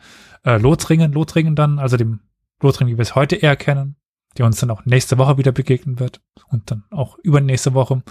äh, 0.46 0.58
Lothringen, 0.58 1.12
Lothringen 1.12 1.56
dann, 1.56 1.80
also 1.80 1.98
dem 1.98 2.22
Lothringen, 2.62 2.94
wie 2.94 2.98
wir 2.98 3.04
es 3.04 3.16
heute 3.16 3.36
eher 3.36 3.56
kennen, 3.56 3.96
der 4.38 4.46
uns 4.46 4.60
dann 4.60 4.72
auch 4.72 4.86
nächste 4.86 5.18
Woche 5.18 5.38
wieder 5.38 5.52
begegnen 5.52 6.00
wird 6.00 6.22
und 6.48 6.72
dann 6.72 6.84
auch 6.92 7.18
übernächste 7.20 7.74
Woche. 7.74 8.04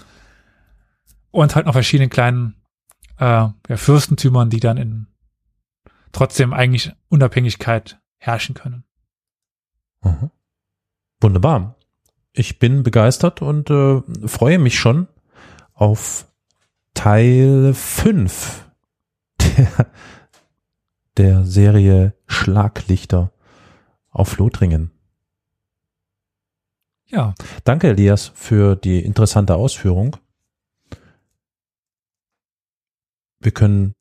Und 1.31 1.55
halt 1.55 1.65
noch 1.65 1.73
verschiedene 1.73 2.09
kleinen 2.09 2.55
äh, 3.17 3.23
ja, 3.23 3.53
Fürstentümern, 3.75 4.49
die 4.49 4.59
dann 4.59 4.77
in 4.77 5.07
trotzdem 6.11 6.53
eigentlich 6.53 6.91
Unabhängigkeit 7.09 7.99
herrschen 8.17 8.55
können. 8.55 8.83
Mhm. 10.03 10.31
Wunderbar. 11.21 11.75
Ich 12.31 12.59
bin 12.59 12.83
begeistert 12.83 13.41
und 13.41 13.69
äh, 13.69 14.01
freue 14.27 14.59
mich 14.59 14.79
schon 14.79 15.07
auf 15.73 16.27
Teil 16.93 17.73
5 17.73 18.69
der, 19.41 19.91
der 21.17 21.45
Serie 21.45 22.13
Schlaglichter 22.27 23.31
auf 24.09 24.37
Lothringen. 24.37 24.91
Ja. 27.05 27.33
Danke, 27.63 27.89
Elias, 27.89 28.31
für 28.35 28.75
die 28.75 29.03
interessante 29.03 29.55
Ausführung. 29.55 30.17
Wir 33.39 33.51
können 33.51 33.93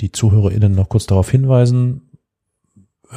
die 0.00 0.10
ZuhörerInnen 0.12 0.74
noch 0.74 0.88
kurz 0.88 1.06
darauf 1.06 1.30
hinweisen. 1.30 2.10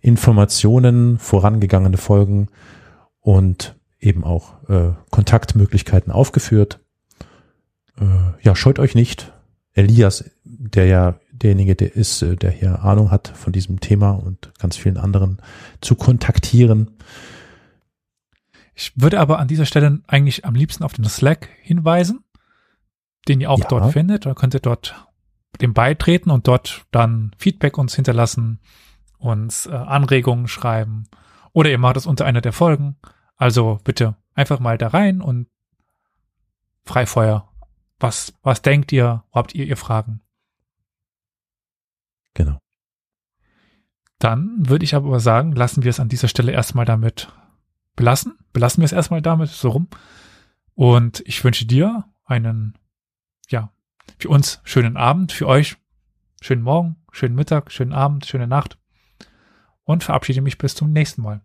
Informationen, 0.00 1.18
vorangegangene 1.18 1.96
Folgen 1.96 2.48
und 3.20 3.76
eben 4.00 4.24
auch 4.24 4.68
äh, 4.68 4.92
Kontaktmöglichkeiten 5.10 6.12
aufgeführt. 6.12 6.80
Äh, 7.98 8.04
ja, 8.42 8.56
scheut 8.56 8.78
euch 8.78 8.94
nicht. 8.94 9.32
Elias, 9.74 10.24
der 10.44 10.86
ja 10.86 11.14
derjenige, 11.42 11.74
der 11.74 11.94
ist, 11.94 12.22
äh, 12.22 12.36
der 12.36 12.50
hier 12.50 12.82
Ahnung 12.82 13.10
hat 13.10 13.28
von 13.28 13.52
diesem 13.52 13.80
Thema 13.80 14.10
und 14.10 14.52
ganz 14.58 14.76
vielen 14.76 14.96
anderen 14.96 15.38
zu 15.80 15.94
kontaktieren. 15.94 16.96
Ich 18.74 18.92
würde 18.96 19.20
aber 19.20 19.38
an 19.38 19.48
dieser 19.48 19.66
Stelle 19.66 20.00
eigentlich 20.06 20.44
am 20.44 20.54
liebsten 20.54 20.84
auf 20.84 20.94
den 20.94 21.04
Slack 21.04 21.48
hinweisen, 21.60 22.24
den 23.28 23.40
ihr 23.40 23.50
auch 23.50 23.58
ja. 23.58 23.68
dort 23.68 23.92
findet. 23.92 24.26
Da 24.26 24.34
könnt 24.34 24.54
ihr 24.54 24.60
dort 24.60 25.06
dem 25.60 25.74
beitreten 25.74 26.30
und 26.30 26.48
dort 26.48 26.86
dann 26.90 27.32
Feedback 27.36 27.76
uns 27.76 27.94
hinterlassen, 27.94 28.60
uns 29.18 29.66
äh, 29.66 29.72
Anregungen 29.72 30.48
schreiben 30.48 31.04
oder 31.52 31.70
ihr 31.70 31.78
macht 31.78 31.96
es 31.96 32.06
unter 32.06 32.24
einer 32.24 32.40
der 32.40 32.52
Folgen. 32.52 32.96
Also 33.36 33.78
bitte 33.84 34.16
einfach 34.34 34.60
mal 34.60 34.78
da 34.78 34.88
rein 34.88 35.20
und 35.20 35.48
Freifeuer. 36.84 37.48
Was, 38.00 38.34
was 38.42 38.62
denkt 38.62 38.90
ihr? 38.92 39.24
Wo 39.30 39.38
habt 39.38 39.54
ihr 39.54 39.66
ihr 39.66 39.76
Fragen? 39.76 40.22
Genau. 42.34 42.58
Dann 44.18 44.68
würde 44.68 44.84
ich 44.84 44.94
aber 44.94 45.18
sagen, 45.20 45.52
lassen 45.52 45.82
wir 45.82 45.90
es 45.90 46.00
an 46.00 46.08
dieser 46.08 46.28
Stelle 46.28 46.52
erstmal 46.52 46.84
damit 46.84 47.28
belassen. 47.96 48.38
Belassen 48.52 48.82
wir 48.82 48.86
es 48.86 48.92
erstmal 48.92 49.22
damit 49.22 49.48
so 49.48 49.70
rum. 49.70 49.88
Und 50.74 51.22
ich 51.26 51.42
wünsche 51.44 51.66
dir 51.66 52.04
einen, 52.24 52.78
ja, 53.48 53.72
für 54.18 54.28
uns 54.28 54.60
schönen 54.64 54.96
Abend, 54.96 55.32
für 55.32 55.46
euch 55.46 55.76
schönen 56.40 56.62
Morgen, 56.62 56.96
schönen 57.10 57.34
Mittag, 57.34 57.72
schönen 57.72 57.92
Abend, 57.92 58.26
schöne 58.26 58.46
Nacht 58.46 58.78
und 59.84 60.04
verabschiede 60.04 60.40
mich 60.40 60.58
bis 60.58 60.74
zum 60.74 60.92
nächsten 60.92 61.22
Mal. 61.22 61.40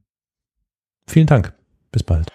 Vielen 1.07 1.27
Dank. 1.27 1.53
Bis 1.91 2.03
bald. 2.03 2.31